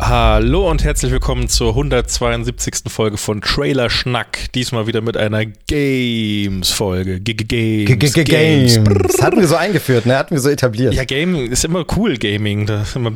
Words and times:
Hallo 0.00 0.70
und 0.70 0.84
herzlich 0.84 1.10
willkommen 1.10 1.48
zur 1.48 1.70
172. 1.70 2.84
Folge 2.86 3.16
von 3.16 3.40
Trailer 3.40 3.90
Schnack. 3.90 4.38
Diesmal 4.54 4.86
wieder 4.86 5.00
mit 5.00 5.16
einer 5.16 5.44
Games-Folge. 5.44 7.18
Games. 7.20 8.14
Games. 8.14 8.78
Das 9.02 9.20
hatten 9.20 9.40
wir 9.40 9.48
so 9.48 9.56
eingeführt, 9.56 10.06
ne? 10.06 10.16
Hatten 10.16 10.36
wir 10.36 10.40
so 10.40 10.50
etabliert. 10.50 10.94
Ja, 10.94 11.02
Game 11.02 11.34
ist 11.50 11.64
immer 11.64 11.84
cool, 11.96 12.16
Gaming. 12.16 12.64
Da 12.66 12.84
immer 12.94 13.12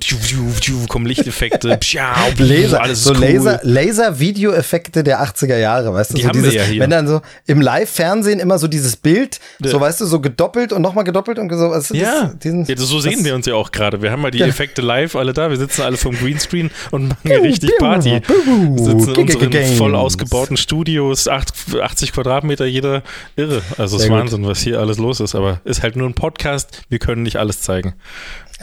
kommen 0.88 1.06
Lichteffekte, 1.06 1.78
Laser, 2.38 2.82
alles 2.82 3.04
so 3.04 3.14
cool. 3.14 3.20
Laser, 3.20 3.60
Laser-Video-Effekte 3.62 5.04
der 5.04 5.22
80er 5.22 5.56
Jahre, 5.58 5.94
weißt 5.94 6.10
du? 6.10 6.16
Die 6.16 6.22
so 6.22 6.28
haben 6.28 6.34
dieses, 6.34 6.52
wir 6.54 6.60
ja 6.62 6.66
hier. 6.66 6.80
Wenn 6.80 6.90
dann 6.90 7.06
so 7.06 7.22
im 7.46 7.60
Live-Fernsehen 7.60 8.40
immer 8.40 8.58
so 8.58 8.66
dieses 8.66 8.96
Bild, 8.96 9.38
Ja. 9.62 9.70
so 9.70 9.80
weißt 9.80 10.00
du, 10.00 10.04
so 10.06 10.20
gedoppelt 10.20 10.72
und 10.72 10.82
nochmal 10.82 11.04
gedoppelt 11.04 11.38
und 11.38 11.48
so. 11.54 11.68
Also 11.70 11.94
Ja, 11.94 12.24
das, 12.24 12.38
diesen, 12.40 12.64
ja 12.64 12.76
so 12.76 12.98
sehen 12.98 13.12
das- 13.18 13.24
wir 13.24 13.36
uns 13.36 13.46
ja 13.46 13.54
auch 13.54 13.70
gerade. 13.70 14.02
Wir 14.02 14.10
haben 14.10 14.20
mal 14.20 14.32
die 14.32 14.38
Ja. 14.38 14.46
Effekte 14.46 14.82
live 14.82 15.14
alle 15.14 15.32
da. 15.32 15.48
Wir 15.48 15.56
sitzen 15.56 15.82
alle 15.82 15.96
vom 15.96 16.16
Greenscreen 16.16 16.70
und 16.90 17.08
machen 17.08 17.18
hier 17.24 17.42
richtig 17.42 17.70
Party. 17.78 18.20
sitzen 18.76 19.14
in 19.14 19.28
unseren 19.30 19.76
voll 19.76 19.94
ausgebauten 19.94 20.56
Studios, 20.56 21.28
acht- 21.28 21.52
80 21.80 22.12
Quadratmeter 22.12 22.64
jeder. 22.66 23.02
Irre. 23.36 23.62
Also 23.78 23.96
es 23.96 24.04
ist. 24.04 24.10
Wahnsinn, 24.10 24.46
was 24.46 24.60
hier 24.60 24.78
alles 24.80 24.98
los 24.98 25.20
ist. 25.20 25.34
Aber 25.34 25.60
ist 25.64 25.82
halt 25.82 25.96
nur 25.96 26.08
ein 26.08 26.14
Podcast. 26.14 26.82
Wir 26.88 26.98
können 26.98 27.22
nicht 27.22 27.36
alles 27.36 27.60
zeigen. 27.62 27.94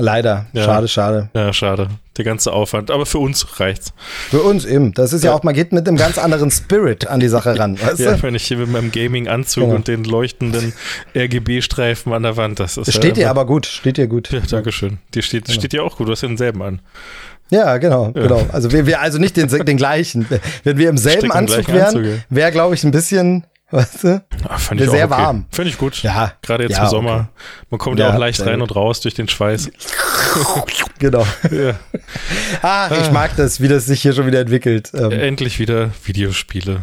Leider. 0.02 0.46
Ja. 0.54 0.64
Schade, 0.64 0.88
schade. 0.88 1.30
Ja, 1.34 1.52
schade. 1.52 1.90
Der 2.18 2.24
ganze 2.24 2.54
Aufwand. 2.54 2.90
Aber 2.90 3.06
für 3.06 3.18
uns 3.18 3.60
reicht's. 3.60 3.92
Für 4.30 4.42
uns 4.44 4.64
eben. 4.64 4.94
Das 4.94 5.12
ist 5.12 5.26
ja, 5.26 5.34
auch, 5.34 5.44
man 5.44 5.54
geht 5.54 5.74
mit 5.74 5.88
einem 5.88 5.98
ganz 5.98 6.18
anderen 6.18 6.52
Spirit 6.52 7.08
an 7.08 7.20
die 7.20 7.28
Sache 7.28 7.60
ran, 7.60 7.78
weißt 7.82 8.00
Ja, 8.00 8.14
du? 8.16 8.24
wenn 8.24 8.34
ich 8.36 8.44
hier 8.46 8.58
mit 8.58 8.72
meinem 8.72 8.92
Gaming-Anzug 8.94 9.64
Genau. 9.66 9.76
und 9.76 9.88
den 9.90 10.06
leuchtenden 10.06 10.72
RGB-Streifen 11.16 12.14
an 12.14 12.24
der 12.24 12.38
Wand, 12.38 12.60
das 12.62 12.78
ist 12.78 12.92
Steht 12.94 13.18
ja 13.18 13.26
dir 13.26 13.30
aber 13.30 13.46
gut, 13.46 13.66
steht 13.66 13.98
dir 13.98 14.08
gut. 14.08 14.32
Ja, 14.32 14.40
Dankeschön. 14.40 15.00
Dir 15.14 15.22
steht, 15.22 15.52
steht 15.52 15.74
dir 15.74 15.84
auch 15.84 15.98
gut. 15.98 16.08
Du 16.08 16.12
hast 16.14 16.22
ja 16.22 16.28
denselben 16.30 16.62
an. 16.62 16.80
Ja, 17.52 17.78
genau, 17.78 18.12
genau. 18.12 18.46
Also 18.52 18.72
wir, 18.72 18.86
wir 18.86 19.02
also 19.02 19.18
nicht 19.18 19.36
den, 19.38 19.48
den 19.48 19.78
gleichen. 19.78 20.28
Wenn 20.64 20.78
wir 20.78 20.90
im 20.90 20.98
selben 20.98 21.32
Anzug 21.32 21.68
wären, 21.70 22.22
wäre, 22.30 22.52
glaube 22.52 22.76
ich, 22.76 22.84
ein 22.84 22.92
bisschen, 22.92 23.46
weißt 23.72 24.04
du? 24.04 24.24
Ah, 24.48 24.58
fand 24.58 24.82
ich 24.82 24.88
auch 24.88 24.92
sehr 24.94 25.06
okay. 25.06 25.18
warm. 25.18 25.46
Finde 25.52 25.70
ich 25.72 25.78
gut. 25.78 26.02
Ja. 26.04 26.34
Gerade 26.42 26.64
jetzt 26.64 26.78
Ja, 26.78 26.84
im 26.84 26.90
Sommer. 26.90 27.30
Man 27.70 27.80
kommt 27.80 27.98
ja, 28.00 28.10
Ja, 28.10 28.14
auch 28.16 28.20
leicht 28.20 28.40
rein 28.46 28.60
gut. 28.60 28.70
und 28.70 28.76
raus 28.76 29.00
durch 29.02 29.16
den 29.16 29.28
Schweiß. 29.28 29.70
Genau. 31.00 31.26
Ja. 31.50 31.80
Ah, 32.62 32.90
ich 33.02 33.10
mag 33.12 33.32
das, 33.38 33.62
wie 33.62 33.70
das 33.70 33.86
sich 33.86 34.02
hier 34.02 34.12
schon 34.14 34.28
wieder 34.28 34.42
entwickelt. 34.42 34.92
Ähm, 34.94 35.12
Endlich 35.12 35.60
wieder 35.60 35.92
Videospiele. 36.04 36.82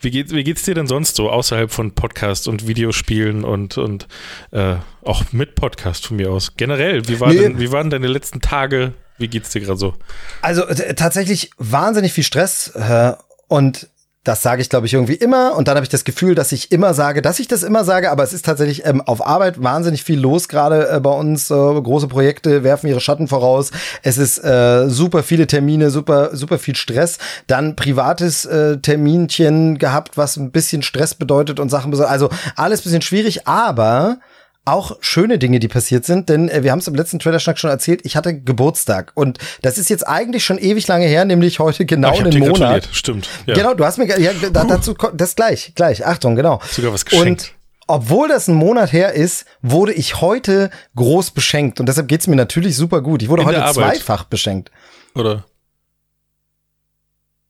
Wie, 0.00 0.10
geht, 0.12 0.30
wie 0.32 0.44
geht's 0.44 0.62
dir 0.62 0.74
denn 0.74 0.86
sonst 0.86 1.16
so 1.16 1.28
außerhalb 1.28 1.70
von 1.72 1.92
Podcast 1.92 2.46
und 2.46 2.68
Videospielen 2.68 3.42
und, 3.42 3.76
und 3.76 4.06
äh, 4.52 4.76
auch 5.04 5.24
mit 5.32 5.56
Podcast 5.56 6.06
von 6.06 6.18
mir 6.18 6.30
aus? 6.30 6.56
Generell, 6.56 7.08
wie, 7.08 7.18
war 7.18 7.30
Nee. 7.30 7.38
denn, 7.40 7.58
wie 7.60 7.72
waren 7.72 7.90
deine 7.90 8.06
letzten 8.06 8.40
Tage? 8.40 8.92
Wie 9.18 9.28
geht's 9.28 9.50
dir 9.50 9.60
gerade 9.60 9.78
so? 9.78 9.94
Also 10.42 10.62
tatsächlich 10.96 11.50
wahnsinnig 11.58 12.12
viel 12.12 12.24
Stress 12.24 12.68
äh, 12.68 13.14
und 13.48 13.88
das 14.28 14.42
sage 14.42 14.60
ich, 14.60 14.68
glaube 14.68 14.86
ich, 14.86 14.92
irgendwie 14.92 15.14
immer. 15.14 15.56
Und 15.56 15.68
dann 15.68 15.76
habe 15.76 15.84
ich 15.84 15.88
das 15.88 16.04
Gefühl, 16.04 16.34
dass 16.34 16.52
ich 16.52 16.70
immer 16.70 16.92
sage, 16.92 17.22
dass 17.22 17.38
ich 17.38 17.48
das 17.48 17.62
immer 17.62 17.82
sage, 17.84 18.10
aber 18.10 18.22
es 18.22 18.34
ist 18.34 18.44
tatsächlich 18.44 18.84
ähm, 18.84 19.00
auf 19.00 19.26
Arbeit 19.26 19.62
wahnsinnig 19.62 20.04
viel 20.04 20.20
los, 20.20 20.48
gerade 20.48 20.88
äh, 20.90 21.00
bei 21.00 21.10
uns. 21.10 21.50
Äh, 21.50 21.54
große 21.54 22.08
Projekte 22.08 22.62
werfen 22.62 22.88
ihre 22.88 23.00
Schatten 23.00 23.26
voraus. 23.26 23.70
Es 24.02 24.18
ist 24.18 24.44
äh, 24.44 24.90
super 24.90 25.22
viele 25.22 25.46
Termine, 25.46 25.90
super, 25.90 26.36
super 26.36 26.58
viel 26.58 26.76
Stress. 26.76 27.16
Dann 27.46 27.74
privates 27.74 28.44
äh, 28.44 28.76
Terminchen 28.78 29.78
gehabt, 29.78 30.18
was 30.18 30.36
ein 30.36 30.50
bisschen 30.50 30.82
Stress 30.82 31.14
bedeutet 31.14 31.58
und 31.58 31.70
Sachen. 31.70 31.98
Also 31.98 32.28
alles 32.54 32.82
bisschen 32.82 33.02
schwierig, 33.02 33.48
aber 33.48 34.18
auch 34.68 34.96
schöne 35.00 35.38
Dinge, 35.38 35.58
die 35.58 35.68
passiert 35.68 36.04
sind, 36.04 36.28
denn 36.28 36.48
äh, 36.48 36.62
wir 36.62 36.72
haben 36.72 36.78
es 36.78 36.86
im 36.86 36.94
letzten 36.94 37.18
Trailer-Schnack 37.18 37.58
schon 37.58 37.70
erzählt, 37.70 38.00
ich 38.04 38.16
hatte 38.16 38.40
Geburtstag 38.40 39.12
und 39.14 39.38
das 39.62 39.78
ist 39.78 39.90
jetzt 39.90 40.06
eigentlich 40.06 40.44
schon 40.44 40.58
ewig 40.58 40.86
lange 40.86 41.06
her, 41.06 41.24
nämlich 41.24 41.58
heute 41.58 41.86
genau 41.86 42.12
Ach, 42.14 42.24
einen 42.24 42.38
Monat. 42.38 42.88
Stimmt. 42.92 43.28
Ja. 43.46 43.54
Genau, 43.54 43.74
du 43.74 43.84
hast 43.84 43.98
mir, 43.98 44.06
ja, 44.20 44.32
da, 44.52 44.64
dazu, 44.64 44.94
das 45.14 45.36
gleich, 45.36 45.72
gleich, 45.74 46.06
Achtung, 46.06 46.36
genau. 46.36 46.60
Sogar 46.70 46.92
was 46.92 47.04
geschenkt. 47.04 47.26
Und 47.26 47.52
obwohl 47.86 48.28
das 48.28 48.48
ein 48.48 48.54
Monat 48.54 48.92
her 48.92 49.14
ist, 49.14 49.46
wurde 49.62 49.92
ich 49.92 50.20
heute 50.20 50.70
groß 50.94 51.30
beschenkt 51.30 51.80
und 51.80 51.88
deshalb 51.88 52.08
geht's 52.08 52.26
mir 52.26 52.36
natürlich 52.36 52.76
super 52.76 53.00
gut. 53.00 53.22
Ich 53.22 53.28
wurde 53.28 53.42
In 53.42 53.48
heute 53.48 53.72
zweifach 53.72 54.24
beschenkt. 54.24 54.70
Oder? 55.14 55.44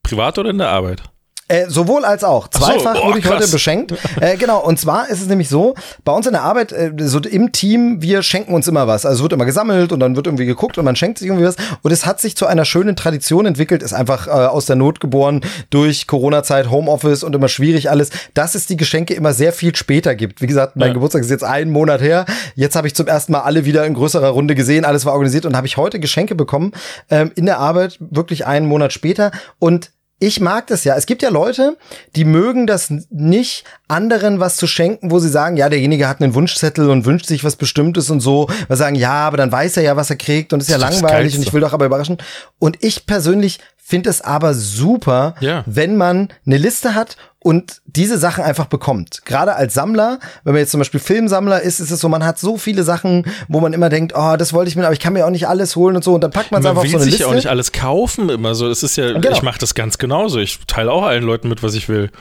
Privat 0.03 0.37
oder 0.39 0.49
in 0.49 0.57
der 0.57 0.69
Arbeit? 0.69 1.03
Äh, 1.49 1.65
sowohl 1.67 2.05
als 2.05 2.23
auch. 2.23 2.47
Ach 2.53 2.59
so, 2.59 2.65
Zweifach 2.65 2.93
boah, 2.93 3.07
wurde 3.07 3.19
ich 3.19 3.25
heute 3.25 3.39
krass. 3.39 3.51
beschenkt. 3.51 3.93
Äh, 4.21 4.37
genau, 4.37 4.59
und 4.59 4.77
zwar 4.79 5.09
ist 5.09 5.21
es 5.21 5.27
nämlich 5.27 5.49
so, 5.49 5.75
bei 6.03 6.11
uns 6.11 6.25
in 6.27 6.33
der 6.33 6.41
Arbeit, 6.43 6.71
äh, 6.71 6.91
so 6.97 7.19
im 7.19 7.51
Team, 7.51 8.01
wir 8.01 8.21
schenken 8.21 8.53
uns 8.53 8.67
immer 8.67 8.85
was. 8.87 9.05
Also 9.05 9.17
es 9.17 9.21
wird 9.23 9.33
immer 9.33 9.45
gesammelt 9.45 9.91
und 9.91 9.99
dann 9.99 10.15
wird 10.15 10.27
irgendwie 10.27 10.45
geguckt 10.45 10.77
und 10.77 10.85
man 10.85 10.95
schenkt 10.95 11.17
sich 11.19 11.27
irgendwie 11.27 11.45
was. 11.45 11.55
Und 11.81 11.91
es 11.91 12.05
hat 12.05 12.19
sich 12.21 12.35
zu 12.35 12.45
einer 12.47 12.65
schönen 12.65 12.95
Tradition 12.95 13.45
entwickelt, 13.45 13.81
ist 13.81 13.93
einfach 13.93 14.27
äh, 14.27 14.31
aus 14.31 14.65
der 14.65 14.75
Not 14.75 14.99
geboren, 14.99 15.41
durch 15.69 16.05
Corona-Zeit, 16.07 16.69
Homeoffice 16.69 17.23
und 17.23 17.33
immer 17.35 17.47
schwierig 17.47 17.89
alles, 17.89 18.09
dass 18.33 18.55
es 18.55 18.65
die 18.67 18.77
Geschenke 18.77 19.13
immer 19.13 19.33
sehr 19.33 19.53
viel 19.53 19.75
später 19.75 20.15
gibt. 20.15 20.41
Wie 20.41 20.47
gesagt, 20.47 20.75
mein 20.75 20.89
Ja. 20.89 20.93
Geburtstag 20.93 21.21
ist 21.21 21.29
jetzt 21.31 21.43
einen 21.43 21.71
Monat 21.71 22.01
her. 22.01 22.25
Jetzt 22.55 22.75
habe 22.75 22.87
ich 22.87 22.95
zum 22.95 23.07
ersten 23.07 23.31
Mal 23.31 23.41
alle 23.41 23.65
wieder 23.65 23.85
in 23.85 23.93
größerer 23.93 24.29
Runde 24.29 24.53
gesehen, 24.55 24.85
alles 24.85 25.05
war 25.05 25.13
organisiert 25.13 25.45
und 25.45 25.55
habe 25.55 25.67
ich 25.67 25.77
heute 25.77 25.99
Geschenke 25.99 26.35
bekommen 26.35 26.73
ähm, 27.09 27.31
in 27.35 27.45
der 27.45 27.59
Arbeit, 27.59 27.97
wirklich 27.99 28.45
einen 28.45 28.65
Monat 28.67 28.91
später. 28.93 29.31
Und 29.59 29.91
ich 30.19 30.41
mag 30.41 30.67
das 30.67 30.83
ja. 30.83 30.95
Es 30.95 31.05
gibt 31.05 31.21
ja 31.21 31.29
Leute, 31.29 31.77
die 32.15 32.25
mögen 32.25 32.67
das 32.67 32.91
nicht, 33.09 33.63
anderen 33.87 34.39
was 34.39 34.57
zu 34.57 34.67
schenken, 34.67 35.11
wo 35.11 35.19
sie 35.19 35.29
sagen, 35.29 35.55
ja, 35.55 35.69
derjenige 35.69 36.07
hat 36.09 36.21
einen 36.21 36.35
Wunschzettel 36.35 36.89
und 36.89 37.05
wünscht 37.05 37.25
sich 37.25 37.43
was 37.43 37.55
Bestimmtes 37.55 38.09
und 38.09 38.19
so. 38.19 38.49
Wir 38.67 38.75
sagen, 38.75 38.95
ja, 38.95 39.13
aber 39.13 39.37
dann 39.37 39.51
weiß 39.51 39.77
er 39.77 39.83
ja, 39.83 39.95
was 39.95 40.09
er 40.09 40.17
kriegt 40.17 40.51
und 40.51 40.59
ist 40.59 40.69
ja 40.69 40.77
Das 40.77 40.95
ist 40.95 41.01
langweilig 41.01 41.33
Geilste. 41.33 41.39
und 41.39 41.47
ich 41.47 41.53
will 41.53 41.61
doch 41.61 41.73
aber 41.73 41.85
überraschen. 41.85 42.17
Und 42.59 42.83
ich 42.83 43.05
persönlich 43.05 43.59
finde 43.89 44.09
es 44.11 44.21
aber 44.21 44.53
super, 44.53 45.33
Ja. 45.39 45.63
wenn 45.65 45.97
man 45.97 46.29
eine 46.45 46.57
Liste 46.57 46.93
hat 46.93 47.17
und 47.39 47.81
diese 47.87 48.17
Sachen 48.19 48.43
einfach 48.43 48.67
bekommt. 48.67 49.21
Gerade 49.25 49.55
als 49.55 49.73
Sammler, 49.73 50.19
wenn 50.43 50.53
man 50.53 50.59
jetzt 50.59 50.69
zum 50.71 50.79
Beispiel 50.79 50.99
Filmsammler 50.99 51.61
ist, 51.61 51.79
ist 51.79 51.89
es 51.89 51.99
so, 51.99 52.07
man 52.07 52.23
hat 52.23 52.37
so 52.37 52.57
viele 52.57 52.83
Sachen, 52.83 53.25
wo 53.47 53.59
man 53.61 53.73
immer 53.73 53.89
denkt, 53.89 54.13
oh, 54.15 54.35
das 54.37 54.53
wollte 54.53 54.69
ich 54.69 54.75
mir, 54.75 54.83
aber 54.83 54.93
ich 54.93 54.99
kann 54.99 55.13
mir 55.13 55.25
auch 55.25 55.31
nicht 55.31 55.47
alles 55.47 55.75
holen 55.75 55.95
und 55.95 56.03
so. 56.03 56.13
Und 56.13 56.21
dann 56.23 56.29
packt 56.31 56.51
man 56.51 56.59
es 56.59 56.63
Man 56.65 56.71
einfach 56.71 56.81
auf 56.81 56.83
will 56.83 56.91
so 56.91 56.97
eine 56.97 57.03
sich 57.05 57.13
Liste. 57.13 57.23
ja 57.23 57.29
auch 57.29 57.35
nicht 57.35 57.47
alles 57.47 57.71
kaufen 57.71 58.29
immer 58.29 58.53
so. 58.55 58.67
Es 58.69 58.83
ist 58.83 58.95
ja, 58.95 59.13
Genau. 59.13 59.31
ich 59.31 59.41
mache 59.41 59.57
das 59.57 59.73
ganz 59.73 59.97
genauso. 59.97 60.37
Ich 60.39 60.59
teile 60.67 60.91
auch 60.91 61.03
allen 61.03 61.23
Leuten 61.23 61.49
mit, 61.49 61.63
was 61.63 61.73
ich 61.73 61.89
will. 61.89 62.11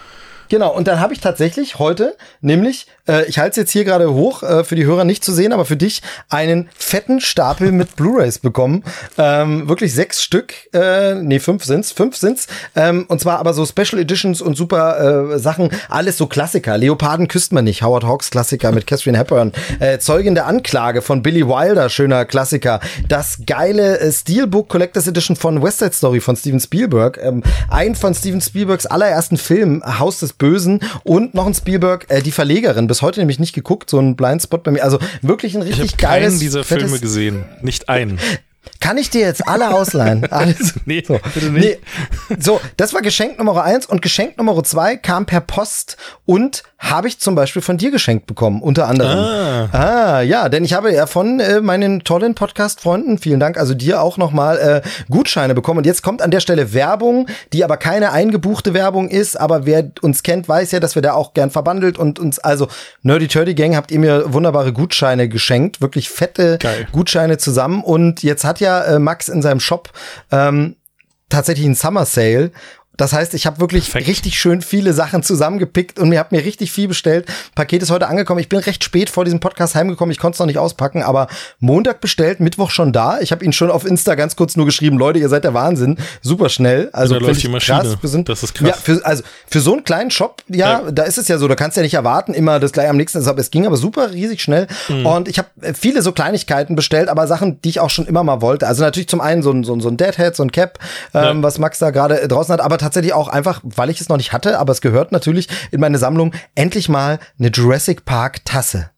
Genau, 0.48 0.75
und 0.75 0.88
dann 0.88 1.00
habe 1.00 1.12
ich 1.12 1.20
tatsächlich 1.20 1.78
heute, 1.78 2.16
nämlich, 2.41 2.86
äh, 3.06 3.26
ich 3.26 3.38
halte 3.38 3.50
es 3.50 3.56
jetzt 3.56 3.70
hier 3.72 3.84
gerade 3.84 4.12
hoch, 4.12 4.42
äh, 4.42 4.64
für 4.64 4.76
die 4.76 4.86
Hörer 4.86 5.04
nicht 5.04 5.22
zu 5.22 5.32
sehen, 5.32 5.53
aber 5.53 5.64
für 5.64 5.76
dich 5.76 6.03
einen 6.31 6.69
fetten 6.76 7.20
Stapel 7.20 7.70
mit 7.70 7.97
Blu-Rays 7.97 8.38
bekommen. 8.38 8.82
Ähm, 9.19 9.69
wirklich 9.69 9.94
sechs 9.94 10.22
Stück, 10.22 10.54
äh, 10.72 11.14
nee, 11.16 11.38
fünf 11.38 11.64
sind's, 11.64 11.92
fünf 11.92 12.16
sind's. 12.16 12.47
Ähm, 12.75 13.04
und 13.09 13.20
zwar 13.20 13.38
aber 13.38 13.53
so 13.53 13.66
Special 13.66 14.00
Editions 14.00 14.41
und 14.41 14.56
super 14.56 15.34
äh, 15.34 15.38
Sachen, 15.38 15.70
alles 15.91 16.16
so 16.16 16.26
Klassiker. 16.26 16.78
Leoparden 16.78 17.28
küsst 17.28 17.53
man 17.53 17.65
nicht, 17.65 17.82
Howard 17.82 18.04
Hawks 18.04 18.30
Klassiker 18.30 18.72
mit 18.72 18.86
Catherine 18.86 19.19
Hepburn. 19.19 19.53
Äh, 19.80 19.98
Zeugin 19.98 20.34
der 20.34 20.47
Anklage 20.47 21.03
von 21.03 21.22
Billy 21.22 21.47
Wilder, 21.47 21.91
schöner 21.91 22.25
Klassiker. 22.25 22.80
Das 23.06 23.41
geile 23.47 24.00
äh, 24.00 24.10
Steelbook 24.10 24.69
Collectors 24.69 25.06
Edition 25.06 25.36
von 25.36 25.62
West 25.62 25.80
Side 25.80 25.92
Story 25.92 26.20
von 26.20 26.36
Steven 26.36 26.60
Spielberg. 26.60 27.19
Ähm, 27.22 27.42
ein 27.69 27.94
von 27.94 28.15
Steven 28.15 28.41
Spielbergs 28.41 28.86
allerersten 28.86 29.36
Film, 29.36 29.82
Haus 29.98 30.20
des 30.20 30.38
Bösen. 30.39 30.81
Und 31.05 31.35
noch 31.35 31.47
ein 31.47 31.55
Spielberg, 31.55 32.07
äh, 32.09 32.23
die 32.23 32.33
Verlegerin. 32.33 32.87
Bis 32.87 33.03
heute 33.03 33.21
nämlich 33.21 33.39
nicht 33.39 33.55
geguckt, 33.55 33.91
so 33.91 33.99
ein 33.99 34.17
Blindspot 34.17 34.63
bei 34.63 34.71
mir. 34.71 34.83
Also 34.85 34.99
wirklich 35.23 35.55
ein 35.57 35.63
Ich 35.63 35.79
richtig 35.79 35.93
habe 35.93 36.03
geiles. 36.03 36.29
keinen 36.33 36.41
dieser 36.41 36.65
fettes- 36.65 36.85
Filme 36.85 37.01
gesehen. 37.01 37.45
Nicht 37.63 37.89
einen. 37.89 38.19
Kann 38.80 38.98
ich 38.98 39.10
dir 39.10 39.20
jetzt 39.20 39.47
alle 39.47 39.74
ausleihen? 39.74 40.24
Alles. 40.30 40.74
Nee, 40.84 41.03
so. 41.06 41.20
bitte 41.34 41.50
nicht. 41.50 41.80
Nee. 42.28 42.36
So, 42.38 42.60
das 42.76 42.94
war 42.94 43.03
Geschenk 43.03 43.38
Nummer 43.38 43.62
eins 43.62 43.86
und 43.86 44.03
Geschenk 44.03 44.38
Nummer 44.38 44.62
zwei 44.65 44.97
kam 44.97 45.26
per 45.26 45.41
Post 45.41 45.97
und 46.26 46.62
habe 46.78 47.09
ich 47.09 47.18
zum 47.18 47.34
Beispiel 47.34 47.60
von 47.60 47.76
dir 47.76 47.91
geschenkt 47.91 48.26
bekommen, 48.26 48.62
unter 48.62 48.86
anderem. 48.86 49.18
Ah. 49.18 49.68
Ah, 49.72 50.20
ja, 50.20 50.48
denn 50.48 50.65
ich 50.65 50.74
habe 50.74 50.92
ja 50.92 51.06
von 51.06 51.41
äh, 51.41 51.60
meinen 51.60 52.04
tollen 52.04 52.36
Podcast-Freunden, 52.36 53.18
vielen 53.18 53.41
Dank, 53.41 53.59
also 53.59 53.74
dir 53.74 54.00
auch 54.00 54.16
nochmal 54.16 54.59
äh, 54.59 54.88
Gutscheine 55.10 55.54
bekommen. 55.54 55.78
Und 55.78 55.86
jetzt 55.86 56.03
kommt 56.03 56.22
an 56.22 56.30
der 56.30 56.41
Stelle 56.41 56.72
Werbung, 56.72 57.26
die 57.53 57.65
aber 57.65 57.78
keine 57.78 58.12
eingebuchte 58.12 58.74
Werbung 58.74 59.09
ist, 59.09 59.38
aber 59.38 59.66
wer 59.66 59.91
uns 60.03 60.22
kennt, 60.22 60.48
weiß 60.48 60.70
ja, 60.70 60.78
dass 60.78 60.94
wir 60.94 61.03
da 61.03 61.15
auch 61.15 61.34
gern 61.34 61.50
verbandelt 61.50 61.98
und 61.98 62.20
uns, 62.20 62.38
also 62.38 62.68
Nerdy 63.03 63.26
Turdy 63.26 63.54
Gang 63.54 63.74
habt 63.74 63.91
ihr 63.91 63.98
mir 63.98 64.32
wunderbare 64.32 64.72
Gutscheine 64.72 65.28
geschenkt, 65.28 65.80
wirklich 65.80 66.09
fette 66.09 66.59
Geil. 66.59 66.86
Gutscheine 66.92 67.38
zusammen. 67.38 67.82
Und 67.82 68.22
jetzt 68.22 68.44
hat 68.44 68.58
ja 68.60 68.84
äh, 68.84 68.99
Max 68.99 69.28
in 69.28 69.43
seinem 69.43 69.60
Shop 69.60 69.91
ähm, 70.31 70.77
tatsächlich 71.28 71.66
einen 71.66 71.75
Summer 71.75 72.05
Sale. 72.05 72.53
Das 72.98 73.15
heißt, 73.15 73.33
ich 73.33 73.47
habe 73.47 73.59
wirklich 73.60 73.84
Perfekt. 73.91 74.09
richtig 74.09 74.39
schön 74.39 74.60
viele 74.60 74.92
Sachen 74.92 75.22
zusammengepickt 75.22 75.98
und 75.98 76.10
mir 76.10 76.18
habe 76.18 76.36
mir 76.36 76.45
richtig 76.45 76.71
viel 76.71 76.89
bestellt. 76.89 77.27
Paket 77.54 77.83
ist 77.83 77.91
heute 77.91 78.09
angekommen. 78.09 78.41
Ich 78.41 78.50
bin 78.50 78.59
recht 78.59 78.84
spät 78.84 79.09
vor 79.09 79.24
diesem 79.24 79.41
Podcast 79.41 79.74
heimgekommen. 79.74 80.12
Ich 80.12 80.18
konnte 80.18 80.34
es 80.36 80.41
noch 80.41 80.47
nicht 80.47 80.59
auspacken, 80.59 81.03
aber 81.03 81.28
Montag 81.60 82.00
bestellt, 82.03 82.41
Mittwoch 82.41 82.71
schon 82.71 82.92
da. 82.92 83.21
Ich 83.21 83.33
habe 83.33 83.42
Ihnen 83.45 83.53
schon 83.54 83.71
auf 83.71 83.86
Insta 83.86 84.15
ganz 84.16 84.36
kurz 84.36 84.56
nur 84.56 84.66
geschrieben, 84.66 84.98
Leute, 84.98 85.18
ihr 85.18 85.28
seid 85.30 85.45
der 85.45 85.54
Wahnsinn. 85.54 85.97
Super 86.21 86.48
schnell. 86.50 86.91
Also 86.92 87.15
Da 87.15 87.21
läuft 87.21 87.42
die 87.42 87.48
Maschine. 87.48 87.78
Krass. 87.80 87.97
Wir 88.00 88.10
sind, 88.10 88.28
Das 88.28 88.42
ist 88.42 88.54
krass. 88.54 88.68
Ja, 88.68 88.74
für, 88.74 89.01
also 89.06 89.22
für 89.47 89.60
so 89.60 89.72
einen 89.72 89.84
kleinen 89.84 90.10
Shop, 90.10 90.42
ja, 90.48 90.83
Ja. 90.84 90.91
da 90.91 91.04
ist 91.04 91.16
es 91.18 91.28
ja 91.28 91.39
so, 91.39 91.47
da 91.48 91.54
kannst 91.54 91.77
du 91.77 91.80
ja 91.80 91.84
nicht 91.84 91.94
erwarten, 91.94 92.34
immer 92.34 92.59
das 92.60 92.72
gleich 92.72 92.89
am 92.89 92.97
nächsten. 92.97 93.18
Deshalb, 93.18 93.39
es 93.39 93.51
ging 93.51 93.65
aber 93.66 93.77
super 93.77 94.10
riesig 94.12 94.42
schnell. 94.42 94.66
Mhm. 94.89 95.06
Und 95.06 95.28
ich 95.28 95.39
habe 95.39 95.48
viele 95.74 96.03
so 96.03 96.10
Kleinigkeiten 96.12 96.74
bestellt, 96.74 97.09
aber 97.09 97.27
Sachen, 97.28 97.62
die 97.62 97.68
ich 97.68 97.80
auch 97.80 97.91
schon 97.91 98.06
immer 98.06 98.24
mal 98.24 98.42
wollte. 98.42 98.66
Also 98.66 98.83
natürlich 98.83 99.09
zum 99.09 99.21
einen 99.21 99.42
so 99.42 99.53
ein, 99.53 99.62
so 99.62 99.72
ein, 99.74 99.80
so 99.80 99.89
ein 99.89 99.97
Deadhead, 99.97 100.34
so 100.34 100.42
ein 100.42 100.51
Cap, 100.51 100.80
ähm, 101.15 101.22
Ja. 101.22 101.42
was 101.44 101.59
Max 101.59 101.78
da 101.78 101.91
gerade 101.91 102.27
draußen 102.27 102.53
hat, 102.53 102.60
aber 102.60 102.77
tatsächlich 102.89 103.13
auch 103.13 103.29
einfach, 103.29 103.61
weil 103.63 103.91
ich 103.91 104.01
es 104.01 104.09
noch 104.09 104.17
nicht 104.17 104.33
hatte, 104.33 104.59
aber 104.59 104.73
es 104.73 104.81
gehört 104.81 105.13
natürlich 105.13 105.49
in 105.71 105.81
meine 105.81 105.99
Sammlung, 105.99 106.35
endlich 106.55 106.89
mal 106.89 107.19
eine 107.39 107.49
Jurassic 107.49 108.05
Park 108.05 108.45
Tasse. 108.45 108.91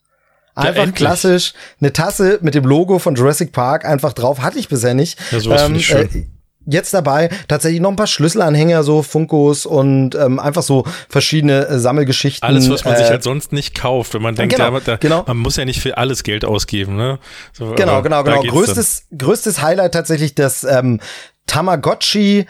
Einfach 0.55 0.83
endlich. 0.83 0.97
klassisch, 0.97 1.55
eine 1.81 1.93
Tasse 1.93 2.39
mit 2.43 2.55
dem 2.55 2.65
Logo 2.65 2.99
von 2.99 3.15
Jurassic 3.15 3.53
Park 3.53 3.85
einfach 3.85 4.13
drauf, 4.13 4.41
hatte 4.41 4.59
ich 4.59 4.69
bisher 4.69 4.95
nicht. 4.95 5.19
Ja, 5.31 5.41
sowas 5.41 5.63
finde 5.63 5.81
ich 5.81 5.87
schön. 5.87 6.09
äh, 6.09 6.27
Jetzt 6.67 6.93
dabei 6.93 7.31
tatsächlich 7.49 7.81
noch 7.81 7.89
ein 7.89 7.97
paar 7.97 8.07
Schlüsselanhänger, 8.07 8.83
so 8.85 9.03
Funkos 9.03 9.65
und 9.65 10.15
ähm, 10.15 10.39
einfach 10.39 10.63
so 10.63 10.85
verschiedene 11.09 11.67
äh, 11.67 11.79
Sammelgeschichten. 11.79 12.47
Alles, 12.47 12.69
was 12.69 12.85
man 12.85 12.97
sich 12.97 13.07
äh, 13.07 13.11
halt 13.11 13.23
sonst 13.23 13.53
nicht 13.53 13.75
kauft, 13.75 14.13
wenn 14.13 14.23
man 14.23 14.35
denkt, 14.35 14.55
genau, 14.55 14.75
ja, 14.75 14.81
da, 14.81 14.97
genau. 14.97 15.25
man 15.27 15.39
muss 15.39 15.57
ja 15.57 15.65
nicht 15.65 15.81
für 15.81 15.97
alles 15.97 16.23
Geld 16.23 16.45
ausgeben, 16.45 16.97
ne? 16.97 17.19
So, 17.53 17.75
Genau, 17.75 18.03
genau, 18.03 18.23
da 18.23 18.37
genau. 18.37 18.53
Größtes, 18.53 19.07
größtes 19.17 19.63
Highlight 19.63 19.95
tatsächlich 19.95 20.35
das 20.35 20.63
ähm, 20.63 21.01
Tamagotchi 21.47 22.47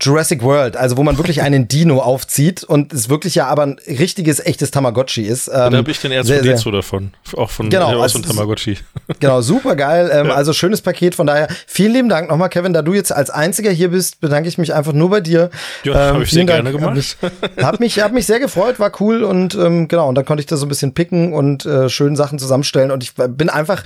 Jurassic 0.00 0.42
World, 0.42 0.76
also 0.76 0.96
wo 0.96 1.02
man 1.02 1.16
wirklich 1.18 1.42
einen 1.42 1.68
Dino 1.68 1.98
aufzieht 2.00 2.64
und 2.64 2.92
es 2.92 3.08
wirklich 3.08 3.34
ja 3.34 3.46
aber 3.46 3.62
ein 3.62 3.76
richtiges, 3.86 4.40
echtes 4.40 4.70
Tamagotchi 4.70 5.22
ist. 5.22 5.48
Ähm, 5.48 5.54
dann. 5.54 5.72
Da 5.72 5.78
habe 5.78 5.90
ich 5.90 6.00
den 6.00 6.10
sehr, 6.24 6.42
sehr- 6.42 6.56
R2D2 6.56 6.72
davon. 6.72 7.12
Auch 7.36 7.50
von 7.50 7.70
Genau, 7.70 7.90
ja, 7.90 7.96
auch 7.98 8.02
also 8.02 8.18
ist- 8.18 8.26
Tamagotchi. 8.28 8.78
Genau, 9.20 9.40
super 9.42 9.76
geil. 9.76 10.10
Ähm, 10.12 10.30
Also 10.30 10.52
schönes 10.52 10.80
Paket. 10.80 11.14
Von 11.14 11.26
daher 11.26 11.48
vielen 11.66 11.92
lieben 11.92 12.08
Dank 12.08 12.28
nochmal, 12.30 12.48
Kevin. 12.48 12.72
Da 12.72 12.82
du 12.82 12.94
jetzt 12.94 13.12
als 13.12 13.30
Einziger 13.30 13.70
hier 13.70 13.90
bist, 13.90 14.20
bedanke 14.20 14.48
ich 14.48 14.56
mich 14.58 14.72
einfach 14.74 14.92
nur 14.92 15.10
bei 15.10 15.20
dir. 15.20 15.50
Ja, 15.84 16.14
hab 16.14 16.22
ich 16.22 16.30
vielen 16.30 16.46
sehr 16.46 16.56
gerne 16.56 16.70
Dank. 16.72 16.76
gemacht. 16.78 17.16
Hab 17.20 17.30
mich, 17.58 17.64
hab 17.64 17.80
mich, 17.80 18.00
hab 18.00 18.12
mich 18.12 18.26
sehr 18.26 18.40
gefreut, 18.40 18.78
war 18.80 18.92
cool 19.00 19.22
und 19.24 19.54
ähm, 19.54 19.88
genau. 19.88 20.08
Und 20.08 20.14
dann 20.14 20.24
konnte 20.24 20.40
ich 20.40 20.46
da 20.46 20.56
so 20.56 20.66
ein 20.66 20.68
bisschen 20.68 20.94
picken 20.94 21.32
und 21.32 21.66
äh, 21.66 21.88
schön 21.88 22.16
Sachen 22.16 22.38
zusammenstellen. 22.38 22.90
Und 22.90 23.02
ich 23.02 23.14
bin 23.14 23.48
einfach 23.50 23.82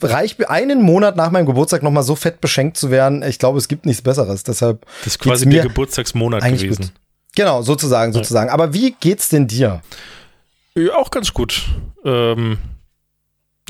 reich, 0.00 0.36
einen 0.48 0.82
Monat 0.82 1.16
nach 1.16 1.30
meinem 1.30 1.46
Geburtstag 1.46 1.82
nochmal 1.82 2.02
so 2.02 2.14
fett 2.14 2.40
beschenkt 2.40 2.76
zu 2.76 2.90
werden. 2.90 3.22
Ich 3.22 3.38
glaube, 3.38 3.58
es 3.58 3.68
gibt 3.68 3.84
nichts 3.86 4.02
Besseres. 4.02 4.44
Deshalb 4.44 4.86
Das 5.04 5.14
ist 5.14 5.18
quasi 5.18 5.46
mir 5.46 5.57
der 5.62 5.68
Geburtstagsmonat 5.68 6.42
gewesen. 6.44 6.84
gut. 6.84 6.92
Genau, 7.34 7.62
sozusagen, 7.62 8.12
sozusagen. 8.12 8.50
Aber 8.50 8.72
wie 8.74 8.96
geht's 8.98 9.28
denn 9.28 9.46
dir? 9.46 9.82
Ja, 10.74 10.94
auch 10.96 11.10
ganz 11.10 11.32
gut. 11.32 11.64
Ähm, 12.04 12.58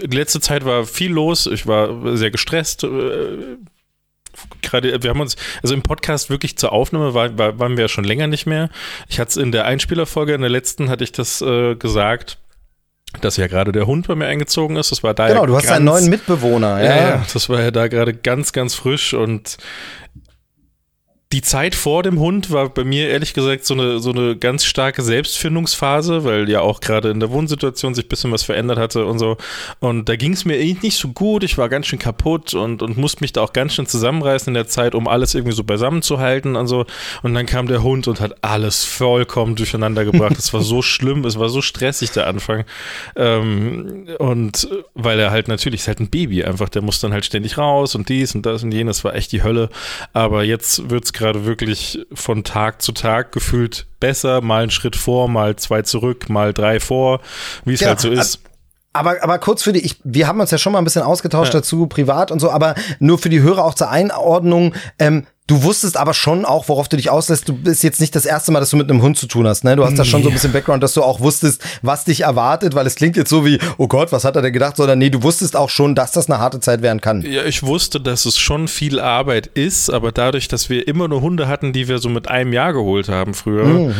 die 0.01 0.17
letzte 0.17 0.41
Zeit 0.41 0.65
war 0.65 0.85
viel 0.85 1.13
los. 1.13 1.47
Ich 1.47 1.67
war 1.67 2.17
sehr 2.17 2.31
gestresst. 2.31 2.85
Äh, 2.85 3.57
Gerade, 4.63 5.03
wir 5.03 5.11
haben 5.11 5.21
uns, 5.21 5.37
also 5.63 5.75
im 5.75 5.83
Podcast 5.83 6.31
wirklich 6.31 6.57
zur 6.57 6.73
Aufnahme 6.73 7.13
war, 7.13 7.37
war, 7.39 7.59
waren 7.59 7.77
wir 7.77 7.85
ja 7.85 7.89
schon 7.89 8.05
länger 8.05 8.29
nicht 8.29 8.47
mehr. 8.47 8.71
Ich 9.09 9.19
hatte 9.19 9.31
es 9.31 9.37
in 9.37 9.51
der 9.51 9.65
Einspielerfolge, 9.65 10.35
in 10.35 10.41
der 10.43 10.51
letzten 10.51 10.91
hatte 10.91 11.03
ich 11.03 11.11
das 11.11 11.41
äh, 11.43 11.75
gesagt, 11.75 12.39
dass 13.21 13.37
ja 13.37 13.47
gerade 13.49 13.73
der 13.73 13.87
Hund 13.87 14.07
bei 14.07 14.15
mir 14.15 14.27
eingezogen 14.27 14.77
ist. 14.77 14.93
Das 14.93 15.03
war 15.03 15.15
da 15.15 15.29
Genau, 15.29 15.41
ja 15.41 15.47
du 15.47 15.57
hast 15.57 15.65
ganz, 15.65 15.77
einen 15.77 15.87
neuen 15.87 16.09
Mitbewohner. 16.09 16.83
ja, 16.83 16.97
Ja, 16.97 17.09
ja, 17.09 17.27
das 17.33 17.49
war 17.49 17.61
ja 17.61 17.71
da 17.71 17.89
gerade 17.89 18.15
ganz, 18.15 18.53
ganz 18.53 18.75
frisch 18.75 19.15
und 19.15 19.57
die 21.31 21.43
Zeit 21.43 21.75
vor 21.75 22.03
dem 22.03 22.19
Hund 22.19 22.51
war 22.51 22.71
bei 22.71 22.85
mir 22.85 23.11
ehrlich 23.11 23.35
gesagt 23.35 23.67
so 23.67 23.75
eine, 23.75 23.99
so 23.99 24.13
eine 24.13 24.35
ganz 24.35 24.65
starke 24.65 25.03
Selbstfindungsphase, 25.03 26.25
weil 26.25 26.49
ja 26.49 26.63
auch 26.63 26.81
gerade 26.81 27.11
in 27.11 27.21
der 27.21 27.31
Wohnsituation 27.31 27.95
sich 27.95 28.07
ein 28.07 28.09
bisschen 28.09 28.33
was 28.33 28.45
verändert 28.45 28.79
hatte 28.79 29.05
und 29.05 29.19
so. 29.19 29.37
Und 29.79 30.09
da 30.09 30.17
ging 30.17 30.33
es 30.33 30.47
mir 30.47 30.57
nicht 30.57 30.97
so 30.97 31.09
gut. 31.09 31.45
Ich 31.45 31.59
war 31.59 31.69
ganz 31.69 31.87
schön 31.87 31.99
kaputt 31.99 32.55
und, 32.55 32.81
und 32.81 32.97
musste 32.97 33.23
mich 33.23 33.35
da 33.35 33.43
auch 33.43 33.53
ganz 33.53 33.75
schön 33.75 33.85
zusammenreißen 33.85 34.49
in 34.49 34.55
der 34.55 34.69
Zeit, 34.69 34.95
um 34.95 35.07
alles 35.07 35.35
irgendwie 35.35 35.55
so 35.55 35.65
beisammen 35.65 36.01
zu 36.01 36.19
halten 36.19 36.57
und 36.57 36.67
so. 36.67 36.87
Und 37.23 37.35
dann 37.35 37.45
kam 37.45 37.67
der 37.67 37.83
Hund 37.83 38.09
und 38.09 38.23
hat 38.23 38.43
alles 38.43 38.87
vollkommen 38.87 39.55
durcheinander 39.55 40.07
gebracht. 40.07 40.39
Es 40.39 40.55
war 40.55 40.63
so 40.63 40.81
schlimm, 40.83 41.27
es 41.27 41.39
war 41.39 41.51
so 41.51 41.61
stressig 41.61 42.11
der 42.11 42.27
Anfang. 42.27 42.65
Ähm, 43.17 44.07
und 44.19 44.67
weil 44.95 45.21
er 45.21 45.31
halt 45.31 45.49
natürlich 45.49 45.83
ist 45.83 45.89
halt 45.89 46.01
ein 46.01 46.09
Baby 46.09 46.43
einfach, 46.43 46.71
der 46.71 46.81
muss 46.81 47.01
dann 47.01 47.13
halt 47.13 47.27
ständig 47.27 47.59
raus 47.59 47.95
und 47.95 48.09
dies 48.09 48.35
und 48.35 48.47
das 48.47 48.63
und 48.63 48.73
jenes, 48.73 49.05
war 49.05 49.15
echt 49.15 49.33
die 49.33 49.43
Hölle. 49.43 49.69
Aber 50.15 50.43
jetzt 50.43 50.89
wird's 50.89 51.13
gerade 51.19 51.45
wirklich 51.45 51.99
von 52.13 52.45
Tag 52.45 52.81
zu 52.83 52.93
Tag 52.93 53.33
gefühlt 53.33 53.87
besser, 54.01 54.41
mal 54.41 54.63
einen 54.63 54.71
Schritt 54.71 54.97
vor, 54.97 55.29
mal 55.29 55.57
zwei 55.57 55.83
zurück, 55.83 56.29
mal 56.29 56.53
drei 56.53 56.81
vor, 56.81 57.21
wie 57.65 57.75
es 57.75 57.81
Ja, 57.81 57.89
halt 57.89 58.01
so 58.01 58.11
ist. 58.11 58.41
Aber, 58.93 59.23
aber 59.23 59.39
kurz 59.39 59.63
für 59.63 59.73
die, 59.73 59.81
ich, 59.85 59.97
wir 60.03 60.27
haben 60.27 60.41
uns 60.41 60.51
ja 60.51 60.59
schon 60.59 60.73
mal 60.73 60.79
ein 60.79 60.85
bisschen 60.85 61.03
ausgetauscht 61.03 61.53
Ja. 61.53 61.61
dazu, 61.61 61.87
privat 61.87 62.31
und 62.31 62.41
so, 62.41 62.51
aber 62.51 62.75
nur 62.99 63.19
für 63.19 63.29
die 63.29 63.41
Hörer 63.43 63.65
auch 63.65 63.75
zur 63.75 63.91
Einordnung, 63.91 64.75
ähm, 64.99 65.27
du 65.49 65.63
wusstest 65.65 65.97
aber 65.97 66.15
schon 66.15 66.45
auch, 66.45 66.69
worauf 66.69 66.89
du 66.89 66.97
dich 66.97 67.11
auslässt. 67.11 67.49
Du 67.49 67.55
bist 67.55 67.83
jetzt 67.83 68.01
nicht 68.01 68.15
das 68.15 68.25
erste 68.25 68.53
Mal, 68.53 68.61
dass 68.61 68.71
du 68.71 68.77
mit 68.77 68.89
einem 68.89 69.03
Hund 69.03 69.19
zu 69.19 69.27
tun 69.27 69.49
hast, 69.49 69.65
ne? 69.65 69.75
Du 69.75 69.85
hast 69.85 69.99
da 69.99 70.05
schon 70.05 70.23
so 70.23 70.29
ein 70.29 70.33
bisschen 70.35 70.53
Background, 70.53 70.83
dass 70.83 70.95
du 70.95 71.03
auch 71.03 71.19
wusstest, 71.21 71.63
was 71.83 72.05
dich 72.05 72.21
erwartet, 72.21 72.75
weil 72.75 72.87
es 72.87 72.95
klingt 72.95 73.17
jetzt 73.17 73.31
so 73.31 73.45
wie, 73.45 73.59
oh 73.79 73.89
Gott, 73.89 74.13
was 74.13 74.25
hat 74.25 74.37
er 74.37 74.43
denn 74.43 74.53
gedacht, 74.53 74.77
sondern 74.77 74.99
nee, 74.99 75.11
du 75.11 75.23
wusstest 75.23 75.57
auch 75.57 75.71
schon, 75.71 75.95
dass 75.95 76.13
das 76.13 76.31
eine 76.31 76.39
harte 76.39 76.61
Zeit 76.61 76.83
werden 76.83 77.01
kann. 77.01 77.23
Ja, 77.23 77.45
ich 77.45 77.63
wusste, 77.63 78.01
dass 78.01 78.27
es 78.27 78.39
schon 78.39 78.69
viel 78.69 79.01
Arbeit 79.01 79.49
ist, 79.49 79.91
aber 79.91 80.13
dadurch, 80.13 80.47
dass 80.49 80.69
wir 80.69 80.87
immer 80.87 81.09
nur 81.09 81.23
Hunde 81.23 81.49
hatten, 81.49 81.73
die 81.73 81.89
wir 81.89 81.99
so 81.99 82.11
mit 82.11 82.29
einem 82.29 82.53
Jahr 82.53 82.73
geholt 82.73 83.09
haben 83.09 83.35
früher, 83.35 83.93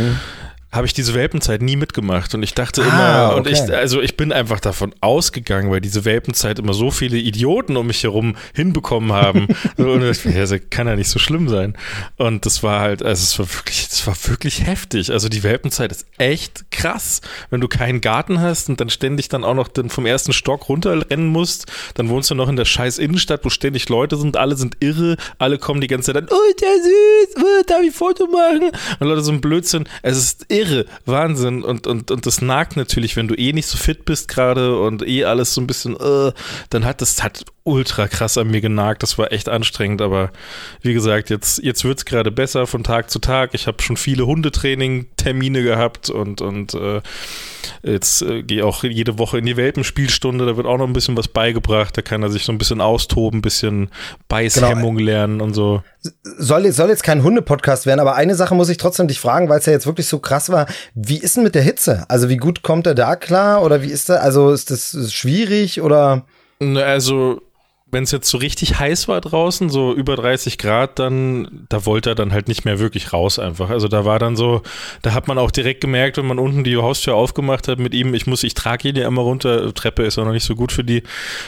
habe 0.71 0.87
ich 0.87 0.93
diese 0.93 1.15
Welpenzeit 1.15 1.63
nie 1.63 1.77
mitgemacht 1.77 2.35
und 2.35 2.43
ich 2.43 2.55
dachte 2.55 2.83
Ah, 2.83 3.29
immer 3.29 3.37
und 3.37 3.47
okay. 3.47 3.59
ich 3.65 3.75
also 3.75 4.01
ich 4.03 4.17
bin 4.17 4.33
einfach 4.33 4.61
davon 4.61 4.95
ausgegangen, 5.01 5.71
weil 5.71 5.81
diese 5.81 6.05
Welpenzeit 6.05 6.59
immer 6.59 6.75
so 6.75 6.91
viele 6.91 7.17
Idioten 7.17 7.77
um 7.77 7.87
mich 7.87 8.03
herum 8.03 8.37
hinbekommen 8.55 9.13
haben. 9.13 9.49
Und 9.77 10.03
ich, 10.03 10.25
ja, 10.25 10.45
das 10.45 10.55
kann 10.71 10.87
ja 10.87 10.97
nicht 10.97 11.09
so 11.09 11.19
schlimm 11.19 11.49
sein. 11.49 11.77
Und 12.17 12.45
das 12.45 12.63
war 12.63 12.81
halt 12.81 13.03
also 13.03 13.23
es 13.23 13.39
war 13.39 13.59
wirklich 13.59 13.89
es 13.91 14.07
war 14.07 14.17
wirklich 14.29 14.67
heftig. 14.67 15.11
Also 15.11 15.29
die 15.29 15.43
Welpenzeit 15.43 15.91
ist 15.91 16.07
echt 16.19 16.71
krass. 16.71 17.21
Wenn 17.51 17.61
du 17.61 17.69
keinen 17.69 18.01
Garten 18.01 18.41
hast 18.41 18.69
und 18.69 18.81
dann 18.81 18.91
ständig 18.91 19.29
dann 19.29 19.45
auch 19.45 19.55
noch 19.55 19.69
den 19.69 19.89
vom 19.89 20.07
ersten 20.07 20.33
Stock 20.33 20.69
runterrennen 20.69 21.29
musst 21.29 21.67
dann 21.95 22.09
wohnst 22.09 22.31
du 22.31 22.35
noch 22.35 22.49
in 22.49 22.57
der 22.57 22.65
scheiß 22.65 22.99
Innenstadt 22.99 23.45
wo 23.45 23.51
ständig 23.51 23.89
Leute 23.89 24.17
sind 24.17 24.37
alle 24.37 24.57
sind 24.57 24.77
irre 24.81 25.17
alle 25.39 25.59
kommen 25.59 25.81
die 25.81 25.87
ganze 25.87 26.13
Zeit 26.13 26.23
an 26.23 26.29
oh 26.31 26.53
der 26.61 26.75
süß 26.83 27.45
oh, 27.45 27.63
darf 27.67 27.83
ich 27.83 27.95
Foto 27.95 28.27
machen? 28.27 28.71
Und 28.99 29.07
Leute 29.07 29.23
so 29.23 29.33
ein 29.33 29.41
Blödsinn. 29.41 29.85
Es 30.03 30.17
ist 30.17 30.47
irre, 30.59 30.87
Wahnsinn. 31.05 31.63
Und, 31.63 31.87
und, 31.87 32.11
und 32.11 32.27
das 32.27 32.43
nagt 32.43 32.77
natürlich, 32.77 33.17
wenn 33.17 33.29
du 33.29 33.35
eh 33.35 33.53
nicht 33.53 33.67
so 33.67 33.79
fit 33.79 34.05
bist 34.05 34.29
gerade 34.29 34.79
und 34.79 35.07
eh 35.07 35.25
alles 35.25 35.55
so 35.55 35.61
ein 35.61 35.67
bisschen, 35.67 35.97
äh, 35.97 36.33
dann 36.71 36.85
hat 36.85 37.01
das 37.01 37.23
hat 37.23 37.45
ultra 37.69 38.09
krass 38.09 38.37
an 38.39 38.49
mir 38.49 38.61
genagt. 38.61 39.03
Das 39.03 39.19
war 39.19 39.31
echt 39.33 39.49
anstrengend, 39.49 40.03
aber 40.03 40.31
wie 40.83 40.95
gesagt, 40.95 41.31
jetzt, 41.31 41.63
jetzt 41.63 41.85
wird 41.85 41.99
es 41.99 42.05
gerade 42.05 42.31
besser 42.31 42.67
von 42.67 42.83
Tag 42.83 43.11
zu 43.11 43.19
Tag. 43.19 43.51
Ich 43.53 43.67
habe 43.67 43.83
schon 43.83 43.97
viele 43.97 44.27
Hundetraining-Termine 44.27 45.63
gehabt 45.63 46.11
und, 46.11 46.41
und 46.41 46.75
äh, 46.75 47.01
jetzt 47.83 48.23
äh, 48.23 48.43
gehe 48.43 48.65
auch 48.65 48.83
jede 48.85 49.19
Woche 49.19 49.39
in 49.39 49.47
die 49.47 49.57
Welpenspielstunde. 49.57 50.47
Da 50.47 50.57
wird 50.57 50.67
auch 50.67 50.79
noch 50.79 50.87
ein 50.87 50.93
bisschen 50.93 51.17
was 51.17 51.29
beigebracht. 51.29 51.97
Da 51.97 52.03
kann 52.03 52.23
er 52.23 52.31
sich 52.31 52.45
so 52.45 52.53
ein 52.53 52.59
bisschen 52.59 52.81
austoben, 52.81 53.39
ein 53.39 53.43
bisschen 53.43 53.91
Beißhemmung 54.29 54.99
lernen 54.99 55.41
und 55.41 55.55
so. 55.55 55.83
Soll, 56.23 56.65
jetzt- 56.65 56.77
soll 56.77 56.89
jetzt 56.89 57.03
kein 57.03 57.23
Hunde-Podcast 57.23 57.85
werden, 57.87 58.01
aber 58.01 58.15
eine 58.15 58.35
Sache 58.35 58.55
muss 58.55 58.69
ich 58.69 58.77
trotzdem 58.79 59.09
dich 59.09 59.21
fragen, 59.21 59.49
weil 59.49 59.59
es 59.59 59.67
ja 59.67 59.73
jetzt 59.73 59.87
wirklich 59.87 60.07
so 60.07 60.19
krass 60.19 60.51
war. 60.51 60.67
Wie 60.95 61.19
ist 61.19 61.37
denn 61.37 61.45
mit 61.45 61.55
der 61.55 61.63
Hitze? 61.63 62.05
Also 62.09 62.29
wie 62.29 62.37
gut 62.37 62.63
kommt 62.63 62.87
er 62.87 62.95
da 62.95 63.17
klar? 63.17 63.63
Oder 63.63 63.83
wie 63.83 63.91
ist 63.91 64.09
er? 64.09 64.23
Also 64.23 64.51
ist 64.53 64.71
das 64.71 65.13
schwierig 65.13 65.81
oder? 65.83 66.25
Also, 66.61 67.41
wenn 67.91 68.05
es 68.05 68.11
jetzt 68.11 68.29
so 68.29 68.39
richtig 68.39 68.79
heiß 68.79 69.09
war 69.09 69.21
draußen, 69.21 69.71
so 69.71 69.95
über 69.95 70.17
30 70.17 70.59
Grad, 70.59 70.99
dann, 70.99 71.67
da 71.69 71.87
wollte 71.87 72.11
er 72.11 72.15
dann 72.15 72.33
halt 72.33 72.49
nicht 72.49 72.65
mehr 72.65 72.79
wirklich 72.79 73.13
raus 73.13 73.39
einfach. 73.39 73.71
Also 73.71 73.89
da 73.89 74.05
war 74.05 74.19
dann 74.19 74.37
so, 74.37 74.63
da 75.03 75.15
hat 75.15 75.27
man 75.29 75.39
auch 75.39 75.51
direkt 75.51 75.81
gemerkt, 75.81 76.19
wenn 76.19 76.27
man 76.27 76.39
unten 76.39 76.65
die 76.65 76.77
Haustür 76.77 77.15
aufgemacht 77.15 77.67
hat 77.69 77.79
mit 77.79 77.95
ihm, 77.95 78.13
ich 78.15 78.27
muss, 78.27 78.43
ich 78.43 78.55
trage 78.55 78.89
ihn 78.89 78.97
ja 78.97 79.07
immer 79.07 79.23
runter, 79.23 79.73
Treppe 79.73 80.03
ist 80.03 80.19
auch 80.19 80.25
noch 80.25 80.33
nicht 80.33 80.45
so 80.45 80.55
gut 80.55 80.73
für 80.73 80.85
die 80.85 81.03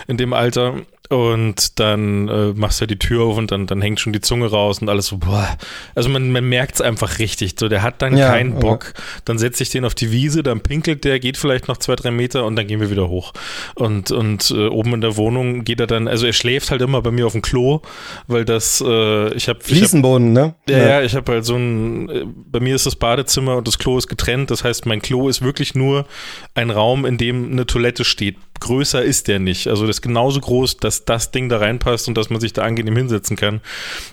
in 0.09 0.17
dem 0.17 0.33
Alter. 0.33 0.77
Und 1.11 1.81
dann 1.81 2.29
äh, 2.29 2.53
machst 2.55 2.81
du 2.81 2.87
die 2.87 2.97
Tür 2.99 3.25
auf 3.25 3.37
und 3.37 3.51
dann, 3.51 3.67
dann 3.67 3.83
hängt 3.83 3.99
schon 3.99 4.13
die 4.13 4.21
Zunge 4.21 4.47
raus 4.47 4.79
und 4.81 4.89
alles 4.89 5.07
so, 5.07 5.19
boah. 5.19 5.57
Also 5.97 6.09
man, 6.09 6.31
man 6.31 6.45
merkt 6.49 6.77
es 6.77 6.81
einfach 6.81 7.19
richtig. 7.19 7.57
So, 7.59 7.69
der 7.69 7.83
hat 7.83 8.01
dann 8.01 8.17
Ja, 8.17 8.29
keinen 8.29 8.55
ja. 8.55 8.61
Bock. 8.61 8.95
Dann 9.25 9.37
setze 9.37 9.65
ich 9.65 9.71
den 9.71 9.85
auf 9.85 9.97
die 9.97 10.13
Wiese, 10.13 10.45
dann 10.45 10.61
pinkelt 10.61 11.05
der, 11.05 11.19
geht 11.19 11.37
vielleicht 11.37 11.67
noch 11.67 11.79
zwei, 11.79 11.97
drei 11.97 12.13
Meter 12.13 12.45
und 12.45 12.55
dann 12.55 12.69
gehen 12.69 12.81
wir 12.81 12.91
wieder 12.91 13.09
hoch. 13.09 13.33
Und, 13.75 14.13
und 14.13 14.53
äh, 14.53 14.69
oben 14.69 14.95
in 14.95 15.01
der 15.01 15.17
Wohnung 15.17 15.65
geht 15.65 15.81
er 15.81 15.89
dann, 15.89 16.07
also 16.07 16.27
er 16.27 16.33
schläft 16.33 16.71
halt 16.71 16.81
immer 16.81 17.03
bei 17.03 17.11
mir 17.11 17.27
auf 17.27 17.33
dem 17.33 17.43
Klo, 17.43 17.81
weil 18.29 18.45
das, 18.45 18.81
äh, 18.81 18.85
ich 18.85 18.89
habe 19.27 19.35
ich 19.35 19.49
hab, 19.49 19.63
Fliesenboden, 19.65 20.33
ne? 20.33 20.55
ja, 20.69 20.79
ja, 20.79 21.03
ich 21.03 21.17
habe 21.17 21.33
halt 21.33 21.45
so 21.45 21.57
ein, 21.57 22.09
äh, 22.09 22.25
bei 22.27 22.61
mir 22.61 22.77
ist 22.77 22.87
das 22.87 22.95
Badezimmer 22.95 23.57
und 23.57 23.67
das 23.67 23.79
Klo 23.79 23.99
ist 23.99 24.07
getrennt. 24.07 24.53
Das 24.53 24.63
heißt, 24.63 24.87
mein 24.87 25.03
Klo 25.03 25.29
ist 25.29 25.43
wirklich 25.43 25.75
nur 25.75 26.07
ein 26.55 26.71
Raum, 26.71 27.05
in 27.05 27.19
dem 27.19 27.51
eine 27.51 27.67
Toilette 27.67 28.05
steht, 28.05 28.37
größer 28.61 29.03
ist 29.03 29.29
der 29.29 29.39
nicht. 29.39 29.67
Also 29.67 29.87
das 29.87 29.97
ist 29.97 30.03
genauso 30.03 30.41
groß, 30.41 30.77
dass 30.77 31.05
das 31.05 31.31
Ding 31.31 31.49
da 31.49 31.59
reinpasst 31.59 32.09
und 32.09 32.17
dass 32.17 32.31
man 32.31 32.41
sich 32.41 32.53
da 32.53 32.63
angenehm 32.63 32.97
hinsetzen 32.97 33.37
kann. 33.37 33.61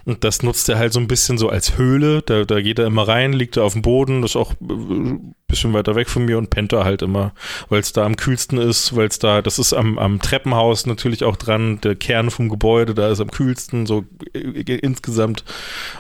Und 0.06 0.24
das 0.24 0.44
nutzt 0.44 0.68
er 0.70 0.78
halt 0.78 0.94
so 0.94 1.00
ein 1.00 1.08
bisschen 1.08 1.38
so 1.38 1.50
als 1.50 1.78
Höhle. 1.78 2.22
Da, 2.22 2.46
da 2.46 2.62
geht 2.62 2.80
er 2.80 2.88
immer 2.88 3.08
rein, 3.08 3.34
liegt 3.34 3.58
er 3.58 3.64
auf 3.64 3.74
dem 3.74 3.82
Boden, 3.82 4.22
das 4.22 4.32
ist 4.32 4.36
auch 4.38 4.54
ein 4.60 5.34
äh, 5.34 5.34
bisschen 5.48 5.74
weiter 5.74 5.96
weg 5.96 6.10
von 6.10 6.26
mir 6.26 6.38
und 6.38 6.50
pennt 6.50 6.74
da 6.74 6.84
halt 6.84 7.02
immer, 7.02 7.34
weil 7.70 7.80
es 7.80 7.94
da 7.94 8.06
am 8.06 8.16
kühlsten 8.16 8.58
ist, 8.58 8.96
weil 8.96 9.08
es 9.08 9.20
da, 9.20 9.42
das 9.42 9.60
ist 9.60 9.74
am, 9.74 9.98
am 10.00 10.22
Treppenhaus 10.22 10.86
natürlich 10.86 11.24
auch 11.24 11.36
dran, 11.36 11.80
der 11.82 11.96
Kern 11.96 12.32
vom 12.32 12.50
Gebäude, 12.50 12.94
da 12.94 13.10
ist 13.10 13.22
am 13.22 13.32
kühlsten, 13.32 13.86
so 13.86 14.06
äh, 14.34 14.40
insgesamt. 14.78 15.44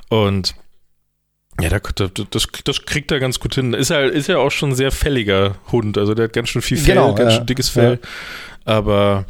Und 0.09 0.55
ja, 1.61 1.69
da, 1.69 1.79
das, 2.29 2.47
das 2.63 2.85
kriegt 2.85 3.11
er 3.11 3.19
ganz 3.19 3.39
gut 3.39 3.55
hin. 3.55 3.73
Ist 3.73 3.89
ja, 3.89 4.01
ist 4.01 4.27
ja 4.27 4.37
auch 4.37 4.51
schon 4.51 4.69
ein 4.69 4.75
sehr 4.75 4.91
fälliger 4.91 5.55
Hund. 5.71 5.97
Also 5.97 6.13
der 6.13 6.25
hat 6.25 6.33
ganz 6.33 6.49
schön 6.49 6.61
viel 6.61 6.77
Fell, 6.77 6.95
genau, 6.95 7.15
ganz 7.15 7.31
ja. 7.31 7.37
schön 7.37 7.45
dickes 7.47 7.69
Fell. 7.69 7.99
Ja. 8.01 8.09
Aber 8.75 9.25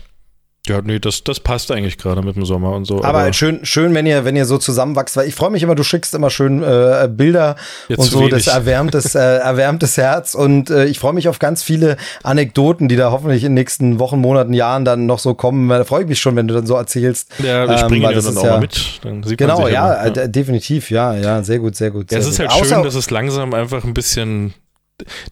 ja, 0.67 0.81
nee, 0.83 1.00
das, 1.00 1.24
das 1.24 1.39
passt 1.39 1.71
eigentlich 1.71 1.97
gerade 1.97 2.21
mit 2.21 2.36
dem 2.36 2.45
Sommer 2.45 2.74
und 2.74 2.86
so. 2.86 3.03
Aber, 3.03 3.19
aber, 3.19 3.33
schön, 3.33 3.59
schön, 3.63 3.93
wenn 3.93 4.05
ihr, 4.05 4.25
wenn 4.25 4.36
ihr 4.36 4.45
so 4.45 4.57
zusammenwachst, 4.57 5.17
weil 5.17 5.27
ich 5.27 5.36
freue 5.36 5.50
mich 5.50 5.63
immer, 5.63 5.75
du 5.75 5.83
schickst 5.83 6.13
immer 6.13 6.29
schön 6.29 6.63
äh, 6.63 7.09
Bilder 7.12 7.55
und 7.89 8.03
so, 8.03 8.19
wenig. 8.19 8.31
das 8.31 8.47
erwärmt 8.47 8.93
das, 8.93 9.15
äh, 9.15 9.19
erwärmt 9.38 9.83
das 9.83 9.97
Herz 9.97 10.36
und 10.36 10.69
äh, 10.69 10.86
ich 10.86 11.00
freue 11.00 11.13
mich 11.13 11.27
auf 11.27 11.39
ganz 11.39 11.63
viele 11.63 11.97
Anekdoten, 12.24 12.88
die 12.88 12.95
da 12.95 13.12
hoffentlich 13.12 13.43
in 13.43 13.50
den 13.50 13.55
nächsten 13.55 14.00
Wochen, 14.00 14.19
Monaten, 14.19 14.53
Jahren 14.53 14.86
dann 14.86 15.05
noch 15.05 15.19
so 15.19 15.33
kommen. 15.33 15.69
Da 15.69 15.83
freue 15.83 16.03
ich 16.03 16.09
mich 16.09 16.19
schon, 16.19 16.36
wenn 16.36 16.47
du 16.47 16.53
dann 16.53 16.65
so 16.65 16.75
erzählst. 16.75 17.31
Ja, 17.39 17.67
wir 17.67 17.77
springen 17.77 18.05
ähm, 18.05 18.12
ja 18.12 18.21
dann 18.21 18.38
auch 18.38 18.43
ja, 18.43 18.51
mal 18.51 18.59
mit. 18.59 19.00
Dann 19.03 19.24
sieht 19.24 19.38
genau, 19.38 19.62
man 19.62 19.71
ja, 19.71 20.07
ja, 20.07 20.27
definitiv, 20.27 20.91
ja, 20.91 21.13
ja, 21.15 21.43
sehr 21.43 21.59
gut, 21.59 21.75
sehr 21.75 21.91
gut. 21.91 22.09
Sehr 22.09 22.19
ja, 22.19 22.25
es 22.25 22.31
ist 22.31 22.39
halt 22.39 22.51
schön, 22.53 22.83
dass 22.83 22.95
es 22.95 23.09
langsam 23.09 23.53
einfach 23.53 23.83
ein 23.83 23.93
bisschen 23.93 24.53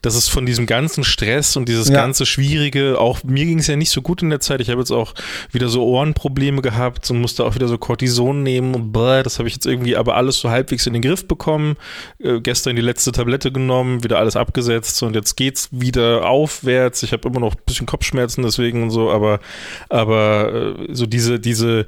dass 0.00 0.14
es 0.14 0.28
von 0.28 0.46
diesem 0.46 0.66
ganzen 0.66 1.02
Stress 1.02 1.56
und 1.56 1.68
dieses 1.68 1.88
ja. 1.88 1.94
ganze 1.94 2.24
Schwierige, 2.24 3.00
auch 3.00 3.24
mir 3.24 3.44
ging 3.44 3.58
es 3.58 3.66
ja 3.66 3.74
nicht 3.74 3.90
so 3.90 4.00
gut 4.00 4.22
in 4.22 4.30
der 4.30 4.38
Zeit. 4.38 4.60
Ich 4.60 4.70
habe 4.70 4.80
jetzt 4.80 4.92
auch 4.92 5.12
wieder 5.50 5.68
so 5.68 5.84
Ohrenprobleme 5.84 6.62
gehabt 6.62 7.10
und 7.10 7.20
musste 7.20 7.44
auch 7.44 7.56
wieder 7.56 7.66
so 7.66 7.76
Cortison 7.76 8.44
nehmen 8.44 8.74
und 8.74 8.92
bläh, 8.92 9.24
das 9.24 9.38
habe 9.38 9.48
ich 9.48 9.54
jetzt 9.54 9.66
irgendwie 9.66 9.96
aber 9.96 10.14
alles 10.16 10.38
so 10.38 10.50
halbwegs 10.50 10.86
in 10.86 10.92
den 10.92 11.02
Griff 11.02 11.26
bekommen. 11.26 11.76
Äh, 12.20 12.40
gestern 12.40 12.76
die 12.76 12.82
letzte 12.82 13.10
Tablette 13.10 13.50
genommen, 13.50 14.04
wieder 14.04 14.18
alles 14.18 14.36
abgesetzt 14.36 15.02
und 15.02 15.16
jetzt 15.16 15.36
geht's 15.36 15.68
wieder 15.72 16.28
aufwärts. 16.28 17.02
Ich 17.02 17.12
habe 17.12 17.28
immer 17.28 17.40
noch 17.40 17.56
ein 17.56 17.62
bisschen 17.66 17.86
Kopfschmerzen 17.86 18.42
deswegen 18.42 18.84
und 18.84 18.90
so, 18.90 19.10
aber 19.10 19.40
aber 19.88 20.76
äh, 20.78 20.94
so 20.94 21.06
diese 21.06 21.40
diese 21.40 21.86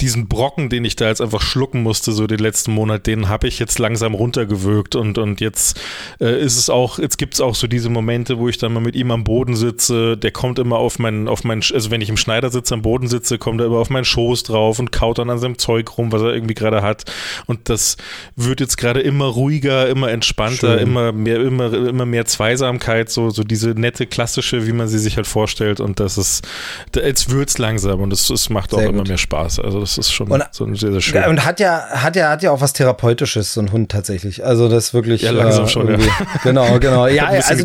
diesen 0.00 0.28
Brocken, 0.28 0.68
den 0.70 0.84
ich 0.84 0.96
da 0.96 1.08
jetzt 1.08 1.20
einfach 1.20 1.42
schlucken 1.42 1.82
musste, 1.82 2.12
so 2.12 2.26
den 2.26 2.38
letzten 2.38 2.72
Monat, 2.72 3.06
den 3.06 3.28
habe 3.28 3.48
ich 3.48 3.58
jetzt 3.58 3.78
langsam 3.78 4.14
runtergewürgt 4.14 4.96
und, 4.96 5.18
und 5.18 5.40
jetzt 5.40 5.80
äh, 6.20 6.40
ist 6.40 6.56
es 6.56 6.70
auch, 6.70 6.98
jetzt 6.98 7.18
gibt 7.18 7.34
es 7.34 7.40
auch 7.40 7.54
so 7.54 7.66
diese 7.66 7.90
Momente, 7.90 8.38
wo 8.38 8.48
ich 8.48 8.58
dann 8.58 8.72
mal 8.72 8.80
mit 8.80 8.96
ihm 8.96 9.10
am 9.10 9.24
Boden 9.24 9.54
sitze, 9.56 10.16
der 10.16 10.30
kommt 10.30 10.58
immer 10.58 10.76
auf 10.76 10.98
meinen, 10.98 11.28
auf 11.28 11.44
meinen, 11.44 11.62
also 11.72 11.90
wenn 11.90 12.00
ich 12.00 12.08
im 12.08 12.16
Schneidersitz 12.16 12.72
am 12.72 12.82
Boden 12.82 13.08
sitze, 13.08 13.38
kommt 13.38 13.60
er 13.60 13.66
immer 13.66 13.78
auf 13.78 13.90
meinen 13.90 14.04
Schoß 14.04 14.44
drauf 14.44 14.78
und 14.78 14.92
kaut 14.92 15.18
dann 15.18 15.30
an 15.30 15.38
seinem 15.38 15.58
Zeug 15.58 15.98
rum, 15.98 16.12
was 16.12 16.22
er 16.22 16.32
irgendwie 16.32 16.54
gerade 16.54 16.82
hat 16.82 17.12
und 17.46 17.68
das 17.68 17.96
wird 18.36 18.60
jetzt 18.60 18.76
gerade 18.76 19.00
immer 19.00 19.26
ruhiger, 19.26 19.88
immer 19.88 20.10
entspannter, 20.10 20.78
Schön. 20.78 20.88
immer 20.88 21.12
mehr, 21.12 21.40
immer, 21.40 21.72
immer 21.72 22.06
mehr 22.06 22.24
Zweisamkeit, 22.24 23.10
so, 23.10 23.30
so 23.30 23.44
diese 23.44 23.70
nette 23.70 24.06
klassische, 24.06 24.66
wie 24.66 24.72
man 24.72 24.88
sie 24.88 24.98
sich 24.98 25.16
halt 25.16 25.26
vorstellt 25.26 25.80
und 25.80 26.00
das 26.00 26.16
ist, 26.16 26.46
jetzt 26.94 27.30
wird's 27.30 27.58
langsam 27.58 28.00
und 28.00 28.12
es, 28.12 28.30
es 28.30 28.48
macht 28.48 28.72
auch 28.72 28.78
Sehr 28.78 28.88
immer 28.88 28.98
gut. 28.98 29.08
mehr 29.08 29.18
Spaß, 29.18 29.60
also 29.60 29.80
das 29.96 30.06
ist 30.06 30.12
schon 30.12 30.30
und, 30.30 30.44
so 30.52 30.72
sehr, 30.74 30.92
sehr 30.92 31.00
schön. 31.00 31.24
Und 31.24 31.44
hat 31.44 31.60
ja, 31.60 31.86
hat 31.90 32.16
ja, 32.16 32.30
hat 32.30 32.42
ja 32.42 32.50
auch 32.50 32.60
was 32.60 32.72
Therapeutisches, 32.72 33.54
so 33.54 33.60
ein 33.60 33.72
Hund 33.72 33.90
tatsächlich. 33.90 34.44
Also 34.44 34.68
das 34.68 34.86
ist 34.86 34.94
wirklich. 34.94 35.22
Ja, 35.22 35.32
langsam 35.32 35.64
äh, 35.64 35.68
schon, 35.68 35.88
ja. 35.88 35.98
Genau, 36.42 36.78
genau. 36.78 37.06
Ja, 37.10 37.26
also 37.26 37.64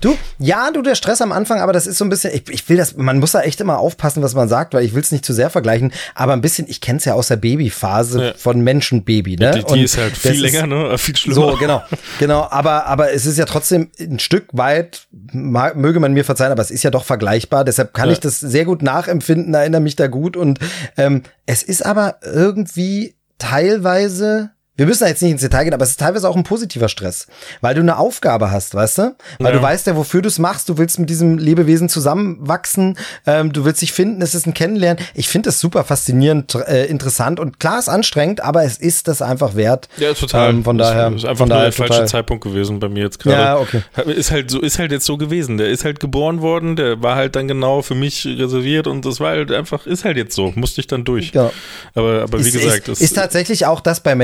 du, 0.00 0.16
ja, 0.38 0.70
du, 0.70 0.80
der 0.80 0.94
Stress 0.94 1.20
am 1.20 1.32
Anfang, 1.32 1.60
aber 1.60 1.72
das 1.72 1.86
ist 1.86 1.98
so 1.98 2.04
ein 2.04 2.08
bisschen, 2.08 2.32
ich, 2.34 2.48
ich 2.48 2.68
will 2.68 2.76
das, 2.76 2.96
man 2.96 3.18
muss 3.18 3.32
da 3.32 3.42
echt 3.42 3.60
immer 3.60 3.78
aufpassen, 3.78 4.22
was 4.22 4.34
man 4.34 4.48
sagt, 4.48 4.74
weil 4.74 4.84
ich 4.84 4.94
will 4.94 5.02
es 5.02 5.12
nicht 5.12 5.24
zu 5.24 5.34
sehr 5.34 5.50
vergleichen, 5.50 5.92
aber 6.14 6.32
ein 6.32 6.40
bisschen, 6.40 6.66
ich 6.68 6.80
kenne 6.80 6.98
es 6.98 7.04
ja 7.04 7.14
aus 7.14 7.28
der 7.28 7.36
Babyphase 7.36 8.24
ja. 8.24 8.32
von 8.36 8.60
Menschenbaby, 8.60 9.36
ne? 9.36 9.50
Die, 9.50 9.74
die 9.74 9.82
ist 9.82 9.98
halt 9.98 10.16
viel 10.16 10.40
länger, 10.40 10.66
ne? 10.66 10.98
Viel 10.98 11.16
schlimmer. 11.16 11.34
So, 11.34 11.56
genau, 11.58 11.82
genau, 12.18 12.46
aber, 12.50 12.86
aber 12.86 13.12
es 13.12 13.26
ist 13.26 13.38
ja 13.38 13.44
trotzdem 13.44 13.90
ein 14.00 14.18
Stück 14.18 14.48
weit, 14.52 15.06
möge 15.12 16.00
man 16.00 16.12
mir 16.12 16.24
verzeihen, 16.24 16.52
aber 16.52 16.62
es 16.62 16.70
ist 16.70 16.82
ja 16.82 16.90
doch 16.90 17.04
vergleichbar, 17.04 17.64
deshalb 17.64 17.92
kann 17.92 18.08
ja. 18.08 18.12
ich 18.12 18.20
das 18.20 18.40
sehr 18.40 18.64
gut 18.64 18.82
nachempfinden, 18.82 19.52
erinnere 19.52 19.80
mich 19.80 19.96
da 19.96 20.06
gut 20.06 20.36
und 20.36 20.58
ähm, 20.96 21.22
es 21.46 21.62
ist 21.66 21.84
aber 21.84 22.18
irgendwie 22.22 23.16
teilweise 23.38 24.52
wir 24.76 24.86
müssen 24.86 25.04
da 25.04 25.08
jetzt 25.08 25.22
nicht 25.22 25.32
ins 25.32 25.40
Detail 25.40 25.64
gehen, 25.64 25.74
aber 25.74 25.84
es 25.84 25.90
ist 25.90 26.00
teilweise 26.00 26.28
auch 26.28 26.36
ein 26.36 26.44
positiver 26.44 26.88
Stress, 26.88 27.26
weil 27.60 27.74
du 27.74 27.80
eine 27.80 27.98
Aufgabe 27.98 28.50
hast, 28.50 28.74
weißt 28.74 28.98
du? 28.98 29.16
Weil 29.38 29.52
ja. 29.52 29.58
du 29.58 29.62
weißt 29.62 29.86
ja, 29.86 29.96
wofür 29.96 30.22
du 30.22 30.28
es 30.28 30.38
machst. 30.38 30.68
Du 30.68 30.78
willst 30.78 30.98
mit 30.98 31.08
diesem 31.08 31.38
Lebewesen 31.38 31.88
zusammenwachsen, 31.88 32.98
ähm, 33.26 33.52
du 33.52 33.64
willst 33.64 33.82
dich 33.82 33.92
finden, 33.92 34.20
es 34.22 34.34
ist 34.34 34.46
ein 34.46 34.54
Kennenlernen. 34.54 35.02
Ich 35.14 35.28
finde 35.28 35.48
das 35.48 35.60
super 35.60 35.84
faszinierend, 35.84 36.54
äh, 36.54 36.86
interessant 36.86 37.40
und 37.40 37.58
klar 37.58 37.78
ist 37.78 37.88
anstrengend, 37.88 38.42
aber 38.42 38.64
es 38.64 38.76
ist 38.76 39.08
das 39.08 39.22
einfach 39.22 39.54
wert. 39.54 39.88
Ja, 39.96 40.12
total. 40.12 40.50
Ähm, 40.50 40.64
von 40.64 40.78
daher 40.78 41.12
ist 41.12 41.24
einfach 41.24 41.46
nur 41.46 41.60
der 41.60 41.72
falsche 41.72 42.04
Zeitpunkt 42.04 42.44
gewesen 42.44 42.78
bei 42.80 42.88
mir 42.88 43.04
jetzt 43.04 43.18
gerade. 43.18 43.36
Ja, 43.36 43.58
okay. 43.58 43.82
Ist 44.12 44.30
halt 44.30 44.50
so, 44.50 44.60
ist 44.60 44.78
halt 44.78 44.92
jetzt 44.92 45.06
so 45.06 45.16
gewesen. 45.16 45.58
Der 45.58 45.68
ist 45.68 45.84
halt 45.84 46.00
geboren 46.00 46.40
worden, 46.40 46.76
der 46.76 47.02
war 47.02 47.16
halt 47.16 47.36
dann 47.36 47.48
genau 47.48 47.82
für 47.82 47.94
mich 47.94 48.26
reserviert 48.26 48.86
und 48.86 49.04
das 49.04 49.20
war 49.20 49.30
halt 49.30 49.50
einfach, 49.52 49.86
ist 49.86 50.04
halt 50.04 50.16
jetzt 50.16 50.34
so, 50.34 50.52
musste 50.54 50.80
ich 50.80 50.86
dann 50.86 51.04
durch. 51.04 51.32
Ja. 51.32 51.50
Aber, 51.94 52.22
aber 52.22 52.38
wie 52.38 52.48
ist, 52.48 52.52
gesagt, 52.52 52.88
ist, 52.88 53.00
ist 53.00 53.14
tatsächlich 53.14 53.66
auch 53.66 53.80
das 53.80 54.00
bei 54.00 54.14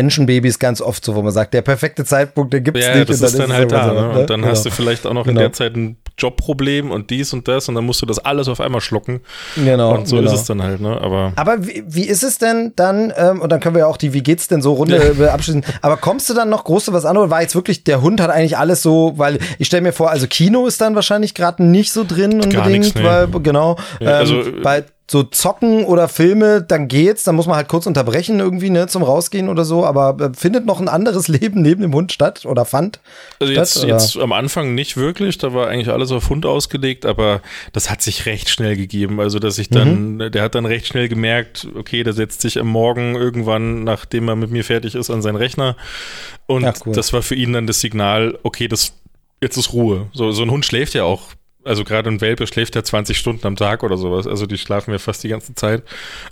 Menschenbabys 0.43 0.53
Babys 0.53 0.59
ganz 0.59 0.81
oft 0.81 1.05
so, 1.05 1.15
wo 1.15 1.23
man 1.23 1.33
sagt, 1.33 1.55
der 1.55 1.63
perfekte 1.63 2.05
Zeitpunkt, 2.05 2.53
den 2.53 2.65
gibt 2.65 2.77
es 2.77 2.87
ja, 2.87 2.97
nicht. 2.97 3.09
Das 3.09 3.17
und 3.17 3.23
dann 3.23 3.31
ist 3.31 3.39
dann 3.39 3.53
halt 3.53 3.73
da. 3.73 3.89
So, 3.89 3.95
ne? 3.95 4.21
Und 4.21 4.31
dann 4.31 4.41
genau. 4.41 4.53
hast 4.53 4.67
du 4.67 4.71
vielleicht 4.71 5.07
auch 5.07 5.15
noch 5.15 5.25
genau. 5.25 5.41
in 5.41 5.45
der 5.45 5.53
Zeit 5.53 5.77
ein 5.77 5.97
Jobproblem 6.19 6.91
und 6.91 7.11
dies 7.11 7.33
und 7.33 7.49
das 7.49 7.69
und 7.69 7.75
dann 7.75 7.85
musst 7.85 8.03
du 8.03 8.07
das 8.07 8.19
alles 8.19 8.49
auf 8.49 8.61
einmal 8.61 8.81
schlucken. 8.81 9.21
Genau. 9.57 9.95
Und 9.95 10.09
so 10.09 10.17
genau. 10.17 10.31
ist 10.31 10.41
es 10.41 10.45
dann 10.45 10.63
halt, 10.63 10.81
ne? 10.81 11.01
Aber, 11.01 11.33
Aber 11.37 11.67
wie, 11.67 11.85
wie 11.87 12.05
ist 12.05 12.23
es 12.23 12.39
denn 12.39 12.73
dann, 12.77 13.13
ähm, 13.17 13.41
und 13.41 13.51
dann 13.51 13.61
können 13.61 13.75
wir 13.75 13.81
ja 13.81 13.87
auch 13.87 13.97
die 13.97 14.13
Wie 14.13 14.23
geht's 14.23 14.49
denn 14.49 14.63
so 14.63 14.75
Runde 14.75 15.15
ja. 15.19 15.33
abschließen, 15.33 15.65
aber 15.81 15.97
kommst 15.97 16.29
du 16.29 16.35
dann 16.35 16.51
noch 16.51 16.65
groß 16.65 16.93
was 16.93 17.05
anderes? 17.05 17.31
War 17.31 17.43
jetzt 17.43 17.55
wirklich, 17.55 17.85
der 17.85 18.03
Hund 18.03 18.21
hat 18.21 18.31
eigentlich 18.31 18.59
alles 18.59 18.83
so, 18.83 19.15
weil 19.17 19.39
ich 19.59 19.69
stelle 19.69 19.83
mir 19.83 19.93
vor, 19.93 20.11
also 20.11 20.27
Kino 20.27 20.67
ist 20.67 20.81
dann 20.81 20.95
wahrscheinlich 20.95 21.35
gerade 21.35 21.65
nicht 21.65 21.93
so 21.93 22.05
drin 22.05 22.35
unbedingt, 22.35 22.85
nix, 22.85 22.95
nee. 22.95 23.05
weil, 23.05 23.29
genau, 23.29 23.77
ja, 24.01 24.19
also, 24.19 24.41
ähm, 24.41 24.61
bei 24.63 24.85
so 25.13 25.23
zocken 25.23 25.85
oder 25.85 26.09
Filme, 26.09 26.63
dann 26.63 26.89
geht's, 26.89 27.23
dann 27.23 27.37
muss 27.37 27.47
man 27.47 27.57
halt 27.57 27.69
kurz 27.69 27.87
unterbrechen 27.87 28.41
irgendwie, 28.41 28.71
ne, 28.71 28.87
zum 28.87 29.03
rausgehen 29.03 29.51
oder 29.51 29.67
so, 29.67 29.85
aber 29.85 30.17
äh, 30.19 30.31
findet 30.35 30.65
noch 30.65 30.81
ein 30.81 30.89
anderes 30.89 31.29
Leben 31.29 31.61
neben 31.61 31.83
dem 31.83 31.93
Hund 31.93 32.13
statt 32.13 32.47
oder 32.47 32.65
fand? 32.65 32.99
Also 33.39 33.53
statt, 33.53 33.67
jetzt, 33.67 33.77
oder? 33.85 33.89
jetzt 33.89 34.19
am 34.19 34.33
Anfang 34.33 34.75
nicht 34.75 34.97
wirklich, 34.97 35.37
da 35.37 35.53
war 35.53 35.69
eigentlich 35.69 35.91
alles 35.91 36.13
auf 36.13 36.31
Hund 36.31 36.47
ausgelegt, 36.47 37.05
aber 37.05 37.43
das 37.75 37.91
hat 37.91 38.01
sich 38.01 38.25
recht 38.25 38.49
schnell 38.49 38.75
gegeben, 38.75 39.21
also 39.21 39.39
dass 39.39 39.59
ich 39.59 39.69
dann, 39.69 40.15
mhm. 40.15 40.31
der 40.33 40.43
hat 40.43 40.55
dann 40.55 40.65
recht 40.65 40.87
schnell 40.87 41.11
gemerkt, 41.11 41.69
okay, 41.75 42.05
der 42.05 42.15
setzt 42.15 42.41
sich 42.41 42.59
am 42.59 42.69
Morgen 42.69 43.15
irgendwann, 43.15 43.85
nachdem 43.85 44.29
er 44.29 44.37
mit 44.37 44.51
mir 44.51 44.65
fertig 44.65 44.95
ist, 44.95 45.11
an 45.11 45.21
seinen 45.21 45.37
Rechner 45.37 45.77
und 46.47 46.63
ja, 46.63 46.73
cool. 46.87 46.95
das 46.95 47.13
war 47.13 47.21
für 47.21 47.35
ihn 47.35 47.53
dann 47.53 47.67
das 47.67 47.81
Signal, 47.81 48.39
okay, 48.45 48.67
das 48.67 48.95
jetzt 49.43 49.59
ist 49.59 49.75
Ruhe. 49.75 50.07
So, 50.15 50.33
so 50.33 50.43
ein 50.43 50.51
Hund 50.51 50.65
schläft 50.65 50.95
ja 50.95 51.05
auch 51.05 51.29
also 51.65 51.85
gerade 51.85 52.11
ein 52.11 52.21
Welpe 52.21 52.47
schläft 52.47 52.75
ja 52.75 52.83
20 52.83 53.17
Stunden 53.17 53.47
am 53.47 53.57
Tag 53.57 53.83
oder 53.83 53.97
sowas. 53.97 54.27
Also 54.27 54.47
die 54.47 54.59
schlafen 54.59 54.93
ja 54.93 54.99
fast 54.99 55.23
die 55.25 55.29
ganze 55.29 55.55
Zeit. 55.55 55.83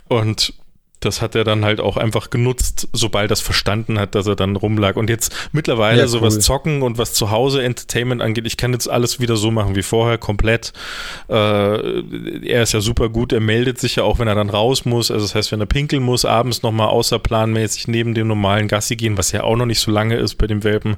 Und 0.07 0.53
das 1.01 1.21
hat 1.21 1.35
er 1.35 1.43
dann 1.43 1.65
halt 1.65 1.81
auch 1.81 1.97
einfach 1.97 2.29
genutzt, 2.29 2.87
sobald 2.93 3.31
das 3.31 3.41
verstanden 3.41 3.99
hat, 3.99 4.13
dass 4.13 4.27
er 4.27 4.35
dann 4.35 4.55
rumlag. 4.55 4.95
Und 4.95 5.09
jetzt 5.09 5.35
mittlerweile 5.51 6.01
ja, 6.01 6.07
so 6.07 6.21
was 6.21 6.39
Zocken 6.39 6.83
und 6.83 6.99
was 6.99 7.13
zu 7.13 7.31
Hause 7.31 7.63
Entertainment 7.63 8.21
angeht, 8.21 8.45
ich 8.45 8.55
kann 8.55 8.71
jetzt 8.71 8.87
alles 8.87 9.19
wieder 9.19 9.35
so 9.35 9.49
machen 9.49 9.75
wie 9.75 9.81
vorher, 9.81 10.19
komplett. 10.19 10.73
Äh, 11.27 11.33
er 11.33 12.61
ist 12.61 12.73
ja 12.73 12.81
super 12.81 13.09
gut, 13.09 13.33
er 13.33 13.39
meldet 13.39 13.79
sich 13.79 13.95
ja 13.95 14.03
auch, 14.03 14.19
wenn 14.19 14.27
er 14.27 14.35
dann 14.35 14.51
raus 14.51 14.85
muss. 14.85 15.09
Also 15.09 15.25
das 15.25 15.33
heißt, 15.33 15.51
wenn 15.51 15.59
er 15.59 15.65
pinkeln 15.65 16.03
muss, 16.03 16.23
abends 16.23 16.61
nochmal 16.61 16.89
außerplanmäßig 16.89 17.87
neben 17.87 18.13
dem 18.13 18.27
normalen 18.27 18.67
Gassi 18.67 18.95
gehen, 18.95 19.17
was 19.17 19.31
ja 19.31 19.43
auch 19.43 19.55
noch 19.55 19.65
nicht 19.65 19.79
so 19.79 19.89
lange 19.89 20.17
ist 20.17 20.35
bei 20.35 20.45
dem 20.45 20.63
Welpen. 20.63 20.97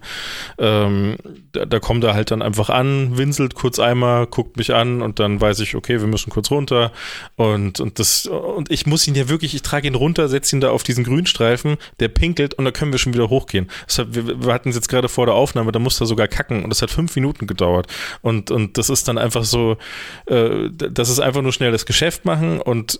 Ähm, 0.57 1.15
da, 1.53 1.65
da 1.65 1.79
kommt 1.79 2.03
er 2.03 2.13
halt 2.13 2.29
dann 2.31 2.41
einfach 2.41 2.69
an, 2.69 3.17
winselt 3.17 3.55
kurz 3.55 3.79
einmal, 3.79 4.27
guckt 4.27 4.57
mich 4.57 4.73
an 4.73 5.01
und 5.01 5.19
dann 5.19 5.39
weiß 5.39 5.61
ich, 5.61 5.75
okay, 5.75 6.01
wir 6.01 6.07
müssen 6.07 6.29
kurz 6.29 6.51
runter. 6.51 6.91
Und, 7.37 7.79
und 7.79 7.99
das, 7.99 8.25
und 8.25 8.69
ich 8.69 8.85
muss 8.85 9.07
ihn 9.07 9.15
ja 9.15 9.29
wirklich, 9.29 9.55
ich 9.55 9.61
trage 9.61 9.87
ihn 9.87 9.92
ihn 9.93 9.95
runter, 9.95 10.27
setze 10.27 10.55
ihn 10.55 10.61
da 10.61 10.71
auf 10.71 10.83
diesen 10.83 11.03
Grünstreifen, 11.03 11.77
der 11.99 12.07
pinkelt 12.07 12.53
und 12.53 12.65
da 12.65 12.71
können 12.71 12.91
wir 12.91 12.99
schon 12.99 13.13
wieder 13.13 13.29
hochgehen. 13.29 13.69
Hat, 13.97 14.13
wir, 14.13 14.45
wir, 14.45 14.53
hatten 14.53 14.69
es 14.69 14.75
jetzt 14.75 14.89
gerade 14.89 15.09
vor 15.09 15.25
der 15.25 15.35
Aufnahme, 15.35 15.71
da 15.71 15.79
musste 15.79 16.03
er 16.03 16.07
sogar 16.07 16.27
kacken 16.27 16.63
und 16.63 16.69
das 16.69 16.81
hat 16.81 16.91
fünf 16.91 17.15
Minuten 17.15 17.47
gedauert. 17.47 17.87
Und, 18.21 18.51
und 18.51 18.77
das 18.77 18.89
ist 18.89 19.07
dann 19.07 19.17
einfach 19.17 19.43
so, 19.43 19.77
äh, 20.25 20.69
das 20.71 21.09
ist 21.09 21.19
einfach 21.19 21.41
nur 21.41 21.53
schnell 21.53 21.71
das 21.71 21.85
Geschäft 21.85 22.25
machen 22.25 22.61
und 22.61 22.99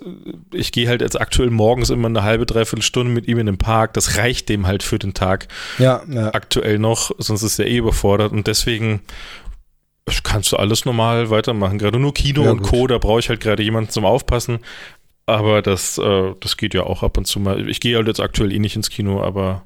ich 0.54 0.72
gehe 0.72 0.88
halt 0.88 1.02
jetzt 1.02 1.20
aktuell 1.20 1.50
morgens 1.50 1.90
immer 1.90 2.08
eine 2.08 2.24
halbe, 2.24 2.46
dreiviertel 2.46 2.84
Stunde 2.84 3.14
mit 3.14 3.28
ihm 3.28 3.40
in 3.40 3.46
den 3.46 3.58
Park. 3.58 3.94
Das 3.94 4.18
reicht 4.18 4.50
dem 4.50 4.68
halt 4.68 4.84
für 4.84 5.00
den 5.00 5.14
Tag. 5.14 5.48
Ja, 5.80 6.04
ja. 6.10 6.34
Aktuell 6.34 6.80
noch, 6.80 7.12
sonst 7.18 7.44
ist 7.44 7.60
er 7.60 7.68
eh 7.68 7.78
überfordert 7.78 8.32
und 8.32 8.48
deswegen 8.48 9.02
kannst 10.24 10.52
du 10.52 10.58
alles 10.58 10.86
normal 10.86 11.30
weitermachen. 11.30 11.78
Gerade 11.78 12.00
nur 12.00 12.14
Kino 12.14 12.44
ja, 12.44 12.52
und 12.52 12.62
Co., 12.62 12.88
da 12.88 12.98
brauche 12.98 13.20
ich 13.20 13.30
halt 13.30 13.40
gerade 13.40 13.64
jemanden 13.64 13.90
zum 13.90 14.06
Aufpassen. 14.06 14.60
Aber 15.25 15.62
das, 15.62 15.98
äh, 15.98 16.34
das 16.39 16.58
geht 16.58 16.74
ja 16.74 16.84
auch 16.84 17.03
ab 17.03 17.18
und 17.18 17.25
zu 17.25 17.39
mal. 17.39 17.70
Ich 17.70 17.80
gehe 17.80 17.96
halt 17.96 18.08
jetzt 18.08 18.20
aktuell 18.20 18.51
eh 18.51 18.60
nicht 18.60 18.75
ins 18.75 18.89
Kino, 18.89 19.24
aber 19.24 19.65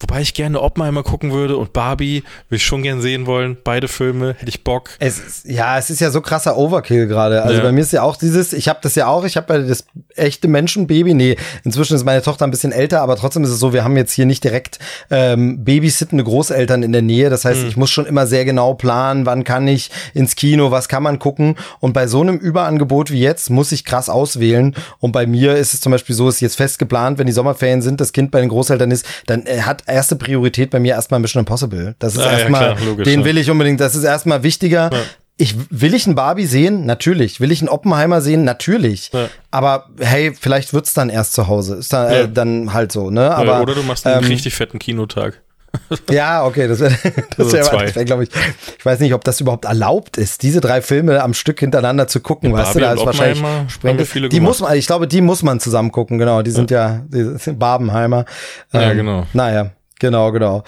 Wobei 0.00 0.22
ich 0.22 0.32
gerne 0.34 0.60
Oppenheimer 0.60 1.02
gucken 1.02 1.30
würde 1.32 1.56
und 1.58 1.72
Barbie 1.74 2.22
will 2.48 2.56
ich 2.56 2.64
schon 2.64 2.82
gern 2.82 3.02
sehen 3.02 3.26
wollen. 3.26 3.58
Beide 3.62 3.86
Filme 3.86 4.34
hätte 4.38 4.48
ich 4.48 4.64
Bock. 4.64 4.90
Es 4.98 5.18
ist, 5.18 5.44
ja, 5.46 5.76
es 5.78 5.90
ist 5.90 6.00
ja 6.00 6.10
so 6.10 6.22
krasser 6.22 6.56
Overkill 6.56 7.06
gerade. 7.06 7.42
Also 7.42 7.58
Ja. 7.58 7.62
bei 7.62 7.70
mir 7.72 7.82
ist 7.82 7.92
ja 7.92 8.02
auch 8.02 8.16
dieses, 8.16 8.54
ich 8.54 8.68
habe 8.68 8.78
das 8.82 8.94
ja 8.94 9.08
auch, 9.08 9.24
ich 9.24 9.36
habe 9.36 9.52
ja 9.54 9.60
das 9.60 9.84
echte 10.16 10.48
Menschenbaby. 10.48 11.12
Nee, 11.12 11.36
inzwischen 11.64 11.94
ist 11.96 12.04
meine 12.04 12.22
Tochter 12.22 12.46
ein 12.46 12.50
bisschen 12.50 12.72
älter, 12.72 13.02
aber 13.02 13.16
trotzdem 13.16 13.44
ist 13.44 13.50
es 13.50 13.58
so, 13.58 13.72
wir 13.74 13.84
haben 13.84 13.96
jetzt 13.96 14.12
hier 14.12 14.24
nicht 14.24 14.42
direkt 14.42 14.78
ähm, 15.10 15.64
babysittende 15.64 16.24
Großeltern 16.24 16.82
in 16.82 16.92
der 16.92 17.02
Nähe. 17.02 17.28
Das 17.28 17.44
heißt, 17.44 17.62
ich 17.64 17.76
muss 17.76 17.90
schon 17.90 18.06
immer 18.06 18.26
sehr 18.26 18.46
genau 18.46 18.72
planen, 18.74 19.26
wann 19.26 19.44
kann 19.44 19.68
ich 19.68 19.90
ins 20.14 20.34
Kino, 20.34 20.70
was 20.70 20.88
kann 20.88 21.02
man 21.02 21.18
gucken. 21.18 21.56
Und 21.80 21.92
bei 21.92 22.06
so 22.06 22.22
einem 22.22 22.36
Überangebot 22.38 23.10
wie 23.10 23.20
jetzt 23.20 23.50
muss 23.50 23.70
ich 23.70 23.84
krass 23.84 24.08
auswählen. 24.08 24.74
Und 24.98 25.12
bei 25.12 25.26
mir 25.26 25.56
ist 25.56 25.74
es 25.74 25.80
zum 25.80 25.92
Beispiel 25.92 26.16
so, 26.16 26.28
ist 26.28 26.40
jetzt 26.40 26.56
fest 26.56 26.78
geplant, 26.78 27.18
wenn 27.18 27.26
die 27.26 27.32
Sommerferien 27.32 27.82
sind, 27.82 28.00
das 28.00 28.12
Kind 28.12 28.30
bei 28.30 28.40
den 28.40 28.48
Großeltern 28.48 28.90
ist, 28.90 29.04
dann 29.26 29.44
äh, 29.46 29.60
hat 29.60 29.82
erste 29.90 30.16
Priorität 30.16 30.70
bei 30.70 30.78
mir 30.80 30.94
erstmal 30.94 31.20
Mission 31.20 31.40
Impossible. 31.40 31.94
Das 31.98 32.14
ist 32.14 32.20
Ah, 32.20 32.32
ja, 32.32 32.38
erstmal, 32.38 32.76
logisch, 32.84 33.04
den 33.04 33.20
ja. 33.20 33.26
will 33.26 33.38
ich 33.38 33.50
unbedingt, 33.50 33.80
das 33.80 33.94
ist 33.94 34.04
erstmal 34.04 34.42
wichtiger. 34.42 34.90
Ich, 35.36 35.54
will 35.70 35.94
ich 35.94 36.06
einen 36.06 36.14
Barbie 36.16 36.44
sehen? 36.44 36.84
Natürlich. 36.84 37.40
Will 37.40 37.50
ich 37.50 37.60
einen 37.62 37.70
Oppenheimer 37.70 38.20
sehen? 38.20 38.44
Natürlich. 38.44 39.10
Ja. 39.14 39.28
Aber 39.50 39.86
hey, 39.98 40.32
vielleicht 40.38 40.74
wird's 40.74 40.92
dann 40.92 41.08
erst 41.08 41.32
zu 41.32 41.48
Hause. 41.48 41.76
Ist 41.76 41.92
dann, 41.94 42.08
äh, 42.10 42.20
Ja. 42.22 42.26
dann 42.26 42.74
halt 42.74 42.92
so, 42.92 43.10
ne? 43.10 43.34
Aber, 43.34 43.62
Oder 43.62 43.74
du 43.74 43.82
machst 43.82 44.06
einen 44.06 44.22
ähm, 44.24 44.30
richtig 44.30 44.54
fetten 44.54 44.78
Kinotag. 44.78 45.40
ja, 46.10 46.44
okay, 46.44 46.66
das 46.66 46.80
wäre, 46.80 46.90
das 46.92 47.14
Also 47.38 47.52
wäre, 47.52 47.84
das 47.86 47.94
wär, 47.96 48.04
glaube 48.04 48.24
ich, 48.24 48.30
ich 48.76 48.84
weiß 48.84 48.98
nicht, 49.00 49.14
ob 49.14 49.22
das 49.22 49.40
überhaupt 49.40 49.64
erlaubt 49.66 50.16
ist, 50.18 50.42
diese 50.42 50.60
drei 50.60 50.82
Filme 50.82 51.22
am 51.22 51.32
Stück 51.32 51.60
hintereinander 51.60 52.08
zu 52.08 52.18
gucken, 52.20 52.50
Ja, 52.50 52.56
weißt 52.58 52.74
du, 52.74 52.80
Barbie 52.80 52.84
da 52.84 52.90
und 52.90 52.98
ist 52.98 53.06
wahrscheinlich 53.06 53.72
Sprengel. 53.72 54.04
Die 54.06 54.20
gemacht. 54.36 54.42
muss 54.42 54.60
man, 54.60 54.76
ich 54.76 54.86
glaube, 54.88 55.06
die 55.06 55.20
muss 55.20 55.42
man 55.44 55.60
zusammen 55.60 55.92
gucken, 55.92 56.18
genau, 56.18 56.42
die 56.42 56.50
sind 56.50 56.72
ja, 56.72 57.02
die 57.08 57.38
sind 57.38 57.58
Barbenheimer. 57.60 58.24
Ja, 58.72 58.92
genau. 58.94 59.26
Naja, 59.32 59.70
genau, 60.00 60.32
genau. 60.32 60.64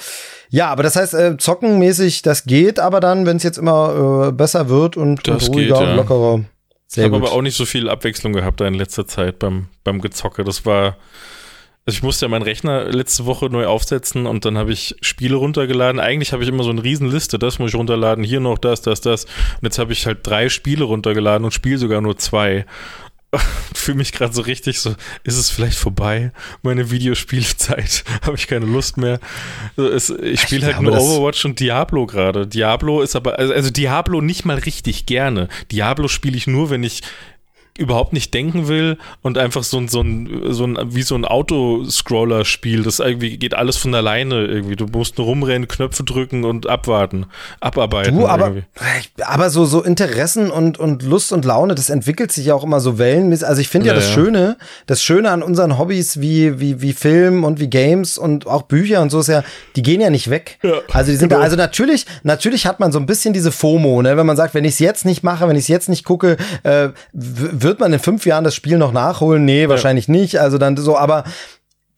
Ja, 0.50 0.68
aber 0.68 0.82
das 0.82 0.96
heißt, 0.96 1.14
äh, 1.14 1.36
zockenmäßig, 1.36 2.22
das 2.22 2.44
geht 2.44 2.78
aber 2.78 3.00
dann, 3.00 3.26
wenn 3.26 3.38
es 3.38 3.42
jetzt 3.42 3.58
immer 3.58 4.28
äh, 4.28 4.32
besser 4.32 4.68
wird 4.68 4.96
und, 4.96 5.26
Das 5.26 5.48
und 5.48 5.56
ruhiger 5.56 5.78
geht, 5.78 5.82
ja. 5.82 5.90
und 5.90 5.96
lockerer. 5.96 6.44
Ich 6.88 6.94
Sehr 6.94 7.04
habe 7.04 7.18
gut. 7.18 7.26
aber 7.26 7.36
auch 7.36 7.42
nicht 7.42 7.56
so 7.56 7.64
viel 7.64 7.88
Abwechslung 7.88 8.34
gehabt 8.34 8.60
da 8.60 8.66
in 8.66 8.74
letzter 8.74 9.06
Zeit 9.06 9.38
beim, 9.38 9.68
beim 9.82 10.00
Gezocke. 10.00 10.44
Das 10.44 10.66
war. 10.66 10.98
Also 11.84 11.96
ich 11.96 12.02
musste 12.04 12.26
ja 12.26 12.28
meinen 12.28 12.42
Rechner 12.42 12.84
letzte 12.84 13.26
Woche 13.26 13.46
neu 13.46 13.66
aufsetzen 13.66 14.26
und 14.26 14.44
dann 14.44 14.56
habe 14.56 14.72
ich 14.72 14.94
Spiele 15.00 15.34
runtergeladen. 15.34 16.00
Eigentlich 16.00 16.32
habe 16.32 16.44
ich 16.44 16.48
immer 16.48 16.62
so 16.62 16.70
eine 16.70 16.84
Riesenliste, 16.84 17.40
das 17.40 17.58
muss 17.58 17.70
ich 17.70 17.74
runterladen, 17.74 18.22
hier 18.22 18.38
noch 18.38 18.58
das, 18.58 18.82
das, 18.82 19.00
das. 19.00 19.24
Und 19.24 19.62
jetzt 19.62 19.80
habe 19.80 19.92
ich 19.92 20.06
halt 20.06 20.18
drei 20.22 20.48
Spiele 20.48 20.84
runtergeladen 20.84 21.44
und 21.44 21.50
spiele 21.50 21.78
sogar 21.78 22.00
nur 22.00 22.16
zwei. 22.18 22.66
Fühle 23.74 23.98
mich 23.98 24.12
gerade 24.12 24.32
so 24.32 24.42
richtig 24.42 24.78
so, 24.80 24.94
ist 25.24 25.38
es 25.38 25.50
vielleicht 25.50 25.78
vorbei? 25.78 26.32
Meine 26.62 26.90
Videospielzeit, 26.90 28.04
habe 28.22 28.36
ich 28.36 28.46
keine 28.46 28.66
Lust 28.66 28.96
mehr. 28.96 29.20
Also 29.76 29.90
es, 29.90 30.10
ich 30.10 30.40
spiele 30.40 30.66
halt 30.66 30.80
nur 30.80 30.98
Overwatch 30.98 31.44
und 31.44 31.58
Diablo 31.58 32.06
gerade. 32.06 32.46
Diablo 32.46 33.00
ist 33.00 33.16
aber, 33.16 33.38
also, 33.38 33.52
also 33.52 33.70
Diablo 33.70 34.20
nicht 34.20 34.44
mal 34.44 34.58
richtig 34.58 35.06
gerne. 35.06 35.48
Diablo 35.70 36.08
spiele 36.08 36.36
ich 36.36 36.46
nur, 36.46 36.70
wenn 36.70 36.82
ich 36.82 37.02
überhaupt 37.78 38.12
nicht 38.12 38.34
denken 38.34 38.68
will 38.68 38.98
und 39.22 39.38
einfach 39.38 39.62
so 39.62 39.78
ein, 39.78 39.88
so 39.88 40.02
ein, 40.02 40.42
so 40.50 40.64
ein 40.64 40.78
wie 40.94 41.02
so 41.02 41.14
ein 41.14 41.24
Autoscroller-Spiel. 41.24 42.82
Das 42.82 42.98
irgendwie 42.98 43.38
geht 43.38 43.54
alles 43.54 43.76
von 43.76 43.94
alleine 43.94 44.44
irgendwie. 44.44 44.76
Du 44.76 44.86
musst 44.86 45.16
nur 45.16 45.26
rumrennen, 45.26 45.68
Knöpfe 45.68 46.04
drücken 46.04 46.44
und 46.44 46.68
abwarten, 46.68 47.26
abarbeiten. 47.60 48.18
Du, 48.18 48.26
aber, 48.26 48.48
irgendwie. 48.48 48.64
aber 49.24 49.48
so, 49.50 49.64
so 49.64 49.82
Interessen 49.82 50.50
und, 50.50 50.78
und 50.78 51.02
Lust 51.02 51.32
und 51.32 51.44
Laune, 51.44 51.74
das 51.74 51.88
entwickelt 51.88 52.32
sich 52.32 52.46
ja 52.46 52.54
auch 52.54 52.64
immer 52.64 52.80
so 52.80 52.98
wellenmäßig. 52.98 53.46
Also 53.46 53.60
ich 53.60 53.68
finde 53.68 53.88
ja, 53.88 53.92
Ja, 53.94 54.00
das 54.00 54.08
ja. 54.08 54.14
Schöne, 54.14 54.56
das 54.86 55.02
Schöne 55.02 55.30
an 55.30 55.42
unseren 55.42 55.78
Hobbys 55.78 56.20
wie, 56.20 56.60
wie, 56.60 56.82
wie 56.82 56.92
Film 56.92 57.44
und 57.44 57.60
wie 57.60 57.68
Games 57.68 58.18
und 58.18 58.46
auch 58.46 58.62
Bücher 58.62 59.00
und 59.00 59.10
so 59.10 59.20
ist 59.20 59.28
ja, 59.28 59.44
die 59.76 59.82
gehen 59.82 60.00
ja 60.00 60.10
nicht 60.10 60.30
weg. 60.30 60.58
Ja, 60.62 60.74
also 60.92 61.10
die 61.10 61.16
sind 61.16 61.28
genau. 61.28 61.40
da, 61.40 61.44
also 61.44 61.56
natürlich, 61.56 62.06
natürlich 62.22 62.66
hat 62.66 62.80
man 62.80 62.92
so 62.92 62.98
ein 62.98 63.06
bisschen 63.06 63.32
diese 63.32 63.52
FOMO, 63.52 64.02
ne, 64.02 64.16
wenn 64.16 64.26
man 64.26 64.36
sagt, 64.36 64.54
wenn 64.54 64.64
ich 64.64 64.74
es 64.74 64.78
jetzt 64.78 65.04
nicht 65.04 65.22
mache, 65.22 65.48
wenn 65.48 65.56
ich 65.56 65.62
es 65.62 65.68
jetzt 65.68 65.88
nicht 65.88 66.04
gucke, 66.04 66.36
äh, 66.62 66.88
wird 67.62 67.80
man 67.80 67.92
in 67.92 67.98
fünf 67.98 68.26
Jahren 68.26 68.44
das 68.44 68.54
Spiel 68.54 68.78
noch 68.78 68.92
nachholen? 68.92 69.44
Nee, 69.44 69.68
wahrscheinlich 69.68 70.08
nicht. 70.08 70.40
Also 70.40 70.58
dann 70.58 70.76
so, 70.76 70.96
aber 70.96 71.24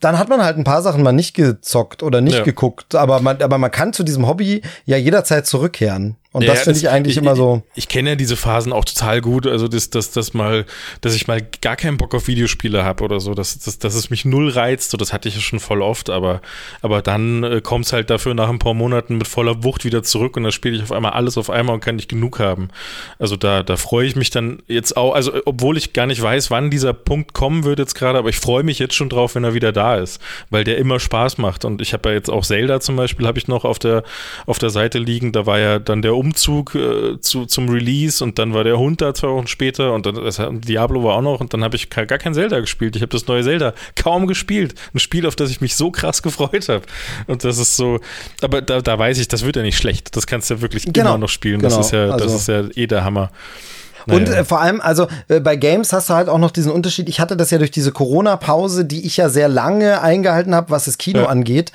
dann 0.00 0.18
hat 0.18 0.28
man 0.28 0.42
halt 0.42 0.59
ein 0.59 0.64
paar 0.64 0.83
Sachen 0.83 1.02
mal 1.02 1.12
nicht 1.12 1.35
gezockt 1.35 2.02
oder 2.02 2.21
nicht 2.21 2.38
Ja. 2.38 2.44
geguckt. 2.44 2.94
Aber 2.94 3.21
man, 3.21 3.40
aber 3.42 3.59
man 3.59 3.71
kann 3.71 3.92
zu 3.92 4.02
diesem 4.02 4.26
Hobby 4.26 4.62
ja 4.85 4.97
jederzeit 4.97 5.47
zurückkehren. 5.47 6.16
Und 6.34 6.42
Ja, 6.42 6.52
das 6.52 6.64
finde 6.64 6.80
ich 6.80 6.88
eigentlich 6.90 7.16
ich, 7.16 7.22
immer 7.22 7.36
so. 7.36 7.62
Ich, 7.74 7.84
ich 7.84 7.88
kenne 7.88 8.10
ja 8.10 8.16
diese 8.16 8.34
Phasen 8.34 8.72
auch 8.72 8.84
total 8.84 9.20
gut. 9.20 9.46
Also, 9.46 9.68
dass 9.68 9.88
das, 9.88 10.11
das 10.11 10.35
mal, 10.35 10.66
dass 11.00 11.14
ich 11.14 11.28
mal 11.28 11.40
gar 11.62 11.76
keinen 11.76 11.96
Bock 11.96 12.12
auf 12.12 12.26
Videospiele 12.26 12.85
habe 12.85 13.04
oder 13.04 13.20
so, 13.20 13.35
dass, 13.35 13.56
dass, 13.61 13.78
dass 13.78 13.94
es 13.94 14.11
mich 14.11 14.24
null 14.24 14.48
reizt. 14.48 14.90
So, 14.90 14.96
das 14.96 15.12
hatte 15.12 15.28
ich 15.28 15.37
ja 15.37 15.40
schon 15.40 15.61
voll 15.61 15.80
oft, 15.80 16.11
aber, 16.11 16.42
aber 16.82 17.02
dann 17.02 17.44
äh, 17.44 17.61
kommt 17.61 17.87
es 17.87 17.92
halt 17.92 18.11
dafür 18.11 18.35
nach 18.35 18.48
ein 18.48 18.59
paar 18.59 18.74
Monaten 18.74 19.16
mit 19.16 19.28
voller 19.28 19.62
Wucht 19.62 19.85
wieder 19.85 20.02
zurück 20.02 20.37
und 20.37 20.42
dann 20.42 20.50
spiele 20.50 20.74
ich 20.74 20.82
auf 20.82 20.90
einmal 20.90 21.12
alles 21.12 21.38
auf 21.38 21.50
einmal 21.50 21.76
und 21.76 21.80
kann 21.80 21.94
nicht 21.94 22.09
genug 22.09 22.40
haben. 22.40 22.68
Also 23.20 23.37
da, 23.37 23.62
da 23.62 23.76
freue 23.76 24.04
ich 24.04 24.16
mich 24.16 24.30
dann 24.30 24.61
jetzt 24.66 24.96
auch, 24.96 25.14
also 25.14 25.32
obwohl 25.44 25.76
ich 25.76 25.92
gar 25.92 26.06
nicht 26.06 26.20
weiß, 26.20 26.50
wann 26.50 26.68
dieser 26.68 26.94
Punkt 26.94 27.32
kommen 27.32 27.62
wird 27.62 27.78
jetzt 27.78 27.94
gerade, 27.94 28.18
aber 28.18 28.28
ich 28.28 28.38
freue 28.38 28.64
mich 28.64 28.80
jetzt 28.80 28.94
schon 28.94 29.09
drauf, 29.09 29.37
wenn 29.37 29.44
er 29.44 29.54
wieder 29.54 29.70
da 29.70 29.96
ist, 29.96 30.20
weil 30.50 30.64
der 30.64 30.78
immer 30.78 30.98
Spaß 30.98 31.38
macht. 31.38 31.64
Und 31.64 31.80
ich 31.80 31.92
habe 31.92 32.09
ja 32.09 32.16
jetzt 32.16 32.28
auch 32.28 32.44
Zelda 32.44 32.80
zum 32.80 32.96
Beispiel, 32.96 33.26
habe 33.28 33.38
ich 33.38 33.46
noch 33.46 33.64
auf 33.64 33.78
der, 33.78 34.02
auf 34.46 34.59
der 34.59 34.70
Seite 34.70 34.98
liegen. 34.98 35.30
Da 35.30 35.46
war 35.46 35.61
ja 35.61 35.78
dann 35.78 36.02
der 36.02 36.16
Umzug 36.24 36.74
äh, 36.74 37.20
zu, 37.20 37.46
zum 37.46 37.68
Release 37.68 38.24
und 38.24 38.38
dann 38.38 38.54
war 38.54 38.64
der 38.64 38.78
Hund 38.78 39.00
da 39.00 39.12
zwei 39.14 39.28
Wochen 39.28 39.46
später 39.46 39.92
und 39.92 40.06
dann 40.06 40.14
das, 40.14 40.40
Diablo 40.52 41.04
war 41.04 41.16
auch 41.16 41.20
noch 41.22 41.40
und 41.40 41.52
dann 41.52 41.62
habe 41.62 41.76
ich 41.76 41.90
gar 41.90 42.06
kein 42.06 42.34
Zelda 42.34 42.60
gespielt. 42.60 42.96
Ich 42.96 43.02
habe 43.02 43.10
das 43.10 43.26
neue 43.26 43.42
Zelda 43.42 43.74
kaum 43.94 44.26
gespielt. 44.26 44.74
Ein 44.94 44.98
Spiel, 45.00 45.26
auf 45.26 45.37
das 45.37 45.50
ich 45.50 45.60
mich 45.60 45.76
so 45.76 45.90
krass 45.90 46.22
gefreut 46.22 46.68
habe. 46.68 46.82
Und 47.26 47.44
das 47.44 47.58
ist 47.58 47.76
so, 47.76 48.00
aber 48.42 48.62
da, 48.62 48.80
da 48.80 48.98
weiß 48.98 49.18
ich, 49.18 49.28
das 49.28 49.44
wird 49.44 49.56
ja 49.56 49.62
nicht 49.62 49.76
schlecht. 49.76 50.16
Das 50.16 50.26
kannst 50.26 50.48
du 50.50 50.54
ja 50.54 50.60
wirklich 50.62 50.84
Genau, 50.92 51.10
immer 51.10 51.18
noch 51.18 51.28
spielen. 51.28 51.60
genau. 51.60 51.76
Das 51.76 51.87
ist 51.87 51.92
ja, 51.92 52.10
Also- 52.10 52.24
das 52.24 52.34
ist 52.34 52.48
ja 52.48 52.64
eh 52.74 52.87
der 52.87 53.04
Hammer. 53.04 53.30
Und 54.06 54.24
Naja. 54.28 54.40
äh, 54.40 54.44
vor 54.44 54.60
allem, 54.60 54.80
also 54.82 55.06
äh, 55.28 55.40
bei 55.40 55.56
Games 55.56 55.92
hast 55.94 56.10
du 56.10 56.14
halt 56.14 56.28
auch 56.28 56.38
noch 56.38 56.50
diesen 56.50 56.70
Unterschied. 56.70 57.08
Ich 57.08 57.20
hatte 57.20 57.37
das 57.38 57.50
ja 57.50 57.56
durch 57.58 57.70
diese 57.70 57.90
Corona-Pause, 57.90 58.84
die 58.84 59.06
ich 59.06 59.16
ja 59.16 59.28
sehr 59.30 59.48
lange 59.48 60.02
eingehalten 60.02 60.54
habe, 60.54 60.70
was 60.70 60.84
das 60.84 60.98
Kino 60.98 61.20
Ja. 61.20 61.26
angeht. 61.26 61.72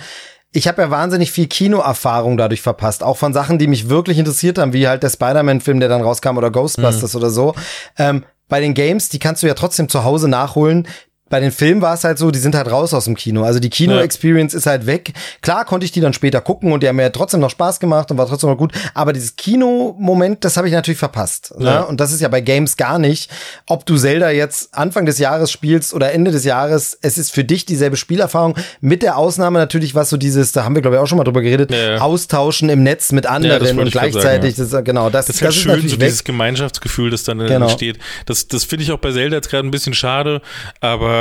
Ich 0.51 0.67
habe 0.67 0.81
ja 0.81 0.89
wahnsinnig 0.89 1.31
viel 1.31 1.47
Kinoerfahrung 1.47 2.35
dadurch 2.35 2.61
verpasst, 2.61 3.03
auch 3.03 3.17
von 3.17 3.33
Sachen, 3.33 3.59
die 3.59 3.67
mich 3.67 3.87
wirklich 3.87 4.17
interessiert 4.17 4.57
haben, 4.57 4.73
wie 4.73 4.87
halt 4.87 5.03
der 5.03 5.09
Spider-Man-Film, 5.09 5.79
der 5.79 5.89
dann 5.89 6.01
rauskam, 6.01 6.37
oder 6.37 6.49
Ghostbusters 6.49 7.15
oder 7.15 7.29
so. 7.29 7.53
Ähm, 7.97 8.25
bei 8.47 8.59
den 8.59 8.73
Games, 8.73 9.09
die 9.09 9.19
kannst 9.19 9.43
du 9.43 9.47
ja 9.47 9.53
trotzdem 9.53 9.89
zu 9.89 10.03
Hause 10.03 10.27
nachholen. 10.27 10.87
Bei 11.29 11.39
den 11.39 11.51
Filmen 11.51 11.81
war 11.81 11.93
es 11.93 12.03
halt 12.03 12.17
so, 12.17 12.31
die 12.31 12.39
sind 12.39 12.55
halt 12.55 12.69
raus 12.71 12.93
aus 12.93 13.05
dem 13.05 13.15
Kino. 13.15 13.43
Also 13.43 13.59
die 13.59 13.69
Kino-Experience 13.69 14.53
ist 14.53 14.65
halt 14.65 14.85
weg. 14.85 15.13
Klar 15.41 15.65
konnte 15.65 15.85
ich 15.85 15.91
die 15.91 16.01
dann 16.01 16.13
später 16.13 16.41
gucken 16.41 16.71
und 16.71 16.81
die 16.83 16.87
haben 16.87 16.95
mir 16.95 17.03
ja 17.03 17.09
trotzdem 17.09 17.39
noch 17.39 17.49
Spaß 17.49 17.79
gemacht 17.79 18.09
und 18.11 18.17
war 18.17 18.27
trotzdem 18.27 18.49
noch 18.49 18.57
gut. 18.57 18.71
Aber 18.93 19.13
dieses 19.13 19.35
Kino-Moment, 19.35 20.43
das 20.43 20.57
habe 20.57 20.67
ich 20.67 20.73
natürlich 20.73 20.97
verpasst. 20.97 21.53
Ja. 21.59 21.81
Ne? 21.81 21.85
Und 21.85 21.99
das 21.99 22.11
ist 22.11 22.21
ja 22.21 22.27
bei 22.27 22.41
Games 22.41 22.77
gar 22.77 22.99
nicht. 22.99 23.29
Ob 23.67 23.85
du 23.85 23.97
Zelda 23.97 24.29
jetzt 24.31 24.73
Anfang 24.73 25.05
des 25.05 25.19
Jahres 25.19 25.51
spielst 25.51 25.93
oder 25.93 26.11
Ende 26.13 26.31
des 26.31 26.43
Jahres, 26.45 26.97
es 27.01 27.17
ist 27.17 27.31
für 27.31 27.43
dich 27.43 27.65
dieselbe 27.65 27.97
Spielerfahrung. 27.97 28.55
Mit 28.81 29.03
der 29.03 29.17
Ausnahme 29.17 29.59
natürlich, 29.59 29.95
was 29.95 30.09
so 30.09 30.17
dieses, 30.17 30.51
da 30.51 30.63
haben 30.63 30.75
wir 30.75 30.81
glaube 30.81 30.97
ich 30.97 31.01
auch 31.01 31.07
schon 31.07 31.17
mal 31.17 31.23
drüber 31.23 31.41
geredet, 31.41 31.71
Ja, 31.71 31.91
ja. 31.95 31.97
austauschen 32.01 32.69
im 32.69 32.83
Netz 32.83 33.11
mit 33.11 33.25
anderen 33.25 33.79
und 33.79 33.91
gleichzeitig, 33.91 34.55
sagen, 34.55 34.71
das, 34.71 34.83
genau, 34.85 35.09
das, 35.09 35.27
Das 35.27 35.35
ist 35.37 35.41
halt 35.41 35.53
schön, 35.53 35.67
natürlich 35.71 35.91
so 35.91 35.99
weg. 35.99 36.07
dieses 36.07 36.23
Gemeinschaftsgefühl, 36.23 37.09
das 37.11 37.23
dann 37.23 37.39
Genau. 37.39 37.65
entsteht. 37.67 37.99
Das, 38.25 38.47
das 38.47 38.63
finde 38.63 38.83
ich 38.83 38.91
auch 38.91 38.97
bei 38.99 39.11
Zelda 39.11 39.35
jetzt 39.35 39.49
gerade 39.49 39.67
ein 39.67 39.71
bisschen 39.71 39.93
schade, 39.93 40.41
aber 40.81 41.18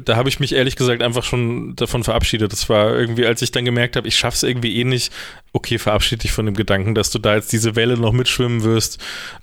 da 0.00 0.16
habe 0.16 0.28
ich 0.28 0.40
mich 0.40 0.54
ehrlich 0.54 0.76
gesagt 0.76 1.02
einfach 1.02 1.24
schon 1.24 1.76
davon 1.76 2.04
verabschiedet. 2.04 2.52
Das 2.52 2.68
war 2.68 2.94
irgendwie, 2.94 3.26
als 3.26 3.42
ich 3.42 3.50
dann 3.50 3.64
gemerkt 3.64 3.96
habe, 3.96 4.08
ich 4.08 4.16
schaff's 4.16 4.42
irgendwie 4.42 4.78
eh 4.80 4.84
nicht. 4.84 5.12
Okay, 5.52 5.78
verabschiede 5.78 6.22
dich 6.22 6.32
von 6.32 6.46
dem 6.46 6.54
Gedanken, 6.54 6.94
dass 6.94 7.10
du 7.10 7.18
da 7.18 7.34
jetzt 7.34 7.52
diese 7.52 7.76
Welle 7.76 7.96
noch 7.96 8.12
mitschwimmen 8.12 8.62
wirst. 8.64 8.98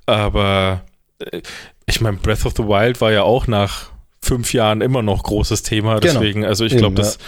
Aber 0.06 0.82
äh, 1.20 1.42
ich 1.86 2.02
meine, 2.02 2.18
Breath 2.18 2.46
of 2.46 2.54
the 2.58 2.64
Wild 2.64 3.02
war 3.02 3.12
ja 3.12 3.24
auch 3.24 3.48
nach 3.48 3.92
fünf 4.22 4.54
Jahren 4.54 4.82
immer 4.82 5.02
noch 5.02 5.24
großes 5.24 5.64
Thema. 5.64 6.00
Genau. 6.00 6.14
Deswegen, 6.14 6.46
also 6.46 6.66
ich 6.66 6.76
glaube, 6.76 6.96
ja. 6.96 7.04
das 7.04 7.20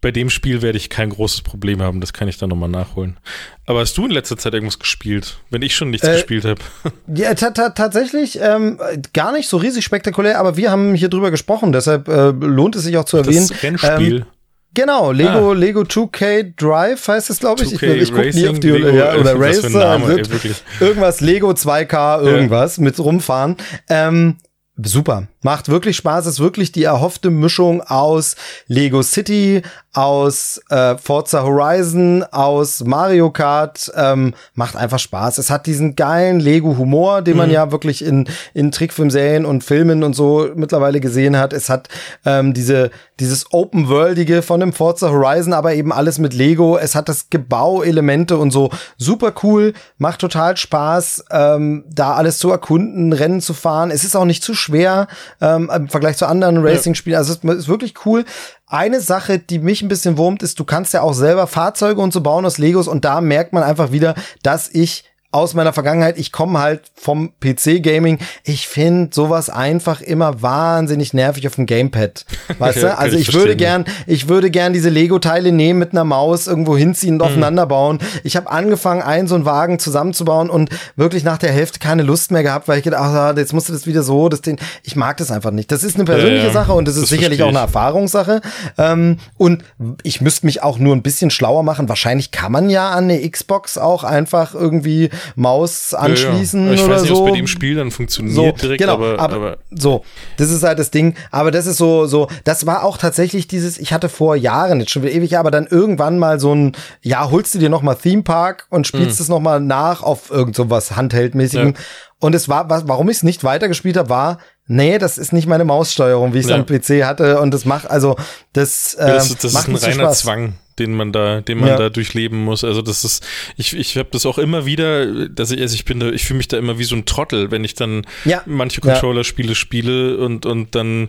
bei 0.00 0.10
dem 0.10 0.30
Spiel 0.30 0.62
werde 0.62 0.78
ich 0.78 0.88
kein 0.88 1.10
großes 1.10 1.42
Problem 1.42 1.82
haben. 1.82 2.00
Das 2.00 2.12
kann 2.12 2.26
ich 2.28 2.38
dann 2.38 2.48
nochmal 2.48 2.68
nachholen. 2.70 3.18
Aber 3.66 3.80
hast 3.80 3.96
du 3.98 4.06
in 4.06 4.10
letzter 4.12 4.36
Zeit 4.38 4.54
irgendwas 4.54 4.78
gespielt, 4.78 5.38
wenn 5.50 5.60
ich 5.62 5.74
schon 5.76 5.90
nichts 5.90 6.06
Äh, 6.08 6.12
gespielt 6.14 6.44
habe? 6.44 6.60
Ja, 7.14 7.34
ta 7.34 7.50
ta 7.50 7.70
tatsächlich 7.70 8.38
ähm, 8.40 8.78
gar 9.12 9.32
nicht 9.32 9.48
so 9.48 9.56
riesig 9.58 9.84
spektakulär, 9.84 10.38
aber 10.38 10.56
wir 10.56 10.70
haben 10.70 10.94
hier 10.94 11.08
drüber 11.08 11.30
gesprochen, 11.30 11.72
deshalb 11.72 12.08
äh, 12.08 12.30
lohnt 12.30 12.76
es 12.76 12.84
sich 12.84 12.96
auch 12.96 13.04
zu 13.04 13.18
erwähnen. 13.18 13.46
Das 13.48 13.62
Rennspiel. 13.62 14.16
Ähm, 14.20 14.24
genau, 14.72 15.12
Lego, 15.12 15.50
Ah. 15.50 15.54
Lego 15.54 15.80
2K 15.82 16.54
Drive 16.56 17.06
heißt 17.06 17.28
es, 17.28 17.38
glaube 17.40 17.64
ich. 17.64 17.70
2K 17.74 17.94
ich 17.94 18.02
ich 18.02 18.12
gucke 18.14 18.30
nie 18.30 18.48
auf 18.48 18.58
die 18.60 18.70
Lego, 18.70 18.88
ja, 18.96 19.14
oder 19.16 19.32
ein 19.32 19.36
Racer, 19.42 19.68
Name, 19.68 20.16
ey, 20.18 20.52
irgendwas 20.80 21.20
Lego 21.20 21.50
2K, 21.50 22.22
irgendwas 22.22 22.78
mit 22.78 22.98
rumfahren. 22.98 23.56
Ähm, 23.90 24.36
super. 24.82 25.28
Macht 25.42 25.70
wirklich 25.70 25.96
Spaß, 25.96 26.26
ist 26.26 26.38
wirklich 26.38 26.70
die 26.70 26.84
erhoffte 26.84 27.30
Mischung 27.30 27.80
aus 27.80 28.36
Lego 28.66 29.02
City, 29.02 29.62
aus 29.94 30.60
äh, 30.68 30.96
Forza 30.98 31.42
Horizon, 31.42 32.22
aus 32.30 32.84
Mario 32.84 33.30
Kart. 33.30 33.90
Ähm, 33.96 34.34
macht 34.54 34.76
einfach 34.76 34.98
Spaß. 34.98 35.38
Es 35.38 35.48
hat 35.48 35.64
diesen 35.66 35.96
geilen 35.96 36.40
Lego-Humor, 36.40 37.22
den 37.22 37.38
man 37.38 37.48
mhm. 37.48 37.54
ja 37.54 37.72
wirklich 37.72 38.04
in, 38.04 38.28
in 38.52 38.70
Trickfilmserien 38.70 39.46
und 39.46 39.64
Filmen 39.64 40.04
und 40.04 40.14
so 40.14 40.50
mittlerweile 40.54 41.00
gesehen 41.00 41.38
hat. 41.38 41.54
Es 41.54 41.70
hat 41.70 41.88
ähm, 42.26 42.52
diese, 42.52 42.90
dieses 43.18 43.52
Open-Worldige 43.52 44.42
von 44.42 44.60
dem 44.60 44.74
Forza 44.74 45.08
Horizon, 45.08 45.54
aber 45.54 45.74
eben 45.74 45.92
alles 45.92 46.18
mit 46.18 46.34
Lego. 46.34 46.76
Es 46.76 46.94
hat 46.94 47.08
das 47.08 47.30
Gebauelemente 47.30 48.36
und 48.36 48.50
so. 48.50 48.70
Super 48.98 49.32
cool, 49.42 49.72
macht 49.96 50.20
total 50.20 50.58
Spaß, 50.58 51.24
ähm, 51.30 51.84
da 51.90 52.12
alles 52.12 52.38
zu 52.38 52.50
erkunden, 52.50 53.14
Rennen 53.14 53.40
zu 53.40 53.54
fahren. 53.54 53.90
Es 53.90 54.04
ist 54.04 54.14
auch 54.14 54.26
nicht 54.26 54.44
zu 54.44 54.54
schwer 54.54 55.08
ähm, 55.40 55.70
im 55.74 55.88
Vergleich 55.88 56.16
zu 56.16 56.26
anderen 56.26 56.58
Racing-Spielen. 56.58 57.16
Also 57.16 57.32
es 57.32 57.42
ist 57.42 57.68
wirklich 57.68 57.94
cool. 58.04 58.24
Eine 58.66 59.00
Sache, 59.00 59.38
die 59.38 59.58
mich 59.58 59.82
ein 59.82 59.88
bisschen 59.88 60.16
wurmt, 60.16 60.42
ist, 60.42 60.58
du 60.60 60.64
kannst 60.64 60.94
ja 60.94 61.02
auch 61.02 61.14
selber 61.14 61.46
Fahrzeuge 61.46 62.00
und 62.00 62.12
so 62.12 62.20
bauen 62.20 62.44
aus 62.44 62.58
Legos 62.58 62.88
und 62.88 63.04
da 63.04 63.20
merkt 63.20 63.52
man 63.52 63.62
einfach 63.62 63.92
wieder, 63.92 64.14
dass 64.42 64.68
ich 64.68 65.04
aus 65.32 65.54
meiner 65.54 65.72
Vergangenheit, 65.72 66.18
ich 66.18 66.32
komme 66.32 66.58
halt 66.58 66.82
vom 66.96 67.32
PC-Gaming. 67.40 68.18
Ich 68.42 68.66
finde 68.66 69.10
sowas 69.14 69.48
einfach 69.48 70.00
immer 70.00 70.42
wahnsinnig 70.42 71.14
nervig 71.14 71.46
auf 71.46 71.54
dem 71.54 71.66
Gamepad. 71.66 72.24
Weißt 72.58 72.82
du? 72.82 72.98
Also 72.98 73.16
ich, 73.16 73.28
ich 73.28 73.34
würde 73.34 73.54
gern, 73.54 73.84
ich 74.08 74.28
würde 74.28 74.50
gern 74.50 74.72
diese 74.72 74.88
Lego-Teile 74.88 75.52
nehmen 75.52 75.78
mit 75.78 75.92
einer 75.92 76.02
Maus, 76.02 76.48
irgendwo 76.48 76.76
hinziehen 76.76 77.14
und 77.14 77.18
mhm. 77.18 77.26
aufeinander 77.26 77.66
bauen. 77.66 78.00
Ich 78.24 78.36
habe 78.36 78.50
angefangen, 78.50 79.02
einen 79.02 79.28
so 79.28 79.36
einen 79.36 79.44
Wagen 79.44 79.78
zusammenzubauen 79.78 80.50
und 80.50 80.70
wirklich 80.96 81.22
nach 81.22 81.38
der 81.38 81.52
Hälfte 81.52 81.78
keine 81.78 82.02
Lust 82.02 82.32
mehr 82.32 82.42
gehabt, 82.42 82.66
weil 82.66 82.78
ich 82.78 82.84
gedacht 82.84 83.02
habe, 83.02 83.40
jetzt 83.40 83.52
musst 83.52 83.68
du 83.68 83.72
das 83.72 83.86
wieder 83.86 84.02
so, 84.02 84.28
das 84.28 84.40
den, 84.40 84.58
ich 84.82 84.96
mag 84.96 85.16
das 85.18 85.30
einfach 85.30 85.52
nicht. 85.52 85.70
Das 85.70 85.84
ist 85.84 85.94
eine 85.94 86.06
persönliche 86.06 86.48
ja, 86.48 86.52
Sache 86.52 86.72
und 86.72 86.88
das, 86.88 86.96
das 86.96 87.04
ist 87.04 87.10
sicherlich 87.10 87.44
auch 87.44 87.48
eine 87.48 87.58
Erfahrungssache. 87.58 88.40
Ähm, 88.78 89.18
und 89.38 89.62
ich 90.02 90.20
müsste 90.20 90.46
mich 90.46 90.64
auch 90.64 90.78
nur 90.78 90.96
ein 90.96 91.02
bisschen 91.02 91.30
schlauer 91.30 91.62
machen. 91.62 91.88
Wahrscheinlich 91.88 92.32
kann 92.32 92.50
man 92.50 92.68
ja 92.68 92.90
an 92.90 93.04
eine 93.04 93.30
Xbox 93.30 93.78
auch 93.78 94.02
einfach 94.02 94.54
irgendwie 94.54 95.10
Maus 95.36 95.94
anschließen 95.94 96.62
ja, 96.62 96.68
ja. 96.68 96.74
Ich 96.74 96.82
oder 96.82 96.94
weiß 96.94 97.02
nicht, 97.02 97.10
so. 97.10 97.22
ob 97.22 97.30
bei 97.30 97.36
dem 97.36 97.46
Spiel 97.46 97.76
dann 97.76 97.90
funktioniert 97.90 98.34
so, 98.34 98.52
direkt, 98.52 98.80
genau, 98.80 98.94
aber, 98.94 99.18
aber, 99.18 99.36
aber, 99.36 99.58
so, 99.70 100.04
das 100.36 100.50
ist 100.50 100.62
halt 100.62 100.78
das 100.78 100.90
Ding. 100.90 101.14
Aber 101.30 101.50
das 101.50 101.66
ist 101.66 101.76
so, 101.76 102.06
so, 102.06 102.28
das 102.44 102.66
war 102.66 102.84
auch 102.84 102.98
tatsächlich 102.98 103.48
dieses, 103.48 103.78
ich 103.78 103.92
hatte 103.92 104.08
vor 104.08 104.36
Jahren, 104.36 104.80
jetzt 104.80 104.90
schon 104.90 105.02
wieder 105.02 105.12
ewig, 105.12 105.38
aber 105.38 105.50
dann 105.50 105.66
irgendwann 105.66 106.18
mal 106.18 106.40
so 106.40 106.54
ein, 106.54 106.72
ja, 107.02 107.30
holst 107.30 107.54
du 107.54 107.58
dir 107.58 107.68
noch 107.68 107.82
mal 107.82 107.94
Theme 107.94 108.22
Park 108.22 108.66
und 108.70 108.86
spielst 108.86 109.18
mhm. 109.18 109.22
es 109.22 109.28
noch 109.28 109.40
mal 109.40 109.60
nach 109.60 110.02
auf 110.02 110.30
irgend 110.30 110.56
so 110.56 110.70
was 110.70 110.96
Handheldmäßigem. 110.96 111.68
Ja. 111.68 111.80
Und 112.20 112.34
es 112.34 112.48
war, 112.48 112.68
was, 112.68 112.86
warum 112.86 113.08
ich 113.08 113.18
es 113.18 113.22
nicht 113.22 113.44
weitergespielt 113.44 113.96
habe, 113.96 114.10
war, 114.10 114.38
nee, 114.66 114.98
das 114.98 115.18
ist 115.18 115.32
nicht 115.32 115.46
meine 115.46 115.64
Maussteuerung, 115.64 116.34
wie 116.34 116.38
ich 116.38 116.44
es 116.44 116.50
ja. 116.50 116.56
am 116.56 116.66
PC 116.66 117.04
hatte. 117.04 117.40
Und 117.40 117.52
das 117.52 117.64
macht, 117.64 117.90
also, 117.90 118.16
das, 118.52 118.94
äh, 118.94 119.08
ja, 119.08 119.14
das, 119.14 119.36
das 119.36 119.52
macht 119.52 119.68
ist 119.68 119.84
ein 119.84 119.90
reiner 119.92 120.04
Spaß. 120.04 120.18
Zwang 120.20 120.54
den 120.80 120.96
man 120.96 121.12
da, 121.12 121.40
den 121.40 121.58
man 121.58 121.68
ja. 121.68 121.76
da 121.76 121.90
durchleben 121.90 122.42
muss. 122.42 122.64
Also 122.64 122.82
das 122.82 123.04
ist, 123.04 123.24
ich, 123.56 123.76
ich 123.76 123.96
habe 123.96 124.08
das 124.10 124.26
auch 124.26 124.38
immer 124.38 124.66
wieder, 124.66 125.28
dass 125.28 125.52
ich, 125.52 125.60
also 125.60 125.74
ich 125.74 125.84
bin 125.84 126.00
da, 126.00 126.10
ich 126.10 126.24
fühle 126.24 126.38
mich 126.38 126.48
da 126.48 126.58
immer 126.58 126.78
wie 126.78 126.84
so 126.84 126.96
ein 126.96 127.04
Trottel, 127.04 127.50
wenn 127.50 127.62
ich 127.62 127.74
dann 127.74 128.06
ja. 128.24 128.42
manche 128.46 128.80
Controller-Spiele 128.80 129.54
spiele 129.54 130.16
und 130.16 130.46
und 130.46 130.74
dann 130.74 131.08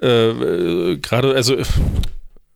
äh, 0.00 0.96
gerade, 0.96 1.34
also 1.34 1.56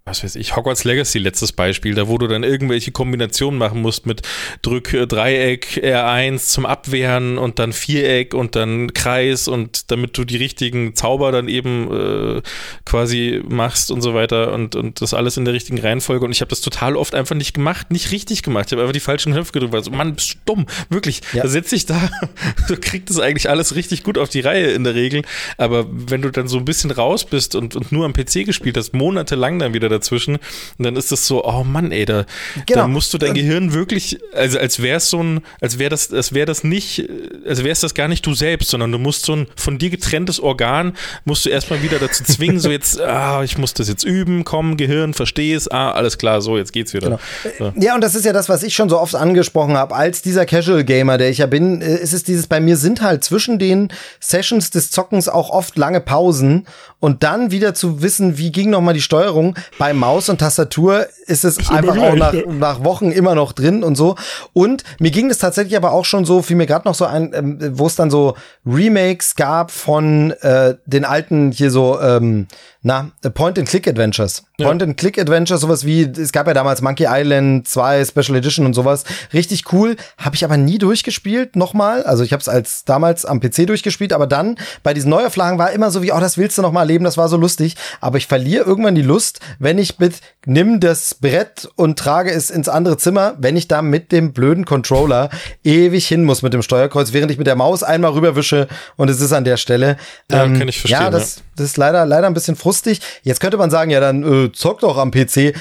was 0.06 0.22
weiß 0.22 0.36
ich, 0.36 0.54
Hogwarts 0.54 0.84
Legacy, 0.84 1.18
letztes 1.18 1.52
Beispiel, 1.52 1.94
da 1.94 2.08
wo 2.08 2.18
du 2.18 2.26
dann 2.26 2.42
irgendwelche 2.42 2.92
Kombinationen 2.92 3.58
machen 3.58 3.80
musst 3.80 4.04
mit 4.04 4.20
Drück 4.60 4.92
äh, 4.92 5.06
Dreieck, 5.06 5.80
R1 5.82 6.46
zum 6.46 6.66
Abwehren 6.66 7.38
und 7.38 7.58
dann 7.58 7.72
Viereck 7.72 8.34
und 8.34 8.54
dann 8.54 8.92
Kreis 8.92 9.48
und 9.48 9.90
damit 9.90 10.18
du 10.18 10.26
die 10.26 10.36
richtigen 10.36 10.94
Zauber 10.94 11.32
dann 11.32 11.48
eben 11.48 11.90
äh, 11.90 12.42
quasi 12.84 13.40
machst 13.48 13.90
und 13.90 14.02
so 14.02 14.12
weiter 14.12 14.52
und, 14.52 14.76
und 14.76 15.00
das 15.00 15.14
alles 15.14 15.38
in 15.38 15.46
der 15.46 15.54
richtigen 15.54 15.78
Reihenfolge. 15.78 16.26
Und 16.26 16.32
ich 16.32 16.42
habe 16.42 16.50
das 16.50 16.60
total 16.60 16.96
oft 16.96 17.14
einfach 17.14 17.34
nicht 17.34 17.54
gemacht, 17.54 17.90
nicht 17.90 18.12
richtig 18.12 18.42
gemacht. 18.42 18.66
Ich 18.66 18.72
habe 18.72 18.82
einfach 18.82 18.92
die 18.92 19.00
falschen 19.00 19.32
Knöpfe 19.32 19.52
gedrückt. 19.52 19.74
Also, 19.74 19.90
Mann, 19.90 20.16
bist 20.16 20.34
du 20.34 20.38
dumm, 20.44 20.66
wirklich. 20.90 21.22
Ja. 21.32 21.44
Da 21.44 21.48
sitze 21.48 21.76
ich 21.76 21.86
da, 21.86 22.10
du 22.68 22.76
kriegst 22.76 23.08
das 23.08 23.20
eigentlich 23.20 23.48
alles 23.48 23.74
richtig 23.74 24.02
gut 24.02 24.18
auf 24.18 24.28
die 24.28 24.40
Reihe 24.40 24.66
in 24.72 24.84
der 24.84 24.94
Regel. 24.94 25.22
Aber 25.56 25.86
wenn 25.90 26.20
du 26.20 26.28
dann 26.28 26.46
so 26.46 26.58
ein 26.58 26.66
bisschen 26.66 26.90
raus 26.90 27.24
bist 27.24 27.54
und, 27.54 27.74
und 27.74 27.90
nur 27.90 28.04
am 28.04 28.12
PC 28.12 28.44
gespielt 28.44 28.76
hast, 28.76 28.92
monatelang 28.92 29.58
dann 29.58 29.72
wieder 29.72 29.93
dazwischen. 29.94 30.36
Und 30.78 30.84
dann 30.84 30.96
ist 30.96 31.12
das 31.12 31.26
so, 31.26 31.44
oh 31.44 31.64
Mann, 31.64 31.92
ey, 31.92 32.04
da, 32.04 32.26
genau. 32.66 32.82
da 32.82 32.88
musst 32.88 33.14
du 33.14 33.18
dein 33.18 33.34
Gehirn 33.34 33.72
wirklich, 33.72 34.18
also 34.34 34.58
als 34.58 34.82
wäre 34.82 34.96
es 34.98 35.10
so 35.10 35.22
ein, 35.22 35.40
als 35.60 35.78
wäre 35.78 35.90
das, 35.90 36.12
als 36.12 36.32
wäre 36.32 36.46
das 36.46 36.64
nicht, 36.64 37.08
als 37.46 37.60
wäre 37.60 37.70
es 37.70 37.80
das 37.80 37.94
gar 37.94 38.08
nicht 38.08 38.26
du 38.26 38.34
selbst, 38.34 38.70
sondern 38.70 38.92
du 38.92 38.98
musst 38.98 39.24
so 39.24 39.36
ein 39.36 39.46
von 39.56 39.78
dir 39.78 39.90
getrenntes 39.90 40.40
Organ, 40.40 40.94
musst 41.24 41.44
du 41.44 41.50
erstmal 41.50 41.82
wieder 41.82 41.98
dazu 41.98 42.24
zwingen, 42.24 42.60
so 42.60 42.70
jetzt, 42.70 43.00
ah, 43.00 43.42
ich 43.42 43.58
muss 43.58 43.74
das 43.74 43.88
jetzt 43.88 44.04
üben, 44.04 44.44
komm, 44.44 44.76
Gehirn, 44.76 45.14
versteh 45.14 45.54
es, 45.54 45.70
ah, 45.70 45.92
alles 45.92 46.18
klar, 46.18 46.40
so, 46.40 46.56
jetzt 46.56 46.72
geht's 46.72 46.92
wieder. 46.92 47.06
Genau. 47.06 47.20
So. 47.58 47.72
Ja, 47.80 47.94
und 47.94 48.00
das 48.00 48.14
ist 48.14 48.24
ja 48.24 48.32
das, 48.32 48.48
was 48.48 48.62
ich 48.62 48.74
schon 48.74 48.88
so 48.88 48.98
oft 48.98 49.14
angesprochen 49.14 49.76
habe, 49.76 49.94
als 49.94 50.22
dieser 50.22 50.46
Casual 50.46 50.84
Gamer, 50.84 51.18
der 51.18 51.30
ich 51.30 51.38
ja 51.38 51.46
bin, 51.46 51.80
äh, 51.80 51.96
ist 51.96 52.12
es 52.12 52.24
dieses, 52.24 52.46
bei 52.46 52.60
mir 52.60 52.76
sind 52.76 53.02
halt 53.02 53.24
zwischen 53.24 53.58
den 53.58 53.92
Sessions 54.20 54.70
des 54.70 54.90
Zockens 54.90 55.28
auch 55.28 55.50
oft 55.50 55.76
lange 55.76 56.00
Pausen 56.00 56.66
und 57.00 57.22
dann 57.22 57.50
wieder 57.50 57.74
zu 57.74 58.02
wissen, 58.02 58.38
wie 58.38 58.50
ging 58.50 58.70
nochmal 58.70 58.94
die 58.94 59.02
Steuerung 59.02 59.54
bei 59.78 59.83
Maus 59.92 60.28
und 60.28 60.38
Tastatur, 60.38 61.06
ist 61.26 61.44
es 61.44 61.58
ist 61.58 61.70
einfach 61.70 61.96
auch 61.96 62.14
nach, 62.14 62.34
nach 62.46 62.84
Wochen 62.84 63.10
immer 63.10 63.34
noch 63.34 63.52
drin 63.52 63.82
und 63.82 63.96
so. 63.96 64.16
Und 64.52 64.84
mir 64.98 65.10
ging 65.10 65.30
es 65.30 65.38
tatsächlich 65.38 65.76
aber 65.76 65.92
auch 65.92 66.04
schon 66.04 66.24
so, 66.24 66.42
fiel 66.42 66.56
mir 66.56 66.66
gerade 66.66 66.86
noch 66.88 66.94
so 66.94 67.04
ein, 67.04 67.32
ähm, 67.34 67.58
wo 67.78 67.86
es 67.86 67.96
dann 67.96 68.10
so 68.10 68.36
Remakes 68.66 69.36
gab 69.36 69.70
von 69.70 70.30
äh, 70.40 70.76
den 70.86 71.04
alten 71.04 71.50
hier 71.50 71.70
so, 71.70 72.00
ähm, 72.00 72.46
na, 72.86 73.10
Point-and-Click-Adventures. 73.22 74.44
Ja. 74.58 74.66
Point-and-Click-Adventures, 74.66 75.62
sowas 75.62 75.86
wie, 75.86 76.02
es 76.02 76.32
gab 76.32 76.46
ja 76.46 76.52
damals 76.52 76.82
Monkey 76.82 77.06
Island 77.08 77.66
2 77.66 78.04
Special 78.04 78.36
Edition 78.36 78.66
und 78.66 78.74
sowas. 78.74 79.04
Richtig 79.32 79.72
cool. 79.72 79.96
Habe 80.18 80.36
ich 80.36 80.44
aber 80.44 80.58
nie 80.58 80.76
durchgespielt, 80.76 81.56
nochmal. 81.56 82.02
Also 82.02 82.24
ich 82.24 82.34
habe 82.34 82.42
es 82.42 82.48
als 82.48 82.84
damals 82.84 83.24
am 83.24 83.40
PC 83.40 83.66
durchgespielt, 83.66 84.12
aber 84.12 84.26
dann 84.26 84.56
bei 84.82 84.92
diesen 84.92 85.08
Neuauflagen 85.08 85.58
war 85.58 85.72
immer 85.72 85.90
so 85.90 86.02
wie, 86.02 86.12
oh, 86.12 86.20
das 86.20 86.36
willst 86.36 86.58
du 86.58 86.62
noch 86.62 86.72
mal 86.72 86.80
erleben, 86.80 87.04
das 87.04 87.16
war 87.16 87.30
so 87.30 87.38
lustig. 87.38 87.74
Aber 88.02 88.18
ich 88.18 88.26
verliere 88.26 88.64
irgendwann 88.64 88.94
die 88.94 89.02
Lust, 89.02 89.40
wenn 89.58 89.78
ich 89.78 89.98
mit, 89.98 90.16
nimm 90.44 90.78
das 90.78 91.14
Brett 91.14 91.70
und 91.76 91.98
trage 91.98 92.32
es 92.32 92.50
ins 92.50 92.68
andere 92.68 92.98
Zimmer, 92.98 93.34
wenn 93.38 93.56
ich 93.56 93.66
da 93.66 93.80
mit 93.80 94.12
dem 94.12 94.34
blöden 94.34 94.66
Controller 94.66 95.30
ewig 95.64 96.06
hin 96.06 96.22
muss 96.22 96.42
mit 96.42 96.52
dem 96.52 96.60
Steuerkreuz, 96.60 97.14
während 97.14 97.30
ich 97.30 97.38
mit 97.38 97.46
der 97.46 97.56
Maus 97.56 97.82
einmal 97.82 98.10
rüberwische 98.10 98.68
und 98.96 99.08
es 99.08 99.22
ist 99.22 99.32
an 99.32 99.44
der 99.44 99.56
Stelle. 99.56 99.96
Ja, 100.30 100.44
ähm, 100.44 100.58
kann 100.58 100.68
ich 100.68 100.80
verstehen. 100.80 101.00
Ja, 101.00 101.10
das, 101.10 101.42
das 101.56 101.66
ist 101.66 101.76
leider, 101.78 102.04
leider 102.04 102.26
ein 102.26 102.34
bisschen 102.34 102.56
frustig. 102.74 103.00
Jetzt 103.22 103.40
könnte 103.40 103.56
man 103.56 103.70
sagen, 103.70 103.90
ja, 103.90 104.00
dann 104.00 104.22
äh, 104.22 104.52
zock 104.52 104.80
doch 104.80 104.98
am 104.98 105.10
PC. 105.10 105.54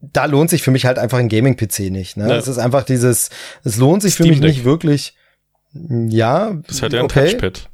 Da 0.00 0.26
lohnt 0.26 0.50
sich 0.50 0.62
für 0.62 0.70
mich 0.70 0.84
halt 0.86 0.98
einfach 0.98 1.18
ein 1.18 1.28
Gaming-PC 1.28 1.90
nicht. 1.90 2.16
Ne? 2.16 2.28
Ja. 2.28 2.36
Es 2.36 2.48
ist 2.48 2.58
einfach 2.58 2.84
dieses, 2.84 3.30
es 3.64 3.76
lohnt 3.76 4.02
sich 4.02 4.14
Steam 4.14 4.26
für 4.26 4.30
mich 4.30 4.40
Deck. 4.40 4.50
nicht 4.50 4.64
wirklich. 4.64 5.14
Ja. 5.72 6.56
Das 6.66 6.82
hat 6.82 6.92
ja 6.92 7.00
ein 7.00 7.04
okay. 7.06 7.30
Touchpad. 7.30 7.68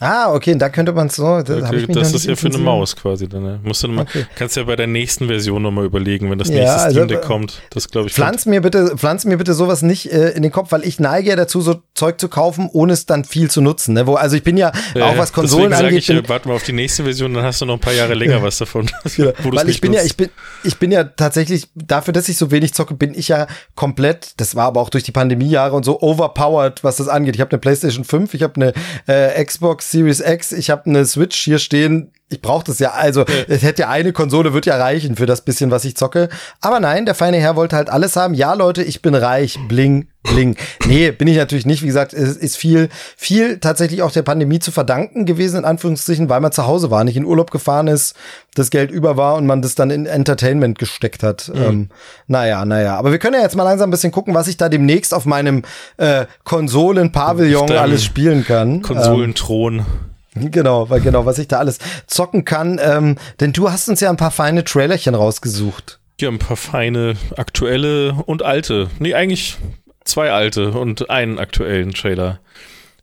Ah, 0.00 0.32
okay, 0.32 0.56
da 0.56 0.68
könnte 0.68 0.92
man 0.92 1.08
so. 1.10 1.42
Das, 1.42 1.62
okay, 1.62 1.86
das 1.86 2.12
ist 2.12 2.24
ja 2.24 2.34
für 2.34 2.48
eine 2.48 2.58
Maus 2.58 2.96
quasi. 2.96 3.28
Dann, 3.28 3.42
ne? 3.42 3.60
Musst 3.62 3.84
du 3.84 3.88
mal, 3.88 4.02
okay. 4.02 4.26
Kannst 4.34 4.56
ja 4.56 4.64
bei 4.64 4.74
der 4.74 4.88
nächsten 4.88 5.28
Version 5.28 5.62
nochmal 5.62 5.84
überlegen, 5.84 6.30
wenn 6.30 6.38
das 6.38 6.48
ja, 6.48 6.56
nächste 6.56 6.90
Steam 6.90 7.08
Deck 7.08 7.18
also, 7.18 7.28
kommt. 7.28 7.62
Das 7.70 7.88
glaube 7.88 8.08
ich. 8.08 8.14
Pflanz 8.14 8.46
mir 8.46 8.62
bitte, 8.62 8.96
pflanz 8.96 9.24
mir 9.24 9.36
bitte 9.36 9.54
sowas 9.54 9.82
nicht 9.82 10.10
äh, 10.10 10.30
in 10.30 10.42
den 10.42 10.50
Kopf, 10.50 10.72
weil 10.72 10.84
ich 10.84 10.98
neige 10.98 11.28
ja 11.28 11.36
dazu, 11.36 11.60
so 11.60 11.82
Zeug 11.94 12.18
zu 12.20 12.28
kaufen, 12.28 12.68
ohne 12.72 12.94
es 12.94 13.06
dann 13.06 13.24
viel 13.24 13.50
zu 13.50 13.60
nutzen. 13.60 13.94
Ne? 13.94 14.06
Wo, 14.06 14.14
also 14.14 14.34
ich 14.34 14.42
bin 14.42 14.56
ja 14.56 14.72
äh, 14.94 15.02
auch 15.02 15.16
was 15.18 15.32
Konsolen 15.32 15.72
angeht. 15.72 15.98
Ich, 15.98 16.06
bin, 16.08 16.28
warte 16.28 16.48
mal 16.48 16.54
auf 16.54 16.64
die 16.64 16.72
nächste 16.72 17.04
Version, 17.04 17.34
dann 17.34 17.44
hast 17.44 17.60
du 17.60 17.66
noch 17.66 17.74
ein 17.74 17.80
paar 17.80 17.92
Jahre 17.92 18.14
länger 18.14 18.42
was 18.42 18.58
davon. 18.58 18.90
ja, 19.16 19.32
weil 19.44 19.68
ich 19.68 19.80
bin 19.80 19.92
nutzt. 19.92 20.02
ja, 20.02 20.06
ich 20.06 20.16
bin, 20.16 20.30
ich 20.64 20.78
bin 20.78 20.90
ja 20.90 21.04
tatsächlich 21.04 21.68
dafür, 21.76 22.12
dass 22.12 22.28
ich 22.28 22.38
so 22.38 22.50
wenig 22.50 22.74
zocke, 22.74 22.94
bin 22.94 23.14
ich 23.14 23.28
ja 23.28 23.46
komplett. 23.76 24.32
Das 24.38 24.56
war 24.56 24.66
aber 24.66 24.80
auch 24.80 24.90
durch 24.90 25.04
die 25.04 25.12
Pandemiejahre 25.12 25.76
und 25.76 25.84
so 25.84 26.00
overpowered, 26.00 26.82
was 26.82 26.96
das 26.96 27.06
angeht. 27.06 27.36
Ich 27.36 27.40
habe 27.40 27.52
eine 27.52 27.58
PlayStation 27.58 28.04
5, 28.04 28.34
ich 28.34 28.42
habe 28.42 28.54
eine 28.56 28.72
äh, 29.06 29.44
Xbox 29.44 29.81
Series 29.90 30.20
X, 30.20 30.52
ich 30.52 30.70
habe 30.70 30.86
eine 30.86 31.04
Switch 31.04 31.36
hier 31.36 31.58
stehen. 31.58 32.12
Ich 32.32 32.42
brauche 32.42 32.64
das 32.64 32.78
ja. 32.78 32.92
Also, 32.92 33.24
es 33.48 33.62
hätte 33.62 33.82
ja 33.82 33.88
eine 33.88 34.12
Konsole, 34.12 34.52
wird 34.52 34.66
ja 34.66 34.76
reichen 34.76 35.16
für 35.16 35.26
das 35.26 35.42
bisschen, 35.42 35.70
was 35.70 35.84
ich 35.84 35.96
zocke. 35.96 36.28
Aber 36.60 36.80
nein, 36.80 37.06
der 37.06 37.14
feine 37.14 37.38
Herr 37.38 37.56
wollte 37.56 37.76
halt 37.76 37.90
alles 37.90 38.16
haben. 38.16 38.34
Ja, 38.34 38.54
Leute, 38.54 38.82
ich 38.82 39.02
bin 39.02 39.14
reich. 39.14 39.58
Bling, 39.68 40.08
bling. 40.22 40.56
Nee, 40.86 41.10
bin 41.10 41.28
ich 41.28 41.36
natürlich 41.36 41.66
nicht. 41.66 41.82
Wie 41.82 41.86
gesagt, 41.86 42.12
es 42.12 42.36
ist 42.36 42.56
viel, 42.56 42.88
viel 43.16 43.58
tatsächlich 43.58 44.02
auch 44.02 44.10
der 44.10 44.22
Pandemie 44.22 44.58
zu 44.58 44.70
verdanken 44.70 45.26
gewesen, 45.26 45.58
in 45.58 45.64
Anführungsstrichen, 45.64 46.28
weil 46.28 46.40
man 46.40 46.52
zu 46.52 46.66
Hause 46.66 46.90
war, 46.90 47.04
nicht 47.04 47.16
in 47.16 47.24
Urlaub 47.24 47.50
gefahren 47.50 47.88
ist, 47.88 48.14
das 48.54 48.70
Geld 48.70 48.90
über 48.90 49.16
war 49.16 49.36
und 49.36 49.46
man 49.46 49.62
das 49.62 49.74
dann 49.74 49.90
in 49.90 50.06
Entertainment 50.06 50.78
gesteckt 50.78 51.22
hat. 51.22 51.50
Mhm. 51.54 51.62
Ähm, 51.62 51.88
naja, 52.26 52.64
naja. 52.64 52.96
Aber 52.96 53.12
wir 53.12 53.18
können 53.18 53.34
ja 53.34 53.42
jetzt 53.42 53.56
mal 53.56 53.64
langsam 53.64 53.88
ein 53.88 53.92
bisschen 53.92 54.12
gucken, 54.12 54.34
was 54.34 54.48
ich 54.48 54.56
da 54.56 54.68
demnächst 54.68 55.14
auf 55.14 55.24
meinem 55.24 55.62
äh, 55.96 56.26
Konsolen-Pavillon 56.44 57.70
alles 57.72 58.04
spielen 58.04 58.44
kann. 58.44 58.82
Konsolenthron. 58.82 59.78
Ähm, 59.78 59.86
Genau, 60.34 60.88
weil 60.88 61.00
genau, 61.00 61.26
was 61.26 61.38
ich 61.38 61.48
da 61.48 61.58
alles 61.58 61.78
zocken 62.06 62.44
kann. 62.44 62.80
Ähm, 62.82 63.16
denn 63.40 63.52
du 63.52 63.70
hast 63.70 63.88
uns 63.88 64.00
ja 64.00 64.10
ein 64.10 64.16
paar 64.16 64.30
feine 64.30 64.64
Trailerchen 64.64 65.14
rausgesucht. 65.14 66.00
Ja, 66.20 66.28
ein 66.28 66.38
paar 66.38 66.56
feine 66.56 67.16
aktuelle 67.36 68.14
und 68.26 68.42
alte. 68.42 68.88
Nee, 68.98 69.14
eigentlich 69.14 69.58
zwei 70.04 70.30
alte 70.30 70.72
und 70.72 71.10
einen 71.10 71.38
aktuellen 71.38 71.92
Trailer. 71.92 72.40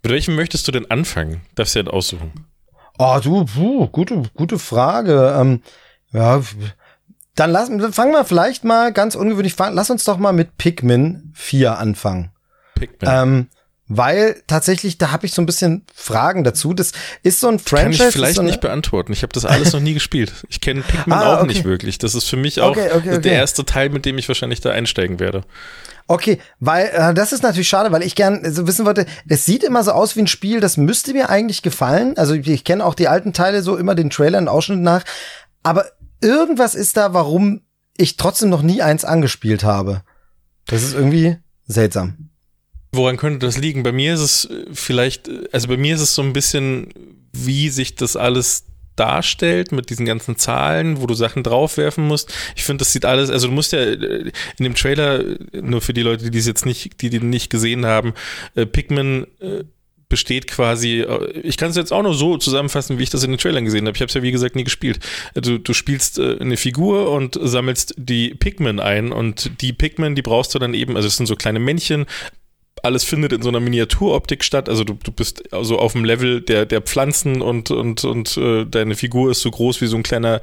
Mit 0.01 0.13
welchem 0.13 0.35
möchtest 0.35 0.67
du 0.67 0.71
denn 0.71 0.89
anfangen? 0.89 1.41
Darfst 1.55 1.75
du 1.75 1.79
ja 1.79 1.87
aussuchen. 1.87 2.45
Oh, 2.97 3.19
du, 3.21 3.45
puh, 3.45 3.87
gute, 3.87 4.23
gute 4.35 4.59
Frage. 4.59 5.35
Ähm, 5.37 5.61
ja, 6.11 6.41
dann 7.35 7.51
lass, 7.51 7.69
fangen 7.95 8.11
wir 8.11 8.25
vielleicht 8.25 8.63
mal 8.63 8.91
ganz 8.91 9.15
ungewöhnlich, 9.15 9.55
lass 9.57 9.89
uns 9.89 10.03
doch 10.03 10.17
mal 10.17 10.33
mit 10.33 10.57
Pikmin 10.57 11.31
4 11.35 11.77
anfangen. 11.77 12.31
Pikmin. 12.75 13.09
Ähm, 13.11 13.47
weil 13.89 14.41
tatsächlich, 14.45 14.99
da 14.99 15.11
habe 15.11 15.25
ich 15.25 15.33
so 15.33 15.41
ein 15.41 15.47
bisschen 15.47 15.83
Fragen 15.93 16.43
dazu. 16.43 16.75
Das 16.75 16.91
ist 17.23 17.39
so 17.39 17.47
ein 17.47 17.57
Franchise. 17.57 17.97
Kann 17.97 18.07
ich 18.07 18.13
vielleicht 18.13 18.35
so 18.35 18.43
nicht 18.43 18.61
beantworten. 18.61 19.11
Ich 19.11 19.23
habe 19.23 19.33
das 19.33 19.45
alles 19.45 19.73
noch 19.73 19.79
nie 19.79 19.95
gespielt. 19.95 20.31
Ich 20.47 20.61
kenne 20.61 20.81
Pikmin 20.81 21.17
ah, 21.17 21.33
auch 21.33 21.37
okay. 21.39 21.47
nicht 21.47 21.65
wirklich. 21.65 21.97
Das 21.97 22.13
ist 22.13 22.25
für 22.25 22.37
mich 22.37 22.61
auch 22.61 22.71
okay, 22.71 22.91
okay, 22.95 23.19
der 23.19 23.33
erste 23.33 23.65
Teil, 23.65 23.89
mit 23.89 24.05
dem 24.05 24.19
ich 24.19 24.27
wahrscheinlich 24.27 24.61
da 24.61 24.69
einsteigen 24.69 25.19
werde. 25.19 25.43
Okay, 26.05 26.39
weil 26.59 26.91
äh, 26.93 27.13
das 27.15 27.33
ist 27.33 27.41
natürlich 27.41 27.67
schade, 27.67 27.91
weil 27.91 28.03
ich 28.03 28.13
gern 28.13 28.53
so 28.53 28.67
wissen 28.67 28.85
wollte, 28.85 29.07
es 29.27 29.45
sieht 29.45 29.63
immer 29.63 29.83
so 29.83 29.91
aus 29.91 30.15
wie 30.15 30.21
ein 30.21 30.27
Spiel, 30.27 30.59
das 30.59 30.77
müsste 30.77 31.13
mir 31.13 31.29
eigentlich 31.29 31.63
gefallen. 31.63 32.15
Also 32.15 32.35
ich, 32.35 32.47
ich 32.47 32.63
kenne 32.63 32.85
auch 32.85 32.93
die 32.93 33.07
alten 33.07 33.33
Teile 33.33 33.63
so 33.63 33.75
immer 33.75 33.95
den 33.95 34.11
Trailer 34.11 34.37
und 34.37 34.47
Ausschnitt 34.47 34.79
nach, 34.79 35.03
aber 35.63 35.85
irgendwas 36.21 36.75
ist 36.75 36.95
da, 36.95 37.13
warum 37.15 37.61
ich 37.97 38.17
trotzdem 38.17 38.49
noch 38.49 38.61
nie 38.61 38.83
eins 38.83 39.03
angespielt 39.03 39.63
habe. 39.63 40.03
Das 40.67 40.83
ist 40.83 40.93
irgendwie 40.93 41.37
seltsam. 41.65 42.28
Woran 42.91 43.17
könnte 43.17 43.45
das 43.45 43.57
liegen? 43.57 43.83
Bei 43.83 43.91
mir 43.91 44.13
ist 44.13 44.21
es 44.21 44.45
äh, 44.45 44.65
vielleicht, 44.73 45.27
äh, 45.27 45.47
also 45.51 45.67
bei 45.67 45.77
mir 45.77 45.95
ist 45.95 46.01
es 46.01 46.15
so 46.15 46.21
ein 46.21 46.33
bisschen, 46.33 46.89
wie 47.33 47.69
sich 47.69 47.95
das 47.95 48.15
alles 48.15 48.65
darstellt 48.95 49.71
mit 49.71 49.89
diesen 49.89 50.05
ganzen 50.05 50.35
Zahlen, 50.35 51.01
wo 51.01 51.07
du 51.07 51.13
Sachen 51.13 51.43
draufwerfen 51.43 52.05
musst. 52.05 52.33
Ich 52.55 52.65
finde, 52.65 52.79
das 52.79 52.91
sieht 52.91 53.05
alles, 53.05 53.29
also 53.29 53.47
du 53.47 53.53
musst 53.53 53.71
ja 53.71 53.79
äh, 53.79 54.31
in 54.57 54.63
dem 54.63 54.75
Trailer, 54.75 55.23
nur 55.53 55.81
für 55.81 55.93
die 55.93 56.01
Leute, 56.01 56.29
die 56.29 56.37
es 56.37 56.47
jetzt 56.47 56.65
nicht, 56.65 57.01
die 57.01 57.09
den 57.09 57.29
nicht 57.29 57.49
gesehen 57.49 57.85
haben, 57.85 58.13
äh, 58.55 58.65
Pikmin 58.65 59.25
äh, 59.39 59.63
besteht 60.09 60.47
quasi, 60.47 61.05
ich 61.43 61.55
kann 61.55 61.69
es 61.69 61.75
jetzt 61.75 61.93
auch 61.93 62.01
nur 62.01 62.15
so 62.15 62.37
zusammenfassen, 62.37 62.97
wie 62.97 63.03
ich 63.03 63.11
das 63.11 63.23
in 63.23 63.29
den 63.29 63.37
Trailern 63.37 63.63
gesehen 63.63 63.85
habe. 63.85 63.95
Ich 63.95 64.01
habe 64.01 64.09
es 64.09 64.15
ja 64.15 64.23
wie 64.23 64.31
gesagt 64.31 64.55
nie 64.55 64.63
gespielt. 64.63 64.99
Du, 65.35 65.59
du 65.59 65.73
spielst 65.73 66.17
äh, 66.17 66.37
eine 66.39 66.57
Figur 66.57 67.11
und 67.11 67.37
sammelst 67.39 67.93
die 67.95 68.33
Pikmin 68.33 68.79
ein 68.79 69.11
und 69.11 69.61
die 69.61 69.71
Pikmin, 69.71 70.15
die 70.15 70.23
brauchst 70.23 70.55
du 70.55 70.59
dann 70.59 70.73
eben, 70.73 70.95
also 70.95 71.07
es 71.07 71.15
sind 71.15 71.27
so 71.27 71.35
kleine 71.35 71.59
Männchen, 71.59 72.07
alles 72.83 73.03
findet 73.03 73.33
in 73.33 73.41
so 73.41 73.49
einer 73.49 73.59
Miniaturoptik 73.59 74.43
statt. 74.43 74.69
Also 74.69 74.83
du, 74.83 74.93
du 74.93 75.11
bist 75.11 75.53
also 75.53 75.79
auf 75.79 75.93
dem 75.93 76.05
Level 76.05 76.41
der, 76.41 76.65
der 76.65 76.81
Pflanzen 76.81 77.41
und, 77.41 77.71
und, 77.71 78.03
und 78.03 78.37
äh, 78.37 78.65
deine 78.65 78.95
Figur 78.95 79.31
ist 79.31 79.41
so 79.41 79.51
groß 79.51 79.81
wie 79.81 79.87
so 79.87 79.97
ein 79.97 80.03
kleiner, 80.03 80.41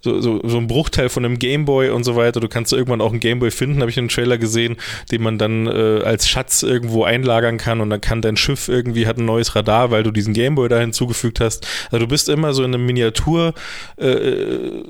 so, 0.00 0.20
so, 0.20 0.40
so 0.46 0.58
ein 0.58 0.66
Bruchteil 0.66 1.08
von 1.08 1.24
einem 1.24 1.38
Gameboy 1.38 1.90
und 1.90 2.04
so 2.04 2.16
weiter. 2.16 2.40
Du 2.40 2.48
kannst 2.48 2.72
irgendwann 2.72 3.00
auch 3.00 3.10
einen 3.10 3.20
Gameboy 3.20 3.50
finden, 3.50 3.80
habe 3.80 3.90
ich 3.90 3.96
in 3.96 4.02
einem 4.02 4.08
Trailer 4.08 4.38
gesehen, 4.38 4.76
den 5.10 5.22
man 5.22 5.38
dann 5.38 5.66
äh, 5.66 6.02
als 6.04 6.28
Schatz 6.28 6.62
irgendwo 6.62 7.04
einlagern 7.04 7.58
kann 7.58 7.80
und 7.80 7.90
dann 7.90 8.00
kann 8.00 8.22
dein 8.22 8.36
Schiff 8.36 8.68
irgendwie 8.68 9.06
hat 9.06 9.18
ein 9.18 9.24
neues 9.24 9.54
Radar, 9.54 9.90
weil 9.90 10.02
du 10.02 10.10
diesen 10.10 10.34
Gameboy 10.34 10.68
da 10.68 10.78
hinzugefügt 10.78 11.40
hast. 11.40 11.66
Also 11.90 12.04
du 12.04 12.08
bist 12.08 12.28
immer 12.28 12.52
so 12.52 12.62
in 12.64 12.74
einem 12.74 12.86
Miniatur 12.86 13.54
äh, 13.96 14.82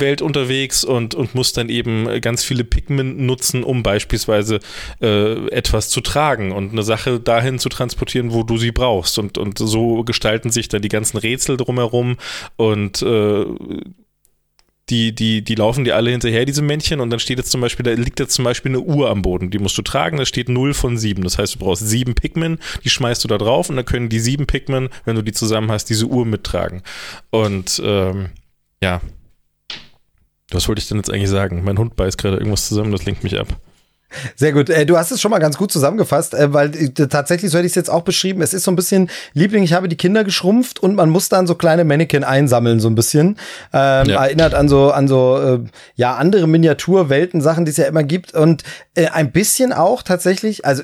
Welt 0.00 0.22
unterwegs 0.22 0.84
und, 0.84 1.14
und 1.14 1.34
muss 1.34 1.52
dann 1.52 1.68
eben 1.68 2.20
ganz 2.20 2.44
viele 2.44 2.64
Pigment 2.64 3.18
nutzen, 3.18 3.64
um 3.64 3.82
beispielsweise 3.82 4.60
äh, 5.00 5.48
etwas 5.48 5.88
zu 5.88 6.00
tragen 6.00 6.52
und 6.52 6.72
eine 6.72 6.82
Sache 6.82 7.20
dahin 7.20 7.58
zu 7.58 7.68
transportieren, 7.68 8.32
wo 8.32 8.42
du 8.42 8.56
sie 8.58 8.72
brauchst. 8.72 9.18
Und, 9.18 9.38
und 9.38 9.58
so 9.58 10.04
gestalten 10.04 10.50
sich 10.50 10.68
dann 10.68 10.82
die 10.82 10.88
ganzen 10.88 11.18
Rätsel 11.18 11.56
drumherum 11.56 12.16
und 12.56 13.02
äh, 13.02 13.44
die, 14.90 15.14
die, 15.14 15.42
die 15.42 15.54
laufen 15.54 15.84
dir 15.84 15.96
alle 15.96 16.10
hinterher, 16.10 16.44
diese 16.44 16.62
Männchen, 16.62 17.00
und 17.00 17.10
dann 17.10 17.20
steht 17.20 17.38
jetzt 17.38 17.50
zum 17.50 17.60
Beispiel, 17.60 17.84
da 17.84 17.92
liegt 17.92 18.20
jetzt 18.20 18.34
zum 18.34 18.44
Beispiel 18.44 18.72
eine 18.72 18.80
Uhr 18.80 19.10
am 19.10 19.22
Boden, 19.22 19.50
die 19.50 19.58
musst 19.58 19.78
du 19.78 19.82
tragen, 19.82 20.18
da 20.18 20.26
steht 20.26 20.48
0 20.48 20.74
von 20.74 20.98
7. 20.98 21.22
Das 21.22 21.38
heißt, 21.38 21.54
du 21.54 21.58
brauchst 21.60 21.88
sieben 21.88 22.14
Pikmin, 22.14 22.58
die 22.84 22.90
schmeißt 22.90 23.22
du 23.24 23.28
da 23.28 23.38
drauf 23.38 23.70
und 23.70 23.76
dann 23.76 23.84
können 23.84 24.08
die 24.08 24.18
sieben 24.18 24.46
Pikmin, 24.46 24.88
wenn 25.04 25.16
du 25.16 25.22
die 25.22 25.32
zusammen 25.32 25.70
hast, 25.70 25.86
diese 25.86 26.06
Uhr 26.06 26.26
mittragen. 26.26 26.82
Und 27.30 27.80
ähm, 27.84 28.30
ja, 28.82 29.00
was 30.54 30.68
wollte 30.68 30.80
ich 30.80 30.88
denn 30.88 30.98
jetzt 30.98 31.10
eigentlich 31.10 31.30
sagen? 31.30 31.62
Mein 31.64 31.78
Hund 31.78 31.96
beißt 31.96 32.18
gerade 32.18 32.36
irgendwas 32.36 32.68
zusammen, 32.68 32.92
das 32.92 33.04
lenkt 33.04 33.24
mich 33.24 33.38
ab. 33.38 33.48
Sehr 34.36 34.52
gut. 34.52 34.70
Äh, 34.70 34.86
du 34.86 34.96
hast 34.96 35.10
es 35.10 35.20
schon 35.20 35.30
mal 35.30 35.38
ganz 35.38 35.56
gut 35.56 35.72
zusammengefasst, 35.72 36.34
äh, 36.34 36.52
weil 36.52 36.74
äh, 36.74 36.88
tatsächlich, 36.90 37.50
so 37.50 37.58
hätte 37.58 37.66
ich 37.66 37.72
es 37.72 37.76
jetzt 37.76 37.90
auch 37.90 38.02
beschrieben, 38.02 38.42
es 38.42 38.54
ist 38.54 38.64
so 38.64 38.70
ein 38.70 38.76
bisschen 38.76 39.10
Liebling, 39.34 39.62
ich 39.62 39.72
habe 39.72 39.88
die 39.88 39.96
Kinder 39.96 40.24
geschrumpft 40.24 40.82
und 40.82 40.94
man 40.94 41.10
muss 41.10 41.28
dann 41.28 41.46
so 41.46 41.54
kleine 41.54 41.84
Mannequin 41.84 42.24
einsammeln, 42.24 42.80
so 42.80 42.88
ein 42.88 42.94
bisschen. 42.94 43.36
Ähm, 43.72 44.08
ja. 44.08 44.24
Erinnert 44.24 44.54
an 44.54 44.68
so, 44.68 44.90
an 44.90 45.08
so, 45.08 45.38
äh, 45.38 45.58
ja, 45.94 46.16
andere 46.16 46.46
Miniaturwelten, 46.46 47.40
Sachen, 47.40 47.64
die 47.64 47.70
es 47.70 47.76
ja 47.76 47.86
immer 47.86 48.02
gibt. 48.02 48.34
Und 48.34 48.62
äh, 48.94 49.06
ein 49.08 49.32
bisschen 49.32 49.72
auch 49.72 50.02
tatsächlich, 50.02 50.64
also, 50.64 50.82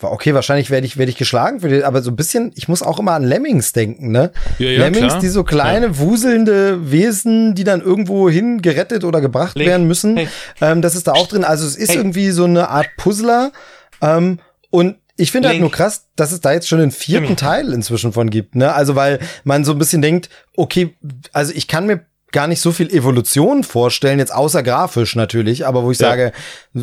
okay, 0.00 0.34
wahrscheinlich 0.34 0.70
werde 0.70 0.86
ich, 0.86 0.96
werde 0.96 1.10
ich 1.10 1.16
geschlagen 1.16 1.60
für 1.60 1.68
die, 1.68 1.84
aber 1.84 2.02
so 2.02 2.10
ein 2.10 2.16
bisschen, 2.16 2.52
ich 2.54 2.68
muss 2.68 2.82
auch 2.82 2.98
immer 2.98 3.12
an 3.12 3.24
Lemmings 3.24 3.72
denken, 3.72 4.10
ne? 4.10 4.32
Ja, 4.58 4.68
ja, 4.68 4.78
Lemmings, 4.84 5.06
klar. 5.06 5.20
die 5.20 5.28
so 5.28 5.44
kleine, 5.44 5.86
ja. 5.86 5.98
wuselnde 5.98 6.90
Wesen, 6.90 7.54
die 7.54 7.64
dann 7.64 7.80
irgendwo 7.80 8.28
hin 8.28 8.62
gerettet 8.62 9.04
oder 9.04 9.20
gebracht 9.20 9.56
Link. 9.56 9.68
werden 9.68 9.86
müssen. 9.86 10.16
Hey. 10.16 10.28
Ähm, 10.60 10.82
das 10.82 10.94
ist 10.94 11.06
da 11.06 11.12
auch 11.12 11.26
drin. 11.26 11.44
Also 11.44 11.66
es 11.66 11.76
ist 11.76 11.90
hey. 11.90 11.96
irgendwie 11.96 12.30
so 12.30 12.44
eine 12.44 12.63
Art 12.70 12.88
Puzzler. 12.96 13.52
Ähm, 14.00 14.40
und 14.70 14.96
ich 15.16 15.30
finde 15.30 15.48
halt 15.48 15.60
nur 15.60 15.70
krass, 15.70 16.08
dass 16.16 16.32
es 16.32 16.40
da 16.40 16.52
jetzt 16.52 16.68
schon 16.68 16.80
den 16.80 16.90
vierten 16.90 17.36
Teil 17.36 17.72
inzwischen 17.72 18.12
von 18.12 18.30
gibt, 18.30 18.56
ne? 18.56 18.72
Also 18.72 18.96
weil 18.96 19.20
man 19.44 19.64
so 19.64 19.72
ein 19.72 19.78
bisschen 19.78 20.02
denkt, 20.02 20.28
okay, 20.56 20.96
also 21.32 21.52
ich 21.54 21.68
kann 21.68 21.86
mir 21.86 22.04
gar 22.34 22.48
nicht 22.48 22.60
so 22.60 22.72
viel 22.72 22.92
Evolution 22.92 23.62
vorstellen, 23.62 24.18
jetzt 24.18 24.34
außer 24.34 24.64
grafisch 24.64 25.14
natürlich, 25.14 25.66
aber 25.66 25.84
wo 25.84 25.92
ich 25.92 26.00
ja. 26.00 26.08
sage, 26.08 26.32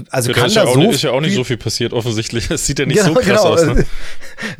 also 0.09 0.29
ja, 0.29 0.35
kann 0.35 0.53
da, 0.53 0.63
ja 0.63 0.71
so 0.71 0.79
nicht, 0.79 0.91
ist 0.91 1.01
ja 1.01 1.11
auch 1.11 1.19
nicht 1.19 1.35
so 1.35 1.43
viel 1.43 1.57
passiert 1.57 1.91
offensichtlich. 1.91 2.49
Es 2.49 2.65
sieht 2.65 2.79
ja 2.79 2.85
nicht 2.85 3.03
genau, 3.03 3.09
so 3.09 3.13
krass 3.15 3.25
genau. 3.25 3.53
aus. 3.53 3.65
Ne? 3.65 3.85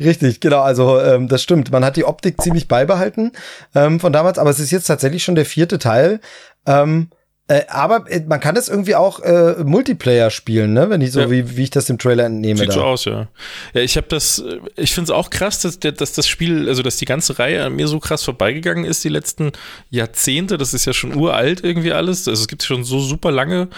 Richtig, 0.00 0.40
genau. 0.40 0.60
Also 0.60 1.00
ähm, 1.00 1.28
das 1.28 1.42
stimmt. 1.42 1.70
Man 1.72 1.82
hat 1.82 1.96
die 1.96 2.04
Optik 2.04 2.42
ziemlich 2.42 2.68
beibehalten 2.68 3.32
ähm, 3.74 4.00
von 4.00 4.12
damals, 4.12 4.38
aber 4.38 4.50
es 4.50 4.60
ist 4.60 4.70
jetzt 4.70 4.84
tatsächlich 4.84 5.24
schon 5.24 5.34
der 5.34 5.46
vierte 5.46 5.78
Teil. 5.78 6.20
Ähm, 6.66 7.08
äh, 7.52 7.66
aber 7.68 8.10
äh, 8.10 8.22
man 8.26 8.40
kann 8.40 8.54
das 8.54 8.68
irgendwie 8.70 8.94
auch 8.94 9.20
äh, 9.20 9.62
Multiplayer 9.62 10.30
spielen, 10.30 10.72
ne? 10.72 10.88
Wenn 10.88 11.02
ich 11.02 11.12
so, 11.12 11.20
ja. 11.20 11.30
wie, 11.30 11.54
wie 11.56 11.64
ich 11.64 11.70
das 11.70 11.90
im 11.90 11.98
Trailer 11.98 12.24
entnehme. 12.24 12.60
Sieht 12.60 12.70
da. 12.70 12.72
so 12.72 12.82
aus, 12.82 13.04
ja. 13.04 13.28
Ja, 13.74 13.82
ich 13.82 13.98
habe 13.98 14.06
das, 14.08 14.38
äh, 14.38 14.58
ich 14.76 14.94
finde 14.94 15.12
es 15.12 15.18
auch 15.18 15.28
krass, 15.28 15.60
dass, 15.60 15.78
dass 15.78 16.12
das 16.12 16.26
Spiel, 16.26 16.66
also 16.68 16.82
dass 16.82 16.96
die 16.96 17.04
ganze 17.04 17.38
Reihe 17.38 17.64
an 17.64 17.74
mir 17.74 17.88
so 17.88 18.00
krass 18.00 18.24
vorbeigegangen 18.24 18.86
ist, 18.86 19.04
die 19.04 19.10
letzten 19.10 19.52
Jahrzehnte. 19.90 20.56
Das 20.56 20.72
ist 20.72 20.86
ja 20.86 20.94
schon 20.94 21.14
uralt 21.14 21.62
irgendwie 21.62 21.92
alles. 21.92 22.26
Also 22.26 22.40
es 22.40 22.48
gibt 22.48 22.62
schon 22.62 22.84
so 22.84 23.00
super 23.00 23.30
lange 23.30 23.68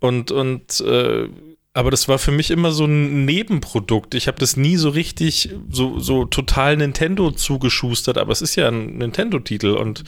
und, 0.00 0.30
und 0.30 0.80
äh, 0.80 1.28
aber 1.74 1.90
das 1.90 2.06
war 2.06 2.20
für 2.20 2.30
mich 2.30 2.52
immer 2.52 2.70
so 2.70 2.84
ein 2.84 3.24
Nebenprodukt. 3.24 4.14
Ich 4.14 4.28
habe 4.28 4.38
das 4.38 4.56
nie 4.56 4.76
so 4.76 4.90
richtig, 4.90 5.50
so, 5.68 5.98
so 5.98 6.24
total 6.24 6.76
Nintendo 6.76 7.32
zugeschustert, 7.32 8.16
aber 8.16 8.30
es 8.30 8.42
ist 8.42 8.54
ja 8.54 8.68
ein 8.68 8.98
Nintendo-Titel 8.98 9.72
und, 9.72 10.04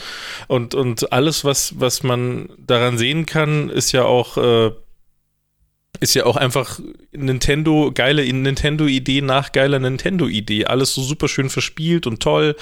und, 0.46 0.76
und 0.76 1.12
alles, 1.12 1.44
was, 1.44 1.78
was 1.80 2.04
man 2.04 2.50
daran 2.56 2.98
sehen 2.98 3.26
kann, 3.26 3.68
ist 3.68 3.90
ja 3.90 4.04
auch, 4.04 4.36
äh, 4.36 4.70
ist 5.98 6.14
ja 6.14 6.24
auch 6.24 6.36
einfach 6.36 6.78
Nintendo, 7.10 7.90
geile 7.92 8.32
Nintendo-Idee 8.32 9.22
nach 9.22 9.50
geiler 9.50 9.80
Nintendo-Idee. 9.80 10.66
Alles 10.66 10.94
so 10.94 11.02
super 11.02 11.26
schön 11.26 11.50
verspielt 11.50 12.06
und 12.06 12.22
toll. 12.22 12.54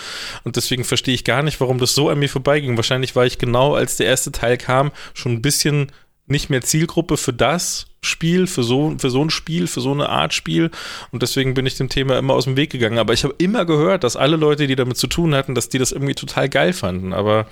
Und 0.45 0.57
deswegen 0.57 0.85
verstehe 0.85 1.14
ich 1.14 1.25
gar 1.25 1.43
nicht, 1.43 1.61
warum 1.61 1.77
das 1.79 1.95
so 1.95 2.09
an 2.09 2.21
mir 2.21 2.31
vorbeiging. 2.31 2.77
Wahrscheinlich 2.77 3.14
war 3.17 3.27
ich 3.27 3.37
genau, 3.37 3.75
als 3.75 3.99
der 3.99 4.07
erste 4.07 4.33
Teil 4.33 4.57
kam, 4.57 4.93
schon 5.12 5.33
ein 5.33 5.43
bisschen 5.43 5.93
nicht 6.27 6.49
mehr 6.49 6.62
Zielgruppe 6.62 7.19
für 7.19 7.35
das 7.35 7.87
Spiel, 8.05 8.47
für 8.47 8.62
so, 8.62 8.95
für 8.99 9.11
so 9.11 9.25
ein 9.25 9.31
Spiel, 9.31 9.67
für 9.67 9.81
so 9.81 9.93
eine 9.93 10.09
Art 10.09 10.35
Spiel. 10.35 10.71
Und 11.11 11.23
deswegen 11.23 11.55
bin 11.55 11.67
ich 11.67 11.77
dem 11.77 11.88
Thema 11.88 12.19
immer 12.19 12.35
aus 12.35 12.45
dem 12.45 12.57
Weg 12.57 12.71
gegangen. 12.71 12.99
Aber 12.99 13.12
ich 13.12 13.25
habe 13.25 13.35
immer 13.38 13.64
gehört, 13.64 14.05
dass 14.05 14.17
alle 14.17 14.37
Leute, 14.37 14.67
die 14.67 14.77
damit 14.77 14.97
zu 14.97 15.07
tun 15.07 15.35
hatten, 15.35 15.55
dass 15.55 15.69
die 15.69 15.79
das 15.79 15.93
irgendwie 15.93 16.14
total 16.14 16.49
geil 16.49 16.73
fanden. 16.73 17.12
Aber 17.12 17.47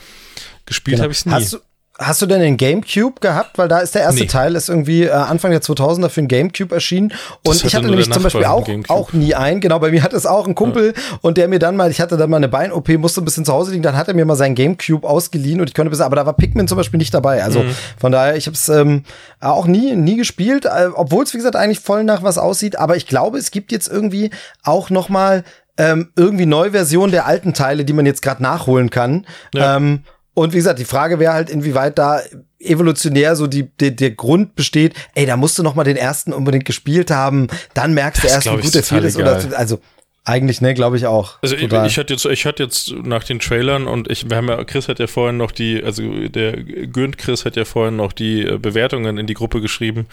gespielt 0.66 0.96
genau. 0.96 1.04
habe 1.04 1.12
ich 1.12 1.18
es 1.18 1.26
nie. 1.26 1.32
Hast 1.32 1.52
du, 1.54 1.58
Hast 1.98 2.22
du 2.22 2.26
denn 2.26 2.40
den 2.40 2.56
Gamecube 2.56 3.20
gehabt? 3.20 3.58
Weil 3.58 3.68
da 3.68 3.80
ist 3.80 3.94
der 3.94 4.02
erste 4.02 4.22
nee. 4.22 4.26
Teil, 4.26 4.56
ist 4.56 4.70
irgendwie 4.70 5.04
äh, 5.04 5.10
Anfang 5.10 5.50
der 5.50 5.60
2000er 5.60 6.08
für 6.08 6.22
den 6.22 6.28
Gamecube 6.28 6.74
erschienen. 6.74 7.12
Und 7.44 7.56
das 7.56 7.64
ich 7.64 7.74
hatte 7.74 7.86
nämlich 7.86 8.10
zum 8.10 8.22
Beispiel 8.22 8.46
auch, 8.46 8.66
auch 8.88 9.12
nie 9.12 9.34
einen. 9.34 9.60
Genau, 9.60 9.78
bei 9.78 9.90
mir 9.90 10.02
hat 10.02 10.14
es 10.14 10.24
auch 10.24 10.46
ein 10.46 10.54
Kumpel 10.54 10.94
ja. 10.96 11.18
und 11.20 11.36
der 11.36 11.48
mir 11.48 11.58
dann 11.58 11.76
mal, 11.76 11.90
ich 11.90 12.00
hatte 12.00 12.16
dann 12.16 12.30
mal 12.30 12.38
eine 12.38 12.48
Bein-OP, 12.48 12.88
musste 12.96 13.20
ein 13.20 13.26
bisschen 13.26 13.44
zu 13.44 13.52
Hause 13.52 13.72
liegen, 13.72 13.82
dann 13.82 13.96
hat 13.96 14.08
er 14.08 14.14
mir 14.14 14.24
mal 14.24 14.36
seinen 14.36 14.54
Gamecube 14.54 15.06
ausgeliehen 15.06 15.60
und 15.60 15.68
ich 15.68 15.74
konnte 15.74 15.90
bis, 15.90 16.00
aber 16.00 16.16
da 16.16 16.24
war 16.24 16.32
Pikmin 16.32 16.66
zum 16.66 16.78
Beispiel 16.78 16.96
nicht 16.96 17.12
dabei. 17.12 17.44
Also 17.44 17.62
mhm. 17.62 17.74
von 17.98 18.10
daher, 18.10 18.36
ich 18.36 18.46
habe 18.46 18.54
es 18.54 18.70
ähm, 18.70 19.04
auch 19.40 19.66
nie, 19.66 19.94
nie 19.94 20.16
gespielt, 20.16 20.64
äh, 20.64 20.88
obwohl 20.94 21.24
es, 21.24 21.34
wie 21.34 21.38
gesagt, 21.38 21.56
eigentlich 21.56 21.80
voll 21.80 22.04
nach 22.04 22.22
was 22.22 22.38
aussieht. 22.38 22.78
Aber 22.78 22.96
ich 22.96 23.06
glaube, 23.06 23.36
es 23.36 23.50
gibt 23.50 23.70
jetzt 23.70 23.88
irgendwie 23.88 24.30
auch 24.62 24.88
noch 24.88 25.10
mal 25.10 25.44
ähm, 25.76 26.10
irgendwie 26.16 26.46
neue 26.46 26.70
Version 26.70 27.10
der 27.10 27.26
alten 27.26 27.52
Teile, 27.52 27.84
die 27.84 27.92
man 27.92 28.06
jetzt 28.06 28.22
gerade 28.22 28.42
nachholen 28.42 28.88
kann. 28.88 29.26
Ja. 29.54 29.76
Ähm, 29.76 30.04
und 30.34 30.52
wie 30.52 30.56
gesagt, 30.56 30.78
die 30.78 30.84
Frage 30.84 31.18
wäre 31.18 31.32
halt, 31.32 31.50
inwieweit 31.50 31.98
da 31.98 32.20
evolutionär 32.58 33.36
so 33.36 33.46
die, 33.46 33.70
die, 33.76 33.94
der 33.94 34.12
Grund 34.12 34.54
besteht, 34.54 34.94
ey, 35.14 35.26
da 35.26 35.36
musst 35.36 35.58
du 35.58 35.62
noch 35.62 35.74
mal 35.74 35.84
den 35.84 35.96
ersten 35.96 36.32
unbedingt 36.32 36.64
gespielt 36.64 37.10
haben, 37.10 37.48
dann 37.74 37.92
merkst 37.92 38.24
du 38.24 38.28
erst, 38.28 38.46
wie 38.46 38.60
gut 38.60 38.74
der 38.74 38.82
Vier 38.82 39.02
ist. 39.02 39.16
Oder, 39.16 39.40
also 39.56 39.80
Eigentlich, 40.24 40.60
ne, 40.60 40.72
glaube 40.72 40.96
ich 40.96 41.06
auch. 41.06 41.38
Also 41.42 41.56
ich, 41.56 41.64
ich 41.64 41.98
hatte 41.98 42.12
jetzt, 42.12 42.24
ich 42.26 42.46
hatte 42.46 42.62
jetzt 42.62 42.92
nach 42.92 43.24
den 43.24 43.40
Trailern 43.40 43.88
und 43.88 44.08
ich, 44.08 44.30
wir 44.30 44.36
haben 44.36 44.48
ja, 44.48 44.62
Chris 44.62 44.86
hat 44.86 45.00
ja 45.00 45.08
vorhin 45.08 45.36
noch 45.36 45.50
die, 45.50 45.82
also 45.82 46.28
der 46.28 46.62
Günd 46.62 47.18
Chris 47.18 47.44
hat 47.44 47.56
ja 47.56 47.64
vorhin 47.64 47.96
noch 47.96 48.12
die 48.12 48.42
äh, 48.42 48.56
Bewertungen 48.56 49.18
in 49.18 49.26
die 49.26 49.34
Gruppe 49.34 49.60
geschrieben, 49.60 50.06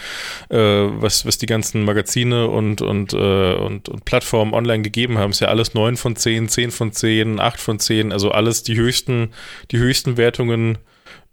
äh, 0.49 0.57
was, 0.57 1.27
was 1.27 1.37
die 1.37 1.45
ganzen 1.45 1.85
Magazine 1.85 2.47
und, 2.47 2.81
und, 2.81 3.13
äh, 3.13 3.53
und, 3.53 3.87
und 3.87 4.05
Plattformen 4.05 4.55
online 4.55 4.81
gegeben 4.81 5.19
haben. 5.19 5.29
Ist 5.29 5.41
ja 5.41 5.49
alles 5.49 5.75
9 5.75 5.95
von 5.95 6.15
10, 6.15 6.49
10 6.49 6.71
von 6.71 6.91
10, 6.91 7.39
8 7.39 7.59
von 7.59 7.77
10, 7.77 8.11
also 8.11 8.31
alles 8.31 8.63
die 8.63 8.77
höchsten, 8.77 9.29
die 9.69 9.77
höchsten 9.77 10.17
Wertungen 10.17 10.79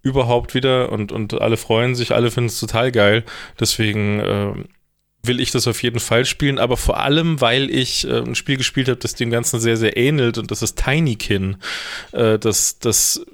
überhaupt 0.03 0.53
wieder 0.53 0.91
und, 0.91 1.11
und 1.11 1.33
alle 1.41 1.57
freuen 1.57 1.95
sich, 1.95 2.13
alle 2.13 2.29
finden 2.29 2.49
es 2.49 2.59
total 2.59 2.91
geil. 2.91 3.23
Deswegen, 3.59 4.19
äh, 4.19 4.53
will 5.27 5.39
ich 5.39 5.51
das 5.51 5.67
auf 5.67 5.83
jeden 5.83 5.99
Fall 5.99 6.25
spielen, 6.25 6.59
aber 6.59 6.77
vor 6.77 6.99
allem, 6.99 7.41
weil 7.41 7.69
ich 7.69 8.07
äh, 8.07 8.19
ein 8.19 8.35
Spiel 8.35 8.57
gespielt 8.57 8.87
habe, 8.87 8.99
das 8.99 9.15
dem 9.15 9.29
Ganzen 9.29 9.59
sehr, 9.59 9.77
sehr 9.77 9.97
ähnelt 9.97 10.37
und 10.37 10.51
das 10.51 10.61
ist 10.61 10.77
Tinykin. 10.83 11.57
Äh, 12.11 12.39
das, 12.39 12.79
das 12.79 13.25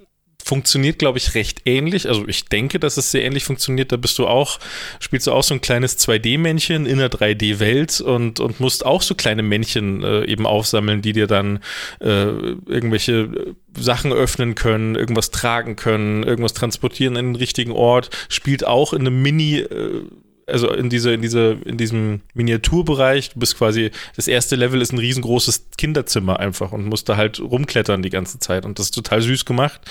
funktioniert, 0.44 1.00
glaube 1.00 1.18
ich, 1.18 1.36
recht 1.36 1.62
ähnlich. 1.66 2.08
Also 2.08 2.28
ich 2.28 2.46
denke, 2.46 2.80
dass 2.80 2.98
es 2.98 3.12
sehr 3.12 3.24
ähnlich 3.24 3.46
funktioniert. 3.46 3.92
Da 3.92 3.98
bist 3.98 4.20
du 4.20 4.28
auch, 4.28 4.60
spielst 5.00 5.28
du 5.28 5.32
auch 5.32 5.44
so 5.44 5.54
ein 5.54 5.62
kleines 5.62 5.98
2D-Männchen 5.98 6.86
in 6.86 7.00
einer 7.00 7.10
3D-Welt 7.10 8.02
und, 8.02 8.40
und 8.40 8.60
musst 8.60 8.86
auch 8.86 9.02
so 9.02 9.16
kleine 9.16 9.44
Männchen 9.44 10.04
äh, 10.04 10.26
eben 10.26 10.46
aufsammeln, 10.46 11.02
die 11.02 11.14
dir 11.14 11.28
dann 11.28 11.60
äh, 12.02 12.26
irgendwelche 12.26 13.56
Sachen 13.78 14.12
öffnen 14.12 14.56
können, 14.56 14.96
irgendwas 14.96 15.32
tragen 15.32 15.76
können, 15.76 16.24
irgendwas 16.24 16.54
transportieren 16.54 17.16
in 17.16 17.28
den 17.28 17.36
richtigen 17.36 17.72
Ort. 17.72 18.10
Spielt 18.28 18.68
auch 18.68 18.94
in 18.94 19.02
einem 19.02 19.22
Mini- 19.22 19.60
äh, 19.60 20.02
also 20.48 20.72
in 20.72 20.90
diese, 20.90 21.14
in 21.14 21.22
diese, 21.22 21.58
in 21.66 21.78
diesem 21.78 22.22
Miniaturbereich, 22.34 23.32
du 23.32 23.40
bist 23.40 23.58
quasi, 23.58 23.92
das 24.16 24.28
erste 24.28 24.56
Level 24.56 24.82
ist 24.82 24.92
ein 24.92 25.00
riesengroßes 25.00 25.68
Kinderzimmer 25.78 26.40
einfach 26.40 26.72
und 26.72 26.86
musst 26.86 27.10
da 27.10 27.18
halt 27.18 27.40
rumklettern 27.40 28.02
die 28.02 28.10
ganze 28.10 28.40
Zeit 28.40 28.66
und 28.66 28.80
das 28.80 28.88
ist 28.88 28.96
total 28.96 29.22
süß 29.22 29.46
gemacht 29.46 29.82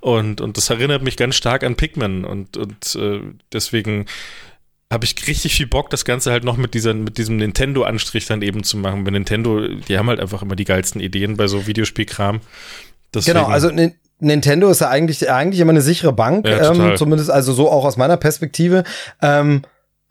und, 0.00 0.40
und 0.40 0.56
das 0.56 0.70
erinnert 0.70 1.02
mich 1.02 1.16
ganz 1.16 1.36
stark 1.36 1.64
an 1.64 1.76
Pikmin 1.76 2.24
und, 2.24 2.56
und 2.56 2.94
äh, 2.96 3.20
deswegen 3.52 4.06
habe 4.92 5.06
ich 5.06 5.26
richtig 5.26 5.54
viel 5.54 5.66
Bock, 5.66 5.88
das 5.88 6.04
Ganze 6.04 6.30
halt 6.30 6.44
noch 6.44 6.58
mit, 6.58 6.74
dieser, 6.74 6.92
mit 6.92 7.16
diesem 7.16 7.38
Nintendo-Anstrich 7.38 8.26
dann 8.26 8.42
eben 8.42 8.62
zu 8.62 8.76
machen. 8.76 9.04
Bei 9.04 9.10
Nintendo, 9.10 9.66
die 9.66 9.96
haben 9.96 10.08
halt 10.08 10.20
einfach 10.20 10.42
immer 10.42 10.54
die 10.54 10.66
geilsten 10.66 11.00
Ideen 11.00 11.38
bei 11.38 11.46
so 11.46 11.66
Videospielkram. 11.66 12.40
Deswegen. 13.14 13.38
Genau, 13.38 13.48
also 13.48 13.70
Nintendo 14.20 14.70
ist 14.70 14.82
ja 14.82 14.90
eigentlich, 14.90 15.30
eigentlich 15.30 15.60
immer 15.60 15.70
eine 15.70 15.80
sichere 15.80 16.12
Bank, 16.12 16.46
ja, 16.46 16.72
ähm, 16.72 16.96
zumindest 16.96 17.30
also 17.30 17.54
so 17.54 17.70
auch 17.70 17.86
aus 17.86 17.96
meiner 17.96 18.18
Perspektive. 18.18 18.84
Ähm, 19.22 19.62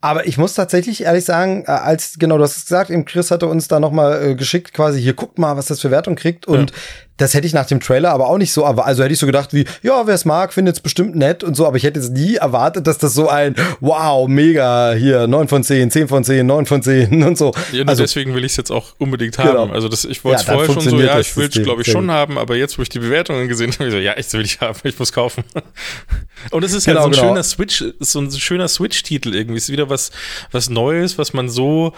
aber 0.02 0.26
ich 0.26 0.36
muss 0.36 0.54
tatsächlich 0.54 1.04
ehrlich 1.04 1.24
sagen, 1.24 1.64
äh, 1.66 1.70
als 1.70 2.18
genau 2.18 2.36
du 2.36 2.44
hast 2.44 2.56
es 2.56 2.64
gesagt, 2.64 2.90
eben 2.90 3.04
Chris 3.04 3.30
hatte 3.30 3.46
uns 3.46 3.68
da 3.68 3.80
noch 3.80 3.92
mal 3.92 4.22
äh, 4.22 4.34
geschickt, 4.34 4.74
quasi 4.74 5.00
hier 5.00 5.14
guckt 5.14 5.38
mal, 5.38 5.56
was 5.56 5.66
das 5.66 5.80
für 5.80 5.90
Wertung 5.90 6.16
kriegt 6.16 6.46
und. 6.46 6.72
Das 7.18 7.34
hätte 7.34 7.46
ich 7.46 7.52
nach 7.52 7.66
dem 7.66 7.80
Trailer 7.80 8.10
aber 8.10 8.28
auch 8.28 8.38
nicht 8.38 8.52
so, 8.52 8.64
also 8.64 9.02
hätte 9.02 9.12
ich 9.12 9.18
so 9.18 9.26
gedacht 9.26 9.52
wie, 9.52 9.64
ja, 9.82 10.06
wer 10.06 10.14
es 10.14 10.24
mag, 10.24 10.52
findet 10.52 10.76
es 10.76 10.80
bestimmt 10.80 11.14
nett 11.14 11.44
und 11.44 11.54
so, 11.54 11.66
aber 11.66 11.76
ich 11.76 11.84
hätte 11.84 12.00
jetzt 12.00 12.12
nie 12.12 12.36
erwartet, 12.36 12.86
dass 12.86 12.98
das 12.98 13.14
so 13.14 13.28
ein, 13.28 13.54
wow, 13.80 14.26
mega, 14.28 14.92
hier, 14.92 15.26
9 15.26 15.48
von 15.48 15.62
10, 15.62 15.90
10 15.90 16.08
von 16.08 16.24
10, 16.24 16.46
9 16.46 16.66
von 16.66 16.82
10 16.82 17.22
und 17.24 17.36
so. 17.36 17.52
Ja, 17.72 17.84
also, 17.84 18.02
deswegen 18.02 18.34
will 18.34 18.44
ich 18.44 18.52
es 18.52 18.56
jetzt 18.56 18.70
auch 18.70 18.94
unbedingt 18.98 19.38
haben. 19.38 19.48
Genau. 19.48 19.72
Also 19.72 19.88
das, 19.88 20.04
ich 20.04 20.24
wollte 20.24 20.40
es 20.40 20.46
ja, 20.46 20.54
vorher 20.54 20.72
schon 20.72 20.82
so, 20.82 21.00
ja, 21.00 21.20
ich 21.20 21.36
will 21.36 21.48
es 21.48 21.62
glaube 21.62 21.82
ich 21.82 21.90
schon 21.90 22.10
haben, 22.10 22.38
aber 22.38 22.56
jetzt, 22.56 22.78
wo 22.78 22.82
ich 22.82 22.88
die 22.88 22.98
Bewertungen 22.98 23.48
gesehen 23.48 23.72
habe, 23.72 23.84
ich 23.88 23.92
so, 23.92 23.98
ja, 23.98 24.16
ich 24.16 24.32
will 24.32 24.44
ich 24.44 24.60
haben, 24.60 24.78
ich 24.84 24.98
muss 24.98 25.12
kaufen. 25.12 25.44
Und 26.50 26.64
es 26.64 26.72
ist 26.72 26.86
genau, 26.86 27.02
halt 27.02 27.14
so 27.14 27.20
ein 27.20 27.22
genau. 27.22 27.34
schöner 27.34 27.42
Switch, 27.42 27.84
so 28.00 28.20
ein 28.20 28.30
schöner 28.32 28.68
Switch-Titel 28.68 29.34
irgendwie, 29.34 29.58
ist 29.58 29.70
wieder 29.70 29.88
was, 29.90 30.10
was 30.50 30.70
Neues, 30.70 31.18
was 31.18 31.32
man 31.32 31.48
so 31.48 31.92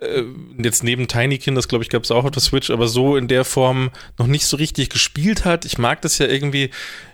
äh, 0.00 0.24
jetzt 0.58 0.82
neben 0.82 1.08
Tinykin, 1.08 1.54
das 1.54 1.68
glaube 1.68 1.84
ich 1.84 1.90
gab 1.90 2.02
es 2.04 2.10
auch 2.10 2.24
auf 2.24 2.30
der 2.30 2.42
Switch, 2.42 2.70
aber 2.70 2.88
so 2.88 3.16
in 3.16 3.28
der 3.28 3.44
Form 3.44 3.90
noch 4.18 4.26
nicht 4.26 4.46
so 4.46 4.56
richtig 4.56 4.90
gespielt 4.90 5.44
hat. 5.44 5.64
Ich 5.64 5.78
mag 5.78 6.00
das 6.02 6.18
ja 6.18 6.26
irgendwie, 6.26 6.70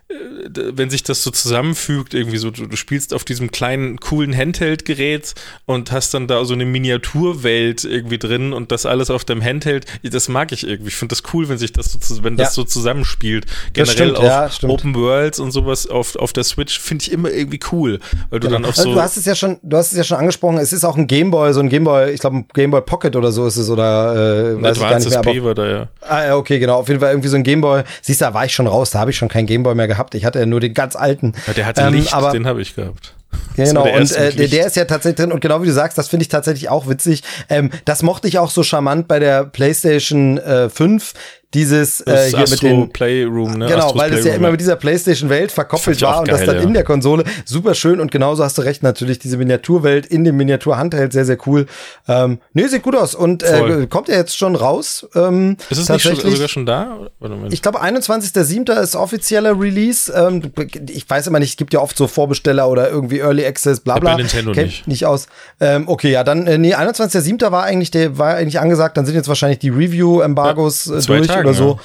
wenn 0.08 0.88
sich 0.88 1.02
das 1.02 1.24
so 1.24 1.32
zusammenfügt, 1.32 2.14
irgendwie 2.14 2.36
so, 2.36 2.50
du, 2.52 2.66
du 2.66 2.76
spielst 2.76 3.12
auf 3.12 3.24
diesem 3.24 3.50
kleinen, 3.50 3.98
coolen 3.98 4.36
Handheld-Gerät 4.36 5.34
und 5.64 5.90
hast 5.90 6.14
dann 6.14 6.28
da 6.28 6.44
so 6.44 6.54
eine 6.54 6.64
Miniaturwelt 6.64 7.84
irgendwie 7.84 8.18
drin 8.18 8.52
und 8.52 8.70
das 8.70 8.86
alles 8.86 9.10
auf 9.10 9.24
dem 9.24 9.42
Handheld, 9.42 9.86
das 10.04 10.28
mag 10.28 10.52
ich 10.52 10.64
irgendwie. 10.64 10.88
Ich 10.88 10.96
finde 10.96 11.16
das 11.16 11.34
cool, 11.34 11.48
wenn 11.48 11.58
sich 11.58 11.72
das 11.72 11.98
so, 12.00 12.22
wenn 12.22 12.36
das 12.36 12.48
ja. 12.48 12.52
so 12.52 12.64
zusammenspielt. 12.64 13.46
Generell 13.72 13.94
stimmt, 13.94 14.18
auch 14.18 14.22
ja, 14.22 14.50
Open 14.62 14.94
Worlds 14.94 15.40
und 15.40 15.50
sowas 15.50 15.88
auf, 15.88 16.14
auf 16.14 16.32
der 16.32 16.44
Switch 16.44 16.78
finde 16.78 17.02
ich 17.02 17.10
immer 17.10 17.30
irgendwie 17.30 17.60
cool, 17.72 17.98
weil 18.30 18.38
du 18.38 18.46
genau. 18.46 18.60
dann 18.60 18.64
auch 18.66 18.76
also 18.76 18.84
so. 18.84 18.94
du 18.94 19.00
hast 19.00 19.16
es 19.16 19.24
ja 19.24 19.34
schon, 19.34 19.58
du 19.62 19.76
hast 19.76 19.90
es 19.90 19.98
ja 19.98 20.04
schon 20.04 20.18
angesprochen, 20.18 20.58
es 20.58 20.72
ist 20.72 20.84
auch 20.84 20.96
ein 20.96 21.08
Gameboy, 21.08 21.52
so 21.52 21.58
ein 21.58 21.68
Gameboy, 21.68 22.12
ich 22.12 22.20
glaube 22.20 22.36
ein 22.36 22.46
Gameboy 22.54 22.82
Pocket 22.82 23.16
oder 23.16 23.32
so 23.32 23.44
ist 23.46 23.56
es 23.56 23.68
oder, 23.68 24.54
äh, 24.54 24.62
weiß 24.62 24.76
ich 24.76 24.82
gar 24.82 24.98
nicht 24.98 25.10
mehr. 25.10 25.18
Aber, 25.18 25.44
war 25.44 25.54
da, 25.56 25.66
ja. 25.66 25.88
Ah, 26.02 26.24
ja, 26.26 26.36
okay, 26.36 26.60
genau. 26.60 26.76
Auf 26.76 26.88
jeden 26.88 27.00
Fall 27.00 27.10
irgendwie 27.10 27.28
so 27.28 27.36
ein 27.36 27.42
Gameboy. 27.42 27.82
Siehst 28.02 28.20
du, 28.20 28.26
da 28.26 28.34
war 28.34 28.44
ich 28.44 28.54
schon 28.54 28.68
raus, 28.68 28.92
da 28.92 29.00
habe 29.00 29.10
ich 29.10 29.16
schon 29.16 29.28
kein 29.28 29.46
Gameboy 29.46 29.74
mehr 29.74 29.88
gehabt 29.88 29.95
gehabt. 29.96 30.14
Ich 30.14 30.24
hatte 30.24 30.38
ja 30.38 30.46
nur 30.46 30.60
den 30.60 30.74
ganz 30.74 30.96
alten. 30.96 31.32
Ja, 31.46 31.52
der 31.52 31.66
hatte 31.66 31.82
ähm, 31.82 31.94
Licht, 31.94 32.14
aber, 32.14 32.30
den 32.30 32.46
habe 32.46 32.62
ich 32.62 32.74
gehabt. 32.74 33.14
Genau, 33.56 33.84
der 33.84 34.00
und 34.00 34.12
äh, 34.12 34.32
der, 34.32 34.48
der 34.48 34.66
ist 34.66 34.76
ja 34.76 34.84
tatsächlich 34.84 35.16
drin 35.16 35.32
und 35.32 35.40
genau 35.40 35.62
wie 35.62 35.66
du 35.66 35.72
sagst, 35.72 35.98
das 35.98 36.08
finde 36.08 36.22
ich 36.22 36.28
tatsächlich 36.28 36.68
auch 36.68 36.88
witzig. 36.88 37.22
Ähm, 37.48 37.70
das 37.84 38.02
mochte 38.02 38.28
ich 38.28 38.38
auch 38.38 38.50
so 38.50 38.62
charmant 38.62 39.08
bei 39.08 39.18
der 39.18 39.44
PlayStation 39.44 40.38
äh, 40.38 40.68
5 40.68 41.14
dieses 41.54 42.00
äh, 42.00 42.28
hier 42.28 42.38
Astro 42.40 42.50
mit 42.50 42.62
den 42.62 42.92
Playroom, 42.92 43.58
ne? 43.58 43.66
Genau, 43.66 43.86
Astros 43.86 44.00
weil 44.00 44.10
das 44.10 44.24
ja 44.24 44.34
immer 44.34 44.50
mit 44.50 44.60
dieser 44.60 44.76
PlayStation 44.76 45.30
Welt 45.30 45.52
verkoppelt 45.52 46.00
war 46.02 46.20
und 46.20 46.28
geil, 46.28 46.36
das 46.36 46.46
dann 46.46 46.56
ja. 46.56 46.62
in 46.62 46.74
der 46.74 46.84
Konsole 46.84 47.24
super 47.44 47.74
schön 47.74 48.00
und 48.00 48.10
genauso 48.10 48.42
hast 48.42 48.58
du 48.58 48.62
recht 48.62 48.82
natürlich 48.82 49.18
diese 49.18 49.36
Miniaturwelt 49.36 50.06
in 50.06 50.24
dem 50.24 50.36
Miniatur 50.36 50.76
Handheld 50.76 51.12
sehr 51.12 51.24
sehr 51.24 51.38
cool. 51.46 51.66
Ähm, 52.08 52.40
nee, 52.52 52.66
sieht 52.66 52.82
gut 52.82 52.96
aus 52.96 53.14
und 53.14 53.42
äh, 53.42 53.86
kommt 53.88 54.08
ja 54.08 54.16
jetzt 54.16 54.36
schon 54.36 54.56
raus. 54.56 55.06
Ähm, 55.14 55.56
ist 55.70 55.78
es 55.78 55.88
nicht 55.88 56.02
schon, 56.02 56.16
sogar 56.16 56.48
schon 56.48 56.66
da? 56.66 57.08
Ich 57.50 57.62
glaube 57.62 57.82
21.07. 57.82 58.80
ist 58.80 58.96
offizieller 58.96 59.58
Release. 59.58 60.12
Ähm, 60.12 60.42
ich 60.88 61.08
weiß 61.08 61.28
immer 61.28 61.38
nicht, 61.38 61.50
es 61.50 61.56
gibt 61.56 61.72
ja 61.72 61.80
oft 61.80 61.96
so 61.96 62.06
Vorbesteller 62.06 62.68
oder 62.68 62.90
irgendwie 62.90 63.18
Early 63.20 63.46
Access, 63.46 63.80
bla 63.80 63.98
bla. 63.98 64.12
Bei 64.12 64.16
Nintendo 64.22 64.52
Kennt 64.52 64.66
nicht. 64.66 64.88
nicht 64.88 65.06
aus. 65.06 65.26
Ähm, 65.60 65.84
okay, 65.86 66.10
ja, 66.10 66.24
dann 66.24 66.46
äh, 66.46 66.58
nee, 66.58 66.74
21.07. 66.74 67.50
war 67.50 67.64
eigentlich 67.64 67.90
der 67.90 68.18
war 68.18 68.34
eigentlich 68.34 68.60
angesagt, 68.60 68.96
dann 68.96 69.06
sind 69.06 69.14
jetzt 69.14 69.28
wahrscheinlich 69.28 69.58
die 69.58 69.68
Review 69.68 70.20
Embargos 70.20 70.86
ja, 70.86 70.96
äh, 70.96 71.02
durch 71.02 71.26
Tagen, 71.26 71.45
oder 71.46 71.54
so. 71.54 71.78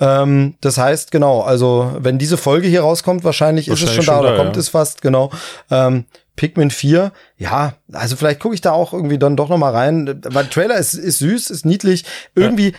Ja. 0.00 0.22
Ähm, 0.22 0.54
das 0.60 0.78
heißt, 0.78 1.10
genau, 1.12 1.42
also 1.42 1.92
wenn 1.98 2.18
diese 2.18 2.36
Folge 2.36 2.66
hier 2.66 2.80
rauskommt, 2.80 3.24
wahrscheinlich, 3.24 3.68
wahrscheinlich 3.68 3.84
ist 3.84 3.90
es 3.90 4.04
schon, 4.04 4.14
schon 4.14 4.14
da 4.14 4.20
oder 4.20 4.36
kommt 4.36 4.56
es 4.56 4.68
fast, 4.68 5.02
genau. 5.02 5.30
Ähm, 5.70 6.06
Pikmin 6.34 6.70
4, 6.70 7.12
ja, 7.36 7.74
also 7.92 8.16
vielleicht 8.16 8.40
gucke 8.40 8.54
ich 8.54 8.62
da 8.62 8.72
auch 8.72 8.92
irgendwie 8.92 9.18
dann 9.18 9.36
doch 9.36 9.48
noch 9.48 9.58
mal 9.58 9.70
rein, 9.70 10.20
weil 10.24 10.46
Trailer 10.46 10.76
ist, 10.76 10.94
ist 10.94 11.18
süß, 11.18 11.50
ist 11.50 11.66
niedlich, 11.66 12.04
irgendwie, 12.34 12.72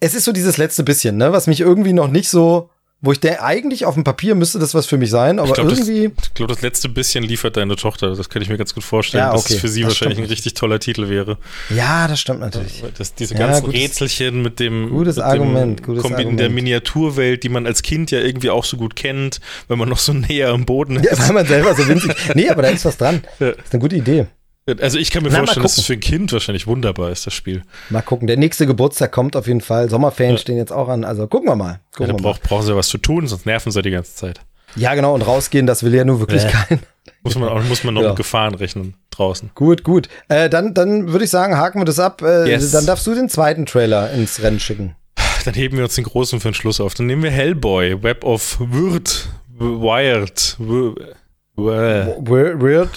es 0.00 0.14
ist 0.14 0.24
so 0.24 0.32
dieses 0.32 0.56
letzte 0.56 0.82
bisschen, 0.82 1.16
ne, 1.16 1.32
was 1.32 1.46
mich 1.46 1.60
irgendwie 1.60 1.92
noch 1.92 2.08
nicht 2.08 2.28
so 2.28 2.70
wo 3.02 3.12
ich 3.12 3.20
der 3.20 3.44
eigentlich 3.44 3.84
auf 3.84 3.94
dem 3.94 4.04
Papier 4.04 4.34
müsste 4.34 4.58
das 4.58 4.74
was 4.74 4.86
für 4.86 4.96
mich 4.96 5.10
sein, 5.10 5.38
aber 5.38 5.48
ich 5.48 5.54
glaub, 5.54 5.68
irgendwie. 5.68 6.08
Das, 6.08 6.26
ich 6.28 6.34
glaube, 6.34 6.52
das 6.52 6.62
letzte 6.62 6.88
bisschen 6.88 7.22
liefert 7.22 7.56
deine 7.58 7.76
Tochter. 7.76 8.14
Das 8.14 8.30
kann 8.30 8.40
ich 8.40 8.48
mir 8.48 8.56
ganz 8.56 8.74
gut 8.74 8.84
vorstellen, 8.84 9.24
ja, 9.24 9.32
okay. 9.32 9.42
dass 9.42 9.50
es 9.50 9.60
für 9.60 9.68
sie 9.68 9.82
das 9.82 9.90
wahrscheinlich 9.90 10.18
ein 10.18 10.24
richtig 10.24 10.54
toller 10.54 10.80
Titel 10.80 11.08
wäre. 11.10 11.36
Ja, 11.68 12.08
das 12.08 12.20
stimmt 12.20 12.40
natürlich. 12.40 12.82
Das, 12.96 13.14
diese 13.14 13.34
ja, 13.34 13.40
ganzen 13.40 13.66
gutes, 13.66 13.80
Rätselchen 13.80 14.40
mit 14.40 14.60
dem, 14.60 14.88
gutes 14.88 15.16
mit 15.16 15.24
Argument, 15.26 15.82
gutes 15.82 16.02
Kombin 16.02 16.18
Argument. 16.18 16.40
der 16.40 16.50
Miniaturwelt, 16.50 17.42
die 17.42 17.50
man 17.50 17.66
als 17.66 17.82
Kind 17.82 18.10
ja 18.10 18.20
irgendwie 18.20 18.48
auch 18.48 18.64
so 18.64 18.78
gut 18.78 18.96
kennt, 18.96 19.40
wenn 19.68 19.78
man 19.78 19.90
noch 19.90 19.98
so 19.98 20.12
näher 20.14 20.48
am 20.48 20.64
Boden 20.64 20.96
ist. 20.96 21.10
Ja, 21.10 21.18
weil 21.18 21.34
man 21.34 21.46
selber 21.46 21.74
so 21.74 21.86
winzig. 21.86 22.14
nee, 22.34 22.48
aber 22.48 22.62
da 22.62 22.68
ist 22.68 22.84
was 22.86 22.96
dran. 22.96 23.22
Das 23.38 23.56
ist 23.56 23.72
eine 23.72 23.80
gute 23.80 23.96
Idee. 23.96 24.26
Also 24.80 24.98
ich 24.98 25.12
kann 25.12 25.22
mir 25.22 25.28
Na, 25.30 25.38
vorstellen, 25.38 25.62
dass 25.62 25.78
es 25.78 25.84
für 25.84 25.92
ein 25.92 26.00
Kind 26.00 26.32
wahrscheinlich 26.32 26.66
wunderbar 26.66 27.10
ist, 27.10 27.26
das 27.26 27.34
Spiel. 27.34 27.62
Mal 27.88 28.02
gucken. 28.02 28.26
Der 28.26 28.36
nächste 28.36 28.66
Geburtstag 28.66 29.12
kommt 29.12 29.36
auf 29.36 29.46
jeden 29.46 29.60
Fall. 29.60 29.88
Sommerferien 29.88 30.34
ja. 30.34 30.40
stehen 30.40 30.56
jetzt 30.56 30.72
auch 30.72 30.88
an. 30.88 31.04
Also 31.04 31.28
gucken 31.28 31.48
wir 31.48 31.54
mal. 31.54 31.80
Gucken 31.92 32.08
ja, 32.08 32.16
da 32.16 32.22
brauch, 32.22 32.40
brauchen 32.40 32.64
sie 32.64 32.72
ja 32.72 32.76
was 32.76 32.88
zu 32.88 32.98
tun, 32.98 33.28
sonst 33.28 33.46
nerven 33.46 33.70
sie 33.70 33.82
die 33.82 33.92
ganze 33.92 34.16
Zeit. 34.16 34.40
Ja, 34.74 34.94
genau. 34.94 35.14
Und 35.14 35.22
rausgehen, 35.22 35.66
das 35.66 35.84
will 35.84 35.94
ja 35.94 36.04
nur 36.04 36.18
wirklich 36.18 36.44
äh. 36.44 36.48
kein. 36.48 36.80
Muss 37.22 37.36
man 37.36 37.48
auch, 37.48 37.62
muss 37.64 37.84
man 37.84 37.94
noch 37.94 38.02
ja. 38.02 38.08
mit 38.08 38.16
Gefahren 38.16 38.54
rechnen 38.54 38.94
draußen. 39.10 39.50
Gut, 39.54 39.84
gut. 39.84 40.08
Äh, 40.28 40.50
dann, 40.50 40.74
dann 40.74 41.12
würde 41.12 41.24
ich 41.24 41.30
sagen, 41.30 41.56
haken 41.56 41.80
wir 41.80 41.84
das 41.84 41.98
ab. 41.98 42.22
Äh, 42.22 42.50
yes. 42.50 42.72
Dann 42.72 42.86
darfst 42.86 43.06
du 43.06 43.14
den 43.14 43.28
zweiten 43.28 43.66
Trailer 43.66 44.10
ins 44.12 44.42
Rennen 44.42 44.60
schicken. 44.60 44.96
Dann 45.44 45.54
heben 45.54 45.76
wir 45.76 45.84
uns 45.84 45.94
den 45.94 46.04
großen 46.04 46.40
für 46.40 46.48
den 46.48 46.54
Schluss 46.54 46.80
auf. 46.80 46.94
Dann 46.94 47.06
nehmen 47.06 47.22
wir 47.22 47.30
Hellboy, 47.30 48.02
Web 48.02 48.24
of 48.24 48.58
Wirt, 48.60 49.28
Wired. 49.58 50.56
Weird, 50.58 50.98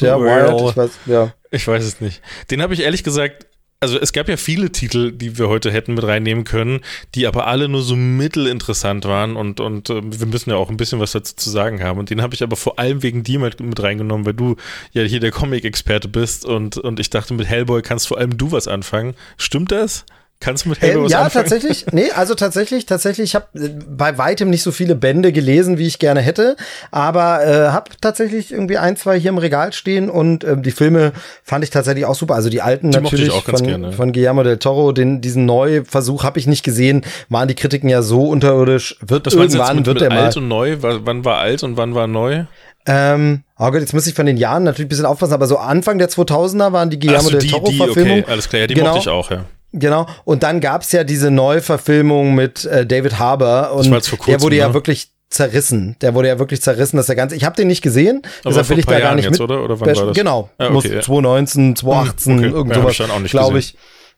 ja, 0.01 0.19
Wired, 0.19 0.71
ich 0.71 0.77
weiß, 0.77 0.91
ja. 1.05 1.33
Ich 1.51 1.67
weiß 1.67 1.83
es 1.83 2.01
nicht. 2.01 2.21
Den 2.51 2.61
habe 2.61 2.73
ich 2.73 2.81
ehrlich 2.81 3.03
gesagt, 3.03 3.47
also 3.81 3.97
es 3.97 4.11
gab 4.11 4.27
ja 4.27 4.35
viele 4.35 4.71
Titel, 4.71 5.11
die 5.11 5.37
wir 5.37 5.47
heute 5.47 5.71
hätten 5.71 5.93
mit 5.93 6.03
reinnehmen 6.03 6.43
können, 6.43 6.81
die 7.15 7.27
aber 7.27 7.47
alle 7.47 7.69
nur 7.69 7.81
so 7.81 7.95
mittelinteressant 7.95 9.05
waren 9.05 9.37
und, 9.37 9.61
und 9.61 9.89
äh, 9.89 10.01
wir 10.03 10.27
müssen 10.27 10.49
ja 10.49 10.57
auch 10.57 10.69
ein 10.69 10.77
bisschen 10.77 10.99
was 10.99 11.13
dazu 11.13 11.35
zu 11.35 11.49
sagen 11.49 11.81
haben. 11.81 11.97
Und 11.97 12.09
den 12.09 12.21
habe 12.21 12.35
ich 12.35 12.43
aber 12.43 12.57
vor 12.57 12.77
allem 12.77 13.03
wegen 13.03 13.23
dir 13.23 13.39
mit, 13.39 13.59
mit 13.61 13.81
reingenommen, 13.81 14.25
weil 14.25 14.33
du 14.33 14.57
ja 14.91 15.03
hier 15.03 15.21
der 15.21 15.31
Comic-Experte 15.31 16.09
bist 16.09 16.45
und, 16.45 16.77
und 16.77 16.99
ich 16.99 17.09
dachte, 17.09 17.33
mit 17.33 17.47
Hellboy 17.47 17.81
kannst 17.81 18.07
vor 18.09 18.17
allem 18.17 18.37
du 18.37 18.51
was 18.51 18.67
anfangen. 18.67 19.15
Stimmt 19.37 19.71
das? 19.71 20.05
Kannst 20.41 20.63
du 20.63 20.69
mit 20.69 20.81
Halo 20.81 20.99
Ähm, 20.99 21.03
was 21.05 21.11
ja, 21.11 21.21
anfangen? 21.23 21.49
tatsächlich. 21.49 21.85
Nee, 21.91 22.11
also 22.11 22.33
tatsächlich, 22.33 22.85
tatsächlich. 22.85 23.31
Ich 23.31 23.35
habe 23.35 23.47
bei 23.89 24.17
weitem 24.17 24.49
nicht 24.49 24.63
so 24.63 24.71
viele 24.71 24.95
Bände 24.95 25.33
gelesen, 25.33 25.77
wie 25.77 25.85
ich 25.85 25.99
gerne 25.99 26.21
hätte, 26.21 26.55
aber 26.91 27.45
äh, 27.45 27.67
habe 27.71 27.91
tatsächlich 27.99 28.53
irgendwie 28.53 28.77
ein, 28.77 28.95
zwei 28.95 29.19
hier 29.19 29.29
im 29.31 29.37
Regal 29.37 29.73
stehen 29.73 30.09
und 30.09 30.45
ähm, 30.45 30.63
die 30.63 30.71
Filme 30.71 31.11
fand 31.43 31.65
ich 31.65 31.71
tatsächlich 31.71 32.05
auch 32.05 32.15
super. 32.15 32.35
Also 32.35 32.49
die 32.49 32.61
alten 32.61 32.91
Die 32.91 32.97
natürlich 33.01 33.31
auch 33.31 33.43
ganz 33.43 33.59
von, 33.59 33.67
gerne. 33.67 33.91
von 33.91 34.13
Guillermo 34.13 34.43
del 34.43 34.57
Toro, 34.59 34.93
den 34.93 35.19
diesen 35.19 35.45
Neuversuch 35.45 36.23
habe 36.23 36.39
ich 36.39 36.47
nicht 36.47 36.63
gesehen. 36.63 37.03
Waren 37.27 37.49
die 37.49 37.55
Kritiken 37.55 37.89
ja 37.89 38.01
so 38.01 38.23
unterirdisch. 38.29 38.95
Wird 39.05 39.25
jetzt 39.25 39.35
irgendwann 39.35 39.75
mit, 39.75 39.87
wird 39.87 39.95
mit 39.95 40.01
der 40.03 40.09
mal. 40.09 40.25
alt 40.27 40.37
und 40.37 40.47
neu? 40.47 40.77
Wann 40.79 41.25
war 41.25 41.39
alt 41.39 41.63
und 41.63 41.75
wann 41.75 41.95
war 41.95 42.07
neu? 42.07 42.45
Ähm, 42.87 43.43
oh 43.57 43.65
Gott, 43.71 43.81
jetzt 43.81 43.93
muss 43.93 44.07
ich 44.07 44.13
von 44.13 44.25
den 44.25 44.37
Jahren 44.37 44.63
natürlich 44.63 44.85
ein 44.85 44.89
bisschen 44.89 45.05
aufpassen, 45.05 45.33
aber 45.33 45.47
so 45.47 45.57
Anfang 45.57 45.97
der 45.97 46.09
2000er 46.09 46.71
waren 46.71 46.89
die 46.89 46.97
Guillermo 46.97 47.25
so, 47.25 47.31
del 47.31 47.41
die, 47.41 47.49
Toro 47.49 47.69
die, 47.69 47.75
Verfilmungen. 47.77 48.23
okay, 48.23 48.31
alles 48.31 48.47
klar, 48.47 48.61
ja, 48.61 48.67
die 48.67 48.73
Genau. 48.73 48.87
mochte 48.91 49.01
ich 49.01 49.09
auch, 49.09 49.29
ja. 49.31 49.43
Genau. 49.71 50.07
Und 50.25 50.43
dann 50.43 50.59
gab's 50.61 50.91
ja 50.91 51.03
diese 51.03 51.29
Neuverfilmung 51.31 52.33
mit 52.35 52.65
äh, 52.65 52.85
David 52.85 53.19
Harbour 53.19 53.71
und 53.73 53.85
vor 53.87 53.99
der 53.99 54.17
kurzem, 54.17 54.41
wurde 54.41 54.55
ja 54.55 54.69
ne? 54.69 54.73
wirklich 54.73 55.11
zerrissen. 55.29 55.95
Der 56.01 56.15
wurde 56.15 56.27
ja 56.29 56.39
wirklich 56.39 56.61
zerrissen, 56.61 56.97
dass 56.97 57.05
der 57.05 57.15
ganze. 57.15 57.35
Ich 57.35 57.43
habe 57.45 57.55
den 57.55 57.67
nicht 57.67 57.81
gesehen, 57.83 58.21
Aber 58.43 58.49
deshalb 58.49 58.69
will 58.69 58.79
ich 58.79 58.85
da 58.85 58.99
gar 58.99 59.13
nicht 59.15 59.25
jetzt, 59.25 59.33
mit. 59.33 59.41
oder? 59.41 59.63
Oder 59.63 59.79
wann 59.79 59.95
war 59.95 60.05
das? 60.07 60.15
Genau. 60.15 60.49
Ah, 60.57 60.65
okay, 60.65 60.73
muss 60.73 60.83
ja. 60.85 61.01
2019, 61.01 61.75
2018, 61.75 62.37
okay. 62.39 62.47
irgend 62.47 62.75
Ja, 62.75 62.81
sowas, 62.81 63.21
nicht 63.21 63.31
glaube 63.31 63.59
ich. 63.59 63.75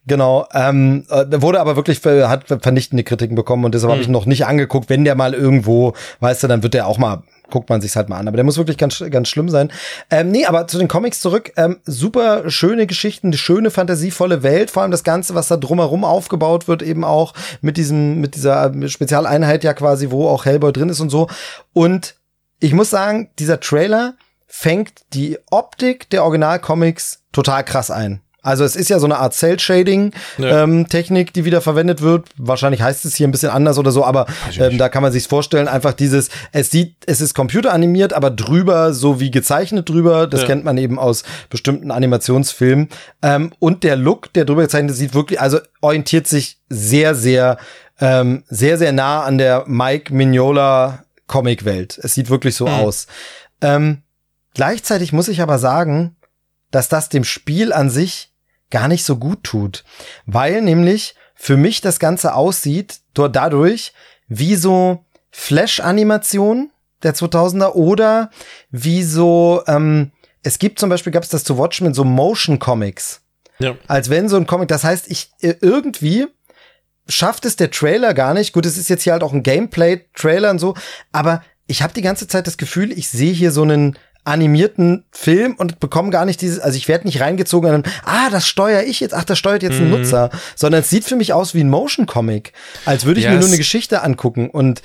Genau, 0.07 0.47
ähm, 0.53 1.05
äh, 1.09 1.27
der 1.27 1.43
wurde 1.43 1.59
aber 1.59 1.75
wirklich 1.75 1.99
ver- 1.99 2.27
hat 2.27 2.45
vernichtende 2.47 3.03
Kritiken 3.03 3.35
bekommen 3.35 3.65
und 3.65 3.75
deshalb 3.75 3.89
Hm. 3.89 3.93
habe 3.93 4.01
ich 4.01 4.07
ihn 4.07 4.13
noch 4.13 4.25
nicht 4.25 4.45
angeguckt. 4.47 4.89
Wenn 4.89 5.03
der 5.03 5.13
mal 5.15 5.33
irgendwo, 5.35 5.93
weißt 6.21 6.41
du, 6.43 6.47
dann 6.47 6.63
wird 6.63 6.73
der 6.73 6.87
auch 6.87 6.97
mal, 6.97 7.21
guckt 7.51 7.69
man 7.69 7.81
sich's 7.81 7.95
halt 7.95 8.09
mal 8.09 8.17
an. 8.17 8.27
Aber 8.27 8.37
der 8.37 8.43
muss 8.43 8.57
wirklich 8.57 8.77
ganz, 8.77 9.03
ganz 9.11 9.29
schlimm 9.29 9.49
sein. 9.49 9.71
Ähm, 10.09 10.31
nee, 10.31 10.45
aber 10.45 10.67
zu 10.67 10.79
den 10.79 10.87
Comics 10.87 11.19
zurück. 11.19 11.51
Ähm, 11.57 11.77
super 11.85 12.49
schöne 12.49 12.87
Geschichten, 12.87 13.27
eine 13.27 13.37
schöne, 13.37 13.69
fantasievolle 13.69 14.41
Welt. 14.41 14.71
Vor 14.71 14.81
allem 14.81 14.91
das 14.91 15.03
Ganze, 15.03 15.35
was 15.35 15.47
da 15.47 15.57
drumherum 15.57 16.03
aufgebaut 16.03 16.67
wird, 16.67 16.81
eben 16.81 17.03
auch 17.03 17.33
mit 17.61 17.77
diesem, 17.77 18.19
mit 18.19 18.35
dieser 18.35 18.71
Spezialeinheit 18.87 19.63
ja 19.63 19.73
quasi, 19.73 20.09
wo 20.09 20.27
auch 20.27 20.45
Hellboy 20.45 20.73
drin 20.73 20.89
ist 20.89 20.99
und 20.99 21.09
so. 21.09 21.27
Und 21.73 22.15
ich 22.59 22.73
muss 22.73 22.89
sagen, 22.89 23.29
dieser 23.37 23.59
Trailer 23.59 24.15
fängt 24.47 25.13
die 25.13 25.37
Optik 25.49 26.09
der 26.09 26.23
Originalcomics 26.23 27.23
total 27.31 27.63
krass 27.63 27.91
ein. 27.91 28.21
Also 28.43 28.63
es 28.63 28.75
ist 28.75 28.89
ja 28.89 28.97
so 28.99 29.05
eine 29.05 29.17
Art 29.19 29.33
Ja. 29.33 29.39
Cell-Shading-Technik, 29.39 31.33
die 31.33 31.45
wieder 31.45 31.61
verwendet 31.61 32.01
wird. 32.01 32.27
Wahrscheinlich 32.37 32.81
heißt 32.81 33.05
es 33.05 33.15
hier 33.15 33.27
ein 33.27 33.31
bisschen 33.31 33.51
anders 33.51 33.77
oder 33.77 33.91
so, 33.91 34.03
aber 34.05 34.25
ähm, 34.57 34.77
da 34.77 34.89
kann 34.89 35.03
man 35.03 35.11
sich 35.11 35.27
vorstellen, 35.27 35.67
einfach 35.67 35.93
dieses, 35.93 36.29
es 36.51 36.71
sieht, 36.71 36.95
es 37.05 37.21
ist 37.21 37.33
computeranimiert, 37.33 38.13
aber 38.13 38.31
drüber, 38.31 38.93
so 38.93 39.19
wie 39.19 39.31
gezeichnet 39.31 39.89
drüber. 39.89 40.27
Das 40.27 40.41
Ja. 40.41 40.47
kennt 40.47 40.63
man 40.65 40.77
eben 40.77 40.97
aus 40.99 41.23
bestimmten 41.49 41.91
Animationsfilmen. 41.91 42.89
Ähm, 43.21 43.51
und 43.59 43.83
der 43.83 43.95
Look, 43.95 44.33
der 44.33 44.45
drüber 44.45 44.63
gezeichnet 44.63 44.91
ist, 44.91 44.97
sieht 44.97 45.13
wirklich, 45.13 45.39
also 45.39 45.59
orientiert 45.81 46.27
sich 46.27 46.57
sehr, 46.69 47.13
sehr, 47.15 47.57
ähm, 47.99 48.43
sehr, 48.49 48.77
sehr 48.77 48.91
nah 48.91 49.21
an 49.23 49.37
der 49.37 49.65
Mike 49.67 50.13
Mignola 50.13 51.03
Comic-Welt. 51.27 51.99
Es 52.01 52.15
sieht 52.15 52.29
wirklich 52.29 52.55
so 52.55 52.65
Mhm. 52.67 52.73
aus. 52.73 53.07
Ähm, 53.61 54.01
gleichzeitig 54.55 55.13
muss 55.13 55.27
ich 55.27 55.41
aber 55.41 55.59
sagen, 55.59 56.15
dass 56.71 56.89
das 56.89 57.09
dem 57.09 57.23
Spiel 57.23 57.71
an 57.73 57.89
sich 57.89 58.30
gar 58.71 58.87
nicht 58.87 59.03
so 59.05 59.17
gut 59.17 59.43
tut, 59.43 59.83
weil 60.25 60.61
nämlich 60.61 61.15
für 61.35 61.57
mich 61.57 61.81
das 61.81 61.99
Ganze 61.99 62.33
aussieht 62.35 62.99
dort 63.13 63.35
dadurch 63.35 63.93
wie 64.27 64.55
so 64.55 65.05
Flash-Animation 65.31 66.71
der 67.03 67.13
2000er 67.15 67.73
oder 67.73 68.29
wie 68.69 69.03
so 69.03 69.63
ähm, 69.67 70.11
es 70.43 70.57
gibt 70.59 70.79
zum 70.79 70.89
Beispiel 70.89 71.11
gab 71.11 71.23
es 71.23 71.29
das 71.29 71.43
zu 71.43 71.57
Watchmen 71.57 71.93
so 71.93 72.03
Motion 72.03 72.57
Comics, 72.59 73.21
Ja. 73.59 73.75
als 73.87 74.09
wenn 74.09 74.27
so 74.27 74.37
ein 74.37 74.47
Comic. 74.47 74.69
Das 74.69 74.83
heißt, 74.83 75.09
ich 75.09 75.29
äh, 75.41 75.53
irgendwie 75.61 76.27
schafft 77.07 77.45
es 77.45 77.55
der 77.55 77.69
Trailer 77.71 78.13
gar 78.13 78.33
nicht. 78.33 78.53
Gut, 78.53 78.65
es 78.65 78.77
ist 78.77 78.89
jetzt 78.89 79.03
hier 79.03 79.13
halt 79.13 79.23
auch 79.23 79.33
ein 79.33 79.43
Gameplay-Trailer 79.43 80.49
und 80.49 80.59
so, 80.59 80.75
aber 81.11 81.43
ich 81.67 81.81
habe 81.83 81.93
die 81.93 82.01
ganze 82.01 82.27
Zeit 82.27 82.47
das 82.47 82.57
Gefühl, 82.57 82.91
ich 82.91 83.07
sehe 83.09 83.33
hier 83.33 83.51
so 83.51 83.61
einen 83.63 83.97
animierten 84.23 85.03
Film 85.11 85.55
und 85.55 85.79
bekomme 85.79 86.09
gar 86.11 86.25
nicht 86.25 86.41
dieses, 86.41 86.59
also 86.59 86.77
ich 86.77 86.87
werde 86.87 87.07
nicht 87.07 87.21
reingezogen 87.21 87.71
dann, 87.71 87.83
ah, 88.03 88.29
das 88.29 88.47
steuere 88.47 88.83
ich 88.83 88.99
jetzt, 88.99 89.13
ach, 89.13 89.23
das 89.23 89.37
steuert 89.39 89.63
jetzt 89.63 89.77
ein 89.77 89.85
Mhm. 89.85 89.91
Nutzer, 89.91 90.29
sondern 90.55 90.81
es 90.81 90.89
sieht 90.89 91.05
für 91.05 91.15
mich 91.15 91.33
aus 91.33 91.53
wie 91.55 91.63
ein 91.63 91.69
Motion-Comic, 91.69 92.53
als 92.85 93.05
würde 93.05 93.19
ich 93.19 93.25
Ja, 93.25 93.31
mir 93.31 93.39
nur 93.39 93.47
eine 93.47 93.57
Geschichte 93.57 94.03
angucken 94.03 94.49
und 94.49 94.81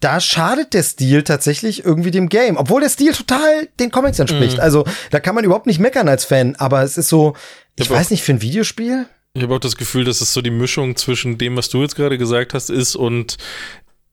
da 0.00 0.20
schadet 0.20 0.74
der 0.74 0.82
Stil 0.82 1.22
tatsächlich 1.22 1.82
irgendwie 1.84 2.10
dem 2.10 2.28
Game, 2.28 2.58
obwohl 2.58 2.82
der 2.82 2.90
Stil 2.90 3.12
total 3.12 3.68
den 3.80 3.90
Comics 3.90 4.18
entspricht. 4.18 4.56
Mhm. 4.56 4.62
Also 4.62 4.84
da 5.10 5.18
kann 5.18 5.34
man 5.34 5.44
überhaupt 5.44 5.66
nicht 5.66 5.78
meckern 5.78 6.08
als 6.08 6.26
Fan, 6.26 6.56
aber 6.56 6.82
es 6.82 6.98
ist 6.98 7.08
so, 7.08 7.34
ich 7.76 7.88
aber 7.88 7.98
weiß 7.98 8.10
nicht, 8.10 8.22
für 8.22 8.32
ein 8.32 8.42
Videospiel? 8.42 9.06
Ich 9.32 9.42
habe 9.42 9.54
auch 9.54 9.60
das 9.60 9.76
Gefühl, 9.76 10.04
dass 10.04 10.20
es 10.20 10.32
so 10.34 10.42
die 10.42 10.50
Mischung 10.50 10.94
zwischen 10.96 11.38
dem, 11.38 11.56
was 11.56 11.70
du 11.70 11.80
jetzt 11.80 11.96
gerade 11.96 12.18
gesagt 12.18 12.52
hast, 12.54 12.68
ist 12.70 12.96
und 12.96 13.38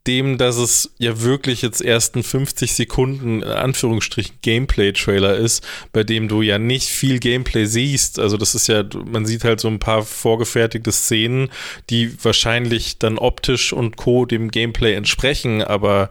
dem, 0.08 0.38
dass 0.38 0.58
es 0.58 0.94
ja 0.98 1.22
wirklich 1.22 1.62
jetzt 1.62 1.82
ersten 1.82 2.24
50 2.24 2.74
Sekunden, 2.74 3.44
in 3.44 3.48
Anführungsstrichen, 3.48 4.36
Gameplay-Trailer 4.42 5.36
ist, 5.36 5.64
bei 5.94 6.04
dem 6.04 6.28
du 6.28 6.42
ja 6.42 6.58
nicht 6.58 6.88
viel 6.90 7.20
Gameplay 7.20 7.66
siehst. 7.66 8.18
Also 8.18 8.38
das 8.38 8.56
ist 8.56 8.68
ja, 8.68 8.84
man 9.06 9.26
sieht 9.26 9.44
halt 9.44 9.60
so 9.60 9.68
ein 9.68 9.80
paar 9.80 10.04
vorgefertigte 10.04 10.92
Szenen, 10.92 11.50
die 11.90 12.12
wahrscheinlich 12.24 12.98
dann 12.98 13.20
optisch 13.20 13.74
und 13.74 13.98
Co. 13.98 14.26
dem 14.26 14.50
Gameplay 14.50 14.94
entsprechen, 14.94 15.62
aber 15.62 16.10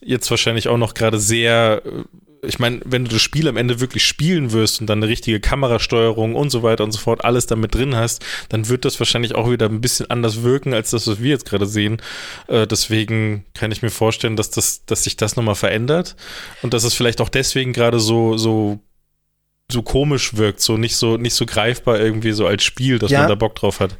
jetzt 0.00 0.30
wahrscheinlich 0.30 0.68
auch 0.68 0.78
noch 0.78 0.94
gerade 0.94 1.18
sehr 1.18 1.82
äh, 1.84 1.90
ich 2.42 2.58
meine, 2.58 2.80
wenn 2.84 3.04
du 3.04 3.10
das 3.10 3.20
Spiel 3.22 3.48
am 3.48 3.56
Ende 3.56 3.80
wirklich 3.80 4.04
spielen 4.04 4.52
wirst 4.52 4.80
und 4.80 4.86
dann 4.88 5.00
eine 5.02 5.08
richtige 5.08 5.40
Kamerasteuerung 5.40 6.34
und 6.34 6.50
so 6.50 6.62
weiter 6.62 6.84
und 6.84 6.92
so 6.92 6.98
fort 6.98 7.24
alles 7.24 7.46
damit 7.46 7.74
drin 7.74 7.94
hast, 7.96 8.24
dann 8.48 8.68
wird 8.68 8.84
das 8.84 8.98
wahrscheinlich 8.98 9.34
auch 9.34 9.50
wieder 9.50 9.66
ein 9.66 9.80
bisschen 9.80 10.10
anders 10.10 10.42
wirken 10.42 10.72
als 10.72 10.90
das, 10.90 11.06
was 11.06 11.20
wir 11.20 11.30
jetzt 11.30 11.44
gerade 11.44 11.66
sehen. 11.66 12.00
Äh, 12.48 12.66
deswegen 12.66 13.44
kann 13.54 13.72
ich 13.72 13.82
mir 13.82 13.90
vorstellen, 13.90 14.36
dass 14.36 14.50
das, 14.50 14.84
dass 14.86 15.04
sich 15.04 15.16
das 15.16 15.36
nochmal 15.36 15.54
verändert 15.54 16.16
und 16.62 16.72
dass 16.72 16.84
es 16.84 16.94
vielleicht 16.94 17.20
auch 17.20 17.28
deswegen 17.28 17.72
gerade 17.72 18.00
so, 18.00 18.36
so 18.36 18.80
so 19.70 19.82
komisch 19.82 20.34
wirkt, 20.36 20.60
so 20.60 20.76
nicht 20.76 20.96
so 20.96 21.16
nicht 21.16 21.34
so 21.34 21.46
greifbar 21.46 22.00
irgendwie 22.00 22.32
so 22.32 22.44
als 22.46 22.64
Spiel, 22.64 22.98
dass 22.98 23.12
Ja. 23.12 23.20
man 23.20 23.28
da 23.28 23.34
Bock 23.36 23.54
drauf 23.54 23.78
hat. 23.78 23.94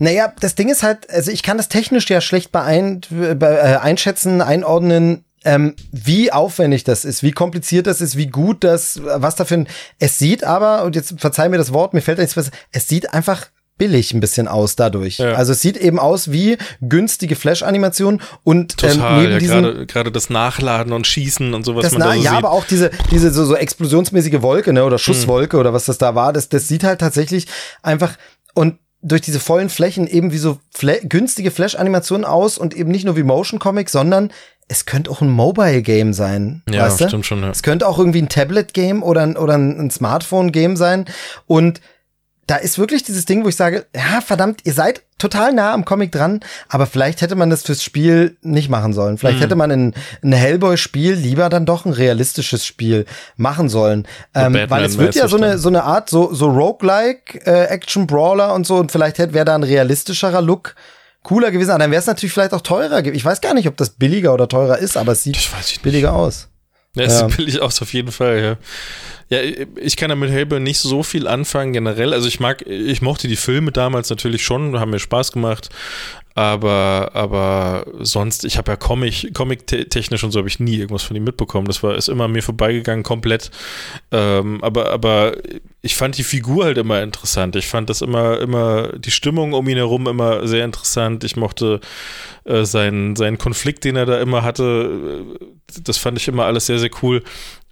Naja, 0.00 0.32
das 0.40 0.54
Ding 0.54 0.68
ist 0.68 0.82
halt, 0.82 1.08
also 1.10 1.30
ich 1.30 1.42
kann 1.42 1.56
das 1.56 1.68
technisch 1.68 2.08
ja 2.08 2.20
schlecht 2.20 2.50
beein, 2.50 3.00
be, 3.10 3.36
äh, 3.40 3.76
einschätzen, 3.76 4.40
einordnen, 4.40 5.24
ähm, 5.44 5.74
wie 5.92 6.32
aufwendig 6.32 6.84
das 6.84 7.04
ist, 7.04 7.22
wie 7.22 7.32
kompliziert 7.32 7.86
das 7.86 8.00
ist, 8.00 8.16
wie 8.16 8.26
gut 8.26 8.64
das, 8.64 9.00
was 9.02 9.36
dafür 9.36 9.58
ein, 9.58 9.68
es 9.98 10.18
sieht 10.18 10.44
aber, 10.44 10.84
und 10.84 10.96
jetzt 10.96 11.20
verzeih 11.20 11.48
mir 11.48 11.58
das 11.58 11.72
Wort, 11.72 11.94
mir 11.94 12.00
fällt 12.00 12.18
da 12.18 12.22
nichts 12.22 12.36
was, 12.36 12.50
es 12.72 12.88
sieht 12.88 13.12
einfach 13.14 13.46
billig 13.78 14.12
ein 14.12 14.20
bisschen 14.20 14.48
aus 14.48 14.76
dadurch. 14.76 15.18
Ja. 15.18 15.34
Also 15.34 15.52
es 15.52 15.62
sieht 15.62 15.76
eben 15.76 15.98
aus 15.98 16.32
wie 16.32 16.58
günstige 16.80 17.36
Flash-Animationen 17.36 18.20
und 18.42 18.82
ähm, 18.82 18.94
Total, 18.94 19.20
neben 19.20 19.32
ja, 19.32 19.38
diesen 19.38 19.86
gerade 19.86 20.10
das 20.10 20.28
Nachladen 20.28 20.92
und 20.92 21.06
Schießen 21.06 21.54
und 21.54 21.64
sowas 21.64 21.84
das 21.84 21.92
man 21.92 22.00
da 22.00 22.06
na, 22.08 22.14
so 22.14 22.22
ja, 22.22 22.30
sieht. 22.30 22.38
aber 22.38 22.50
auch 22.50 22.64
diese, 22.66 22.90
diese 23.12 23.32
so, 23.32 23.44
so 23.44 23.54
explosionsmäßige 23.54 24.42
Wolke, 24.42 24.72
ne, 24.72 24.84
oder 24.84 24.98
Schusswolke 24.98 25.56
oder 25.56 25.72
was 25.72 25.86
das 25.86 25.96
da 25.96 26.14
war, 26.14 26.32
das, 26.32 26.48
das 26.48 26.66
sieht 26.68 26.82
halt 26.82 27.00
tatsächlich 27.00 27.46
einfach 27.82 28.14
und 28.54 28.78
durch 29.00 29.20
diese 29.20 29.38
vollen 29.38 29.68
Flächen 29.68 30.08
eben 30.08 30.32
wie 30.32 30.38
so 30.38 30.58
Fla 30.74 30.94
günstige 31.02 31.52
Flash-Animationen 31.52 32.24
aus 32.24 32.58
und 32.58 32.74
eben 32.74 32.90
nicht 32.90 33.04
nur 33.04 33.16
wie 33.16 33.22
Motion 33.22 33.60
Comic, 33.60 33.90
sondern 33.90 34.32
es 34.68 34.84
könnte 34.84 35.10
auch 35.10 35.22
ein 35.22 35.30
Mobile-Game 35.30 36.12
sein. 36.12 36.62
Ja, 36.70 36.84
weißt 36.84 37.00
du? 37.00 37.08
stimmt 37.08 37.26
schon, 37.26 37.42
ja. 37.42 37.50
Es 37.50 37.62
könnte 37.62 37.88
auch 37.88 37.98
irgendwie 37.98 38.22
ein 38.22 38.28
Tablet-Game 38.28 39.02
oder 39.02 39.22
ein, 39.22 39.36
oder 39.36 39.54
ein, 39.56 39.90
Smartphone-Game 39.90 40.76
sein. 40.76 41.06
Und 41.46 41.80
da 42.46 42.56
ist 42.56 42.78
wirklich 42.78 43.02
dieses 43.02 43.24
Ding, 43.24 43.44
wo 43.44 43.48
ich 43.48 43.56
sage, 43.56 43.86
ja, 43.94 44.20
verdammt, 44.20 44.60
ihr 44.64 44.72
seid 44.72 45.02
total 45.18 45.52
nah 45.52 45.72
am 45.72 45.84
Comic 45.84 46.12
dran, 46.12 46.40
aber 46.68 46.86
vielleicht 46.86 47.20
hätte 47.20 47.34
man 47.34 47.50
das 47.50 47.62
fürs 47.62 47.82
Spiel 47.82 48.36
nicht 48.42 48.70
machen 48.70 48.92
sollen. 48.92 49.18
Vielleicht 49.18 49.36
Hm. 49.36 49.42
hätte 49.42 49.56
man 49.56 49.70
ein, 49.70 49.94
ein 50.22 50.32
Hellboy-Spiel 50.32 51.14
lieber 51.14 51.48
dann 51.48 51.66
doch 51.66 51.84
ein 51.84 51.92
realistisches 51.92 52.64
Spiel 52.64 53.04
machen 53.36 53.68
sollen. 53.68 54.06
Ähm, 54.34 54.54
weil 54.68 54.84
es 54.84 54.96
wird 54.96 55.14
ja 55.14 55.28
so 55.28 55.36
eine, 55.36 55.58
so 55.58 55.68
eine 55.68 55.84
Art, 55.84 56.08
so, 56.08 56.32
so 56.32 56.48
Roguelike, 56.48 57.40
äh, 57.46 57.64
Action-Brawler 57.64 58.54
und 58.54 58.66
so, 58.66 58.76
und 58.76 58.92
vielleicht 58.92 59.18
hätte 59.18 59.34
wäre 59.34 59.44
da 59.44 59.54
ein 59.54 59.62
realistischerer 59.62 60.40
Look 60.40 60.74
cooler 61.22 61.50
gewesen. 61.50 61.70
Aber 61.70 61.80
dann 61.80 61.90
wäre 61.90 62.00
es 62.00 62.06
natürlich 62.06 62.32
vielleicht 62.32 62.52
auch 62.54 62.60
teurer 62.60 63.02
gewesen. 63.02 63.16
Ich 63.16 63.24
weiß 63.24 63.40
gar 63.40 63.54
nicht, 63.54 63.68
ob 63.68 63.76
das 63.76 63.90
billiger 63.90 64.32
oder 64.34 64.48
teurer 64.48 64.78
ist, 64.78 64.96
aber 64.96 65.12
es 65.12 65.22
sieht 65.24 65.36
ich 65.36 65.50
nicht. 65.52 65.82
billiger 65.82 66.12
aus. 66.14 66.48
Ja, 66.94 67.04
es 67.04 67.20
Ja. 67.20 67.28
sieht 67.28 67.36
billig 67.36 67.60
aus, 67.60 67.80
auf 67.82 67.92
jeden 67.92 68.12
Fall, 68.12 68.40
ja. 68.40 68.56
Ja, 69.30 69.42
ich 69.76 69.96
kann 69.96 70.08
damit 70.08 70.30
Hellboy 70.30 70.58
nicht 70.58 70.78
so 70.80 71.02
viel 71.02 71.26
anfangen 71.26 71.74
generell. 71.74 72.14
Also 72.14 72.26
ich 72.28 72.40
mag, 72.40 72.62
ich 72.66 73.02
mochte 73.02 73.28
die 73.28 73.36
Filme 73.36 73.72
damals 73.72 74.08
natürlich 74.08 74.42
schon, 74.42 74.80
haben 74.80 74.90
mir 74.90 74.98
Spaß 74.98 75.32
gemacht. 75.32 75.68
Aber, 76.38 77.10
aber 77.14 77.84
sonst, 77.98 78.44
ich 78.44 78.58
habe 78.58 78.70
ja 78.70 78.76
Comic, 78.76 79.34
Comic-technisch 79.34 80.22
und 80.22 80.30
so 80.30 80.38
habe 80.38 80.46
ich 80.46 80.60
nie 80.60 80.76
irgendwas 80.76 81.02
von 81.02 81.16
ihm 81.16 81.24
mitbekommen. 81.24 81.66
Das 81.66 81.82
war, 81.82 81.96
ist 81.96 82.08
immer 82.08 82.26
an 82.26 82.30
mir 82.30 82.44
vorbeigegangen, 82.44 83.02
komplett. 83.02 83.50
Ähm, 84.12 84.62
aber, 84.62 84.92
aber 84.92 85.36
ich 85.82 85.96
fand 85.96 86.16
die 86.16 86.22
Figur 86.22 86.66
halt 86.66 86.78
immer 86.78 87.02
interessant. 87.02 87.56
Ich 87.56 87.66
fand 87.66 87.90
das 87.90 88.02
immer, 88.02 88.38
immer, 88.38 88.96
die 88.98 89.10
Stimmung 89.10 89.52
um 89.52 89.68
ihn 89.68 89.78
herum 89.78 90.06
immer 90.06 90.46
sehr 90.46 90.64
interessant. 90.64 91.24
Ich 91.24 91.34
mochte 91.34 91.80
äh, 92.44 92.64
seinen, 92.64 93.16
seinen 93.16 93.38
Konflikt, 93.38 93.82
den 93.82 93.96
er 93.96 94.06
da 94.06 94.20
immer 94.20 94.44
hatte. 94.44 95.24
Das 95.82 95.98
fand 95.98 96.18
ich 96.18 96.28
immer 96.28 96.44
alles 96.44 96.66
sehr, 96.66 96.78
sehr 96.78 96.90
cool. 97.02 97.24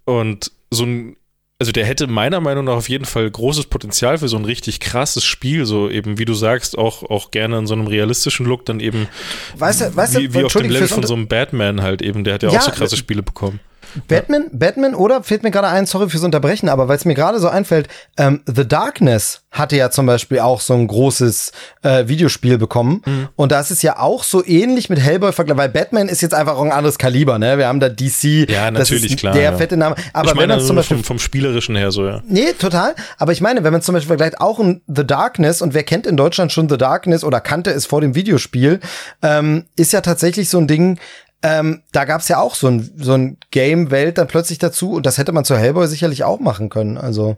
Und 0.06 0.50
so 0.72 0.82
ein 0.82 1.16
also 1.59 1.72
der 1.72 1.86
hätte 1.86 2.07
meiner 2.07 2.40
Meinung 2.40 2.66
nach 2.66 2.74
auf 2.74 2.88
jeden 2.88 3.07
Fall 3.07 3.30
großes 3.30 3.66
Potenzial 3.66 4.18
für 4.18 4.28
so 4.28 4.36
ein 4.36 4.44
richtig 4.44 4.78
krasses 4.78 5.24
Spiel, 5.24 5.64
so 5.64 5.88
eben, 5.88 6.18
wie 6.18 6.26
du 6.26 6.34
sagst, 6.34 6.76
auch, 6.76 7.02
auch 7.02 7.30
gerne 7.30 7.59
in 7.59 7.66
so 7.66 7.74
einem 7.74 7.86
realistischen 7.86 8.44
Look, 8.44 8.66
dann 8.66 8.80
eben 8.80 9.09
weißt 9.57 9.80
du, 9.80 9.96
weißt 9.96 10.18
wie, 10.18 10.34
wie 10.34 10.44
auf 10.44 10.52
dem 10.52 10.70
Level 10.70 10.88
von 10.88 11.02
so 11.04 11.14
einem 11.14 11.28
Batman 11.28 11.82
halt 11.82 12.02
eben, 12.02 12.24
der 12.24 12.34
hat 12.34 12.42
ja, 12.42 12.50
ja 12.50 12.59
auch 12.59 12.62
so 12.62 12.70
krasse 12.72 12.96
Spiele 12.96 13.22
bekommen. 13.22 13.61
Batman, 14.09 14.47
Batman 14.53 14.95
oder 14.95 15.22
fällt 15.22 15.43
mir 15.43 15.51
gerade 15.51 15.68
ein, 15.68 15.87
sorry 15.87 16.09
fürs 16.09 16.22
Unterbrechen, 16.22 16.68
aber 16.68 16.89
weil 16.89 16.97
es 16.97 17.05
mir 17.05 17.14
gerade 17.14 17.39
so 17.39 17.49
einfällt, 17.49 17.89
ähm, 18.16 18.43
The 18.47 18.66
Darkness 18.66 19.43
hatte 19.51 19.76
ja 19.76 19.91
zum 19.91 20.07
Beispiel 20.07 20.41
auch 20.41 20.61
so 20.61 20.74
ein 20.74 20.87
großes 20.87 21.53
äh, 21.82 22.09
Videospiel 22.09 22.59
bekommen 22.59 23.03
mhm. 23.05 23.28
und 23.37 23.53
das 23.53 23.70
ist 23.70 23.82
ja 23.82 23.99
auch 23.99 24.22
so 24.22 24.45
ähnlich 24.45 24.91
mit 24.91 25.01
Hellboy 25.01 25.32
verglichen, 25.32 25.59
weil 25.59 25.68
Batman 25.68 26.09
ist 26.09 26.20
jetzt 26.20 26.34
einfach 26.34 26.57
auch 26.57 26.64
ein 26.64 26.72
anderes 26.72 26.99
Kaliber, 26.99 27.39
ne? 27.39 27.59
Wir 27.59 27.68
haben 27.68 27.80
da 27.80 27.89
DC, 27.89 28.49
ja 28.49 28.70
natürlich 28.70 29.16
klar, 29.16 29.34
der 29.34 29.43
ja. 29.43 29.57
fette 29.57 29.76
Name, 29.76 29.97
aber 30.12 30.28
ich 30.28 30.34
meine, 30.34 30.53
wenn 30.53 30.59
man 30.59 30.66
zum 30.66 30.76
Beispiel 30.76 30.97
vom, 30.99 31.05
vom 31.05 31.18
spielerischen 31.18 31.76
her 31.76 31.91
so 31.91 32.07
ja. 32.07 32.22
Nee, 32.28 32.53
total, 32.59 32.95
aber 33.18 33.32
ich 33.32 33.41
meine, 33.41 33.64
wenn 33.64 33.72
man 33.72 33.82
zum 33.82 33.95
Beispiel 33.95 34.09
vergleicht 34.09 34.41
auch 34.41 34.59
ein 34.59 34.82
The 34.87 35.07
Darkness 35.07 35.62
und 35.62 35.74
wer 35.74 35.82
kennt 35.82 36.07
in 36.07 36.16
Deutschland 36.16 36.53
schon 36.53 36.68
The 36.68 36.78
Darkness 36.78 37.24
oder 37.24 37.41
kannte 37.41 37.70
es 37.70 37.87
vor 37.87 38.01
dem 38.01 38.14
Videospiel, 38.14 38.80
ähm, 39.22 39.64
ist 39.76 39.93
ja 39.93 40.01
tatsächlich 40.01 40.49
so 40.51 40.59
ein 40.59 40.66
Ding, 40.66 40.99
ähm, 41.43 41.82
da 41.93 42.05
gab 42.05 42.20
es 42.20 42.28
ja 42.28 42.39
auch 42.41 42.55
so 42.55 42.68
ein, 42.68 42.91
so 42.97 43.12
ein 43.14 43.39
Game-Welt 43.51 44.18
dann 44.18 44.26
plötzlich 44.26 44.59
dazu 44.59 44.93
und 44.93 45.07
das 45.07 45.18
hätte 45.18 45.32
man 45.32 45.45
zu 45.45 45.57
Hellboy 45.57 45.87
sicherlich 45.87 46.24
auch 46.24 46.41
machen 46.41 46.68
können. 46.70 46.99
Also, 46.99 47.37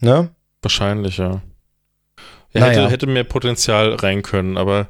ne? 0.00 0.30
Wahrscheinlich, 0.60 1.16
ja. 1.18 1.40
Er 2.52 2.60
Naja. 2.60 2.80
hätte, 2.82 2.90
hätte 2.90 3.06
mehr 3.06 3.24
Potenzial 3.24 3.94
rein 3.94 4.22
können, 4.22 4.58
aber 4.58 4.88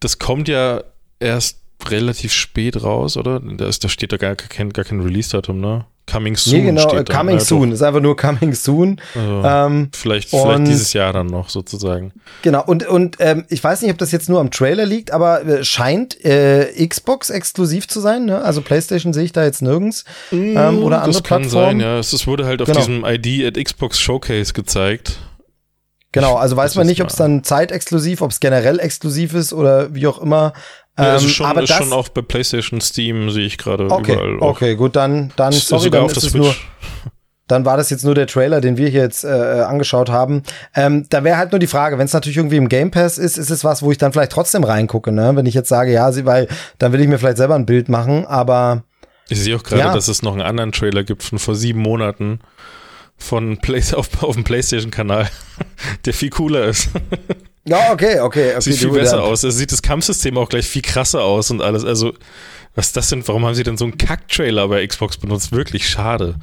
das 0.00 0.18
kommt 0.18 0.48
ja 0.48 0.82
erst 1.18 1.60
relativ 1.88 2.32
spät 2.32 2.82
raus, 2.82 3.16
oder? 3.16 3.40
Da, 3.40 3.66
ist, 3.66 3.84
da 3.84 3.88
steht 3.88 4.12
da 4.12 4.16
gar 4.16 4.34
kein, 4.36 4.70
gar 4.72 4.84
kein 4.84 5.00
Release-Datum, 5.00 5.60
ne? 5.60 5.86
Coming 6.10 6.34
soon. 6.36 6.58
Nee, 6.58 6.66
genau, 6.66 6.88
steht 6.88 7.08
da. 7.08 7.16
Coming 7.18 7.38
Ja, 7.38 7.44
Soon. 7.44 7.70
Ist 7.70 7.82
einfach 7.82 8.00
nur 8.00 8.16
Coming 8.16 8.52
Soon. 8.54 9.00
Also, 9.14 9.42
Ähm, 9.46 9.90
vielleicht, 9.94 10.28
vielleicht 10.30 10.66
dieses 10.66 10.92
Jahr 10.92 11.12
dann 11.12 11.26
noch 11.28 11.50
sozusagen. 11.50 12.12
genau, 12.42 12.64
und, 12.64 12.84
und 12.88 13.18
ähm, 13.20 13.44
ich 13.48 13.62
weiß 13.62 13.82
nicht, 13.82 13.92
ob 13.92 13.98
das 13.98 14.10
jetzt 14.10 14.28
nur 14.28 14.40
am 14.40 14.50
Trailer 14.50 14.86
liegt, 14.86 15.12
aber 15.12 15.44
äh, 15.46 15.62
scheint 15.62 16.24
äh, 16.24 16.84
Xbox 16.84 17.30
exklusiv 17.30 17.86
zu 17.86 18.00
sein. 18.00 18.24
Ne? 18.24 18.42
Also 18.42 18.60
PlayStation 18.60 19.12
sehe 19.12 19.22
ich 19.24 19.32
da 19.32 19.44
jetzt 19.44 19.62
nirgends. 19.62 20.04
Ähm, 20.32 20.56
oder 20.82 21.02
andere 21.02 21.20
das 21.20 21.22
kann 21.22 21.42
Plattformen. 21.42 21.78
sein, 21.78 21.80
ja. 21.80 21.98
Es, 22.00 22.12
es 22.12 22.26
wurde 22.26 22.44
halt 22.44 22.60
auf 22.60 22.66
Genau. 22.66 22.80
diesem 22.80 23.04
ID 23.04 23.44
at 23.56 23.62
Xbox 23.64 24.00
Showcase 24.00 24.52
gezeigt. 24.52 25.20
Genau, 26.12 26.34
also 26.34 26.56
weiß 26.56 26.74
man 26.74 26.88
nicht, 26.88 27.02
ob 27.02 27.08
es 27.08 27.14
dann 27.14 27.44
zeitexklusiv, 27.44 28.20
ob 28.20 28.32
es 28.32 28.40
generell 28.40 28.80
exklusiv 28.80 29.32
ist 29.32 29.52
oder 29.52 29.94
wie 29.94 30.08
auch 30.08 30.20
immer. 30.20 30.54
Ja, 31.02 31.16
ist 31.16 31.30
schon, 31.30 31.46
aber 31.46 31.60
das, 31.62 31.70
schon 31.70 31.92
auch 31.92 32.08
bei 32.08 32.22
PlayStation, 32.22 32.80
Steam 32.80 33.30
sehe 33.30 33.46
ich 33.46 33.58
gerade 33.58 33.90
okay, 33.90 34.12
überall. 34.14 34.36
auch. 34.40 34.50
okay, 34.50 34.74
gut, 34.76 34.96
dann, 34.96 35.32
dann, 35.36 35.52
sorry, 35.52 35.82
sogar 35.84 36.00
dann 36.02 36.10
auf 36.10 36.16
ist 36.16 36.24
es 36.24 36.34
nur, 36.34 36.54
dann 37.48 37.64
war 37.64 37.76
das 37.76 37.90
jetzt 37.90 38.04
nur 38.04 38.14
der 38.14 38.26
Trailer, 38.28 38.60
den 38.60 38.76
wir 38.76 38.88
hier 38.88 39.02
jetzt 39.02 39.24
äh, 39.24 39.28
angeschaut 39.28 40.08
haben. 40.08 40.42
Ähm, 40.74 41.06
da 41.10 41.24
wäre 41.24 41.36
halt 41.36 41.50
nur 41.52 41.58
die 41.58 41.66
Frage, 41.66 41.98
wenn 41.98 42.04
es 42.04 42.12
natürlich 42.12 42.36
irgendwie 42.36 42.56
im 42.56 42.68
Game 42.68 42.90
Pass 42.92 43.18
ist, 43.18 43.38
ist 43.38 43.50
es 43.50 43.64
was, 43.64 43.82
wo 43.82 43.90
ich 43.90 43.98
dann 43.98 44.12
vielleicht 44.12 44.32
trotzdem 44.32 44.62
reingucke, 44.62 45.10
ne? 45.10 45.32
Wenn 45.34 45.46
ich 45.46 45.54
jetzt 45.54 45.68
sage, 45.68 45.92
ja, 45.92 46.12
sie, 46.12 46.26
weil 46.26 46.46
dann 46.78 46.92
will 46.92 47.00
ich 47.00 47.08
mir 47.08 47.18
vielleicht 47.18 47.38
selber 47.38 47.56
ein 47.56 47.66
Bild 47.66 47.88
machen, 47.88 48.24
aber 48.26 48.84
Ich 49.28 49.40
sehe 49.40 49.56
auch 49.56 49.62
gerade, 49.64 49.80
Ja. 49.82 49.92
dass 49.94 50.06
es 50.08 50.22
noch 50.22 50.32
einen 50.32 50.42
anderen 50.42 50.70
Trailer 50.72 51.02
gibt 51.02 51.22
von 51.24 51.38
vor 51.40 51.54
sieben 51.56 51.80
Monaten 51.80 52.40
von 53.16 53.58
Play 53.58 53.82
auf, 53.94 54.22
auf 54.22 54.34
dem 54.36 54.44
PlayStation-Kanal, 54.44 55.28
der 56.04 56.14
viel 56.14 56.30
cooler 56.30 56.66
ist. 56.66 56.88
ja, 57.70 57.92
okay, 57.92 58.20
okay, 58.20 58.50
okay. 58.50 58.60
Sieht 58.60 58.78
viel 58.78 58.90
besser 58.90 59.18
ja. 59.18 59.22
aus. 59.22 59.44
Es 59.44 59.56
sieht 59.56 59.72
das 59.72 59.82
Kampfsystem 59.82 60.36
auch 60.36 60.48
gleich 60.48 60.66
viel 60.66 60.82
krasser 60.82 61.22
aus 61.22 61.50
und 61.50 61.62
alles. 61.62 61.84
Also, 61.84 62.12
was 62.74 62.88
ist 62.88 62.96
das 62.96 63.08
denn? 63.08 63.26
Warum 63.26 63.46
haben 63.46 63.54
sie 63.54 63.62
denn 63.62 63.76
so 63.76 63.84
einen 63.84 63.96
Kack-Trailer 63.98 64.68
bei 64.68 64.86
Xbox 64.86 65.16
benutzt? 65.16 65.52
Wirklich 65.52 65.88
schade. 65.88 66.34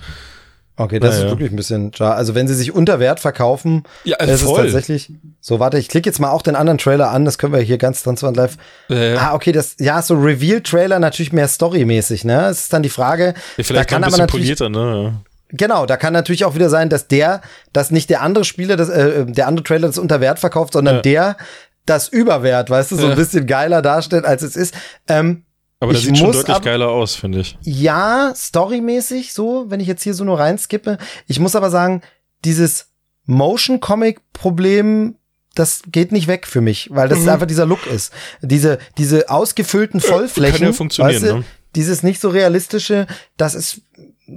Okay, 0.80 0.99
das 0.99 1.15
Naja. 1.15 1.25
ist 1.25 1.32
wirklich 1.32 1.51
ein 1.51 1.55
bisschen 1.55 1.91
schade. 1.91 2.15
Also 2.15 2.36
wenn 2.36 2.47
sie 2.47 2.53
sich 2.53 2.71
unter 2.71 2.99
Wert 2.99 3.19
verkaufen, 3.19 3.84
Ja, 4.03 4.17
ist 4.17 4.43
es 4.43 4.53
tatsächlich. 4.53 5.11
So, 5.41 5.59
warte, 5.59 5.80
ich 5.80 5.89
klicke 5.89 6.07
jetzt 6.07 6.19
mal 6.19 6.30
auch 6.30 6.43
den 6.43 6.55
anderen 6.55 6.78
Trailer 6.78 7.09
an, 7.09 7.25
das 7.25 7.39
können 7.39 7.51
wir 7.51 7.61
hier 7.61 7.80
ganz 7.80 8.03
transparent 8.03 8.38
live. 8.38 8.57
Äh, 8.89 9.15
Ah, 9.15 9.34
okay, 9.34 9.51
das, 9.51 9.75
ja, 9.80 9.99
so 10.03 10.13
Reveal-Trailer 10.13 10.99
natürlich 10.99 11.34
mehr 11.34 11.47
storymäßig, 11.47 12.25
ne? 12.25 12.45
Es 12.49 12.61
ist 12.61 12.73
dann 12.73 12.84
die 12.84 12.89
Frage, 12.89 13.34
da 13.57 13.63
vielleicht 13.63 13.89
kann 13.89 14.01
noch 14.01 14.09
ein 14.09 14.13
aber 14.13 14.28
bisschen 14.28 14.39
natürlich, 14.39 14.57
polierter, 14.57 14.69
ne? 14.69 15.21
Genau, 15.50 15.86
da 15.86 15.98
kann 15.98 16.14
natürlich 16.14 16.45
auch 16.45 16.56
wieder 16.56 16.70
sein, 16.70 16.89
dass 16.89 17.08
der, 17.08 17.41
dass 17.74 17.91
nicht 17.91 18.10
der 18.10 18.22
andere 18.22 18.43
Spieler, 18.45 18.76
das, 18.76 18.89
äh, 18.89 19.26
der 19.26 19.48
andere 19.48 19.64
Trailer 19.64 19.88
das 19.88 19.98
unter 19.98 20.20
Wert 20.22 20.39
verkauft, 20.39 20.74
sondern 20.74 20.95
Ja. 20.95 21.02
der 21.02 21.38
das 21.86 22.10
Überwert, 22.10 22.70
weißt 22.70 22.91
du, 22.91 22.95
so 22.98 23.08
ein 23.08 23.16
bisschen 23.16 23.48
geiler 23.48 23.82
darstellt, 23.82 24.26
als 24.26 24.41
es 24.43 24.56
ist. 24.58 24.74
Ähm, 25.08 25.43
Aber 25.80 25.93
das 25.93 26.02
Ich 26.02 26.08
sieht 26.08 26.18
schon 26.18 26.32
deutlich 26.34 26.62
geiler 26.62 26.89
aus, 26.89 27.16
finde 27.16 27.39
ich. 27.39 27.58
ja, 27.62 28.34
storymäßig 28.36 29.32
so, 29.34 29.66
wenn 29.70 29.80
ich 29.80 29.88
jetzt 29.88 30.04
hier 30.04 30.14
so 30.16 30.24
nur 30.24 30.39
reinskippe. 30.39 30.98
Ich 31.28 31.39
muss 31.39 31.56
aber 31.56 31.70
sagen, 31.70 32.02
dieses 32.43 32.88
Motion-Comic-Problem, 33.26 35.16
das 35.56 35.82
geht 35.91 36.12
nicht 36.12 36.28
weg 36.28 36.45
für 36.48 36.62
mich, 36.62 36.89
weil 36.91 37.10
das 37.10 37.28
einfach 37.28 37.48
dieser 37.48 37.66
Look 37.66 37.88
ist. 37.88 38.12
Diese, 38.41 38.78
diese 38.98 39.30
ausgefüllten 39.30 40.00
Vollflächen, 40.02 40.56
Mhm. 40.56 40.60
kann 40.60 40.68
ja 40.68 40.74
funktionieren, 40.74 41.22
weißt 41.22 41.32
du, 41.32 41.38
ne? 41.38 41.43
dieses 41.76 42.04
nicht 42.04 42.22
so 42.22 42.30
realistische, 42.30 43.08
das 43.38 43.56
ist, 43.56 43.82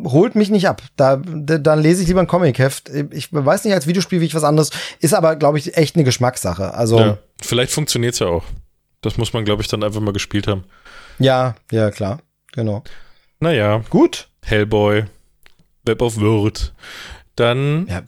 holt 0.04 0.34
mich 0.34 0.50
nicht 0.50 0.68
ab. 0.68 0.82
Da, 0.96 1.16
da 1.16 1.58
dann 1.58 1.80
lese 1.80 2.02
ich 2.02 2.08
lieber 2.08 2.20
ein 2.20 2.26
Comic-Heft. 2.26 2.88
Ich 3.10 3.32
weiß 3.32 3.64
nicht 3.64 3.74
als 3.74 3.86
Videospiel 3.86 4.20
wie 4.20 4.26
ich 4.26 4.34
was 4.34 4.44
anderes, 4.44 4.70
ist 5.00 5.14
aber, 5.14 5.36
glaube 5.36 5.58
ich, 5.58 5.76
echt 5.76 5.96
eine 5.96 6.04
Geschmackssache. 6.04 6.74
Also, 6.74 6.98
Ja. 6.98 7.06
ja, 7.06 7.18
Vielleicht 7.42 7.72
funktioniert 7.72 8.14
es 8.14 8.20
ja 8.20 8.26
auch. 8.26 8.44
Das 9.00 9.16
muss 9.16 9.32
man, 9.32 9.44
glaube 9.44 9.62
ich, 9.62 9.68
dann 9.68 9.82
einfach 9.82 10.00
mal 10.00 10.12
gespielt 10.12 10.46
haben. 10.46 10.64
ja, 11.70 11.90
klar. 11.90 12.20
Genau. 12.52 12.82
Naja, 13.40 13.82
Gut. 13.90 14.28
Hellboy, 14.42 15.04
Web 15.84 16.02
of 16.02 16.20
Word. 16.20 16.72
Dann 17.36 17.86
Ja, 17.88 18.02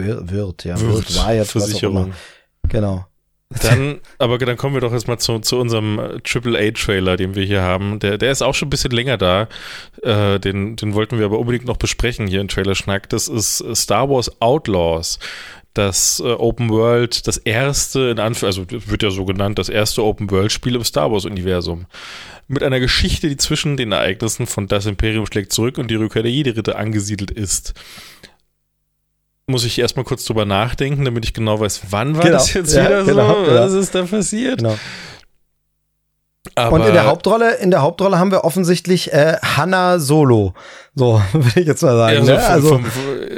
wird 0.00 0.64
ja. 0.64 0.74
Was 0.76 1.18
auch 1.18 1.44
Versicherung. 1.44 2.12
Genau. 2.68 3.06
Dann, 3.60 4.00
aber 4.18 4.38
dann 4.38 4.56
kommen 4.56 4.74
wir 4.74 4.80
doch 4.80 4.92
jetzt 4.92 5.08
mal 5.08 5.18
zu, 5.18 5.38
zu 5.40 5.58
unserem 5.58 5.98
äh, 5.98 6.20
AAA-Trailer, 6.24 7.16
den 7.16 7.34
wir 7.34 7.44
hier 7.44 7.62
haben. 7.62 7.98
Der, 7.98 8.18
der 8.18 8.30
ist 8.32 8.42
auch 8.42 8.54
schon 8.54 8.68
ein 8.68 8.70
bisschen 8.70 8.90
länger 8.90 9.18
da. 9.18 9.48
Äh, 10.02 10.38
den, 10.38 10.76
den 10.76 10.94
wollten 10.94 11.18
wir 11.18 11.26
aber 11.26 11.38
unbedingt 11.38 11.66
noch 11.66 11.76
besprechen 11.76 12.26
hier 12.26 12.40
in 12.40 12.48
Trailer-Schnack. 12.48 13.08
Das 13.08 13.28
ist 13.28 13.60
äh, 13.60 13.74
Star 13.74 14.08
Wars 14.08 14.40
Outlaws. 14.40 15.18
Das 15.74 16.20
äh, 16.20 16.24
Open 16.24 16.68
World, 16.68 17.26
das 17.26 17.38
erste, 17.38 18.10
in 18.10 18.18
Anf 18.18 18.44
also 18.44 18.66
wird 18.68 19.02
ja 19.02 19.10
so 19.10 19.24
genannt, 19.24 19.58
das 19.58 19.70
erste 19.70 20.04
Open 20.04 20.30
World-Spiel 20.30 20.74
im 20.74 20.84
Star 20.84 21.10
Wars-Universum. 21.10 21.86
Mit 22.46 22.62
einer 22.62 22.80
Geschichte, 22.80 23.28
die 23.28 23.38
zwischen 23.38 23.78
den 23.78 23.92
Ereignissen 23.92 24.46
von 24.46 24.68
Das 24.68 24.84
Imperium 24.84 25.24
schlägt 25.26 25.52
zurück 25.52 25.78
und 25.78 25.90
die 25.90 25.94
Rückkehr 25.94 26.22
der 26.22 26.32
Jedi-Ritter 26.32 26.76
angesiedelt 26.76 27.30
ist. 27.30 27.72
Muss 29.46 29.64
ich 29.64 29.78
erstmal 29.78 30.04
kurz 30.04 30.24
drüber 30.24 30.44
nachdenken, 30.44 31.04
damit 31.04 31.24
ich 31.24 31.34
genau 31.34 31.58
weiß, 31.60 31.82
wann 31.90 32.14
war 32.16 32.22
Genau. 32.22 32.34
das 32.38 32.52
jetzt 32.54 32.74
Ja, 32.74 32.84
wieder 32.86 33.04
genau, 33.04 33.34
so? 33.34 33.44
genau. 33.44 33.60
Was 33.60 33.72
ist 33.72 33.94
da 33.94 34.02
passiert? 34.04 34.58
Genau. 34.58 34.78
Aber 36.56 36.76
Und 36.76 36.86
in 36.86 36.92
der 36.92 37.06
Hauptrolle, 37.06 37.54
in 37.56 37.70
der 37.70 37.82
Hauptrolle 37.82 38.18
haben 38.18 38.30
wir 38.30 38.44
offensichtlich 38.44 39.12
äh, 39.12 39.36
Hannah 39.42 39.98
Solo. 39.98 40.54
So, 40.94 41.22
will 41.32 41.62
ich 41.62 41.66
jetzt 41.66 41.82
mal 41.82 41.96
sagen. 41.96 42.18
also, 42.18 42.32
ne? 42.32 42.44
also 42.46 42.68
vom, 42.68 42.84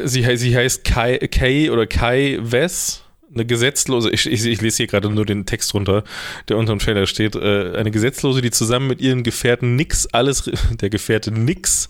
sie, 0.05 0.37
sie 0.37 0.57
heißt 0.57 0.85
Kai, 0.85 1.19
Kay 1.19 1.71
oder 1.71 1.87
Kai 1.87 2.39
Wess, 2.41 3.03
eine 3.33 3.45
gesetzlose, 3.45 4.11
ich, 4.11 4.27
ich, 4.27 4.45
ich 4.47 4.61
lese 4.61 4.79
hier 4.79 4.87
gerade 4.87 5.11
nur 5.11 5.27
den 5.27 5.45
Text 5.45 5.75
runter, 5.75 6.03
der 6.49 6.57
unter 6.57 6.73
dem 6.75 6.79
Trailer 6.79 7.07
steht, 7.07 7.35
äh, 7.37 7.73
eine 7.77 7.91
Gesetzlose, 7.91 8.41
die 8.41 8.51
zusammen 8.51 8.87
mit 8.89 9.01
ihren 9.01 9.23
Gefährten 9.23 9.77
nix, 9.77 10.07
alles, 10.13 10.51
der 10.81 10.89
Gefährte 10.91 11.31
nix, 11.31 11.89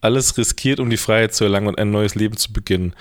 alles 0.00 0.38
riskiert, 0.38 0.80
um 0.80 0.90
die 0.90 0.96
Freiheit 0.96 1.34
zu 1.34 1.44
erlangen 1.44 1.66
und 1.68 1.78
ein 1.78 1.90
neues 1.90 2.14
Leben 2.14 2.36
zu 2.36 2.52
beginnen. 2.52 2.94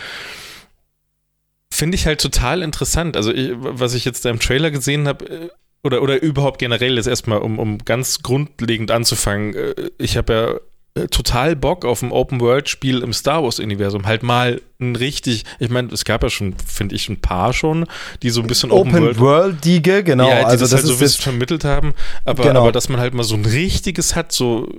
Finde 1.82 1.96
ich 1.96 2.06
halt 2.06 2.22
total 2.22 2.62
interessant. 2.62 3.18
Also, 3.18 3.34
ich, 3.34 3.54
was 3.56 3.96
ich 3.96 4.06
jetzt 4.06 4.24
da 4.24 4.30
im 4.30 4.40
Trailer 4.40 4.70
gesehen 4.70 5.08
habe, 5.08 5.28
äh, 5.28 5.50
oder, 5.82 6.04
oder 6.04 6.22
überhaupt 6.22 6.60
generell 6.60 7.00
ist 7.00 7.08
erstmal, 7.08 7.40
um, 7.40 7.58
um 7.58 7.80
ganz 7.80 8.22
grundlegend 8.22 8.92
anzufangen, 8.92 9.56
äh, 9.56 9.90
ich 9.98 10.16
habe 10.16 10.62
ja 10.96 11.02
äh, 11.02 11.08
total 11.08 11.56
Bock 11.56 11.84
auf 11.84 12.04
ein 12.04 12.12
Open-World-Spiel 12.12 13.02
im 13.02 13.14
Star 13.14 13.42
Wars-Universum. 13.42 14.06
Halt 14.06 14.22
mal 14.22 14.62
ein 14.80 14.96
richtig, 14.96 15.44
ich 15.58 15.70
meine, 15.72 15.92
es 15.92 16.06
gab 16.06 16.22
ja 16.22 16.30
schon, 16.30 16.54
finde 16.54 16.94
ich, 16.94 17.10
ein 17.10 17.20
paar 17.20 17.52
schon, 17.52 17.88
die 18.22 18.30
so 18.30 18.42
ein 18.42 18.48
bisschen 18.48 18.70
Open 18.70 18.92
Open-World 18.92 19.20
World 19.20 19.66
Dige, 19.66 20.04
genau. 20.04 20.30
ja, 20.30 20.42
die 20.42 20.46
also 20.46 20.66
das, 20.66 20.74
halt 20.76 20.86
so 20.86 20.94
ein 20.94 21.00
bisschen 21.00 21.16
jetzt, 21.18 21.24
vermittelt 21.24 21.64
haben, 21.64 21.96
aber, 22.26 22.44
Genau. 22.44 22.62
aber 22.62 22.72
dass 22.72 22.90
man 22.90 23.00
halt 23.00 23.16
mal 23.16 23.24
so 23.24 23.34
ein 23.34 23.46
richtiges 23.46 24.16
hat, 24.16 24.32
so 24.32 24.70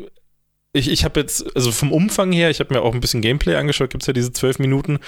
ich, 0.72 0.88
ich 0.88 1.04
habe 1.04 1.20
jetzt, 1.20 1.44
also 1.54 1.70
vom 1.70 1.92
Umfang 1.92 2.32
her, 2.32 2.48
ich 2.48 2.60
habe 2.60 2.72
mir 2.72 2.80
auch 2.80 2.94
ein 2.94 3.00
bisschen 3.00 3.20
Gameplay 3.20 3.56
angeschaut, 3.56 3.90
gibt's 3.90 4.06
ja 4.06 4.12
diese 4.12 4.32
zwölf 4.32 4.58
Minuten, 4.58 5.00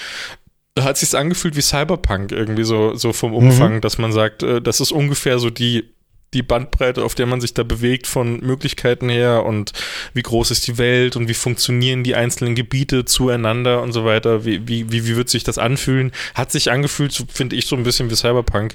da 0.75 0.85
hat 0.85 0.97
sich's 0.99 1.14
angefühlt 1.14 1.57
wie 1.57 1.62
Cyberpunk 1.62 2.33
irgendwie 2.33 2.64
so, 2.64 2.95
so 2.97 3.12
vom 3.12 3.33
Umfang, 3.35 3.81
dass 3.81 3.99
man 3.99 4.12
sagt, 4.12 4.43
äh, 4.43 4.61
das 4.61 4.81
ist 4.81 4.93
ungefähr 4.93 5.39
so 5.39 5.51
die 5.51 5.95
die 6.35 6.43
Bandbreite, 6.43 7.05
auf 7.05 7.14
der 7.14 7.27
man 7.27 7.41
sich 7.41 7.55
da 7.55 7.62
bewegt 7.62 8.07
von 8.07 8.41
Möglichkeiten 8.41 9.09
her 9.09 9.47
und 9.47 9.72
wie 10.12 10.22
groß 10.22 10.51
ist 10.51 10.66
die 10.66 10.79
Welt 10.79 11.16
und 11.16 11.29
wie 11.29 11.35
funktionieren 11.35 12.03
die 12.03 12.16
einzelnen 12.16 12.55
Gebiete 12.55 13.05
zueinander 13.05 13.83
und 13.83 13.93
so 13.93 14.05
weiter, 14.05 14.45
wie, 14.45 14.66
wie, 14.66 14.91
wie, 14.91 15.07
wie 15.07 15.16
wird 15.16 15.29
sich 15.29 15.45
das 15.45 15.59
anfühlen, 15.59 16.12
hat 16.35 16.51
sich 16.51 16.70
angefühlt, 16.70 17.12
so, 17.12 17.25
finde 17.33 17.57
ich, 17.57 17.66
so 17.66 17.77
ein 17.77 17.85
bisschen 17.85 18.11
wie 18.11 18.16
Cyberpunk. 18.16 18.75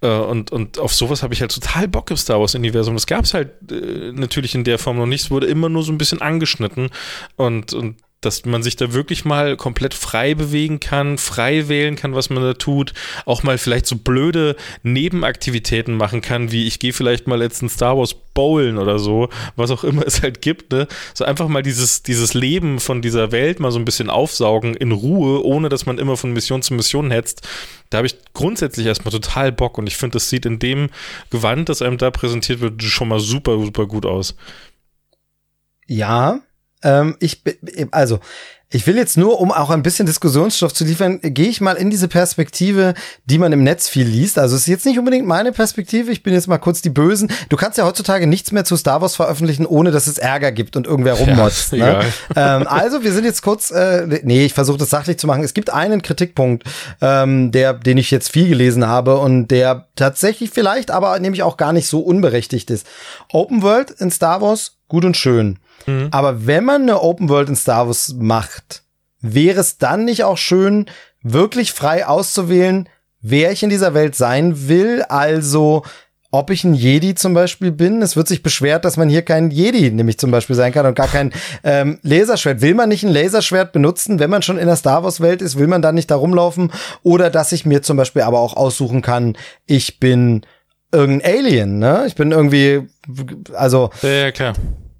Äh, 0.00 0.08
und, 0.08 0.50
und 0.50 0.78
auf 0.78 0.92
sowas 0.92 1.22
habe 1.22 1.34
ich 1.34 1.40
halt 1.40 1.54
total 1.54 1.88
Bock 1.88 2.10
im 2.10 2.16
Star 2.16 2.40
Wars-Universum. 2.40 2.94
Das 2.94 3.06
gab 3.06 3.24
es 3.24 3.32
halt 3.32 3.50
äh, 3.70 4.12
natürlich 4.12 4.54
in 4.54 4.64
der 4.64 4.78
Form 4.78 4.98
noch 4.98 5.06
nicht, 5.06 5.22
es 5.22 5.30
wurde 5.30 5.46
immer 5.46 5.68
nur 5.68 5.84
so 5.84 5.92
ein 5.92 5.98
bisschen 5.98 6.20
angeschnitten. 6.20 6.90
Und, 7.36 7.72
und 7.72 7.96
dass 8.20 8.44
man 8.44 8.64
sich 8.64 8.74
da 8.74 8.92
wirklich 8.92 9.24
mal 9.24 9.56
komplett 9.56 9.94
frei 9.94 10.34
bewegen 10.34 10.80
kann, 10.80 11.18
frei 11.18 11.68
wählen 11.68 11.94
kann, 11.94 12.14
was 12.14 12.30
man 12.30 12.42
da 12.42 12.54
tut, 12.54 12.92
auch 13.26 13.44
mal 13.44 13.58
vielleicht 13.58 13.86
so 13.86 13.96
blöde 13.96 14.56
Nebenaktivitäten 14.82 15.96
machen 15.96 16.20
kann, 16.20 16.50
wie 16.50 16.66
ich 16.66 16.80
gehe 16.80 16.92
vielleicht 16.92 17.28
mal 17.28 17.40
jetzt 17.40 17.62
in 17.62 17.68
Star 17.68 17.96
Wars 17.96 18.14
bowlen 18.14 18.76
oder 18.78 18.98
so, 18.98 19.28
was 19.54 19.70
auch 19.70 19.84
immer 19.84 20.02
es 20.06 20.22
halt 20.22 20.42
gibt, 20.42 20.72
ne? 20.72 20.88
So 21.14 21.24
einfach 21.24 21.46
mal 21.46 21.62
dieses, 21.62 22.02
dieses 22.02 22.34
Leben 22.34 22.80
von 22.80 23.02
dieser 23.02 23.30
Welt 23.30 23.60
mal 23.60 23.70
so 23.70 23.78
ein 23.78 23.84
bisschen 23.84 24.10
aufsaugen 24.10 24.74
in 24.74 24.90
Ruhe, 24.90 25.44
ohne 25.44 25.68
dass 25.68 25.86
man 25.86 25.98
immer 25.98 26.16
von 26.16 26.32
Mission 26.32 26.62
zu 26.62 26.74
Mission 26.74 27.12
hetzt. 27.12 27.46
Da 27.90 27.98
habe 27.98 28.08
ich 28.08 28.16
grundsätzlich 28.34 28.86
erstmal 28.86 29.12
total 29.12 29.52
Bock 29.52 29.78
und 29.78 29.86
ich 29.86 29.96
finde, 29.96 30.14
das 30.14 30.28
sieht 30.28 30.44
in 30.44 30.58
dem 30.58 30.90
Gewand, 31.30 31.68
das 31.68 31.82
einem 31.82 31.98
da 31.98 32.10
präsentiert 32.10 32.60
wird, 32.60 32.82
schon 32.82 33.08
mal 33.08 33.20
super, 33.20 33.58
super 33.58 33.86
gut 33.86 34.06
aus. 34.06 34.36
Ja, 35.86 36.40
ähm, 36.82 37.16
ich, 37.20 37.42
also, 37.90 38.20
ich 38.70 38.86
will 38.86 38.96
jetzt 38.96 39.16
nur, 39.16 39.40
um 39.40 39.50
auch 39.50 39.70
ein 39.70 39.82
bisschen 39.82 40.04
Diskussionsstoff 40.04 40.74
zu 40.74 40.84
liefern, 40.84 41.20
gehe 41.22 41.48
ich 41.48 41.62
mal 41.62 41.72
in 41.76 41.88
diese 41.88 42.06
Perspektive, 42.06 42.92
die 43.24 43.38
man 43.38 43.50
im 43.52 43.62
Netz 43.62 43.88
viel 43.88 44.06
liest. 44.06 44.38
Also 44.38 44.56
es 44.56 44.62
ist 44.62 44.66
jetzt 44.68 44.84
nicht 44.84 44.98
unbedingt 44.98 45.26
meine 45.26 45.52
Perspektive. 45.52 46.12
Ich 46.12 46.22
bin 46.22 46.34
jetzt 46.34 46.48
mal 46.48 46.58
kurz 46.58 46.82
die 46.82 46.90
Bösen. 46.90 47.30
Du 47.48 47.56
kannst 47.56 47.78
ja 47.78 47.86
heutzutage 47.86 48.26
nichts 48.26 48.52
mehr 48.52 48.66
zu 48.66 48.76
Star 48.76 49.00
Wars 49.00 49.16
veröffentlichen, 49.16 49.64
ohne 49.64 49.90
dass 49.90 50.06
es 50.06 50.18
Ärger 50.18 50.52
gibt 50.52 50.76
und 50.76 50.86
irgendwer 50.86 51.14
rummotzt. 51.14 51.72
Ja, 51.78 51.98
ne? 51.98 52.04
ähm, 52.34 52.66
also 52.66 53.04
wir 53.04 53.12
sind 53.12 53.24
jetzt 53.24 53.42
kurz, 53.42 53.70
äh, 53.70 54.20
nee, 54.24 54.44
ich 54.44 54.52
versuche 54.52 54.78
das 54.78 54.90
sachlich 54.90 55.18
zu 55.18 55.26
machen. 55.26 55.44
Es 55.44 55.54
gibt 55.54 55.70
einen 55.70 56.02
Kritikpunkt, 56.02 56.64
ähm, 57.00 57.52
der, 57.52 57.72
den 57.72 57.98
ich 57.98 58.10
jetzt 58.10 58.30
viel 58.30 58.48
gelesen 58.48 58.86
habe 58.86 59.18
und 59.18 59.48
der 59.48 59.86
tatsächlich 59.94 60.50
vielleicht, 60.50 60.90
aber 60.90 61.18
nämlich 61.20 61.42
auch 61.42 61.56
gar 61.56 61.72
nicht 61.72 61.86
so 61.86 62.00
unberechtigt 62.00 62.70
ist. 62.70 62.86
Open 63.32 63.62
World 63.62 63.92
in 63.92 64.10
Star 64.10 64.40
Wars, 64.40 64.76
gut 64.88 65.04
und 65.04 65.16
schön. 65.16 65.58
Mhm. 65.86 66.08
Aber 66.10 66.46
wenn 66.46 66.64
man 66.64 66.82
eine 66.82 67.02
Open 67.02 67.28
World 67.28 67.48
in 67.48 67.56
Star 67.56 67.86
Wars 67.86 68.14
macht, 68.18 68.82
wäre 69.20 69.60
es 69.60 69.78
dann 69.78 70.04
nicht 70.04 70.24
auch 70.24 70.38
schön, 70.38 70.86
wirklich 71.22 71.72
frei 71.72 72.06
auszuwählen, 72.06 72.88
wer 73.20 73.52
ich 73.52 73.62
in 73.62 73.70
dieser 73.70 73.94
Welt 73.94 74.14
sein 74.14 74.68
will? 74.68 75.02
Also, 75.02 75.82
ob 76.30 76.50
ich 76.50 76.62
ein 76.64 76.74
Jedi 76.74 77.14
zum 77.14 77.32
Beispiel 77.32 77.72
bin. 77.72 78.02
Es 78.02 78.16
wird 78.16 78.28
sich 78.28 78.42
beschwert, 78.42 78.84
dass 78.84 78.98
man 78.98 79.08
hier 79.08 79.22
kein 79.22 79.50
Jedi 79.50 79.90
nämlich 79.90 80.18
zum 80.18 80.30
Beispiel 80.30 80.56
sein 80.56 80.72
kann 80.72 80.84
und 80.84 80.94
gar 80.94 81.08
kein 81.08 81.32
ähm, 81.64 81.98
Laserschwert. 82.02 82.60
Will 82.60 82.74
man 82.74 82.90
nicht 82.90 83.02
ein 83.02 83.12
Laserschwert 83.12 83.72
benutzen, 83.72 84.18
wenn 84.18 84.30
man 84.30 84.42
schon 84.42 84.58
in 84.58 84.66
der 84.66 84.76
Star 84.76 85.02
Wars 85.02 85.20
Welt 85.20 85.40
ist? 85.40 85.58
Will 85.58 85.68
man 85.68 85.80
dann 85.80 85.94
nicht 85.94 86.10
da 86.10 86.16
rumlaufen? 86.16 86.70
Oder 87.02 87.30
dass 87.30 87.52
ich 87.52 87.64
mir 87.64 87.82
zum 87.82 87.96
Beispiel 87.96 88.22
aber 88.22 88.40
auch 88.40 88.56
aussuchen 88.56 89.00
kann, 89.00 89.36
ich 89.64 90.00
bin 90.00 90.42
irgendein 90.92 91.38
Alien, 91.38 91.78
ne? 91.78 92.04
Ich 92.06 92.14
bin 92.14 92.32
irgendwie, 92.32 92.82
also. 93.54 93.90
Ja, 94.02 94.08
ja 94.08 94.30
klar 94.30 94.54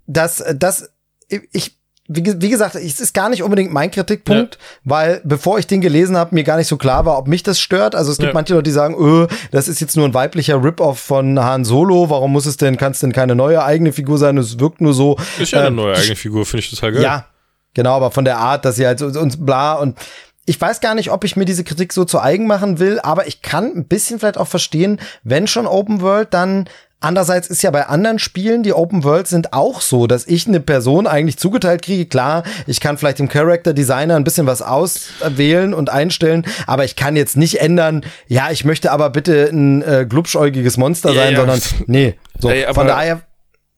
das, 0.09 0.43
das, 0.57 0.91
ich, 1.29 1.79
wie, 2.09 2.41
wie 2.41 2.49
gesagt, 2.49 2.75
es 2.75 3.01
ist 3.01 3.13
gar 3.13 3.29
nicht 3.29 3.43
unbedingt 3.43 3.71
mein 3.71 3.91
Kritikpunkt, 3.91 4.55
ja. 4.55 4.61
weil 4.85 5.21
bevor 5.25 5.59
ich 5.59 5.67
den 5.67 5.83
gelesen 5.83 6.17
habe, 6.17 6.35
mir 6.35 6.43
gar 6.43 6.57
nicht 6.57 6.67
so 6.67 6.79
klar 6.79 7.05
war, 7.05 7.19
ob 7.19 7.29
mich 7.29 7.43
das 7.43 7.61
stört. 7.61 7.95
Also 7.95 8.11
es 8.11 8.17
gibt 8.17 8.29
ja. 8.29 8.35
manche 8.35 8.55
Leute, 8.55 8.65
die 8.65 8.71
sagen, 8.71 8.97
öh, 8.99 9.29
das 9.51 9.69
ist 9.69 9.81
jetzt 9.81 9.97
nur 9.97 10.07
ein 10.07 10.15
weiblicher 10.15 10.63
Rip-Off 10.65 10.99
von 10.99 11.39
Han 11.39 11.67
Solo. 11.67 12.09
Warum 12.09 12.33
muss 12.33 12.47
es 12.47 12.57
denn, 12.57 12.79
kann 12.79 12.93
es 12.93 13.01
denn 13.01 13.13
keine 13.13 13.35
neue 13.35 13.63
eigene 13.63 13.93
Figur 13.93 14.17
sein? 14.17 14.39
Es 14.39 14.59
wirkt 14.59 14.81
nur 14.81 14.95
so. 14.95 15.19
Ist 15.39 15.53
ja 15.53 15.61
eine 15.61 15.69
ähm, 15.69 15.75
neue 15.77 15.95
eigene 15.95 16.17
Figur, 16.17 16.47
finde 16.47 16.65
ich 16.65 16.71
total 16.71 16.93
geil. 16.93 17.03
Ja, 17.03 17.27
genau, 17.75 17.95
aber 17.97 18.11
von 18.11 18.25
der 18.25 18.39
Art, 18.39 18.65
dass 18.65 18.77
sie 18.77 18.87
halt 18.87 19.03
uns 19.03 19.45
bla 19.45 19.75
und 19.75 19.99
ich 20.47 20.59
weiß 20.59 20.81
gar 20.81 20.95
nicht, 20.95 21.11
ob 21.11 21.25
ich 21.25 21.37
mir 21.37 21.45
diese 21.45 21.63
Kritik 21.63 21.93
so 21.93 22.07
zu 22.07 22.21
eigen 22.21 22.47
machen 22.47 22.79
will, 22.79 22.99
aber 23.01 23.27
ich 23.27 23.43
kann 23.43 23.67
ein 23.67 23.87
bisschen 23.87 24.19
vielleicht 24.19 24.39
auch 24.39 24.49
verstehen, 24.49 24.99
wenn 25.23 25.47
schon 25.47 25.67
Open 25.67 26.01
World, 26.01 26.33
dann 26.33 26.71
Andererseits 27.01 27.47
ist 27.47 27.63
ja 27.63 27.71
bei 27.71 27.87
anderen 27.87 28.19
Spielen, 28.19 28.65
die 28.65 28.73
Open 28.73 29.05
World 29.05 29.29
sind, 29.29 29.53
auch 29.53 29.81
so, 29.81 30.09
dass 30.09 30.27
ich 30.27 30.49
eine 30.49 30.59
Person 30.59 31.07
eigentlich 31.07 31.37
zugeteilt 31.37 31.83
kriege. 31.83 32.07
Klar, 32.07 32.43
ich 32.67 32.81
kann 32.81 32.99
vielleicht 32.99 33.21
im 33.21 33.29
Character 33.29 33.73
Designer 33.73 34.17
ein 34.17 34.25
bisschen 34.25 34.47
was 34.47 34.63
auswählen 34.63 35.75
und 35.75 35.91
einstellen, 35.91 36.45
aber 36.67 36.85
ich 36.85 36.97
kann 36.97 37.15
jetzt 37.15 37.37
nicht 37.37 37.61
ändern, 37.61 38.05
ja, 38.27 38.51
ich 38.51 38.65
möchte 38.65 38.91
aber 38.91 39.11
bitte 39.11 39.49
ein 39.53 39.83
äh, 39.83 40.07
glubschäugiges 40.09 40.77
Monster 40.77 41.11
sein, 41.11 41.17
ja, 41.17 41.31
ja. 41.31 41.37
sondern 41.37 41.61
nee. 41.87 42.15
So, 42.41 42.51
Ey, 42.51 42.73
von 42.75 42.89
daher. 42.89 43.23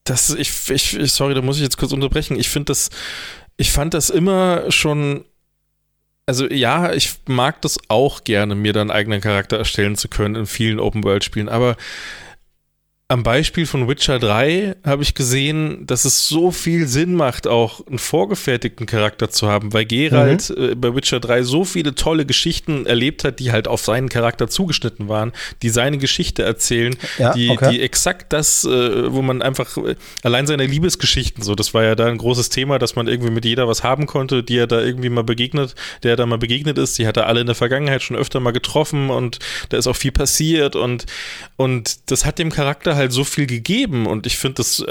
Das, 0.03 0.31
ich, 0.31 0.51
ich, 0.71 1.13
sorry, 1.13 1.35
da 1.35 1.43
muss 1.43 1.57
ich 1.57 1.63
jetzt 1.63 1.77
kurz 1.77 1.91
unterbrechen. 1.91 2.39
Ich 2.39 2.49
finde 2.49 2.65
das, 2.65 2.89
ich 3.57 3.71
fand 3.71 3.93
das 3.93 4.09
immer 4.09 4.71
schon 4.71 5.25
also 6.25 6.47
ja, 6.47 6.93
ich 6.93 7.15
mag 7.27 7.61
das 7.61 7.77
auch 7.87 8.23
gerne, 8.23 8.55
mir 8.55 8.73
dann 8.73 8.89
eigenen 8.89 9.21
Charakter 9.21 9.57
erstellen 9.57 9.95
zu 9.95 10.07
können 10.07 10.35
in 10.35 10.45
vielen 10.45 10.79
Open-World-Spielen, 10.79 11.49
aber 11.49 11.75
am 13.11 13.23
Beispiel 13.23 13.65
von 13.65 13.89
Witcher 13.89 14.19
3 14.19 14.77
habe 14.85 15.03
ich 15.03 15.15
gesehen, 15.15 15.85
dass 15.85 16.05
es 16.05 16.29
so 16.29 16.49
viel 16.49 16.87
Sinn 16.87 17.13
macht, 17.13 17.45
auch 17.45 17.85
einen 17.85 17.99
vorgefertigten 17.99 18.85
Charakter 18.85 19.29
zu 19.29 19.49
haben, 19.49 19.73
weil 19.73 19.83
Geralt 19.83 20.49
mhm. 20.49 20.63
äh, 20.63 20.75
bei 20.75 20.95
Witcher 20.95 21.19
3 21.19 21.43
so 21.43 21.65
viele 21.65 21.93
tolle 21.93 22.25
Geschichten 22.25 22.85
erlebt 22.85 23.25
hat, 23.25 23.39
die 23.39 23.51
halt 23.51 23.67
auf 23.67 23.81
seinen 23.81 24.07
Charakter 24.07 24.47
zugeschnitten 24.47 25.09
waren, 25.09 25.33
die 25.61 25.67
seine 25.67 25.97
Geschichte 25.97 26.43
erzählen, 26.43 26.95
ja, 27.17 27.33
die, 27.33 27.49
okay. 27.49 27.71
die 27.71 27.81
exakt 27.81 28.31
das, 28.31 28.63
äh, 28.63 29.11
wo 29.11 29.21
man 29.21 29.41
einfach 29.41 29.75
äh, 29.75 29.95
allein 30.23 30.47
seine 30.47 30.65
Liebesgeschichten, 30.65 31.43
so, 31.43 31.53
das 31.53 31.73
war 31.73 31.83
ja 31.83 31.95
da 31.95 32.07
ein 32.07 32.17
großes 32.17 32.47
Thema, 32.47 32.79
dass 32.79 32.95
man 32.95 33.09
irgendwie 33.09 33.31
mit 33.31 33.43
jeder 33.43 33.67
was 33.67 33.83
haben 33.83 34.05
konnte, 34.05 34.41
die 34.41 34.57
er 34.57 34.67
da 34.67 34.79
irgendwie 34.79 35.09
mal 35.09 35.25
begegnet, 35.25 35.75
der 36.03 36.15
da 36.15 36.25
mal 36.25 36.37
begegnet 36.37 36.77
ist, 36.77 36.97
die 36.97 37.05
hat 37.05 37.17
er 37.17 37.27
alle 37.27 37.41
in 37.41 37.47
der 37.47 37.55
Vergangenheit 37.55 38.03
schon 38.03 38.15
öfter 38.15 38.39
mal 38.39 38.51
getroffen 38.51 39.09
und 39.09 39.39
da 39.67 39.77
ist 39.77 39.87
auch 39.87 39.97
viel 39.97 40.13
passiert 40.13 40.77
und, 40.77 41.07
und 41.57 42.09
das 42.09 42.23
hat 42.23 42.39
dem 42.39 42.53
Charakter 42.53 42.95
halt 42.95 43.00
halt 43.01 43.11
so 43.11 43.23
viel 43.23 43.47
gegeben 43.47 44.05
und 44.05 44.25
ich 44.25 44.37
finde 44.37 44.55
das 44.55 44.85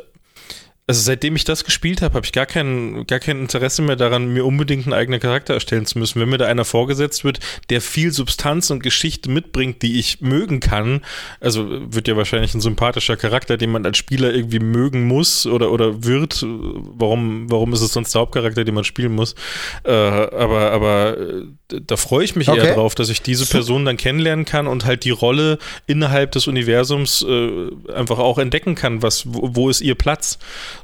also 0.91 1.03
seitdem 1.03 1.37
ich 1.37 1.45
das 1.45 1.65
gespielt 1.65 2.03
habe, 2.03 2.15
habe 2.15 2.27
ich 2.27 2.33
gar 2.33 2.47
kein, 2.47 3.07
gar 3.07 3.21
kein 3.21 3.39
Interesse 3.39 3.81
mehr 3.81 3.95
daran, 3.95 4.33
mir 4.33 4.45
unbedingt 4.45 4.87
einen 4.87 4.93
eigenen 4.93 5.21
Charakter 5.21 5.55
erstellen 5.55 5.87
zu 5.87 6.01
müssen. 6.01 6.21
Wenn 6.21 6.29
mir 6.29 6.39
da 6.39 6.47
einer 6.47 6.65
vorgesetzt 6.65 7.23
wird, 7.23 7.39
der 7.71 7.81
viel 7.81 8.11
Substanz 8.11 8.71
und 8.71 8.83
Geschichte 8.83 9.31
mitbringt, 9.31 9.83
die 9.83 10.01
ich 10.01 10.21
mögen 10.21 10.59
kann, 10.59 11.03
also 11.39 11.69
wird 11.71 12.09
ja 12.09 12.17
wahrscheinlich 12.17 12.55
ein 12.55 12.61
sympathischer 12.61 13.17
Charakter, 13.17 13.57
den 13.57 13.71
man 13.71 13.87
als 13.87 13.99
Spieler 13.99 14.35
irgendwie 14.35 14.59
mögen 14.59 15.07
muss 15.07 15.47
oder, 15.47 15.71
oder 15.71 16.03
wird. 16.03 16.45
Warum, 16.45 17.49
warum 17.49 17.73
ist 17.73 17.83
es 17.83 17.93
sonst 17.93 18.13
der 18.13 18.23
Hauptcharakter, 18.23 18.65
den 18.65 18.75
man 18.75 18.83
spielen 18.83 19.13
muss? 19.13 19.37
Äh, 19.85 19.93
aber, 19.93 20.73
aber 20.73 21.19
äh, 21.19 21.81
da 21.87 21.97
freue 21.97 22.25
ich 22.25 22.35
mich 22.35 22.49
okay. 22.49 22.67
eher 22.67 22.75
drauf, 22.75 22.97
dass 22.97 23.11
ich 23.11 23.23
diese 23.23 23.47
Person 23.47 23.85
dann 23.85 23.97
kennenlernen 23.97 24.45
kann 24.45 24.67
und 24.67 24.87
halt 24.87 25.05
die 25.05 25.11
Rolle 25.11 25.59
innerhalb 25.87 26.33
des 26.33 26.49
Universums 26.49 27.23
äh, 27.23 27.93
einfach 27.95 28.19
auch 28.19 28.39
entdecken 28.39 28.75
kann, 28.75 29.03
was, 29.03 29.33
wo, 29.33 29.55
wo 29.55 29.71
ist 29.71 29.83
ihr 29.83 29.95
Platz? 29.95 30.41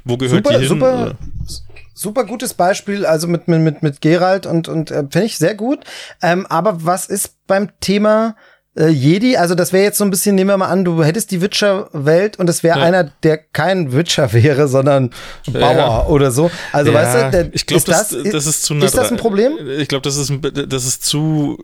Wo 0.07 0.17
gehört 0.17 0.45
super, 0.45 0.57
die 0.57 0.65
hin? 0.65 0.67
Super, 0.67 1.15
super 1.93 2.25
gutes 2.25 2.53
Beispiel, 2.53 3.05
also 3.05 3.27
mit, 3.27 3.47
mit, 3.47 3.59
mit, 3.61 3.83
mit 3.83 4.01
Gerald 4.01 4.45
und, 4.45 4.67
und 4.67 4.91
äh, 4.91 5.03
finde 5.09 5.25
ich 5.25 5.37
sehr 5.37 5.55
gut. 5.55 5.79
Ähm, 6.21 6.45
aber 6.47 6.85
was 6.85 7.07
ist 7.07 7.35
beim 7.47 7.69
Thema 7.79 8.35
äh, 8.77 8.87
Jedi? 8.87 9.35
Also 9.35 9.55
das 9.55 9.73
wäre 9.73 9.83
jetzt 9.83 9.97
so 9.97 10.03
ein 10.03 10.11
bisschen, 10.11 10.35
nehmen 10.35 10.49
wir 10.51 10.57
mal 10.57 10.67
an, 10.67 10.85
du 10.85 11.03
hättest 11.03 11.31
die 11.31 11.41
Witcher-Welt 11.41 12.37
und 12.37 12.49
es 12.49 12.63
wäre 12.63 12.79
ja. 12.79 12.85
einer, 12.85 13.03
der 13.23 13.37
kein 13.37 13.93
Witcher 13.93 14.31
wäre, 14.31 14.67
sondern 14.67 15.09
Bauer 15.51 15.75
ja. 15.75 16.05
oder 16.05 16.31
so. 16.31 16.51
Also 16.71 16.91
ja. 16.91 16.97
weißt 16.99 17.15
du, 17.15 17.31
der, 17.31 17.55
ich 17.55 17.65
glaube, 17.65 17.83
das, 17.85 18.09
das, 18.09 18.23
das 18.31 18.45
ist 18.45 18.63
zu 18.63 18.75
nah 18.75 18.85
Ist 18.85 18.97
das 18.97 19.11
ein 19.11 19.17
Problem? 19.17 19.53
Ich 19.79 19.87
glaube, 19.87 20.03
das 20.03 20.17
ist, 20.17 20.31
das 20.67 20.85
ist 20.85 21.03
zu 21.03 21.57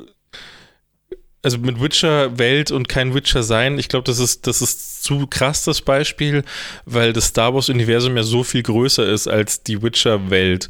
also 1.44 1.58
mit 1.58 1.80
Witcher-Welt 1.80 2.72
und 2.72 2.88
kein 2.88 3.14
Witcher 3.14 3.44
sein, 3.44 3.78
ich 3.78 3.89
glaube, 3.89 4.06
das 4.06 4.18
ist, 4.18 4.48
das 4.48 4.62
ist 4.62 5.04
zu 5.04 5.28
krass 5.28 5.66
das 5.66 5.82
Beispiel, 5.82 6.44
weil 6.86 7.12
das 7.14 7.26
Star 7.26 7.54
Wars-Universum 7.54 8.16
ja 8.16 8.24
so 8.24 8.44
viel 8.44 8.64
größer 8.64 9.06
ist 9.06 9.28
als 9.28 9.62
die 9.62 9.82
Witcher-Welt. 9.82 10.70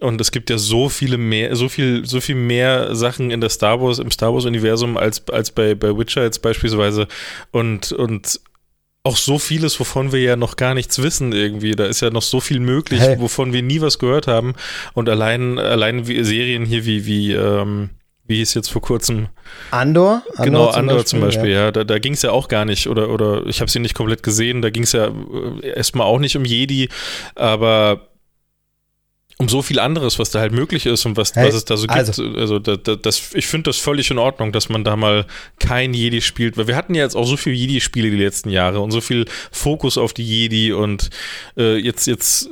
Und 0.00 0.20
es 0.20 0.30
gibt 0.30 0.48
ja 0.50 0.58
so 0.58 0.88
viele 0.88 1.18
mehr, 1.18 1.56
so 1.56 1.68
viel, 1.68 2.06
so 2.06 2.20
viel 2.20 2.34
mehr 2.34 2.94
Sachen 2.94 3.30
in 3.30 3.40
der 3.40 3.50
Star 3.50 3.80
Wars, 3.80 3.98
im 3.98 4.10
Star 4.10 4.32
Wars-Universum 4.32 4.96
als, 4.96 5.26
als 5.30 5.50
bei, 5.50 5.74
bei 5.74 5.96
Witcher 5.96 6.22
jetzt 6.22 6.42
beispielsweise. 6.42 7.06
Und, 7.50 7.92
und 7.92 8.40
auch 9.02 9.16
so 9.16 9.38
vieles, 9.38 9.80
wovon 9.80 10.12
wir 10.12 10.20
ja 10.20 10.36
noch 10.36 10.56
gar 10.56 10.74
nichts 10.74 11.02
wissen 11.02 11.32
irgendwie. 11.32 11.72
Da 11.72 11.86
ist 11.86 12.00
ja 12.00 12.10
noch 12.10 12.22
so 12.22 12.40
viel 12.40 12.60
möglich, 12.60 13.00
hey. 13.00 13.18
wovon 13.18 13.52
wir 13.52 13.62
nie 13.62 13.80
was 13.80 13.98
gehört 13.98 14.26
haben. 14.26 14.54
Und 14.92 15.08
allein, 15.08 15.58
allein 15.58 16.06
wie 16.06 16.22
Serien 16.24 16.64
hier 16.64 16.84
wie, 16.84 17.06
wie, 17.06 17.32
ähm, 17.32 17.90
wie 18.30 18.36
hieß 18.36 18.54
jetzt 18.54 18.70
vor 18.70 18.80
kurzem? 18.80 19.28
Andor? 19.70 20.22
Andor 20.36 20.44
genau, 20.44 20.66
Andor 20.68 20.96
Beispiel, 20.96 21.04
zum 21.06 21.20
Beispiel, 21.20 21.50
ja. 21.50 21.64
ja. 21.64 21.72
Da, 21.72 21.84
da 21.84 21.98
ging 21.98 22.14
es 22.14 22.22
ja 22.22 22.30
auch 22.30 22.48
gar 22.48 22.64
nicht, 22.64 22.86
oder, 22.86 23.10
oder 23.10 23.44
ich 23.46 23.60
habe 23.60 23.70
sie 23.70 23.80
nicht 23.80 23.94
komplett 23.94 24.22
gesehen, 24.22 24.62
da 24.62 24.70
ging 24.70 24.84
es 24.84 24.92
ja 24.92 25.08
äh, 25.08 25.68
erstmal 25.74 26.06
auch 26.06 26.18
nicht 26.18 26.36
um 26.36 26.44
Jedi, 26.44 26.88
aber 27.34 28.06
um 29.40 29.48
so 29.48 29.62
viel 29.62 29.78
anderes, 29.78 30.18
was 30.18 30.30
da 30.30 30.38
halt 30.38 30.52
möglich 30.52 30.84
ist 30.84 31.06
und 31.06 31.16
was, 31.16 31.34
hey, 31.34 31.48
was 31.48 31.54
es 31.54 31.64
da 31.64 31.78
so 31.78 31.86
gibt. 31.86 31.98
Also, 31.98 32.24
also 32.24 32.58
da, 32.58 32.76
da, 32.76 32.94
das, 32.94 33.34
ich 33.34 33.46
finde 33.46 33.70
das 33.70 33.78
völlig 33.78 34.10
in 34.10 34.18
Ordnung, 34.18 34.52
dass 34.52 34.68
man 34.68 34.84
da 34.84 34.96
mal 34.96 35.26
kein 35.58 35.94
Jedi 35.94 36.20
spielt, 36.20 36.58
weil 36.58 36.66
wir 36.66 36.76
hatten 36.76 36.94
ja 36.94 37.02
jetzt 37.02 37.16
auch 37.16 37.24
so 37.24 37.38
viele 37.38 37.56
Jedi-Spiele 37.56 38.10
die 38.10 38.18
letzten 38.18 38.50
Jahre 38.50 38.80
und 38.80 38.90
so 38.90 39.00
viel 39.00 39.24
Fokus 39.50 39.96
auf 39.96 40.12
die 40.12 40.24
Jedi 40.24 40.74
und 40.74 41.08
äh, 41.56 41.78
jetzt, 41.78 42.06
jetzt 42.06 42.50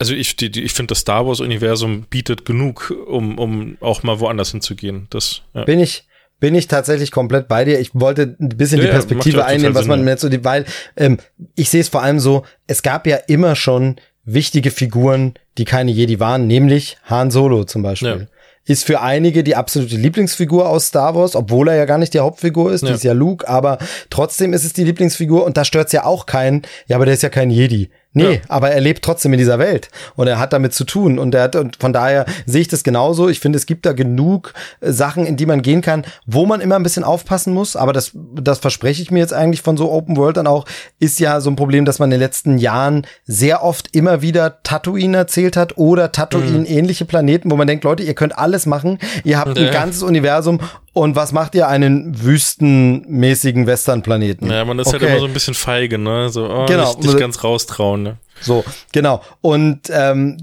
also 0.00 0.14
ich, 0.14 0.40
ich 0.40 0.72
finde, 0.72 0.92
das 0.92 1.00
Star 1.00 1.26
Wars-Universum 1.26 2.06
bietet 2.08 2.46
genug, 2.46 2.92
um, 3.06 3.38
um 3.38 3.76
auch 3.80 4.02
mal 4.02 4.18
woanders 4.18 4.50
hinzugehen. 4.50 5.06
Das, 5.10 5.42
ja. 5.52 5.64
Bin 5.64 5.78
ich, 5.78 6.04
bin 6.40 6.54
ich 6.54 6.68
tatsächlich 6.68 7.10
komplett 7.10 7.48
bei 7.48 7.66
dir. 7.66 7.78
Ich 7.78 7.90
wollte 7.92 8.34
ein 8.40 8.48
bisschen 8.48 8.78
ja, 8.78 8.86
die 8.86 8.90
Perspektive 8.90 9.44
einnehmen, 9.44 9.74
was 9.74 9.86
man 9.86 10.06
jetzt 10.08 10.22
so 10.22 10.30
die, 10.30 10.42
weil 10.42 10.64
ähm, 10.96 11.18
ich 11.54 11.68
sehe 11.68 11.82
es 11.82 11.90
vor 11.90 12.02
allem 12.02 12.18
so, 12.18 12.44
es 12.66 12.82
gab 12.82 13.06
ja 13.06 13.16
immer 13.16 13.54
schon 13.56 13.96
wichtige 14.24 14.70
Figuren, 14.70 15.34
die 15.58 15.66
keine 15.66 15.90
Jedi 15.90 16.18
waren, 16.18 16.46
nämlich 16.46 16.96
Han 17.04 17.30
Solo 17.30 17.64
zum 17.64 17.82
Beispiel. 17.82 18.20
Ja 18.20 18.26
ist 18.66 18.84
für 18.84 19.00
einige 19.00 19.42
die 19.42 19.56
absolute 19.56 19.96
Lieblingsfigur 19.96 20.68
aus 20.68 20.86
Star 20.86 21.14
Wars, 21.14 21.34
obwohl 21.34 21.68
er 21.68 21.76
ja 21.76 21.86
gar 21.86 21.98
nicht 21.98 22.14
die 22.14 22.20
Hauptfigur 22.20 22.72
ist, 22.72 22.82
ja. 22.82 22.88
die 22.88 22.94
ist 22.94 23.04
ja 23.04 23.12
Luke, 23.12 23.48
aber 23.48 23.78
trotzdem 24.10 24.52
ist 24.52 24.64
es 24.64 24.72
die 24.72 24.84
Lieblingsfigur 24.84 25.44
und 25.44 25.56
da 25.56 25.64
stört's 25.64 25.92
ja 25.92 26.04
auch 26.04 26.26
keinen, 26.26 26.62
ja, 26.86 26.96
aber 26.96 27.04
der 27.04 27.14
ist 27.14 27.22
ja 27.22 27.30
kein 27.30 27.50
Jedi. 27.50 27.90
Nee, 28.12 28.34
ja. 28.34 28.40
aber 28.48 28.72
er 28.72 28.80
lebt 28.80 29.04
trotzdem 29.04 29.32
in 29.32 29.38
dieser 29.38 29.60
Welt 29.60 29.88
und 30.16 30.26
er 30.26 30.40
hat 30.40 30.52
damit 30.52 30.74
zu 30.74 30.84
tun 30.84 31.20
und 31.20 31.32
er 31.32 31.42
hat 31.42 31.54
und 31.54 31.76
von 31.76 31.92
daher 31.92 32.26
sehe 32.44 32.62
ich 32.62 32.68
das 32.68 32.82
genauso. 32.82 33.28
Ich 33.28 33.38
finde, 33.38 33.56
es 33.56 33.66
gibt 33.66 33.86
da 33.86 33.92
genug 33.92 34.52
äh, 34.80 34.90
Sachen, 34.90 35.26
in 35.26 35.36
die 35.36 35.46
man 35.46 35.62
gehen 35.62 35.80
kann, 35.80 36.04
wo 36.26 36.44
man 36.44 36.60
immer 36.60 36.74
ein 36.74 36.82
bisschen 36.82 37.04
aufpassen 37.04 37.54
muss, 37.54 37.76
aber 37.76 37.92
das 37.92 38.10
das 38.34 38.58
verspreche 38.58 39.00
ich 39.00 39.12
mir 39.12 39.20
jetzt 39.20 39.32
eigentlich 39.32 39.62
von 39.62 39.76
so 39.76 39.92
Open 39.92 40.16
World 40.16 40.38
dann 40.38 40.48
auch, 40.48 40.66
ist 40.98 41.20
ja 41.20 41.40
so 41.40 41.50
ein 41.50 41.56
Problem, 41.56 41.84
dass 41.84 42.00
man 42.00 42.08
in 42.08 42.18
den 42.18 42.20
letzten 42.20 42.58
Jahren 42.58 43.06
sehr 43.26 43.62
oft 43.62 43.94
immer 43.94 44.22
wieder 44.22 44.60
Tatooine 44.64 45.16
erzählt 45.16 45.56
hat 45.56 45.78
oder 45.78 46.10
Tatooine 46.10 46.66
ähnliche 46.66 47.04
Planeten, 47.04 47.48
wo 47.48 47.56
man 47.56 47.68
denkt, 47.68 47.84
Leute, 47.84 48.02
ihr 48.02 48.14
könnt 48.14 48.36
alles 48.36 48.66
machen, 48.66 48.98
ihr 49.22 49.38
habt 49.38 49.56
ja. 49.56 49.66
ein 49.66 49.72
ganzes 49.72 50.02
Universum 50.02 50.58
und 50.92 51.16
was 51.16 51.32
macht 51.32 51.54
ihr 51.54 51.68
einen 51.68 52.22
wüstenmäßigen 52.22 53.66
Westernplaneten? 53.66 54.50
Ja, 54.50 54.64
man 54.64 54.78
ist 54.78 54.88
okay. 54.88 55.00
halt 55.00 55.10
immer 55.10 55.20
so 55.20 55.26
ein 55.26 55.32
bisschen 55.32 55.54
feige, 55.54 55.98
ne? 55.98 56.28
So, 56.30 56.48
oh, 56.50 56.66
genau. 56.66 56.94
nicht, 56.94 57.02
nicht 57.04 57.18
ganz 57.18 57.44
raustrauen, 57.44 58.02
ne? 58.02 58.16
So, 58.40 58.64
genau. 58.92 59.22
Und 59.40 59.90
ähm, 59.90 60.38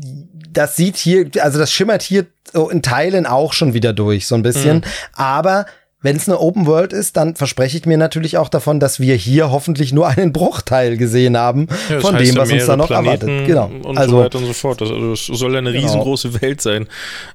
das 0.51 0.75
sieht 0.75 0.97
hier, 0.97 1.29
also 1.41 1.59
das 1.59 1.71
schimmert 1.71 2.01
hier 2.01 2.25
so 2.53 2.69
in 2.69 2.81
Teilen 2.81 3.25
auch 3.25 3.53
schon 3.53 3.73
wieder 3.73 3.93
durch, 3.93 4.27
so 4.27 4.35
ein 4.35 4.43
bisschen. 4.43 4.77
Mhm. 4.77 4.83
Aber 5.13 5.65
wenn 6.01 6.15
es 6.15 6.29
eine 6.29 6.39
Open 6.39 6.67
World 6.67 6.93
ist, 6.93 7.17
dann 7.17 7.35
verspreche 7.35 7.77
ich 7.77 7.85
mir 7.85 7.97
natürlich 7.97 8.37
auch 8.37 8.49
davon, 8.49 8.79
dass 8.79 8.99
wir 8.99 9.15
hier 9.15 9.51
hoffentlich 9.51 9.93
nur 9.93 10.07
einen 10.07 10.31
Bruchteil 10.31 10.95
gesehen 10.95 11.35
haben 11.35 11.67
ja, 11.89 11.99
von 11.99 12.15
dem, 12.17 12.37
was 12.37 12.51
uns 12.51 12.65
da 12.65 12.77
noch 12.77 12.87
Planeten 12.87 13.27
erwartet. 13.27 13.47
Genau. 13.47 13.71
Und 13.83 13.97
also, 13.97 14.17
so 14.17 14.23
weiter 14.23 14.37
und 14.37 14.45
so 14.45 14.53
fort. 14.53 14.81
Also 14.81 15.11
es 15.11 15.25
soll 15.25 15.53
ja 15.53 15.57
eine 15.57 15.71
genau. 15.71 15.83
riesengroße 15.83 16.41
Welt 16.41 16.61
sein. 16.61 16.87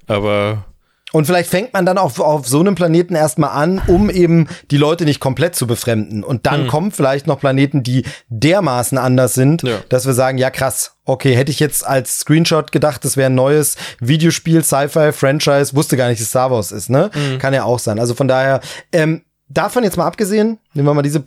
Aber 0.06 0.64
und 1.12 1.26
vielleicht 1.26 1.50
fängt 1.50 1.72
man 1.72 1.86
dann 1.86 1.98
auf, 1.98 2.18
auf 2.18 2.48
so 2.48 2.60
einem 2.60 2.74
Planeten 2.74 3.14
erstmal 3.14 3.50
an, 3.50 3.80
um 3.86 4.10
eben 4.10 4.48
die 4.70 4.78
Leute 4.78 5.04
nicht 5.04 5.20
komplett 5.20 5.54
zu 5.54 5.66
befremden. 5.66 6.24
Und 6.24 6.46
dann 6.46 6.64
mhm. 6.64 6.68
kommen 6.68 6.90
vielleicht 6.90 7.26
noch 7.26 7.38
Planeten, 7.38 7.82
die 7.82 8.04
dermaßen 8.28 8.98
anders 8.98 9.34
sind, 9.34 9.62
ja. 9.62 9.78
dass 9.88 10.06
wir 10.06 10.14
sagen, 10.14 10.38
ja 10.38 10.50
krass, 10.50 10.96
okay, 11.04 11.36
hätte 11.36 11.52
ich 11.52 11.60
jetzt 11.60 11.86
als 11.86 12.20
Screenshot 12.20 12.72
gedacht, 12.72 13.04
das 13.04 13.16
wäre 13.16 13.30
ein 13.30 13.34
neues 13.34 13.76
Videospiel, 14.00 14.64
Sci-Fi, 14.64 15.12
Franchise, 15.12 15.74
wusste 15.74 15.96
gar 15.96 16.08
nicht, 16.08 16.20
dass 16.20 16.28
Star 16.28 16.50
Wars 16.50 16.72
ist, 16.72 16.88
ne? 16.88 17.10
Mhm. 17.14 17.38
Kann 17.38 17.54
ja 17.54 17.64
auch 17.64 17.78
sein. 17.78 17.98
Also 17.98 18.14
von 18.14 18.28
daher, 18.28 18.60
ähm, 18.92 19.22
davon 19.48 19.84
jetzt 19.84 19.96
mal 19.96 20.06
abgesehen, 20.06 20.58
nehmen 20.74 20.88
wir 20.88 20.94
mal 20.94 21.02
diese 21.02 21.20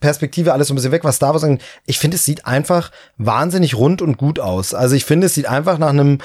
Perspektive 0.00 0.52
alles 0.52 0.68
so 0.68 0.74
ein 0.74 0.76
bisschen 0.76 0.92
weg, 0.92 1.04
was 1.04 1.16
Star 1.16 1.32
Wars 1.32 1.42
angeht. 1.42 1.62
Ich 1.86 1.98
finde, 1.98 2.16
es 2.16 2.24
sieht 2.24 2.46
einfach 2.46 2.90
wahnsinnig 3.16 3.74
rund 3.74 4.02
und 4.02 4.18
gut 4.18 4.38
aus. 4.38 4.74
Also 4.74 4.94
ich 4.94 5.04
finde, 5.04 5.26
es 5.26 5.34
sieht 5.34 5.48
einfach 5.48 5.78
nach 5.78 5.88
einem 5.88 6.18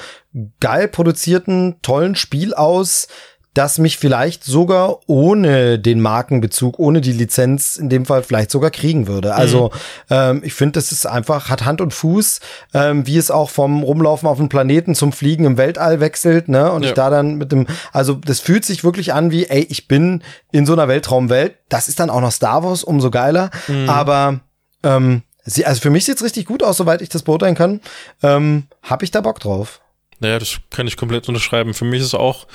geil 0.60 0.88
produzierten, 0.88 1.76
tollen 1.82 2.14
Spiel 2.14 2.54
aus, 2.54 3.08
das 3.54 3.78
mich 3.78 3.98
vielleicht 3.98 4.44
sogar 4.44 5.00
ohne 5.06 5.78
den 5.78 6.00
Markenbezug, 6.00 6.78
ohne 6.78 7.02
die 7.02 7.12
Lizenz 7.12 7.76
in 7.76 7.90
dem 7.90 8.06
Fall 8.06 8.22
vielleicht 8.22 8.50
sogar 8.50 8.70
kriegen 8.70 9.06
würde. 9.06 9.34
Also 9.34 9.70
mhm. 10.08 10.08
ähm, 10.10 10.40
ich 10.42 10.54
finde, 10.54 10.72
das 10.72 10.90
ist 10.90 11.04
einfach, 11.06 11.50
hat 11.50 11.64
Hand 11.64 11.82
und 11.82 11.92
Fuß, 11.92 12.40
ähm, 12.72 13.06
wie 13.06 13.18
es 13.18 13.30
auch 13.30 13.50
vom 13.50 13.82
Rumlaufen 13.82 14.26
auf 14.26 14.38
dem 14.38 14.48
Planeten 14.48 14.94
zum 14.94 15.12
Fliegen 15.12 15.44
im 15.44 15.58
Weltall 15.58 16.00
wechselt, 16.00 16.48
ne? 16.48 16.72
Und 16.72 16.82
ja. 16.82 16.88
ich 16.88 16.94
da 16.94 17.10
dann 17.10 17.36
mit 17.36 17.52
dem, 17.52 17.66
also 17.92 18.14
das 18.14 18.40
fühlt 18.40 18.64
sich 18.64 18.84
wirklich 18.84 19.12
an 19.12 19.30
wie, 19.30 19.46
ey, 19.46 19.66
ich 19.68 19.86
bin 19.86 20.22
in 20.50 20.64
so 20.64 20.72
einer 20.72 20.88
Weltraumwelt. 20.88 21.56
Das 21.68 21.88
ist 21.88 22.00
dann 22.00 22.08
auch 22.08 22.20
noch 22.22 22.32
Star 22.32 22.64
Wars, 22.64 22.84
umso 22.84 23.10
geiler. 23.10 23.50
Mhm. 23.68 23.88
Aber 23.90 24.40
ähm, 24.82 25.22
sie, 25.44 25.66
also 25.66 25.82
für 25.82 25.90
mich 25.90 26.06
sieht's 26.06 26.22
richtig 26.22 26.46
gut 26.46 26.62
aus, 26.62 26.78
soweit 26.78 27.02
ich 27.02 27.10
das 27.10 27.22
beurteilen 27.22 27.54
kann. 27.54 27.80
Ähm, 28.22 28.64
hab 28.82 29.02
ich 29.02 29.10
da 29.10 29.20
Bock 29.20 29.40
drauf. 29.40 29.82
Naja, 30.22 30.38
das 30.38 30.60
kann 30.70 30.86
ich 30.86 30.96
komplett 30.96 31.28
unterschreiben. 31.28 31.74
Für 31.74 31.84
mich 31.84 32.00
ist 32.00 32.14
auch 32.14 32.46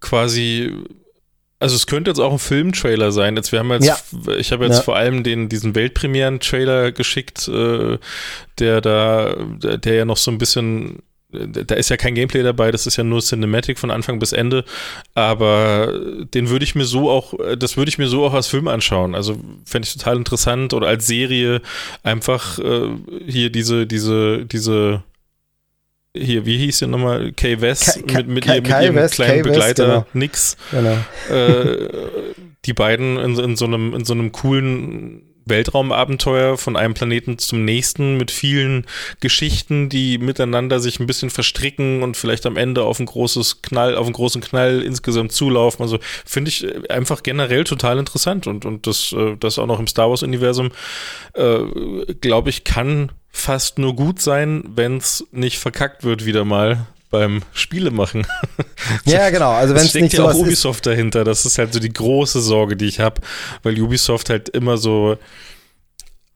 quasi 0.00 0.72
also 1.58 1.76
es 1.76 1.86
könnte 1.86 2.10
jetzt 2.10 2.20
auch 2.20 2.32
ein 2.32 2.38
Filmtrailer 2.38 3.12
sein. 3.12 3.36
Jetzt 3.36 3.52
wir 3.52 3.58
haben 3.58 3.70
jetzt, 3.70 3.86
ja. 3.86 3.98
ich 4.38 4.50
habe 4.50 4.64
jetzt 4.64 4.78
ja. 4.78 4.82
vor 4.82 4.96
allem 4.96 5.22
den 5.22 5.50
diesen 5.50 5.74
Weltpremieren-Trailer 5.74 6.90
geschickt, 6.90 7.48
äh, 7.48 7.98
der 8.58 8.80
da, 8.80 9.36
der, 9.36 9.76
der 9.76 9.94
ja 9.94 10.04
noch 10.06 10.16
so 10.16 10.30
ein 10.30 10.38
bisschen 10.38 11.02
da 11.32 11.74
ist 11.76 11.90
ja 11.90 11.96
kein 11.96 12.14
Gameplay 12.14 12.42
dabei, 12.42 12.72
das 12.72 12.86
ist 12.86 12.96
ja 12.96 13.04
nur 13.04 13.20
Cinematic 13.20 13.78
von 13.78 13.90
Anfang 13.90 14.18
bis 14.18 14.32
Ende, 14.32 14.64
aber 15.14 16.00
den 16.34 16.48
würde 16.48 16.64
ich 16.64 16.74
mir 16.74 16.84
so 16.84 17.08
auch, 17.08 17.34
das 17.56 17.76
würde 17.76 17.88
ich 17.88 17.98
mir 17.98 18.08
so 18.08 18.24
auch 18.24 18.34
als 18.34 18.48
Film 18.48 18.66
anschauen. 18.66 19.14
Also 19.14 19.38
fände 19.64 19.86
ich 19.86 19.94
total 19.94 20.16
interessant 20.16 20.74
oder 20.74 20.88
als 20.88 21.06
Serie 21.06 21.62
einfach 22.02 22.58
äh, 22.58 22.88
hier 23.26 23.50
diese, 23.50 23.86
diese, 23.86 24.44
diese 24.44 25.04
hier, 26.16 26.44
wie 26.44 26.58
hieß 26.58 26.80
der 26.80 26.88
nochmal? 26.88 27.32
Kay 27.32 27.60
West 27.60 28.04
mit, 28.06 28.26
mit, 28.26 28.46
ihr, 28.46 28.54
mit 28.54 28.68
ihrem 28.68 28.96
West, 28.96 29.14
kleinen 29.14 29.42
Begleiter 29.42 29.86
genau. 29.86 30.06
Nix. 30.12 30.56
Genau. 30.70 30.96
Äh, 31.30 31.88
die 32.64 32.72
beiden 32.72 33.16
in, 33.16 33.38
in, 33.38 33.56
so 33.56 33.64
einem, 33.64 33.94
in 33.94 34.04
so 34.04 34.12
einem 34.12 34.32
coolen 34.32 35.29
Weltraumabenteuer 35.44 36.56
von 36.56 36.76
einem 36.76 36.94
Planeten 36.94 37.38
zum 37.38 37.64
nächsten 37.64 38.16
mit 38.16 38.30
vielen 38.30 38.86
Geschichten, 39.20 39.88
die 39.88 40.18
miteinander 40.18 40.80
sich 40.80 41.00
ein 41.00 41.06
bisschen 41.06 41.30
verstricken 41.30 42.02
und 42.02 42.16
vielleicht 42.16 42.46
am 42.46 42.56
Ende 42.56 42.84
auf 42.84 43.00
ein 43.00 43.06
großes 43.06 43.62
Knall, 43.62 43.96
auf 43.96 44.06
einen 44.06 44.14
großen 44.14 44.40
Knall 44.40 44.82
insgesamt 44.82 45.32
zulaufen. 45.32 45.82
Also 45.82 45.98
finde 46.24 46.50
ich 46.50 46.64
äh, 46.64 46.88
einfach 46.88 47.22
generell 47.22 47.64
total 47.64 47.98
interessant 47.98 48.46
und, 48.46 48.64
und 48.64 48.86
das, 48.86 49.12
äh, 49.12 49.36
das 49.38 49.58
auch 49.58 49.66
noch 49.66 49.80
im 49.80 49.86
Star 49.86 50.10
Wars 50.10 50.22
Universum, 50.22 50.70
äh, 51.34 51.58
glaube 52.20 52.50
ich, 52.50 52.64
kann 52.64 53.12
fast 53.30 53.78
nur 53.78 53.94
gut 53.94 54.20
sein, 54.20 54.64
wenn 54.74 54.96
es 54.96 55.26
nicht 55.30 55.58
verkackt 55.58 56.04
wird 56.04 56.24
wieder 56.26 56.44
mal 56.44 56.86
beim 57.10 57.42
Spiele 57.52 57.90
machen. 57.90 58.26
Ja, 59.04 59.30
genau. 59.30 59.52
Also 59.52 59.74
wenn 59.74 59.84
es 59.84 59.94
nicht 59.94 60.14
ja 60.14 60.24
auch 60.24 60.34
Ubisoft 60.34 60.86
ist. 60.86 60.92
dahinter. 60.92 61.22
Das 61.22 61.44
ist 61.44 61.58
halt 61.58 61.72
so 61.72 61.80
die 61.80 61.92
große 61.92 62.40
Sorge, 62.40 62.76
die 62.76 62.86
ich 62.86 62.98
habe, 62.98 63.20
weil 63.62 63.80
Ubisoft 63.80 64.30
halt 64.30 64.48
immer 64.48 64.78
so 64.78 65.18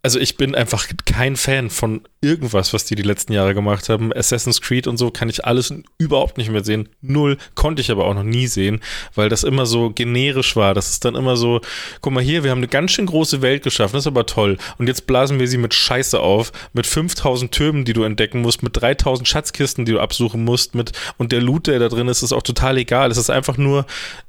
also 0.04 0.20
ich 0.20 0.36
bin 0.36 0.54
einfach 0.54 0.86
kein 1.06 1.34
Fan 1.34 1.70
von 1.70 2.02
irgendwas, 2.20 2.74
was 2.74 2.84
die 2.84 2.94
die 2.94 3.02
letzten 3.02 3.32
Jahre 3.32 3.54
gemacht 3.54 3.88
haben. 3.88 4.12
Assassin's 4.12 4.60
Creed 4.60 4.86
und 4.86 4.98
so 4.98 5.10
kann 5.10 5.30
ich 5.30 5.46
alles 5.46 5.72
überhaupt 5.96 6.36
nicht 6.36 6.50
mehr 6.50 6.62
sehen. 6.62 6.90
Null 7.00 7.38
konnte 7.54 7.80
ich 7.80 7.90
aber 7.90 8.04
auch 8.04 8.12
noch 8.12 8.22
nie 8.22 8.46
sehen, 8.46 8.82
weil 9.14 9.30
das 9.30 9.44
immer 9.44 9.64
so 9.64 9.88
generisch 9.88 10.56
war. 10.56 10.74
Das 10.74 10.90
ist 10.90 11.06
dann 11.06 11.14
immer 11.14 11.38
so, 11.38 11.62
guck 12.02 12.12
mal 12.12 12.22
hier, 12.22 12.44
wir 12.44 12.50
haben 12.50 12.58
eine 12.58 12.68
ganz 12.68 12.92
schön 12.92 13.06
große 13.06 13.40
Welt 13.40 13.62
geschaffen, 13.62 13.94
das 13.94 14.02
ist 14.02 14.08
aber 14.08 14.26
toll. 14.26 14.58
Und 14.76 14.88
jetzt 14.88 15.06
blasen 15.06 15.40
wir 15.40 15.48
sie 15.48 15.56
mit 15.56 15.72
Scheiße 15.72 16.20
auf, 16.20 16.52
mit 16.74 16.86
5000 16.86 17.50
Türmen, 17.50 17.86
die 17.86 17.94
du 17.94 18.02
entdecken 18.02 18.42
musst, 18.42 18.62
mit 18.62 18.78
3000 18.78 19.26
Schatzkisten, 19.26 19.86
die 19.86 19.92
du 19.92 20.00
absuchen 20.00 20.44
musst, 20.44 20.74
mit, 20.74 20.92
und 21.16 21.32
der 21.32 21.40
Loot, 21.40 21.66
der 21.66 21.78
da 21.78 21.88
drin 21.88 22.08
ist, 22.08 22.22
ist 22.22 22.34
auch 22.34 22.42
total 22.42 22.76
egal. 22.76 23.10
Es 23.10 23.16
ist 23.16 23.30
einfach 23.30 23.56
nur 23.56 23.86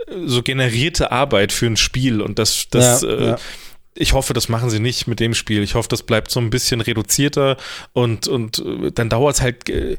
äh, 0.08 0.14
so 0.26 0.42
generierte 0.42 1.12
Arbeit 1.12 1.52
für 1.52 1.66
ein 1.66 1.76
Spiel 1.76 2.22
und 2.22 2.40
das, 2.40 2.68
das, 2.70 3.02
ja, 3.02 3.10
äh, 3.10 3.26
ja 3.26 3.38
ich 3.96 4.14
hoffe, 4.14 4.34
das 4.34 4.50
machen 4.50 4.70
sie 4.70 4.80
nicht 4.80 5.08
mit 5.08 5.20
dem 5.20 5.34
Spiel. 5.34 5.64
Ich 5.64 5.76
hoffe, 5.76 5.90
das 5.90 6.04
bleibt 6.04 6.30
so 6.30 6.40
ein 6.40 6.50
bisschen 6.50 6.82
reduzierter 6.82 7.58
und, 7.94 8.28
und 8.28 8.60
äh, 8.60 8.92
dann 8.92 9.10
dauert 9.10 9.36
es 9.36 9.42
halt. 9.42 9.70
Äh, 9.70 9.98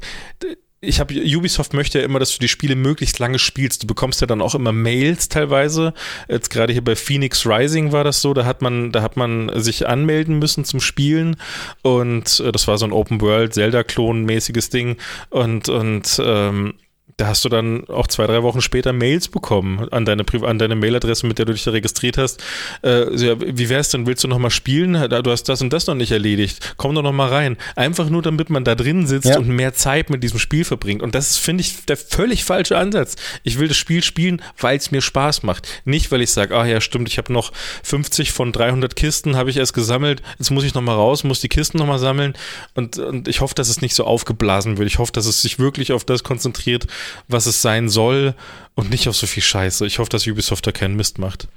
ich 0.82 1.00
habe 1.00 1.14
Ubisoft 1.14 1.72
möchte 1.72 1.98
ja 1.98 2.04
immer, 2.04 2.18
dass 2.18 2.34
du 2.34 2.38
die 2.38 2.48
Spiele 2.48 2.76
möglichst 2.76 3.18
lange 3.18 3.38
spielst. 3.38 3.82
Du 3.82 3.86
bekommst 3.86 4.20
ja 4.20 4.26
dann 4.26 4.42
auch 4.42 4.54
immer 4.54 4.72
Mails 4.72 5.28
teilweise. 5.28 5.94
Jetzt 6.28 6.50
gerade 6.50 6.72
hier 6.72 6.84
bei 6.84 6.94
Phoenix 6.94 7.46
Rising 7.46 7.92
war 7.92 8.04
das 8.04 8.20
so, 8.20 8.34
da 8.34 8.44
hat 8.44 8.60
man, 8.60 8.92
da 8.92 9.00
hat 9.02 9.16
man 9.16 9.50
sich 9.60 9.88
anmelden 9.88 10.38
müssen 10.38 10.64
zum 10.64 10.80
Spielen 10.80 11.36
und 11.82 12.40
äh, 12.40 12.52
das 12.52 12.68
war 12.68 12.76
so 12.76 12.84
ein 12.84 12.92
Open 12.92 13.20
World 13.22 13.54
Zelda 13.54 13.82
Klon 13.82 14.24
mäßiges 14.24 14.68
Ding 14.68 14.98
und 15.30 15.70
und 15.70 16.20
ähm, 16.22 16.74
da 17.18 17.28
hast 17.28 17.46
du 17.46 17.48
dann 17.48 17.88
auch 17.88 18.08
zwei, 18.08 18.26
drei 18.26 18.42
Wochen 18.42 18.60
später 18.60 18.92
Mails 18.92 19.28
bekommen 19.28 19.88
an 19.90 20.04
deine, 20.04 20.24
an 20.42 20.58
deine 20.58 20.76
Mailadresse, 20.76 21.26
mit 21.26 21.38
der 21.38 21.46
du 21.46 21.54
dich 21.54 21.64
da 21.64 21.70
registriert 21.70 22.18
hast. 22.18 22.42
Äh, 22.84 23.14
ja, 23.16 23.36
wie 23.40 23.70
wär's 23.70 23.88
denn? 23.88 24.06
Willst 24.06 24.22
du 24.22 24.28
noch 24.28 24.38
mal 24.38 24.50
spielen? 24.50 24.92
Du 25.08 25.30
hast 25.30 25.44
das 25.44 25.62
und 25.62 25.72
das 25.72 25.86
noch 25.86 25.94
nicht 25.94 26.12
erledigt. 26.12 26.74
Komm 26.76 26.94
doch 26.94 27.02
noch 27.02 27.12
mal 27.12 27.28
rein. 27.28 27.56
Einfach 27.74 28.10
nur, 28.10 28.20
damit 28.20 28.50
man 28.50 28.64
da 28.64 28.74
drin 28.74 29.06
sitzt 29.06 29.30
ja. 29.30 29.38
und 29.38 29.48
mehr 29.48 29.72
Zeit 29.72 30.10
mit 30.10 30.22
diesem 30.22 30.38
Spiel 30.38 30.64
verbringt. 30.64 31.02
Und 31.02 31.14
das 31.14 31.30
ist, 31.30 31.38
finde 31.38 31.62
ich, 31.62 31.86
der 31.86 31.96
völlig 31.96 32.44
falsche 32.44 32.76
Ansatz. 32.76 33.16
Ich 33.44 33.58
will 33.58 33.68
das 33.68 33.78
Spiel 33.78 34.02
spielen, 34.02 34.42
weil 34.58 34.76
es 34.76 34.90
mir 34.90 35.00
Spaß 35.00 35.42
macht. 35.42 35.66
Nicht, 35.86 36.12
weil 36.12 36.20
ich 36.20 36.32
sage, 36.32 36.54
ah 36.54 36.66
ja, 36.66 36.82
stimmt, 36.82 37.08
ich 37.08 37.16
habe 37.16 37.32
noch 37.32 37.50
50 37.82 38.32
von 38.32 38.52
300 38.52 38.94
Kisten, 38.94 39.36
habe 39.36 39.48
ich 39.48 39.56
erst 39.56 39.72
gesammelt. 39.72 40.20
Jetzt 40.38 40.50
muss 40.50 40.64
ich 40.64 40.74
noch 40.74 40.82
mal 40.82 40.94
raus, 40.94 41.24
muss 41.24 41.40
die 41.40 41.48
Kisten 41.48 41.78
noch 41.78 41.86
mal 41.86 41.98
sammeln. 41.98 42.34
Und, 42.74 42.98
und 42.98 43.26
ich 43.26 43.40
hoffe, 43.40 43.54
dass 43.54 43.70
es 43.70 43.80
nicht 43.80 43.94
so 43.94 44.04
aufgeblasen 44.04 44.76
wird. 44.76 44.86
Ich 44.86 44.98
hoffe, 44.98 45.12
dass 45.12 45.24
es 45.24 45.40
sich 45.40 45.58
wirklich 45.58 45.92
auf 45.92 46.04
das 46.04 46.22
konzentriert, 46.22 46.86
was 47.28 47.46
es 47.46 47.62
sein 47.62 47.88
soll 47.88 48.34
und 48.74 48.90
nicht 48.90 49.08
auf 49.08 49.16
so 49.16 49.26
viel 49.26 49.42
Scheiße. 49.42 49.86
Ich 49.86 49.98
hoffe, 49.98 50.10
dass 50.10 50.26
Ubisoft 50.26 50.66
da 50.66 50.72
keinen 50.72 50.96
Mist 50.96 51.18
macht. 51.18 51.48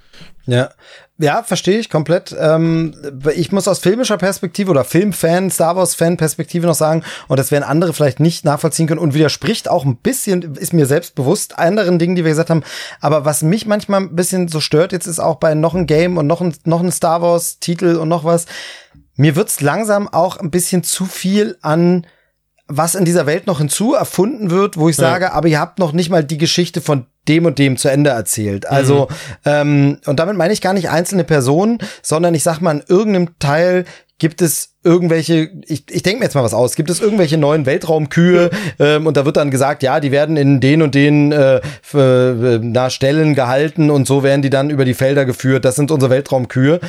Ja, 0.45 0.71
ja, 1.17 1.43
verstehe 1.43 1.79
ich 1.79 1.89
komplett. 1.89 2.35
Ähm, 2.39 2.95
ich 3.35 3.51
muss 3.51 3.67
aus 3.67 3.79
filmischer 3.79 4.17
Perspektive 4.17 4.71
oder 4.71 4.85
Filmfan, 4.85 5.51
Star 5.51 5.75
Wars-Fan 5.75 6.17
Perspektive 6.17 6.65
noch 6.65 6.75
sagen, 6.75 7.03
und 7.27 7.37
das 7.37 7.51
werden 7.51 7.65
andere 7.65 7.93
vielleicht 7.93 8.19
nicht 8.19 8.45
nachvollziehen 8.45 8.87
können 8.87 9.01
und 9.01 9.13
widerspricht 9.13 9.69
auch 9.69 9.85
ein 9.85 9.97
bisschen, 9.97 10.55
ist 10.55 10.73
mir 10.73 10.85
selbst 10.85 11.15
bewusst, 11.15 11.59
anderen 11.59 11.99
Dingen, 11.99 12.15
die 12.15 12.23
wir 12.23 12.31
gesagt 12.31 12.49
haben. 12.49 12.63
Aber 13.01 13.25
was 13.25 13.43
mich 13.43 13.65
manchmal 13.65 14.01
ein 14.01 14.15
bisschen 14.15 14.47
so 14.47 14.61
stört, 14.61 14.93
jetzt 14.93 15.07
ist 15.07 15.19
auch 15.19 15.35
bei 15.35 15.53
noch 15.53 15.75
ein 15.75 15.87
Game 15.87 16.17
und 16.17 16.25
noch 16.25 16.41
ein, 16.41 16.55
noch 16.63 16.81
ein 16.81 16.91
Star 16.91 17.21
Wars-Titel 17.21 17.97
und 17.97 18.07
noch 18.07 18.23
was. 18.23 18.45
Mir 19.15 19.35
wird's 19.35 19.59
langsam 19.59 20.07
auch 20.07 20.37
ein 20.37 20.51
bisschen 20.51 20.83
zu 20.83 21.05
viel 21.05 21.57
an 21.61 22.07
was 22.69 22.95
in 22.95 23.03
dieser 23.03 23.25
Welt 23.25 23.47
noch 23.47 23.57
hinzu 23.57 23.95
erfunden 23.95 24.51
wird, 24.51 24.77
wo 24.77 24.87
ich 24.89 24.95
sage, 24.95 25.33
aber 25.33 25.47
ihr 25.47 25.59
habt 25.59 25.79
noch 25.79 25.91
nicht 25.91 26.09
mal 26.09 26.23
die 26.23 26.37
Geschichte 26.37 26.81
von 26.81 27.07
dem 27.27 27.45
und 27.45 27.57
dem 27.59 27.77
zu 27.77 27.89
Ende 27.89 28.11
erzählt. 28.11 28.67
Also, 28.67 29.07
ähm, 29.43 29.97
und 30.05 30.19
damit 30.19 30.37
meine 30.37 30.53
ich 30.53 30.61
gar 30.61 30.73
nicht 30.73 30.89
einzelne 30.89 31.23
Personen, 31.23 31.79
sondern 32.01 32.35
ich 32.35 32.43
sag 32.43 32.61
mal, 32.61 32.77
in 32.77 32.83
irgendeinem 32.87 33.39
Teil 33.39 33.85
gibt 34.19 34.41
es 34.41 34.75
irgendwelche, 34.81 35.49
ich, 35.65 35.83
ich 35.89 36.03
denke 36.03 36.19
mir 36.19 36.25
jetzt 36.25 36.35
mal 36.35 36.43
was 36.43 36.53
aus, 36.53 36.75
gibt 36.75 36.89
es 36.89 37.01
irgendwelche 37.01 37.37
neuen 37.37 37.65
Weltraumkühe 37.65 38.49
ähm, 38.79 39.07
und 39.07 39.17
da 39.17 39.25
wird 39.25 39.35
dann 39.35 39.51
gesagt, 39.51 39.83
ja, 39.83 39.99
die 39.99 40.11
werden 40.11 40.37
in 40.37 40.61
den 40.61 40.81
und 40.81 40.95
den 40.95 41.33
äh, 41.33 41.59
für, 41.81 42.55
äh, 42.55 42.59
na, 42.61 42.89
Stellen 42.89 43.35
gehalten 43.35 43.89
und 43.89 44.07
so 44.07 44.23
werden 44.23 44.41
die 44.41 44.49
dann 44.49 44.69
über 44.69 44.85
die 44.85 44.93
Felder 44.93 45.25
geführt. 45.25 45.65
Das 45.65 45.75
sind 45.75 45.91
unsere 45.91 46.09
Weltraumkühe. 46.09 46.79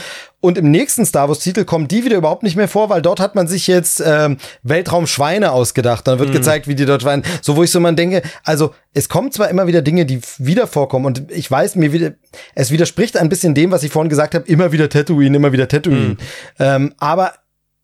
Und 0.43 0.57
im 0.57 0.71
nächsten 0.71 1.05
Star 1.05 1.29
Wars-Titel 1.29 1.65
kommen 1.65 1.87
die 1.87 2.05
wieder 2.05 2.17
überhaupt 2.17 2.45
nicht 2.45 2.57
mehr 2.57 2.69
vor, 2.69 2.89
weil 2.89 3.03
dort 3.03 3.21
hat 3.21 3.35
man 3.35 3.47
sich 3.47 3.67
jetzt 3.67 4.03
ähm, 4.05 4.39
Weltraumschweine 4.63 5.53
ausgedacht. 5.53 6.07
Dann 6.07 6.19
wird 6.19 6.33
gezeigt, 6.33 6.67
wie 6.67 6.75
die 6.75 6.87
dort 6.87 7.05
weinen. 7.05 7.25
So, 7.43 7.57
wo 7.57 7.63
ich 7.63 7.71
so 7.71 7.79
mal 7.79 7.95
denke, 7.95 8.23
also 8.43 8.73
es 8.95 9.11
kommen 9.11 9.33
zwar 9.33 9.51
immer 9.51 9.67
wieder 9.67 9.83
Dinge, 9.83 10.07
die 10.07 10.21
wieder 10.39 10.67
vorkommen 10.67 11.05
und 11.05 11.31
ich 11.31 11.51
weiß, 11.51 11.75
mir 11.75 11.93
wieder, 11.93 12.13
es 12.55 12.71
widerspricht 12.71 13.19
ein 13.19 13.29
bisschen 13.29 13.55
dem, 13.55 13.71
was 13.71 13.83
ich 13.83 13.93
vorhin 13.93 14.09
gesagt 14.09 14.35
habe, 14.35 14.47
immer 14.47 14.73
wieder 14.73 14.89
Tatooine, 14.89 15.37
immer 15.37 15.53
wieder 15.53 15.69
Tatooine. 15.69 16.17
Ähm, 16.59 16.95
aber 16.99 17.35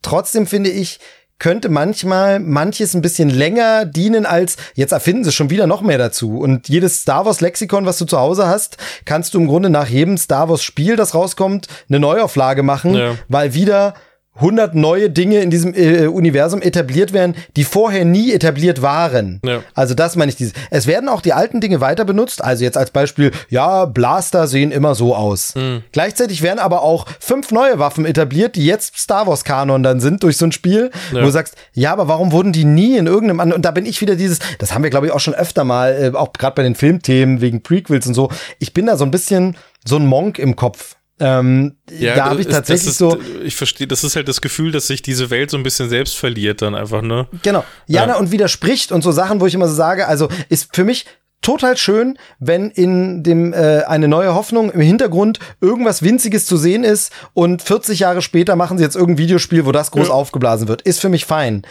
trotzdem 0.07 0.47
finde 0.47 0.71
ich, 0.71 0.99
könnte 1.39 1.69
manchmal 1.69 2.41
manches 2.41 2.95
ein 2.95 3.03
bisschen 3.03 3.29
länger 3.29 3.85
dienen 3.85 4.25
als 4.25 4.57
jetzt 4.75 4.93
erfinden 4.93 5.23
sie 5.23 5.33
schon 5.33 5.51
wieder 5.51 5.67
noch 5.67 5.83
mehr 5.83 5.99
dazu 5.99 6.39
und 6.39 6.71
jedes 6.71 7.03
Star 7.03 7.27
Wars 7.27 7.43
Lexikon, 7.43 7.85
was 7.85 7.99
du 7.99 8.07
zu 8.07 8.19
Hause 8.19 8.47
hast, 8.47 8.79
kannst 9.05 9.35
du 9.35 9.39
im 9.41 9.47
Grunde 9.47 9.69
nach 9.69 9.87
jedem 9.89 10.17
Star 10.17 10.49
Wars 10.49 10.63
Spiel, 10.63 10.97
das 10.97 11.15
rauskommt, 11.15 11.67
eine 11.91 12.01
Neuauflage 12.01 12.63
machen, 12.63 12.95
Ja. 12.95 13.17
weil 13.29 13.53
wieder 13.53 13.93
100 14.37 14.75
neue 14.75 15.11
Dinge 15.11 15.41
in 15.41 15.51
diesem 15.51 15.75
äh, 15.75 16.07
Universum 16.07 16.63
etabliert 16.63 17.13
werden, 17.13 17.35
die 17.57 17.65
vorher 17.65 18.05
nie 18.05 18.33
etabliert 18.33 18.83
waren. 18.83 19.41
Ja. 19.45 19.61
Also 19.75 19.95
das 19.95 20.17
meine 20.17 20.31
ich 20.31 20.37
dieses. 20.37 20.53
Es 20.71 20.87
werden 20.87 21.09
auch 21.09 21.21
die 21.21 21.33
alten 21.33 21.61
Dinge 21.61 21.81
weiter 21.81 22.05
benutzt. 22.05 22.43
Also 22.45 22.65
jetzt 22.65 22.77
als 22.77 22.91
Beispiel, 22.91 23.33
ja, 23.49 23.85
Blaster 23.87 24.47
sehen 24.47 24.71
immer 24.73 24.95
so 24.95 25.15
aus. 25.15 25.55
Hm. 25.55 25.83
Gleichzeitig 25.93 26.43
werden 26.43 26.59
aber 26.59 26.83
auch 26.83 27.07
fünf 27.19 27.51
neue 27.51 27.79
Waffen 27.79 28.05
etabliert, 28.05 28.57
die 28.57 28.67
jetzt 28.67 28.99
Star 28.99 29.27
Wars 29.27 29.45
Kanon 29.45 29.83
dann 29.83 30.01
sind 30.01 30.23
durch 30.23 30.37
so 30.37 30.47
ein 30.47 30.53
Spiel, 30.53 30.91
Ja. 31.13 31.21
wo 31.21 31.25
du 31.27 31.31
sagst, 31.31 31.55
ja, 31.73 31.93
aber 31.93 32.09
warum 32.09 32.33
wurden 32.33 32.53
die 32.53 32.65
nie 32.65 32.97
in 32.97 33.07
irgendeinem 33.07 33.41
anderen? 33.41 33.57
Und 33.59 33.65
da 33.65 33.71
bin 33.71 33.87
ich 33.87 34.01
wieder 34.01 34.17
dieses, 34.17 34.39
das 34.59 34.75
haben 34.75 34.83
wir 34.83 34.91
glaube 34.91 35.07
ich 35.07 35.13
auch 35.13 35.21
schon 35.21 35.35
öfter 35.35 35.65
mal, 35.65 36.13
äh, 36.15 36.17
auch 36.17 36.33
gerade 36.33 36.55
bei 36.55 36.63
den 36.63 36.75
Filmthemen 36.75 37.41
wegen 37.41 37.63
Prequels 37.63 38.07
und 38.07 38.15
so. 38.15 38.31
Ich 38.59 38.75
bin 38.75 38.87
da 38.87 38.97
so 38.97 39.05
ein 39.05 39.11
bisschen 39.11 39.57
so 39.85 39.97
ein 39.97 40.07
Monk 40.07 40.39
im 40.39 40.57
Kopf. 40.57 40.96
Ähm, 41.19 41.77
da 41.87 42.27
habe 42.27 42.41
ich 42.43 42.47
tatsächlich 42.49 42.89
ist, 42.91 42.99
so. 42.99 43.19
Ich 43.43 43.57
verstehe, 43.57 43.87
das 43.87 44.05
ist 44.05 44.17
halt 44.17 44.29
das 44.29 44.41
Gefühl, 44.43 44.71
dass 44.71 44.87
sich 44.87 45.01
diese 45.01 45.31
Welt 45.31 45.51
so 45.51 45.57
ein 45.57 45.63
bisschen 45.63 45.89
selbst 45.89 46.17
verliert 46.17 46.61
dann 46.61 46.75
einfach, 46.75 47.01
ne? 47.01 47.27
Genau. 47.43 47.65
Ja, 47.87 48.07
Ja. 48.07 48.17
und 48.17 48.33
widerspricht 48.33 48.93
und 48.93 49.03
so 49.03 49.13
Sachen, 49.13 49.41
wo 49.41 49.47
ich 49.47 49.55
immer 49.55 49.69
so 49.69 49.75
sage, 49.75 50.07
also 50.09 50.29
ist 50.51 50.75
für 50.77 50.85
mich 50.85 51.07
total 51.43 51.77
schön, 51.77 52.19
wenn 52.41 52.71
in 52.71 53.23
dem 53.23 53.53
äh, 53.53 53.83
eine 53.85 54.09
neue 54.09 54.35
Hoffnung 54.35 54.71
im 54.71 54.81
Hintergrund 54.81 55.39
irgendwas 55.61 56.03
winziges 56.03 56.45
zu 56.47 56.57
sehen 56.57 56.83
ist 56.83 57.13
und 57.35 57.63
40 57.63 58.01
Jahre 58.01 58.21
später 58.21 58.57
machen 58.57 58.79
sie 58.79 58.85
jetzt 58.85 58.97
irgendein 58.97 59.19
Videospiel, 59.19 59.65
wo 59.65 59.71
das 59.71 59.93
groß 59.93 60.09
Ja. 60.09 60.15
aufgeblasen 60.15 60.67
wird, 60.67 60.83
ist 60.83 61.01
für 61.01 61.09
mich 61.09 61.25
fein. 61.25 61.63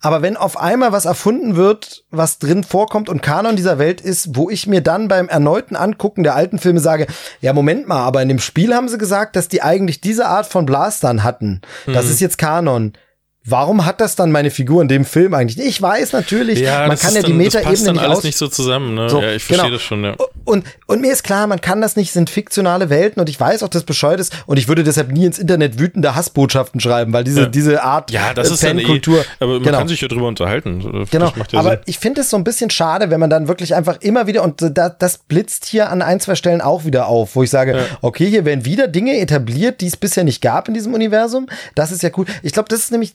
Aber 0.00 0.22
wenn 0.22 0.36
auf 0.36 0.56
einmal 0.56 0.92
was 0.92 1.04
erfunden 1.04 1.56
wird, 1.56 2.04
was 2.10 2.38
drin 2.38 2.62
vorkommt 2.62 3.08
und 3.08 3.22
Kanon 3.22 3.56
dieser 3.56 3.78
Welt 3.78 4.00
ist, 4.00 4.36
wo 4.36 4.50
ich 4.50 4.66
mir 4.68 4.82
dann 4.82 5.08
beim 5.08 5.28
erneuten 5.28 5.74
Angucken 5.74 6.22
der 6.22 6.36
alten 6.36 6.58
Filme 6.58 6.78
sage, 6.80 7.06
ja 7.40 7.52
Moment 7.52 7.88
mal, 7.88 8.04
aber 8.04 8.22
in 8.22 8.28
dem 8.28 8.38
Spiel 8.38 8.74
haben 8.74 8.88
sie 8.88 8.98
gesagt, 8.98 9.34
dass 9.34 9.48
die 9.48 9.62
eigentlich 9.62 10.00
diese 10.00 10.26
Art 10.26 10.46
von 10.46 10.64
Blastern 10.64 11.24
hatten. 11.24 11.60
Mhm. 11.86 11.92
Das 11.94 12.08
ist 12.08 12.20
jetzt 12.20 12.38
Kanon. 12.38 12.92
Warum 13.46 13.84
hat 13.84 14.00
das 14.00 14.16
dann 14.16 14.32
meine 14.32 14.50
Figur 14.50 14.80
in 14.80 14.88
dem 14.88 15.04
Film 15.04 15.34
eigentlich? 15.34 15.66
Ich 15.66 15.80
weiß 15.80 16.12
natürlich, 16.12 16.62
man 16.62 16.90
das 16.90 17.00
kann 17.00 17.14
ja 17.14 17.22
die 17.22 17.32
dann, 17.32 17.38
das 17.44 17.52
passt 17.52 17.64
Metaebene 17.64 17.84
dann 17.84 17.94
nicht 17.96 18.04
alles 18.04 18.18
aus. 18.18 18.24
nicht 18.24 18.38
so 18.38 18.48
zusammen, 18.48 18.94
ne? 18.94 19.10
So, 19.10 19.20
ja, 19.20 19.32
ich 19.32 19.44
verstehe 19.44 19.66
genau. 19.66 19.76
das 19.76 19.82
schon, 19.82 20.02
ja. 20.04 20.16
Und, 20.44 20.64
und 20.86 21.00
mir 21.02 21.12
ist 21.12 21.24
klar, 21.24 21.46
man 21.46 21.60
kann 21.60 21.80
das 21.82 21.96
nicht, 21.96 22.12
sind 22.12 22.30
fiktionale 22.30 22.88
Welten 22.88 23.20
und 23.20 23.28
ich 23.28 23.38
weiß 23.38 23.62
auch, 23.62 23.68
dass 23.68 23.84
bescheuert 23.84 24.20
ist 24.20 24.32
und 24.46 24.58
ich 24.58 24.66
würde 24.68 24.82
deshalb 24.82 25.10
nie 25.12 25.26
ins 25.26 25.38
Internet 25.38 25.78
wütende 25.78 26.14
Hassbotschaften 26.14 26.80
schreiben, 26.80 27.12
weil 27.12 27.24
diese, 27.24 27.42
Ja. 27.42 27.46
diese 27.46 27.82
Art 27.82 28.10
Ja, 28.10 28.32
das 28.34 28.50
äh, 28.50 28.54
ist 28.54 28.62
dann 28.62 28.78
eh, 28.78 28.82
Fankultur. 28.82 29.24
aber 29.40 29.54
man 29.54 29.62
genau. 29.62 29.78
kann 29.78 29.88
sich 29.88 30.00
ja 30.00 30.08
drüber 30.08 30.26
unterhalten. 30.28 31.06
Genau, 31.10 31.32
ja 31.50 31.58
aber 31.58 31.70
Sinn. 31.70 31.78
ich 31.86 31.98
finde 31.98 32.22
es 32.22 32.30
so 32.30 32.36
ein 32.38 32.44
bisschen 32.44 32.70
schade, 32.70 33.10
wenn 33.10 33.20
man 33.20 33.28
dann 33.30 33.46
wirklich 33.48 33.74
einfach 33.74 33.98
immer 34.00 34.26
wieder, 34.26 34.42
und 34.42 34.62
da, 34.72 34.88
das 34.88 35.18
blitzt 35.18 35.66
hier 35.66 35.90
an 35.90 36.00
ein, 36.02 36.18
zwei 36.20 36.34
Stellen 36.34 36.60
auch 36.62 36.84
wieder 36.84 37.08
auf, 37.08 37.36
wo 37.36 37.42
ich 37.42 37.50
sage, 37.50 37.78
okay, 38.00 38.26
hier 38.28 38.44
werden 38.44 38.64
wieder 38.64 38.88
Dinge 38.88 39.18
etabliert, 39.18 39.80
die 39.82 39.86
es 39.86 39.96
bisher 39.96 40.24
nicht 40.24 40.40
gab 40.40 40.68
in 40.68 40.74
diesem 40.74 40.94
Universum. 40.94 41.46
Das 41.74 41.92
ist 41.92 42.02
ja 42.02 42.10
cool. 42.16 42.24
Ich 42.42 42.52
glaube, 42.52 42.68
das 42.68 42.80
ist 42.80 42.90
nämlich, 42.92 43.14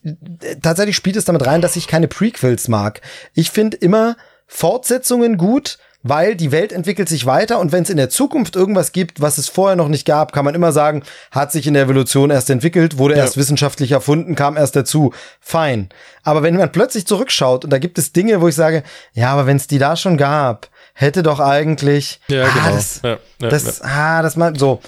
tatsächlich 0.61 0.95
spielt 0.95 1.15
es 1.15 1.25
damit 1.25 1.45
rein, 1.45 1.61
dass 1.61 1.75
ich 1.75 1.87
keine 1.87 2.07
Prequels 2.07 2.67
mag. 2.67 3.01
Ich 3.33 3.51
finde 3.51 3.77
immer 3.77 4.17
Fortsetzungen 4.47 5.37
gut, 5.37 5.77
weil 6.01 6.35
die 6.35 6.51
Welt 6.51 6.71
entwickelt 6.71 7.09
sich 7.09 7.25
weiter 7.25 7.59
und 7.59 7.71
wenn 7.71 7.83
es 7.83 7.89
in 7.89 7.97
der 7.97 8.09
Zukunft 8.09 8.55
irgendwas 8.55 8.93
gibt, 8.93 9.19
was 9.19 9.37
es 9.37 9.49
vorher 9.49 9.75
noch 9.75 9.89
nicht 9.89 10.05
gab, 10.05 10.31
kann 10.31 10.45
man 10.45 10.55
immer 10.55 10.71
sagen, 10.71 11.03
hat 11.31 11.51
sich 11.51 11.67
in 11.67 11.73
der 11.73 11.83
Evolution 11.83 12.29
erst 12.29 12.49
entwickelt, 12.49 12.97
wurde 12.97 13.15
erst 13.15 13.35
wissenschaftlich 13.35 13.91
erfunden, 13.91 14.35
kam 14.35 14.55
erst 14.55 14.75
dazu. 14.75 15.13
Fein. 15.41 15.89
Aber 16.23 16.41
wenn 16.41 16.55
man 16.55 16.71
plötzlich 16.71 17.05
zurückschaut 17.05 17.65
und 17.65 17.71
da 17.71 17.79
gibt 17.79 17.97
es 17.97 18.13
Dinge, 18.13 18.39
wo 18.39 18.47
ich 18.47 18.55
sage, 18.55 18.83
ja, 19.13 19.33
aber 19.33 19.45
wenn 19.45 19.57
es 19.57 19.67
die 19.67 19.77
da 19.77 19.97
schon 19.97 20.17
gab, 20.17 20.69
hätte 20.93 21.21
doch 21.21 21.41
eigentlich 21.41 22.21
Ja, 22.27 22.45
ah, 22.45 22.49
genau. 22.53 22.75
das, 22.75 23.01
Ja, 23.03 23.09
ja, 23.41 23.49
das, 23.49 23.81
ah, 23.81 24.21
das 24.21 24.37
mal 24.37 24.55
so. 24.57 24.81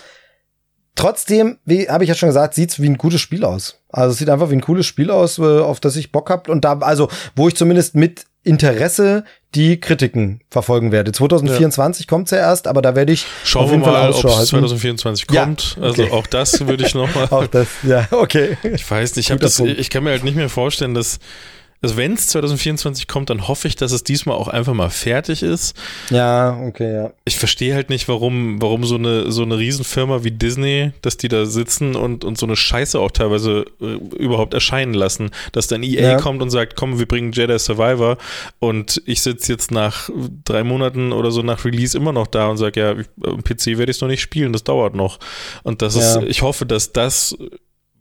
Trotzdem, 0.95 1.57
wie 1.65 1.87
habe 1.87 2.03
ich 2.03 2.09
ja 2.09 2.15
schon 2.15 2.29
gesagt, 2.29 2.53
sieht's 2.53 2.81
wie 2.81 2.89
ein 2.89 2.97
gutes 2.97 3.21
Spiel 3.21 3.45
aus. 3.45 3.79
Also 3.89 4.11
es 4.11 4.17
sieht 4.17 4.29
einfach 4.29 4.49
wie 4.49 4.55
ein 4.55 4.61
cooles 4.61 4.85
Spiel 4.85 5.09
aus, 5.09 5.39
äh, 5.39 5.59
auf 5.59 5.79
das 5.79 5.95
ich 5.95 6.11
Bock 6.11 6.29
hab 6.29 6.49
und 6.49 6.65
da 6.65 6.77
also 6.79 7.09
wo 7.35 7.47
ich 7.47 7.55
zumindest 7.55 7.95
mit 7.95 8.25
Interesse 8.43 9.23
die 9.53 9.79
Kritiken 9.79 10.41
verfolgen 10.49 10.91
werde. 10.91 11.11
2024 11.11 12.07
kommt's 12.07 12.31
ja 12.31 12.39
erst, 12.39 12.67
aber 12.67 12.81
da 12.81 12.95
werde 12.95 13.13
ich 13.13 13.25
Schauen 13.43 13.63
auf 13.63 13.69
wir 13.69 13.73
jeden 13.73 13.83
Fall 13.83 13.93
mal, 13.93 14.11
ob 14.11 14.25
es 14.25 14.35
halten. 14.35 14.47
2024 14.47 15.27
Ja, 15.31 15.43
kommt. 15.43 15.77
Also 15.79 16.03
okay. 16.03 16.11
auch 16.11 16.25
das 16.25 16.65
würde 16.65 16.85
ich 16.85 16.95
noch 16.95 17.13
mal. 17.15 17.27
Auch 17.29 17.47
das, 17.47 17.67
ja, 17.83 18.07
okay. 18.11 18.57
Ich 18.63 18.89
weiß 18.89 19.15
nicht, 19.15 19.27
ich, 19.27 19.31
hab 19.31 19.39
das, 19.39 19.59
ich 19.59 19.89
kann 19.89 20.03
mir 20.03 20.11
halt 20.11 20.23
nicht 20.23 20.35
mehr 20.35 20.49
vorstellen, 20.49 20.95
dass, 20.95 21.19
also 21.81 21.97
wenn 21.97 22.13
es 22.13 22.27
2024 22.27 23.07
kommt, 23.07 23.29
dann 23.29 23.47
hoffe 23.47 23.67
ich, 23.67 23.75
dass 23.75 23.91
es 23.91 24.03
diesmal 24.03 24.37
auch 24.37 24.47
einfach 24.47 24.73
mal 24.73 24.89
fertig 24.91 25.41
ist. 25.43 25.75
Ja, 26.11 26.59
okay, 26.67 26.93
ja. 26.93 27.13
Ich 27.25 27.37
verstehe 27.37 27.73
halt 27.73 27.89
nicht, 27.89 28.07
warum, 28.07 28.61
warum 28.61 28.83
so 28.83 28.95
eine, 28.95 29.31
so 29.31 29.41
eine 29.41 29.57
Riesenfirma 29.57 30.23
wie 30.23 30.31
Disney, 30.31 30.91
dass 31.01 31.17
die 31.17 31.27
da 31.27 31.45
sitzen 31.45 31.95
und, 31.95 32.23
und 32.23 32.37
so 32.37 32.45
eine 32.45 32.55
Scheiße 32.55 32.99
auch 32.99 33.11
teilweise 33.11 33.65
äh, 33.81 33.85
überhaupt 34.17 34.53
erscheinen 34.53 34.93
lassen. 34.93 35.31
Dass 35.53 35.67
dann 35.67 35.81
EA 35.83 36.01
Ja. 36.11 36.17
kommt 36.17 36.41
und 36.41 36.51
sagt, 36.51 36.75
komm, 36.75 36.99
wir 36.99 37.07
bringen 37.07 37.31
Jedi 37.31 37.57
Survivor 37.57 38.17
und 38.59 39.01
ich 39.05 39.21
sitze 39.21 39.51
jetzt 39.51 39.71
nach 39.71 40.09
drei 40.45 40.63
Monaten 40.63 41.11
oder 41.13 41.31
so 41.31 41.41
nach 41.41 41.65
Release 41.65 41.97
immer 41.97 42.11
noch 42.13 42.27
da 42.27 42.47
und 42.47 42.57
sage, 42.57 42.79
ja, 42.79 42.91
ich- 42.99 43.07
am 43.25 43.43
PC 43.43 43.77
werde 43.79 43.89
ich 43.91 43.97
es 43.97 44.01
noch 44.01 44.07
nicht 44.07 44.21
spielen, 44.21 44.53
das 44.53 44.63
dauert 44.63 44.93
noch. 44.95 45.19
Und 45.63 45.81
das 45.81 45.95
Ja. 45.95 46.19
ist, 46.19 46.27
ich 46.29 46.41
hoffe, 46.43 46.65
dass 46.65 46.93
das 46.93 47.35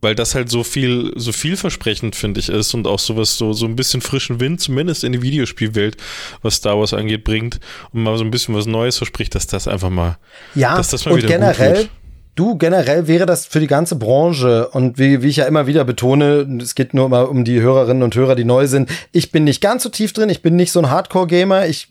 weil 0.01 0.15
das 0.15 0.35
halt 0.35 0.49
so 0.49 0.63
viel, 0.63 1.13
so 1.15 1.31
vielversprechend, 1.31 2.15
finde 2.15 2.39
ich, 2.39 2.49
ist 2.49 2.73
und 2.73 2.87
auch 2.87 2.99
sowas, 2.99 3.37
so, 3.37 3.53
so 3.53 3.65
ein 3.65 3.75
bisschen 3.75 4.01
frischen 4.01 4.39
Wind, 4.39 4.59
zumindest 4.59 5.03
in 5.03 5.11
die 5.11 5.21
Videospielwelt, 5.21 5.97
was 6.41 6.55
Star 6.55 6.77
Wars 6.77 6.93
angeht, 6.93 7.23
bringt 7.23 7.59
und 7.93 8.03
mal 8.03 8.17
so 8.17 8.23
ein 8.23 8.31
bisschen 8.31 8.55
was 8.55 8.65
Neues 8.65 8.97
verspricht, 8.97 9.35
dass 9.35 9.47
das 9.47 9.67
einfach 9.67 9.89
mal, 9.89 10.17
Ja, 10.55 10.75
dass 10.75 10.89
das 10.89 11.05
mal 11.05 11.11
und 11.11 11.17
wieder 11.19 11.27
gut 11.27 11.37
generell, 11.37 11.77
wird. 11.77 11.89
du, 12.35 12.57
generell 12.57 13.07
wäre 13.07 13.25
das 13.25 13.45
für 13.45 13.59
die 13.59 13.67
ganze 13.67 13.95
Branche 13.95 14.69
und 14.69 14.97
wie, 14.97 15.21
wie 15.21 15.27
ich 15.27 15.35
ja 15.35 15.45
immer 15.45 15.67
wieder 15.67 15.83
betone, 15.83 16.47
es 16.61 16.73
geht 16.75 16.93
nur 16.93 17.07
mal 17.09 17.25
um 17.25 17.43
die 17.45 17.59
Hörerinnen 17.61 18.01
und 18.01 18.15
Hörer, 18.15 18.35
die 18.35 18.45
neu 18.45 18.65
sind. 18.67 18.89
Ich 19.11 19.31
bin 19.31 19.43
nicht 19.43 19.61
ganz 19.61 19.83
so 19.83 19.89
tief 19.89 20.13
drin, 20.13 20.29
ich 20.29 20.41
bin 20.41 20.55
nicht 20.55 20.71
so 20.71 20.79
ein 20.79 20.89
Hardcore-Gamer, 20.89 21.67
ich, 21.67 21.89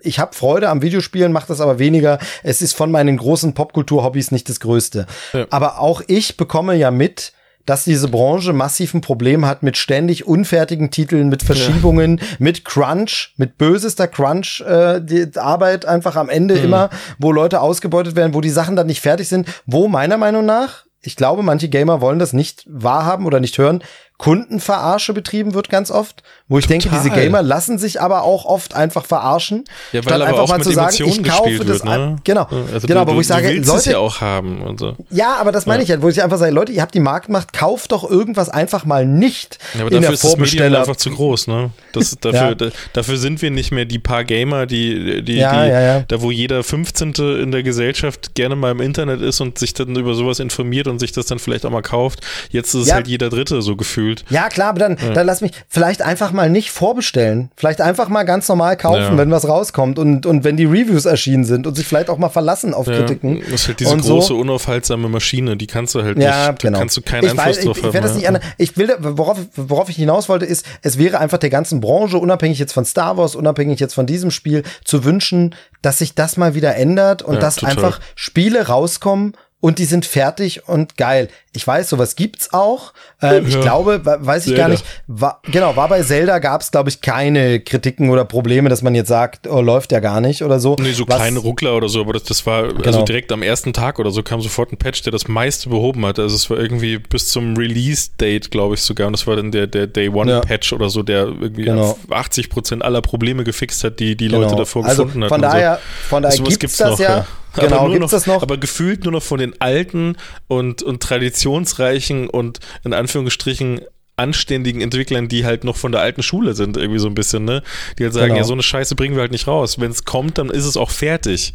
ich 0.00 0.18
habe 0.20 0.34
Freude 0.34 0.68
am 0.68 0.82
Videospielen, 0.82 1.32
mache 1.32 1.48
das 1.48 1.60
aber 1.60 1.78
weniger. 1.80 2.18
Es 2.44 2.62
ist 2.62 2.74
von 2.76 2.90
meinen 2.92 3.16
großen 3.16 3.54
Popkultur-Hobbys 3.54 4.30
nicht 4.30 4.48
das 4.48 4.60
Größte. 4.60 5.06
Ja. 5.32 5.46
Aber 5.50 5.80
auch 5.80 6.02
ich 6.06 6.36
bekomme 6.36 6.76
ja 6.76 6.90
mit, 6.90 7.32
dass 7.66 7.84
diese 7.84 8.08
Branche 8.08 8.52
massiv 8.52 8.94
ein 8.94 9.00
Problem 9.00 9.46
hat 9.46 9.62
mit 9.62 9.76
ständig 9.76 10.26
unfertigen 10.26 10.90
Titeln, 10.90 11.28
mit 11.28 11.42
Verschiebungen, 11.42 12.20
mit 12.38 12.64
Crunch, 12.64 13.34
mit 13.36 13.58
bösester 13.58 14.08
Crunch, 14.08 14.62
äh, 14.66 15.00
die 15.00 15.28
Arbeit 15.36 15.84
einfach 15.86 16.16
am 16.16 16.28
Ende 16.28 16.54
immer, 16.54 16.90
wo 17.18 17.32
Leute 17.32 17.60
ausgebeutet 17.60 18.16
werden, 18.16 18.34
wo 18.34 18.40
die 18.40 18.50
Sachen 18.50 18.76
dann 18.76 18.86
nicht 18.86 19.00
fertig 19.00 19.28
sind, 19.28 19.48
wo 19.66 19.88
meiner 19.88 20.16
Meinung 20.16 20.44
nach, 20.46 20.84
ich 21.02 21.16
glaube, 21.16 21.42
manche 21.42 21.68
Gamer 21.68 22.00
wollen 22.00 22.18
das 22.18 22.32
nicht 22.32 22.64
wahrhaben 22.66 23.24
oder 23.24 23.40
nicht 23.40 23.56
hören, 23.56 23.82
Kundenverarsche 24.20 25.14
betrieben 25.14 25.54
wird 25.54 25.70
ganz 25.70 25.90
oft, 25.90 26.22
wo 26.46 26.58
ich 26.58 26.66
denke, 26.66 26.90
diese 26.90 27.04
Total. 27.04 27.22
Gamer 27.24 27.42
lassen 27.42 27.78
sich 27.78 28.02
aber 28.02 28.22
auch 28.22 28.44
oft 28.44 28.74
einfach 28.74 29.06
verarschen, 29.06 29.64
Ja, 29.92 30.00
weil 30.00 30.02
statt 30.02 30.14
aber 30.20 30.24
einfach 30.26 30.42
auch 30.42 30.48
mal 30.48 30.60
zu 30.62 30.72
sagen, 30.72 30.94
Emotionen 30.94 31.24
ich 31.24 31.30
kaufe 31.32 31.58
das 31.64 31.66
wird, 31.68 31.84
ne? 31.84 31.90
ein. 31.90 32.20
Genau, 32.24 32.46
Also 32.72 32.86
genau, 32.86 33.00
du, 33.00 33.00
aber 33.00 33.14
wo 33.16 33.20
ich 33.20 33.26
sage, 33.26 33.50
Leute, 33.54 33.90
ja 33.90 33.98
auch 33.98 34.20
haben 34.20 34.60
und 34.60 34.78
so. 34.78 34.94
ja, 35.08 35.36
aber 35.36 35.52
das 35.52 35.64
meine 35.64 35.82
ich 35.82 35.88
ja, 35.88 36.02
wo 36.02 36.08
ich 36.10 36.22
einfach 36.22 36.36
sage, 36.36 36.52
Leute, 36.52 36.70
ihr 36.72 36.82
habt 36.82 36.94
die 36.94 37.00
Marktmacht, 37.00 37.54
kauft 37.54 37.92
doch 37.92 38.08
irgendwas 38.08 38.50
einfach 38.50 38.84
mal 38.84 39.06
nicht 39.06 39.58
Ja, 39.74 39.80
aber 39.86 39.92
in 39.92 40.02
dafür 40.02 40.08
der 40.08 40.12
ist 40.12 40.24
das 40.24 40.36
Medium 40.36 40.74
einfach 40.74 40.96
zu 40.96 41.10
groß, 41.10 41.46
ne? 41.46 41.70
Das, 41.94 42.10
dafür, 42.20 42.40
Ja. 42.40 42.54
da, 42.54 42.66
dafür 42.92 43.16
sind 43.16 43.40
wir 43.40 43.50
nicht 43.50 43.72
mehr 43.72 43.86
die 43.86 43.98
paar 43.98 44.24
Gamer, 44.24 44.66
die, 44.66 45.22
die, 45.22 45.36
Ja, 45.36 45.64
die 45.64 45.70
ja, 45.70 45.80
ja. 45.80 46.00
da 46.06 46.20
wo 46.20 46.30
jeder 46.30 46.62
15. 46.62 47.14
in 47.40 47.52
der 47.52 47.62
Gesellschaft 47.62 48.34
gerne 48.34 48.54
mal 48.54 48.70
im 48.72 48.80
Internet 48.80 49.22
ist 49.22 49.40
und 49.40 49.58
sich 49.58 49.72
dann 49.72 49.96
über 49.96 50.12
sowas 50.14 50.40
informiert 50.40 50.88
und 50.88 50.98
sich 50.98 51.12
das 51.12 51.24
dann 51.26 51.38
vielleicht 51.38 51.64
auch 51.64 51.70
mal 51.70 51.80
kauft. 51.80 52.20
Jetzt 52.50 52.74
ist 52.74 52.82
es 52.82 52.88
Ja. 52.88 52.96
halt 52.96 53.08
jeder 53.08 53.30
Dritte 53.30 53.62
so 53.62 53.76
gefühlt 53.76 54.09
gefühlt. 54.10 54.30
Ja, 54.30 54.48
klar, 54.48 54.70
aber 54.70 54.78
dann, 54.78 54.96
ja. 55.00 55.12
dann 55.12 55.26
lass 55.26 55.40
mich 55.40 55.52
vielleicht 55.68 56.02
einfach 56.02 56.32
mal 56.32 56.50
nicht 56.50 56.70
vorbestellen. 56.70 57.50
Vielleicht 57.56 57.80
einfach 57.80 58.08
mal 58.08 58.24
ganz 58.24 58.48
normal 58.48 58.76
kaufen, 58.76 59.00
ja. 59.00 59.16
wenn 59.16 59.30
was 59.30 59.48
rauskommt 59.48 59.98
und, 59.98 60.26
und 60.26 60.44
wenn 60.44 60.56
die 60.56 60.64
Reviews 60.64 61.04
erschienen 61.04 61.44
sind 61.44 61.66
und 61.66 61.74
sich 61.74 61.86
vielleicht 61.86 62.10
auch 62.10 62.18
mal 62.18 62.28
verlassen 62.28 62.74
auf 62.74 62.86
ja, 62.86 62.98
Kritiken. 62.98 63.40
Das 63.40 63.62
ist 63.62 63.68
halt 63.68 63.80
diese 63.80 63.96
große, 63.96 64.28
so. 64.28 64.38
unaufhaltsame 64.38 65.08
Maschine, 65.08 65.56
die 65.56 65.66
kannst 65.66 65.94
du 65.94 66.02
halt 66.02 66.18
ja, 66.18 66.48
nicht, 66.48 66.60
genau. 66.60 66.78
kannst 66.78 66.96
du 66.96 67.02
keinen 67.02 67.24
ich 67.24 67.30
Einfluss 67.30 67.46
weiß, 67.46 67.64
drauf 67.64 67.78
ich, 67.78 67.84
ich 67.84 67.94
haben. 67.94 68.02
Das 68.02 68.14
nicht 68.14 68.24
ja. 68.24 68.40
Ich 68.58 68.76
will, 68.76 68.94
worauf, 68.98 69.38
worauf 69.56 69.88
ich 69.88 69.96
hinaus 69.96 70.28
wollte, 70.28 70.46
ist, 70.46 70.66
es 70.82 70.98
wäre 70.98 71.18
einfach 71.18 71.38
der 71.38 71.50
ganzen 71.50 71.80
Branche, 71.80 72.18
unabhängig 72.18 72.58
jetzt 72.58 72.72
von 72.72 72.84
Star 72.84 73.16
Wars, 73.16 73.34
unabhängig 73.34 73.80
jetzt 73.80 73.94
von 73.94 74.06
diesem 74.06 74.30
Spiel, 74.30 74.62
zu 74.84 75.04
wünschen, 75.04 75.54
dass 75.82 75.98
sich 75.98 76.14
das 76.14 76.36
mal 76.36 76.54
wieder 76.54 76.76
ändert 76.76 77.22
und 77.22 77.42
dass 77.42 77.56
total. 77.56 77.70
einfach 77.70 78.00
Spiele 78.14 78.66
rauskommen, 78.66 79.34
und 79.60 79.78
die 79.78 79.84
sind 79.84 80.06
fertig 80.06 80.68
und 80.68 80.96
geil. 80.96 81.28
Ich 81.52 81.66
weiß, 81.66 81.90
sowas 81.90 82.16
gibt's 82.16 82.52
auch. 82.52 82.92
Ähm, 83.20 83.42
ja. 83.42 83.48
Ich 83.48 83.60
glaube, 83.60 84.00
weiß 84.04 84.46
ich 84.46 84.50
Zelda. 84.50 84.62
gar 84.62 84.68
nicht. 84.68 84.84
War, 85.06 85.42
genau, 85.50 85.76
war 85.76 85.88
bei 85.88 86.02
Zelda 86.02 86.38
gab's 86.38 86.70
glaube 86.70 86.88
ich 86.88 87.00
keine 87.00 87.60
Kritiken 87.60 88.08
oder 88.10 88.24
Probleme, 88.24 88.68
dass 88.68 88.82
man 88.82 88.94
jetzt 88.94 89.08
sagt, 89.08 89.46
oh, 89.48 89.60
läuft 89.60 89.92
ja 89.92 90.00
gar 90.00 90.20
nicht 90.20 90.42
oder 90.42 90.60
so. 90.60 90.76
Nee, 90.80 90.92
so 90.92 91.06
Was, 91.08 91.16
kleine 91.16 91.40
Ruckler 91.40 91.76
oder 91.76 91.88
so, 91.88 92.00
aber 92.00 92.14
das, 92.14 92.22
das 92.22 92.46
war 92.46 92.68
genau. 92.68 92.86
also 92.86 93.02
direkt 93.02 93.32
am 93.32 93.42
ersten 93.42 93.72
Tag 93.72 93.98
oder 93.98 94.10
so 94.10 94.22
kam 94.22 94.40
sofort 94.40 94.72
ein 94.72 94.76
Patch, 94.76 95.02
der 95.02 95.12
das 95.12 95.28
meiste 95.28 95.68
behoben 95.68 96.06
hat. 96.06 96.18
Also 96.18 96.36
es 96.36 96.48
war 96.48 96.58
irgendwie 96.58 96.98
bis 96.98 97.28
zum 97.28 97.56
Release-Date, 97.56 98.50
glaube 98.50 98.76
ich 98.76 98.82
sogar. 98.82 99.08
Und 99.08 99.12
das 99.14 99.26
war 99.26 99.36
dann 99.36 99.50
der, 99.50 99.66
der 99.66 99.88
Day 99.88 100.08
One-Patch 100.08 100.72
ja. 100.72 100.76
oder 100.76 100.88
so, 100.88 101.02
der 101.02 101.26
irgendwie 101.26 101.64
genau. 101.64 101.98
80 102.08 102.48
Prozent 102.48 102.84
aller 102.84 103.02
Probleme 103.02 103.44
gefixt 103.44 103.84
hat, 103.84 104.00
die 104.00 104.16
die 104.16 104.28
genau. 104.28 104.42
Leute 104.42 104.56
davor 104.56 104.86
also 104.86 105.04
gefunden 105.04 105.28
von 105.28 105.42
hatten. 105.42 105.52
Daher, 105.52 105.74
so. 105.74 106.08
Von 106.08 106.22
daher 106.22 106.38
gibt's, 106.38 106.58
gibt's 106.58 106.76
das 106.76 106.90
noch, 106.90 106.98
ja. 107.00 107.18
ja. 107.18 107.26
Genau, 107.54 107.88
gibt's 107.88 108.00
noch, 108.00 108.10
das 108.10 108.26
noch? 108.26 108.42
Aber 108.42 108.58
gefühlt 108.58 109.04
nur 109.04 109.12
noch 109.12 109.22
von 109.22 109.38
den 109.38 109.60
alten 109.60 110.16
und, 110.48 110.82
und 110.82 111.02
traditionsreichen 111.02 112.28
und 112.28 112.60
in 112.84 112.92
Anführungsstrichen 112.92 113.80
anständigen 114.20 114.82
Entwicklern, 114.82 115.28
die 115.28 115.46
halt 115.46 115.64
noch 115.64 115.76
von 115.76 115.92
der 115.92 116.02
alten 116.02 116.22
Schule 116.22 116.54
sind, 116.54 116.76
irgendwie 116.76 116.98
so 116.98 117.08
ein 117.08 117.14
bisschen, 117.14 117.44
ne? 117.44 117.62
Die 117.98 118.04
halt 118.04 118.12
sagen, 118.12 118.28
genau. 118.28 118.38
ja, 118.38 118.44
so 118.44 118.52
eine 118.52 118.62
Scheiße 118.62 118.94
bringen 118.94 119.14
wir 119.14 119.22
halt 119.22 119.32
nicht 119.32 119.46
raus. 119.46 119.80
Wenn 119.80 119.90
es 119.90 120.04
kommt, 120.04 120.36
dann 120.36 120.50
ist 120.50 120.66
es 120.66 120.76
auch 120.76 120.90
fertig. 120.90 121.54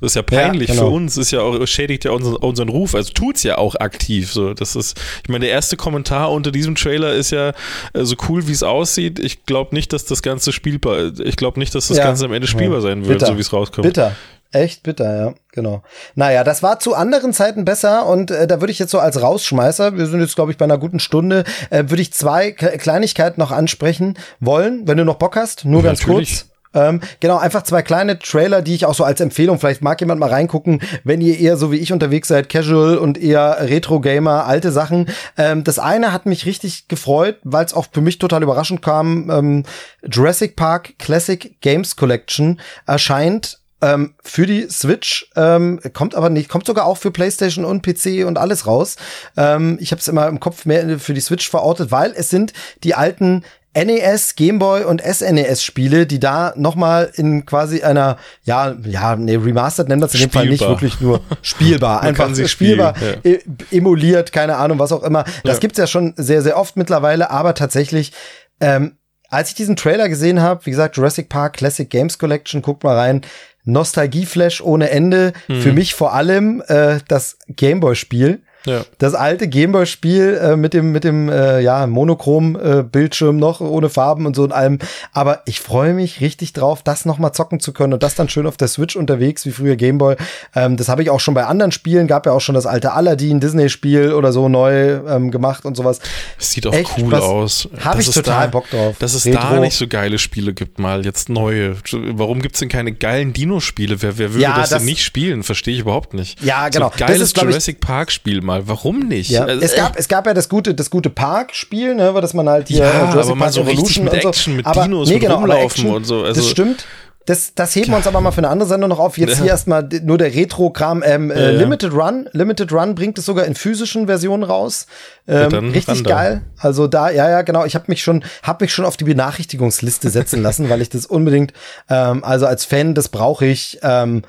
Das 0.00 0.12
ist 0.12 0.14
ja 0.14 0.22
peinlich 0.22 0.68
ja, 0.68 0.74
genau. 0.76 0.88
für 0.88 0.94
uns, 0.94 1.16
ist 1.16 1.32
ja 1.32 1.40
auch, 1.40 1.66
schädigt 1.66 2.04
ja 2.04 2.12
unseren, 2.12 2.36
unseren 2.36 2.68
Ruf, 2.68 2.94
also 2.94 3.12
tut's 3.12 3.42
ja 3.42 3.58
auch 3.58 3.74
aktiv. 3.76 4.32
So, 4.32 4.54
das 4.54 4.76
ist, 4.76 5.00
ich 5.24 5.28
meine, 5.28 5.46
der 5.46 5.54
erste 5.54 5.76
Kommentar 5.76 6.30
unter 6.30 6.52
diesem 6.52 6.76
Trailer 6.76 7.12
ist 7.12 7.32
ja 7.32 7.52
äh, 7.92 8.04
so 8.04 8.14
cool, 8.28 8.46
wie 8.46 8.52
es 8.52 8.62
aussieht. 8.62 9.18
Ich 9.18 9.44
glaube 9.44 9.74
nicht, 9.74 9.92
dass 9.92 10.04
das 10.04 10.22
Ganze 10.22 10.52
spielbar, 10.52 11.18
ich 11.18 11.36
glaube 11.36 11.58
nicht, 11.58 11.74
dass 11.74 11.88
das 11.88 11.96
ja. 11.96 12.04
Ganze 12.04 12.26
am 12.26 12.32
Ende 12.32 12.46
spielbar 12.46 12.82
sein 12.82 13.06
wird, 13.06 13.18
Bitter. 13.18 13.32
so 13.32 13.36
wie 13.36 13.40
es 13.40 13.52
rauskommt. 13.52 13.86
Bitter. 13.86 14.14
Echt 14.52 14.82
bitter, 14.82 15.16
ja, 15.18 15.34
genau. 15.52 15.82
Naja, 16.14 16.44
das 16.44 16.62
war 16.62 16.78
zu 16.78 16.94
anderen 16.94 17.32
Zeiten 17.32 17.64
besser 17.64 18.06
und 18.06 18.30
äh, 18.30 18.46
da 18.46 18.60
würde 18.60 18.70
ich 18.70 18.78
jetzt 18.78 18.90
so 18.90 18.98
als 18.98 19.20
Rausschmeißer, 19.20 19.96
wir 19.96 20.06
sind 20.06 20.20
jetzt, 20.20 20.36
glaube 20.36 20.52
ich, 20.52 20.58
bei 20.58 20.64
einer 20.64 20.78
guten 20.78 21.00
Stunde, 21.00 21.44
äh, 21.70 21.84
würde 21.88 22.02
ich 22.02 22.12
zwei 22.12 22.52
Kleinigkeiten 22.52 23.40
noch 23.40 23.50
ansprechen 23.50 24.18
wollen, 24.40 24.86
wenn 24.86 24.96
du 24.96 25.04
noch 25.04 25.16
Bock 25.16 25.36
hast, 25.36 25.64
nur 25.64 25.82
ganz 25.82 26.00
Natürlich. 26.00 26.40
kurz. 26.40 26.56
Ähm, 26.76 27.00
genau, 27.20 27.38
einfach 27.38 27.62
zwei 27.62 27.82
kleine 27.82 28.18
Trailer, 28.18 28.60
die 28.60 28.74
ich 28.74 28.84
auch 28.84 28.94
so 28.94 29.02
als 29.02 29.20
Empfehlung, 29.20 29.58
vielleicht 29.58 29.82
mag 29.82 29.98
jemand 30.00 30.20
mal 30.20 30.28
reingucken, 30.28 30.82
wenn 31.04 31.22
ihr 31.22 31.38
eher 31.38 31.56
so 31.56 31.72
wie 31.72 31.78
ich 31.78 31.92
unterwegs 31.92 32.28
seid, 32.28 32.50
Casual 32.50 32.98
und 32.98 33.18
eher 33.18 33.56
Retro-Gamer, 33.60 34.44
alte 34.44 34.70
Sachen. 34.70 35.08
Ähm, 35.38 35.64
das 35.64 35.78
eine 35.78 36.12
hat 36.12 36.26
mich 36.26 36.44
richtig 36.44 36.86
gefreut, 36.88 37.38
weil 37.44 37.64
es 37.64 37.72
auch 37.72 37.86
für 37.90 38.02
mich 38.02 38.18
total 38.18 38.42
überraschend 38.42 38.82
kam. 38.82 39.30
Ähm, 39.30 39.62
Jurassic 40.06 40.54
Park 40.54 40.98
Classic 40.98 41.58
Games 41.62 41.96
Collection 41.96 42.60
erscheint 42.86 43.60
ähm, 43.82 44.14
für 44.22 44.46
die 44.46 44.68
Switch, 44.70 45.30
ähm, 45.36 45.80
kommt 45.92 46.14
aber 46.14 46.30
nicht, 46.30 46.48
kommt 46.48 46.66
sogar 46.66 46.86
auch 46.86 46.96
für 46.96 47.10
PlayStation 47.10 47.64
und 47.64 47.82
PC 47.82 48.26
und 48.26 48.38
alles 48.38 48.66
raus. 48.66 48.96
Ähm, 49.36 49.78
ich 49.80 49.90
habe 49.90 50.00
es 50.00 50.08
immer 50.08 50.28
im 50.28 50.40
Kopf 50.40 50.64
mehr 50.64 50.98
für 50.98 51.14
die 51.14 51.20
Switch 51.20 51.48
verortet, 51.48 51.90
weil 51.90 52.12
es 52.16 52.30
sind 52.30 52.52
die 52.84 52.94
alten 52.94 53.44
NES, 53.76 54.36
Gameboy 54.36 54.84
und 54.84 55.02
SNES 55.02 55.62
Spiele, 55.62 56.06
die 56.06 56.18
da 56.18 56.54
nochmal 56.56 57.12
in 57.14 57.44
quasi 57.44 57.82
einer, 57.82 58.16
ja, 58.44 58.74
ja, 58.84 59.16
nee, 59.16 59.36
remastered 59.36 59.88
nennen 59.88 60.00
wir 60.00 60.06
es 60.06 60.14
in 60.14 60.20
dem 60.20 60.30
Fall 60.30 60.46
nicht 60.46 60.62
wirklich 60.62 60.98
nur 61.00 61.20
spielbar, 61.42 62.00
einfach 62.02 62.34
spielbar, 62.46 62.94
ja. 62.98 63.30
E-, 63.30 63.40
emuliert, 63.70 64.32
keine 64.32 64.56
Ahnung, 64.56 64.78
was 64.78 64.92
auch 64.92 65.02
immer. 65.02 65.24
Das 65.44 65.56
ja. 65.56 65.60
gibt's 65.60 65.76
ja 65.76 65.86
schon 65.86 66.14
sehr, 66.16 66.40
sehr 66.40 66.56
oft 66.56 66.78
mittlerweile, 66.78 67.30
aber 67.30 67.54
tatsächlich, 67.54 68.12
ähm, 68.60 68.96
als 69.28 69.50
ich 69.50 69.54
diesen 69.56 69.76
Trailer 69.76 70.08
gesehen 70.08 70.40
habe, 70.40 70.64
wie 70.64 70.70
gesagt, 70.70 70.96
Jurassic 70.96 71.28
Park 71.28 71.54
Classic 71.54 71.90
Games 71.90 72.18
Collection, 72.18 72.62
guckt 72.62 72.82
mal 72.82 72.96
rein, 72.96 73.22
Nostalgieflash 73.66 74.62
ohne 74.62 74.90
Ende. 74.90 75.32
Mhm. 75.48 75.60
Für 75.60 75.72
mich 75.72 75.94
vor 75.94 76.14
allem 76.14 76.62
äh, 76.66 77.00
das 77.08 77.38
Gameboy-Spiel. 77.48 78.40
Ja. 78.66 78.84
Das 78.98 79.14
alte 79.14 79.48
Gameboy-Spiel 79.48 80.38
äh, 80.42 80.56
mit 80.56 80.74
dem, 80.74 80.92
mit 80.92 81.04
dem 81.04 81.28
äh, 81.28 81.60
ja, 81.60 81.86
Monochrom-Bildschirm 81.86 83.36
äh, 83.36 83.40
noch, 83.40 83.60
ohne 83.60 83.88
Farben 83.88 84.26
und 84.26 84.36
so 84.36 84.42
und 84.42 84.52
allem. 84.52 84.78
Aber 85.12 85.42
ich 85.46 85.60
freue 85.60 85.94
mich 85.94 86.20
richtig 86.20 86.52
drauf, 86.52 86.82
das 86.82 87.04
nochmal 87.04 87.32
zocken 87.32 87.60
zu 87.60 87.72
können 87.72 87.94
und 87.94 88.02
das 88.02 88.14
dann 88.14 88.28
schön 88.28 88.46
auf 88.46 88.56
der 88.56 88.68
Switch 88.68 88.96
unterwegs, 88.96 89.46
wie 89.46 89.52
früher 89.52 89.76
Gameboy. 89.76 90.16
Ähm, 90.54 90.76
das 90.76 90.88
habe 90.88 91.02
ich 91.02 91.10
auch 91.10 91.20
schon 91.20 91.34
bei 91.34 91.46
anderen 91.46 91.72
Spielen, 91.72 92.06
gab 92.06 92.26
ja 92.26 92.32
auch 92.32 92.40
schon 92.40 92.54
das 92.54 92.66
alte 92.66 92.92
Aladdin-Disney-Spiel 92.92 94.12
oder 94.12 94.32
so 94.32 94.48
neu 94.48 95.00
ähm, 95.08 95.30
gemacht 95.30 95.64
und 95.64 95.76
sowas. 95.76 96.00
Das 96.38 96.50
sieht 96.50 96.66
auch 96.66 96.72
Echt, 96.72 96.90
cool 96.98 97.14
aus. 97.14 97.68
Habe 97.80 98.00
ich 98.00 98.10
total 98.10 98.46
da, 98.46 98.46
Bock 98.48 98.68
drauf. 98.70 98.96
Dass 98.98 99.14
es 99.14 99.26
Retro. 99.26 99.40
da 99.40 99.60
nicht 99.60 99.76
so 99.76 99.86
geile 99.86 100.18
Spiele 100.18 100.52
gibt, 100.52 100.78
mal 100.78 101.04
jetzt 101.04 101.28
neue. 101.28 101.76
Warum 101.92 102.42
gibt's 102.42 102.58
denn 102.58 102.68
keine 102.68 102.92
geilen 102.92 103.32
Dino-Spiele? 103.32 104.02
Wer, 104.02 104.18
wer 104.18 104.32
würde 104.32 104.42
ja, 104.42 104.56
das, 104.56 104.70
das, 104.70 104.78
denn 104.78 104.86
nicht 104.86 105.04
spielen? 105.04 105.42
Verstehe 105.42 105.74
ich 105.74 105.80
überhaupt 105.80 106.14
nicht. 106.14 106.42
Ja, 106.42 106.68
genau. 106.68 106.90
So 106.90 107.04
geiles 107.04 107.22
ist, 107.22 107.40
Jurassic 107.40 107.80
Park-Spiel 107.80 108.42
mal 108.42 108.55
mal. 108.58 108.68
Warum 108.68 109.00
nicht? 109.00 109.30
Ja. 109.30 109.44
Also, 109.44 109.62
es, 109.62 109.74
gab, 109.74 109.96
äh, 109.96 109.98
es 110.00 110.08
gab 110.08 110.26
ja 110.26 110.34
das 110.34 110.48
gute, 110.48 110.74
das 110.74 110.90
gute 110.90 111.10
Park-Spiel, 111.10 111.94
ne, 111.94 112.12
dass 112.20 112.34
man 112.34 112.48
halt 112.48 112.68
hier 112.68 112.84
ja, 112.84 113.10
Jurassic 113.10 113.32
aber 113.32 113.34
mal 113.34 113.52
so 113.52 113.62
richtig 113.62 114.00
mit 114.02 114.12
Action, 114.12 114.34
so. 114.34 114.50
mit 114.50 114.66
aber, 114.66 114.84
Dinos, 114.84 115.08
nee, 115.08 115.14
mit 115.14 115.22
genau, 115.22 115.36
rumlaufen 115.36 115.90
und 115.90 116.04
so. 116.04 116.22
Also, 116.22 116.40
das 116.40 116.50
stimmt. 116.50 116.86
Das, 117.26 117.54
das 117.56 117.74
heben 117.74 117.90
wir 117.90 117.96
uns 117.96 118.06
aber 118.06 118.20
mal 118.20 118.30
für 118.30 118.38
eine 118.38 118.48
andere 118.50 118.68
Sendung 118.68 118.88
noch 118.88 119.00
auf. 119.00 119.18
Jetzt 119.18 119.38
ja. 119.38 119.42
hier 119.42 119.50
erstmal 119.50 119.88
nur 120.04 120.16
der 120.16 120.32
Retro-Kram. 120.32 121.02
Ähm, 121.04 121.32
äh, 121.32 121.54
ja, 121.54 121.58
Limited 121.58 121.92
Run. 121.92 122.28
Limited 122.30 122.72
Run 122.72 122.94
bringt 122.94 123.18
es 123.18 123.26
sogar 123.26 123.46
in 123.46 123.56
physischen 123.56 124.06
Versionen 124.06 124.44
raus. 124.44 124.86
Ähm, 125.26 125.70
richtig 125.70 126.04
geil. 126.04 126.42
Also 126.56 126.86
da, 126.86 127.10
ja, 127.10 127.28
ja, 127.28 127.42
genau. 127.42 127.64
Ich 127.64 127.74
habe 127.74 127.86
mich 127.88 128.00
schon, 128.00 128.24
habe 128.44 128.64
mich 128.64 128.72
schon 128.72 128.84
auf 128.84 128.96
die 128.96 129.04
Benachrichtigungsliste 129.04 130.08
setzen 130.08 130.40
lassen, 130.40 130.70
weil 130.70 130.80
ich 130.80 130.88
das 130.88 131.04
unbedingt, 131.04 131.52
ähm, 131.90 132.22
also 132.22 132.46
als 132.46 132.64
Fan, 132.64 132.94
das 132.94 133.08
brauche 133.08 133.44
ich. 133.44 133.80
Ähm, 133.82 134.22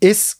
ist 0.00 0.39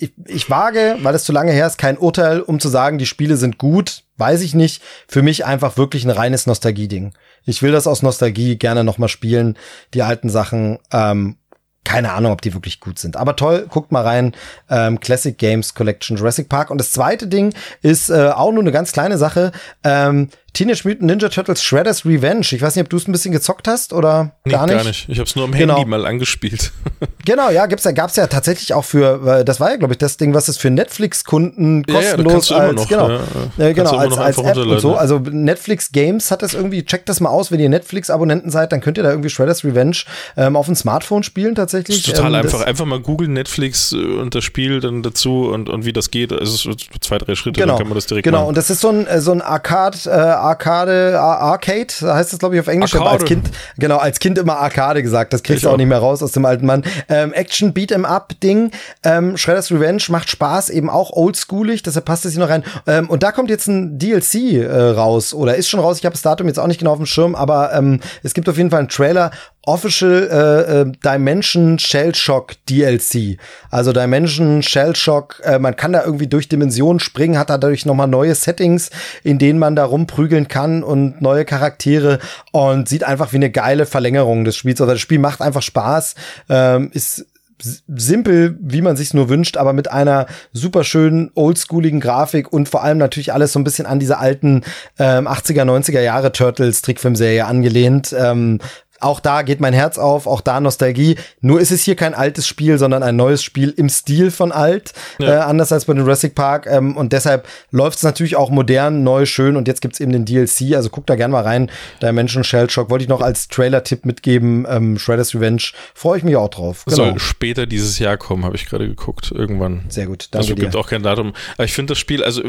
ich, 0.00 0.12
ich 0.26 0.50
wage, 0.50 0.96
weil 1.02 1.14
es 1.14 1.24
zu 1.24 1.32
lange 1.32 1.52
her 1.52 1.66
ist, 1.66 1.78
kein 1.78 1.98
Urteil, 1.98 2.40
um 2.40 2.58
zu 2.58 2.68
sagen, 2.68 2.98
die 2.98 3.06
Spiele 3.06 3.36
sind 3.36 3.58
gut, 3.58 4.04
weiß 4.16 4.40
ich 4.42 4.54
nicht. 4.54 4.82
Für 5.06 5.22
mich 5.22 5.44
einfach 5.44 5.76
wirklich 5.76 6.04
ein 6.04 6.10
reines 6.10 6.46
Nostalgie-Ding. 6.46 7.12
Ich 7.44 7.62
will 7.62 7.72
das 7.72 7.86
aus 7.86 8.02
Nostalgie 8.02 8.56
gerne 8.56 8.84
noch 8.84 8.98
mal 8.98 9.08
spielen, 9.08 9.56
die 9.94 10.02
alten 10.02 10.28
Sachen. 10.28 10.78
Ähm, 10.92 11.36
keine 11.84 12.12
Ahnung, 12.12 12.32
ob 12.32 12.42
die 12.42 12.52
wirklich 12.52 12.80
gut 12.80 12.98
sind. 12.98 13.16
Aber 13.16 13.36
toll, 13.36 13.66
guckt 13.68 13.90
mal 13.90 14.02
rein. 14.02 14.34
Ähm, 14.68 15.00
Classic 15.00 15.36
Games 15.36 15.74
Collection 15.74 16.16
Jurassic 16.16 16.48
Park. 16.48 16.70
Und 16.70 16.78
das 16.78 16.90
zweite 16.90 17.26
Ding 17.26 17.54
ist 17.82 18.10
äh, 18.10 18.28
auch 18.28 18.52
nur 18.52 18.62
eine 18.62 18.72
ganz 18.72 18.92
kleine 18.92 19.16
Sache. 19.16 19.50
Ähm, 19.82 20.28
Teenage 20.52 20.82
Mutant 20.84 21.02
Ninja 21.02 21.28
Turtles 21.28 21.62
Shredder's 21.62 22.04
Revenge. 22.04 22.46
Ich 22.50 22.60
weiß 22.62 22.76
nicht, 22.76 22.84
ob 22.84 22.90
du 22.90 22.96
es 22.96 23.06
ein 23.06 23.12
bisschen 23.12 23.32
gezockt 23.32 23.68
hast 23.68 23.92
oder 23.92 24.32
nee, 24.44 24.52
gar 24.52 24.66
nicht. 24.66 24.76
Gar 24.76 24.84
nicht. 24.84 25.08
Ich 25.08 25.18
habe 25.18 25.28
es 25.28 25.36
nur 25.36 25.44
am 25.44 25.52
genau. 25.52 25.76
Handy 25.76 25.88
mal 25.88 26.06
angespielt. 26.06 26.72
genau, 27.24 27.50
ja, 27.50 27.66
gibt's 27.66 27.84
ja, 27.84 27.92
gab's 27.92 28.16
ja 28.16 28.26
tatsächlich 28.26 28.74
auch 28.74 28.84
für, 28.84 29.44
das 29.44 29.60
war 29.60 29.70
ja, 29.70 29.76
glaube 29.76 29.94
ich, 29.94 29.98
das 29.98 30.16
Ding, 30.16 30.34
was 30.34 30.48
es 30.48 30.58
für 30.58 30.70
Netflix-Kunden 30.70 31.84
kostenlos 31.84 32.48
ja, 32.48 32.58
ja, 32.58 32.62
als, 32.64 32.76
noch, 32.76 32.88
genau, 32.88 33.10
ja, 33.10 33.20
äh, 33.58 33.74
genau, 33.74 33.96
als, 33.96 34.18
als 34.18 34.38
App 34.38 34.56
und 34.56 34.80
so. 34.80 34.96
Also 34.96 35.18
Netflix 35.18 35.92
Games 35.92 36.30
hat 36.30 36.42
das 36.42 36.54
irgendwie, 36.54 36.84
checkt 36.84 37.08
das 37.08 37.20
mal 37.20 37.30
aus, 37.30 37.50
wenn 37.50 37.60
ihr 37.60 37.68
Netflix-Abonnenten 37.68 38.50
seid, 38.50 38.72
dann 38.72 38.80
könnt 38.80 38.98
ihr 38.98 39.04
da 39.04 39.10
irgendwie 39.10 39.30
Shredder's 39.30 39.64
Revenge 39.64 39.98
ähm, 40.36 40.56
auf 40.56 40.66
dem 40.66 40.74
Smartphone 40.74 41.22
spielen 41.22 41.54
tatsächlich. 41.54 42.02
total 42.02 42.34
ähm, 42.34 42.40
einfach. 42.40 42.60
Einfach 42.62 42.84
mal 42.84 43.00
googeln 43.00 43.32
Netflix 43.32 43.92
äh, 43.92 43.96
und 43.96 44.34
das 44.34 44.44
Spiel 44.44 44.80
dann 44.80 45.02
dazu 45.02 45.50
und, 45.50 45.68
und 45.68 45.84
wie 45.84 45.92
das 45.92 46.10
geht. 46.10 46.32
Also 46.32 46.74
zwei, 47.00 47.18
drei 47.18 47.34
Schritte, 47.34 47.60
genau, 47.60 47.74
dann 47.74 47.78
kann 47.78 47.88
man 47.88 47.94
das 47.96 48.06
direkt 48.06 48.24
Genau, 48.24 48.38
machen. 48.38 48.48
und 48.48 48.56
das 48.56 48.70
ist 48.70 48.80
so 48.80 48.88
ein, 48.88 49.06
äh, 49.06 49.20
so 49.20 49.32
ein 49.32 49.42
Arcade, 49.42 49.98
äh, 50.06 50.10
Arcade, 50.40 51.18
Arcade, 51.20 51.92
heißt 52.02 52.32
das 52.32 52.38
glaube 52.38 52.54
ich 52.54 52.60
auf 52.60 52.68
Englisch, 52.68 52.94
aber 52.94 53.10
als 53.10 53.24
Kind, 53.24 53.50
genau, 53.78 53.98
als 53.98 54.18
Kind 54.18 54.38
immer 54.38 54.58
Arcade 54.58 55.02
gesagt, 55.02 55.32
das 55.32 55.42
kriegst 55.42 55.64
du 55.64 55.70
auch 55.70 55.76
nicht 55.76 55.86
mehr 55.86 55.98
raus 55.98 56.22
aus 56.22 56.32
dem 56.32 56.44
alten 56.44 56.66
Mann. 56.66 56.84
Ähm, 57.08 57.32
Action 57.32 57.72
Beat'em 57.72 58.04
Up 58.04 58.38
Ding, 58.40 58.70
ähm, 59.02 59.36
Shredder's 59.36 59.70
Revenge 59.70 60.02
macht 60.08 60.30
Spaß, 60.30 60.70
eben 60.70 60.90
auch 60.90 61.12
oldschoolig, 61.12 61.82
deshalb 61.82 62.04
passt 62.04 62.24
es 62.26 62.32
hier 62.32 62.40
noch 62.40 62.50
rein. 62.50 62.64
Ähm, 62.86 63.08
und 63.08 63.22
da 63.22 63.32
kommt 63.32 63.50
jetzt 63.50 63.66
ein 63.68 63.98
DLC 63.98 64.34
äh, 64.54 64.90
raus 64.90 65.34
oder 65.34 65.56
ist 65.56 65.68
schon 65.68 65.80
raus, 65.80 65.98
ich 65.98 66.04
habe 66.04 66.14
das 66.14 66.22
Datum 66.22 66.46
jetzt 66.46 66.58
auch 66.58 66.66
nicht 66.66 66.78
genau 66.78 66.92
auf 66.92 66.98
dem 66.98 67.06
Schirm, 67.06 67.34
aber 67.34 67.72
ähm, 67.72 68.00
es 68.22 68.34
gibt 68.34 68.48
auf 68.48 68.56
jeden 68.56 68.70
Fall 68.70 68.80
einen 68.80 68.88
Trailer 68.88 69.30
Official 69.66 70.28
äh, 70.30 70.80
äh, 70.80 70.92
Dimension 71.04 71.78
Shell 71.78 72.14
Shock 72.14 72.54
DLC. 72.68 73.36
Also 73.70 73.92
Dimension 73.92 74.62
Shell 74.62 74.96
Shock, 74.96 75.40
äh, 75.44 75.58
man 75.58 75.76
kann 75.76 75.92
da 75.92 76.02
irgendwie 76.02 76.26
durch 76.28 76.48
Dimensionen 76.48 76.98
springen, 76.98 77.38
hat 77.38 77.50
dadurch 77.50 77.84
nochmal 77.84 78.08
neue 78.08 78.34
Settings, 78.34 78.90
in 79.22 79.38
denen 79.38 79.58
man 79.58 79.76
da 79.76 79.84
rumprügeln 79.84 80.48
kann 80.48 80.82
und 80.82 81.20
neue 81.20 81.44
Charaktere 81.44 82.20
und 82.52 82.88
sieht 82.88 83.04
einfach 83.04 83.32
wie 83.32 83.36
eine 83.36 83.50
geile 83.50 83.84
Verlängerung 83.84 84.44
des 84.44 84.56
Spiels. 84.56 84.80
Also 84.80 84.92
das 84.92 85.00
Spiel 85.00 85.18
macht 85.18 85.42
einfach 85.42 85.62
Spaß, 85.62 86.14
ähm, 86.48 86.90
ist 86.94 87.26
simpel, 87.62 88.56
wie 88.60 88.80
man 88.82 88.96
sich's 88.96 89.14
nur 89.14 89.28
wünscht, 89.28 89.56
aber 89.56 89.72
mit 89.72 89.90
einer 89.90 90.26
super 90.52 90.84
schönen 90.84 91.30
oldschooligen 91.34 92.00
Grafik 92.00 92.52
und 92.52 92.68
vor 92.68 92.82
allem 92.82 92.98
natürlich 92.98 93.32
alles 93.32 93.52
so 93.52 93.58
ein 93.58 93.64
bisschen 93.64 93.86
an 93.86 93.98
diese 93.98 94.18
alten 94.18 94.62
ähm, 94.98 95.28
80er, 95.28 95.64
90er 95.64 96.00
Jahre 96.00 96.32
Turtles 96.32 96.82
Trickfilmserie 96.82 97.44
angelehnt. 97.44 98.14
Ähm, 98.18 98.60
auch 99.00 99.20
da 99.20 99.42
geht 99.42 99.60
mein 99.60 99.72
Herz 99.72 99.98
auf, 99.98 100.26
auch 100.26 100.40
da 100.40 100.60
Nostalgie. 100.60 101.16
Nur 101.40 101.60
ist 101.60 101.70
es 101.70 101.82
hier 101.82 101.96
kein 101.96 102.14
altes 102.14 102.46
Spiel, 102.46 102.78
sondern 102.78 103.02
ein 103.02 103.16
neues 103.16 103.42
Spiel 103.42 103.72
im 103.76 103.88
Stil 103.88 104.30
von 104.30 104.52
alt, 104.52 104.92
ja. 105.18 105.28
äh, 105.28 105.38
anders 105.40 105.72
als 105.72 105.86
bei 105.86 105.94
Jurassic 105.94 106.34
Park. 106.34 106.66
Ähm, 106.66 106.96
und 106.96 107.12
deshalb 107.12 107.48
läuft 107.70 107.98
es 107.98 108.02
natürlich 108.02 108.36
auch 108.36 108.50
modern, 108.50 109.02
neu, 109.02 109.26
schön. 109.26 109.56
Und 109.56 109.68
jetzt 109.68 109.80
gibt's 109.80 110.00
eben 110.00 110.12
den 110.12 110.24
DLC. 110.24 110.74
Also 110.74 110.90
guck 110.90 111.06
da 111.06 111.16
gerne 111.16 111.32
mal 111.32 111.42
rein. 111.42 111.70
Dimension 112.02 112.44
Shell 112.44 112.70
Shock 112.70 112.90
wollte 112.90 113.04
ich 113.04 113.08
noch 113.08 113.20
als 113.20 113.48
Trailer-Tipp 113.48 114.04
mitgeben. 114.04 114.66
Ähm, 114.68 114.98
Shredder's 114.98 115.34
Revenge 115.34 115.62
freue 115.94 116.18
ich 116.18 116.24
mich 116.24 116.36
auch 116.36 116.48
drauf. 116.48 116.84
Genau. 116.84 116.96
Soll 116.96 117.18
später 117.18 117.66
dieses 117.66 117.98
Jahr 117.98 118.16
kommen, 118.16 118.44
habe 118.44 118.56
ich 118.56 118.66
gerade 118.66 118.86
geguckt. 118.86 119.32
Irgendwann. 119.34 119.84
Sehr 119.88 120.06
gut. 120.06 120.28
Danke 120.30 120.44
also 120.44 120.54
gibt 120.54 120.74
dir. 120.74 120.78
auch 120.78 120.88
kein 120.88 121.02
Datum. 121.02 121.32
Aber 121.54 121.64
ich 121.64 121.72
finde 121.72 121.92
das 121.92 121.98
Spiel, 121.98 122.22
also 122.22 122.42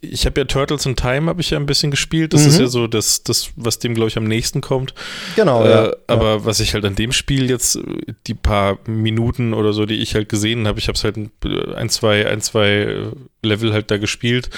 ich 0.00 0.26
habe 0.26 0.40
ja 0.40 0.44
Turtles 0.44 0.86
in 0.86 0.96
Time 0.96 1.28
habe 1.28 1.40
ich 1.40 1.50
ja 1.50 1.58
ein 1.58 1.66
bisschen 1.66 1.90
gespielt. 1.90 2.32
Das 2.32 2.42
mhm. 2.42 2.48
ist 2.48 2.60
ja 2.60 2.66
so 2.66 2.86
das, 2.86 3.22
das 3.22 3.50
was 3.56 3.78
dem 3.78 3.94
glaube 3.94 4.08
ich 4.08 4.16
am 4.16 4.24
nächsten 4.24 4.60
kommt. 4.60 4.94
Genau. 5.36 5.51
Genau, 5.58 5.64
äh, 5.64 5.70
ja. 5.70 5.92
Aber 6.06 6.30
ja. 6.30 6.44
was 6.44 6.60
ich 6.60 6.74
halt 6.74 6.84
an 6.84 6.94
dem 6.94 7.12
Spiel 7.12 7.50
jetzt, 7.50 7.78
die 8.26 8.34
paar 8.34 8.78
Minuten 8.86 9.54
oder 9.54 9.72
so, 9.72 9.86
die 9.86 9.96
ich 9.96 10.14
halt 10.14 10.28
gesehen 10.28 10.66
habe, 10.66 10.78
ich 10.78 10.88
habe 10.88 10.96
es 10.96 11.04
halt 11.04 11.16
ein, 11.16 11.88
zwei, 11.88 12.26
ein, 12.26 12.40
zwei 12.40 13.06
Level 13.42 13.72
halt 13.72 13.90
da 13.90 13.98
gespielt. 13.98 14.50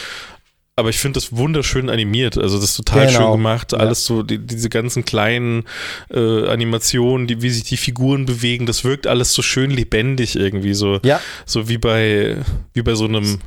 Aber 0.76 0.88
ich 0.88 0.98
finde 0.98 1.20
das 1.20 1.36
wunderschön 1.36 1.88
animiert. 1.88 2.36
Also 2.36 2.56
das 2.56 2.70
ist 2.70 2.76
total 2.76 3.06
genau. 3.06 3.18
schön 3.18 3.32
gemacht. 3.32 3.72
Ja. 3.72 3.78
Alles 3.78 4.04
so, 4.04 4.24
die, 4.24 4.38
diese 4.38 4.68
ganzen 4.68 5.04
kleinen 5.04 5.64
äh, 6.10 6.48
Animationen, 6.48 7.28
die, 7.28 7.42
wie 7.42 7.50
sich 7.50 7.62
die 7.62 7.76
Figuren 7.76 8.26
bewegen, 8.26 8.66
das 8.66 8.82
wirkt 8.82 9.06
alles 9.06 9.32
so 9.32 9.42
schön 9.42 9.70
lebendig 9.70 10.34
irgendwie. 10.34 10.74
So, 10.74 10.98
ja. 11.04 11.20
so 11.46 11.68
wie 11.68 11.78
bei, 11.78 12.38
wie 12.72 12.82
bei 12.82 12.96
so 12.96 13.04
einem 13.04 13.38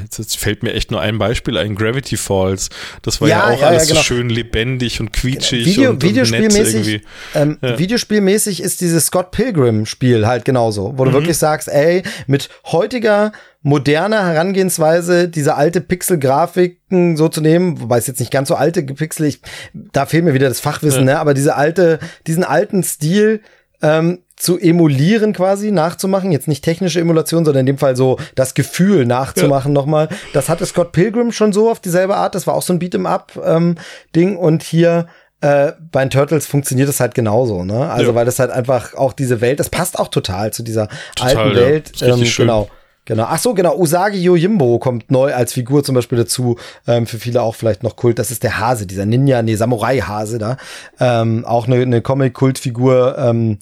Jetzt, 0.00 0.36
fällt 0.36 0.62
mir 0.62 0.74
echt 0.74 0.90
nur 0.90 1.00
ein 1.00 1.18
Beispiel 1.18 1.56
ein, 1.56 1.74
Gravity 1.74 2.16
Falls. 2.16 2.68
Das 3.02 3.20
war 3.20 3.28
ja, 3.28 3.38
ja 3.38 3.54
auch 3.54 3.60
ja, 3.60 3.66
alles 3.68 3.84
ja, 3.84 3.88
genau. 3.88 4.00
so 4.00 4.04
schön 4.04 4.28
lebendig 4.28 5.00
und 5.00 5.12
quietschig 5.12 5.66
Video, 5.66 5.90
und, 5.90 6.02
Videospielmäßig, 6.02 7.02
ähm, 7.34 7.58
Videospielmäßig 7.60 8.62
ist 8.62 8.80
dieses 8.80 9.06
Scott 9.06 9.30
Pilgrim-Spiel 9.30 10.26
halt 10.26 10.44
genauso, 10.44 10.94
wo 10.96 11.04
du 11.04 11.10
mhm. 11.10 11.14
wirklich 11.14 11.38
sagst, 11.38 11.68
ey, 11.68 12.02
mit 12.26 12.50
heutiger 12.66 13.32
moderner 13.62 14.24
Herangehensweise, 14.24 15.28
diese 15.28 15.56
alte 15.56 15.80
Pixel-Grafiken 15.80 17.16
so 17.16 17.28
zu 17.28 17.40
nehmen, 17.40 17.80
wobei 17.80 17.98
es 17.98 18.06
jetzt 18.06 18.20
nicht 18.20 18.30
ganz 18.30 18.48
so 18.48 18.54
alte 18.54 18.82
Pixel, 18.82 19.26
ich, 19.26 19.40
da 19.74 20.06
fehlt 20.06 20.24
mir 20.24 20.34
wieder 20.34 20.48
das 20.48 20.60
Fachwissen, 20.60 21.04
ne, 21.04 21.18
aber 21.18 21.34
diese 21.34 21.56
alte, 21.56 21.98
diesen 22.28 22.44
alten 22.44 22.84
Stil, 22.84 23.40
ähm, 23.82 24.20
zu 24.36 24.58
emulieren 24.58 25.32
quasi, 25.32 25.70
nachzumachen. 25.70 26.30
Jetzt 26.30 26.48
nicht 26.48 26.62
technische 26.62 27.00
Emulation, 27.00 27.44
sondern 27.44 27.60
in 27.60 27.66
dem 27.66 27.78
Fall 27.78 27.96
so 27.96 28.18
das 28.34 28.54
Gefühl 28.54 29.06
nachzumachen 29.06 29.72
ja. 29.72 29.80
nochmal. 29.80 30.08
Das 30.32 30.48
hatte 30.48 30.66
Scott 30.66 30.92
Pilgrim 30.92 31.32
schon 31.32 31.52
so 31.52 31.70
auf 31.70 31.80
dieselbe 31.80 32.16
Art. 32.16 32.34
Das 32.34 32.46
war 32.46 32.54
auch 32.54 32.62
so 32.62 32.72
ein 32.72 32.78
Beat'em-up-Ding. 32.78 34.28
Ähm, 34.30 34.36
und 34.36 34.62
hier 34.62 35.06
äh, 35.40 35.72
bei 35.90 36.04
den 36.04 36.10
Turtles 36.10 36.46
funktioniert 36.46 36.88
es 36.88 37.00
halt 37.00 37.14
genauso, 37.14 37.64
ne? 37.64 37.90
Also, 37.90 38.10
ja. 38.10 38.14
weil 38.14 38.24
das 38.24 38.38
halt 38.38 38.50
einfach 38.50 38.94
auch 38.94 39.12
diese 39.12 39.40
Welt, 39.40 39.60
das 39.60 39.70
passt 39.70 39.98
auch 39.98 40.08
total 40.08 40.52
zu 40.52 40.62
dieser 40.62 40.88
total, 41.14 41.36
alten 41.36 41.56
ja. 41.56 41.62
Welt. 41.62 41.92
Ähm, 42.02 42.24
genau. 42.36 42.68
Genau. 43.06 43.26
Ach 43.28 43.38
so, 43.38 43.54
genau. 43.54 43.76
Usagi 43.76 44.20
Yojimbo 44.20 44.80
kommt 44.80 45.12
neu 45.12 45.32
als 45.32 45.52
Figur 45.52 45.84
zum 45.84 45.94
Beispiel 45.94 46.18
dazu. 46.18 46.58
Ähm, 46.88 47.06
für 47.06 47.18
viele 47.18 47.40
auch 47.40 47.54
vielleicht 47.54 47.84
noch 47.84 47.94
Kult. 47.94 48.18
Das 48.18 48.32
ist 48.32 48.42
der 48.42 48.58
Hase, 48.58 48.84
dieser 48.84 49.06
Ninja, 49.06 49.42
nee, 49.42 49.54
Samurai-Hase 49.54 50.38
da. 50.38 50.56
Ähm, 50.98 51.44
auch 51.44 51.68
eine, 51.68 51.76
eine 51.76 52.02
Comic-Kult-Figur. 52.02 53.16
Ähm, 53.16 53.58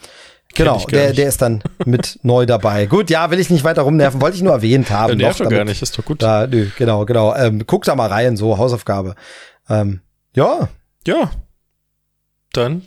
Genau, 0.54 0.84
der, 0.86 1.12
der 1.12 1.28
ist 1.28 1.42
dann 1.42 1.62
mit 1.84 2.18
neu 2.22 2.46
dabei. 2.46 2.86
Gut, 2.86 3.10
ja, 3.10 3.30
will 3.30 3.40
ich 3.40 3.50
nicht 3.50 3.64
weiter 3.64 3.82
rumnerven, 3.82 4.20
wollte 4.20 4.36
ich 4.36 4.42
nur 4.42 4.52
erwähnt 4.52 4.90
haben. 4.90 5.10
Ja, 5.10 5.26
nervt 5.26 5.40
doch 5.40 5.48
gar 5.48 5.64
nicht, 5.64 5.82
ist 5.82 5.98
doch 5.98 6.04
gut. 6.04 6.22
Da, 6.22 6.46
nö, 6.46 6.68
genau, 6.78 7.04
genau. 7.04 7.34
Ähm, 7.34 7.64
guck 7.66 7.84
da 7.84 7.94
mal 7.94 8.08
rein, 8.08 8.36
so 8.36 8.56
Hausaufgabe. 8.56 9.14
Ähm, 9.68 10.00
ja. 10.34 10.68
Ja. 11.06 11.30
Dann 12.52 12.82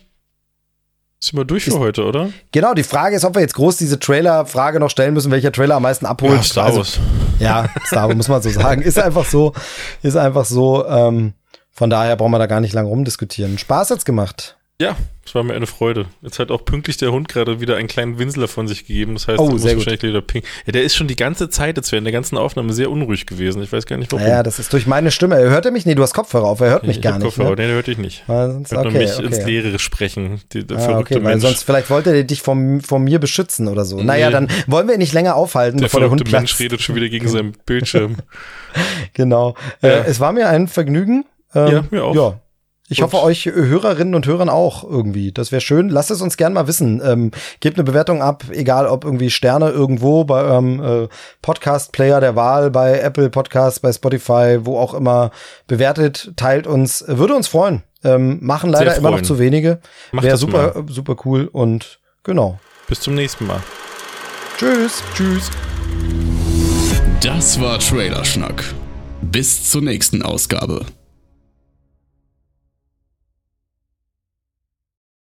sind 1.19 1.37
wir 1.37 1.45
durch 1.45 1.63
für 1.63 1.71
ist, 1.71 1.79
heute, 1.79 2.05
oder? 2.05 2.29
Genau, 2.51 2.73
die 2.73 2.83
Frage 2.83 3.15
ist, 3.15 3.25
ob 3.25 3.35
wir 3.35 3.41
jetzt 3.41 3.55
groß 3.55 3.77
diese 3.77 3.99
Trailer-Frage 3.99 4.79
noch 4.79 4.89
stellen 4.89 5.13
müssen, 5.13 5.31
welcher 5.31 5.51
Trailer 5.51 5.75
am 5.75 5.83
meisten 5.83 6.05
abholt. 6.05 6.33
Ja, 6.33 6.43
Star 6.43 6.65
also, 6.65 6.77
Wars. 6.77 6.99
Also, 6.99 7.43
ja, 7.43 7.69
Star 7.85 8.07
Wars 8.07 8.15
muss 8.15 8.27
man 8.27 8.41
so 8.41 8.49
sagen. 8.49 8.81
Ist 8.81 8.99
einfach 8.99 9.25
so, 9.25 9.53
ist 10.03 10.15
einfach 10.15 10.45
so. 10.45 10.85
Ähm, 10.87 11.33
von 11.71 11.89
daher 11.89 12.15
brauchen 12.15 12.31
wir 12.31 12.39
da 12.39 12.45
gar 12.45 12.61
nicht 12.61 12.73
lange 12.73 12.89
rumdiskutieren. 12.89 13.57
Spaß 13.57 13.91
hat's 13.91 14.05
gemacht. 14.05 14.57
Ja, 14.79 14.95
es 15.25 15.33
war 15.33 15.41
mir 15.41 15.55
eine 15.55 15.65
Freude. 15.65 16.05
Jetzt 16.21 16.37
hat 16.37 16.51
auch 16.51 16.63
pünktlich 16.63 16.97
der 16.97 17.11
Hund 17.11 17.27
gerade 17.27 17.59
wieder 17.59 17.77
einen 17.77 17.87
kleinen 17.87 18.19
Winsler 18.19 18.47
von 18.47 18.67
sich 18.67 18.85
gegeben. 18.85 19.15
Das 19.15 19.27
heißt, 19.27 19.39
oh, 19.39 19.49
muss 19.49 19.63
wahrscheinlich 19.63 20.03
wieder 20.03 20.21
ping. 20.21 20.43
Ja, 20.67 20.71
der 20.71 20.83
ist 20.83 20.95
schon 20.95 21.07
die 21.07 21.15
ganze 21.15 21.49
Zeit 21.49 21.77
jetzt 21.77 21.91
während 21.91 22.05
der 22.05 22.11
ganzen 22.11 22.37
Aufnahme 22.37 22.71
sehr 22.73 22.91
unruhig 22.91 23.25
gewesen. 23.25 23.63
Ich 23.63 23.71
weiß 23.71 23.87
gar 23.87 23.97
nicht 23.97 24.11
warum. 24.11 24.27
Ja, 24.27 24.43
das 24.43 24.59
ist 24.59 24.71
durch 24.71 24.85
meine 24.85 25.09
Stimme. 25.09 25.35
Er 25.35 25.49
hört 25.49 25.65
er 25.65 25.71
mich? 25.71 25.87
Nee, 25.87 25.95
du 25.95 26.03
hast 26.03 26.13
Kopfhörer 26.13 26.45
auf. 26.45 26.61
Er 26.61 26.69
hört 26.69 26.83
mich 26.83 26.97
ich 26.97 27.01
gar 27.01 27.17
nicht. 27.17 27.25
Kopfhörer, 27.25 27.49
ne? 27.49 27.55
nee, 27.55 27.65
der 27.65 27.75
hört 27.75 27.87
dich 27.87 27.97
nicht. 27.97 28.23
Weil 28.27 28.51
sonst, 28.51 28.71
hört 28.71 28.85
okay, 28.85 28.99
mich 28.99 29.15
okay. 29.15 29.25
ins 29.25 29.43
Leere 29.45 29.79
sprechen. 29.79 30.41
Die, 30.53 30.67
der 30.67 30.77
ah, 30.77 30.81
verrückte 30.81 31.15
okay, 31.15 31.23
Mensch. 31.23 31.41
sonst 31.41 31.63
vielleicht 31.63 31.89
wollte 31.89 32.15
er 32.15 32.23
dich 32.23 32.43
von, 32.43 32.81
von 32.81 33.03
mir 33.03 33.17
beschützen 33.17 33.69
oder 33.69 33.83
so. 33.83 33.99
Naja, 33.99 34.29
dann 34.29 34.47
wollen 34.67 34.87
wir 34.87 34.93
ihn 34.93 34.99
nicht 34.99 35.13
länger 35.13 35.37
aufhalten, 35.37 35.79
der 35.79 35.87
bevor 35.87 36.01
der 36.01 36.09
platzt. 36.09 36.31
Mensch 36.31 36.59
redet 36.59 36.81
schon 36.83 36.93
wieder 36.93 37.09
gegen 37.09 37.27
seinen 37.27 37.53
Bildschirm. 37.65 38.17
genau. 39.13 39.55
Ja. 39.81 39.89
Äh, 39.89 40.03
es 40.05 40.19
war 40.19 40.33
mir 40.33 40.47
ein 40.49 40.67
Vergnügen. 40.67 41.25
Ähm, 41.55 41.67
ja, 41.67 41.83
mir 41.89 42.03
auch. 42.03 42.15
Ja, 42.15 42.39
ich 42.89 43.01
hoffe, 43.01 43.21
euch 43.21 43.45
Hörerinnen 43.45 44.15
und 44.15 44.25
Hörern 44.25 44.49
auch 44.49 44.83
irgendwie. 44.83 45.33
Das 45.33 45.51
wäre 45.51 45.59
schön. 45.61 45.89
Lasst 45.89 46.09
es 46.09 46.21
uns 46.21 46.37
gern 46.37 46.53
mal 46.53 46.67
wissen. 46.67 47.01
Ähm, 47.03 47.31
gebt 47.59 47.77
eine 47.77 47.83
Bewertung 47.83 48.21
ab, 48.21 48.45
egal 48.51 48.87
ob 48.87 49.03
irgendwie 49.03 49.29
Sterne 49.29 49.69
irgendwo 49.69 50.23
bei 50.23 50.41
eurem 50.41 50.83
äh, 50.83 51.07
Podcast-Player 51.41 52.21
der 52.21 52.35
Wahl, 52.37 52.71
bei 52.71 52.99
Apple 52.99 53.29
Podcasts, 53.29 53.81
bei 53.81 53.91
Spotify, 53.91 54.59
wo 54.61 54.77
auch 54.77 54.93
immer. 54.93 55.31
Bewertet, 55.67 56.31
teilt 56.37 56.65
uns. 56.65 57.03
Würde 57.07 57.35
uns 57.35 57.49
freuen. 57.49 57.83
Ähm, 58.03 58.39
machen 58.41 58.69
leider 58.69 58.95
immer 58.95 59.11
noch 59.11 59.21
zu 59.21 59.37
wenige. 59.37 59.81
Wäre 60.13 60.37
super, 60.37 60.73
mal. 60.75 60.85
super 60.87 61.17
cool 61.25 61.49
und 61.51 61.99
genau. 62.23 62.59
Bis 62.87 63.01
zum 63.01 63.15
nächsten 63.15 63.47
Mal. 63.47 63.61
Tschüss. 64.57 65.03
Tschüss. 65.13 65.51
Das 67.21 67.59
war 67.59 67.79
Trailer 67.79 68.23
Schnack. 68.23 68.63
Bis 69.21 69.69
zur 69.69 69.81
nächsten 69.81 70.21
Ausgabe. 70.21 70.85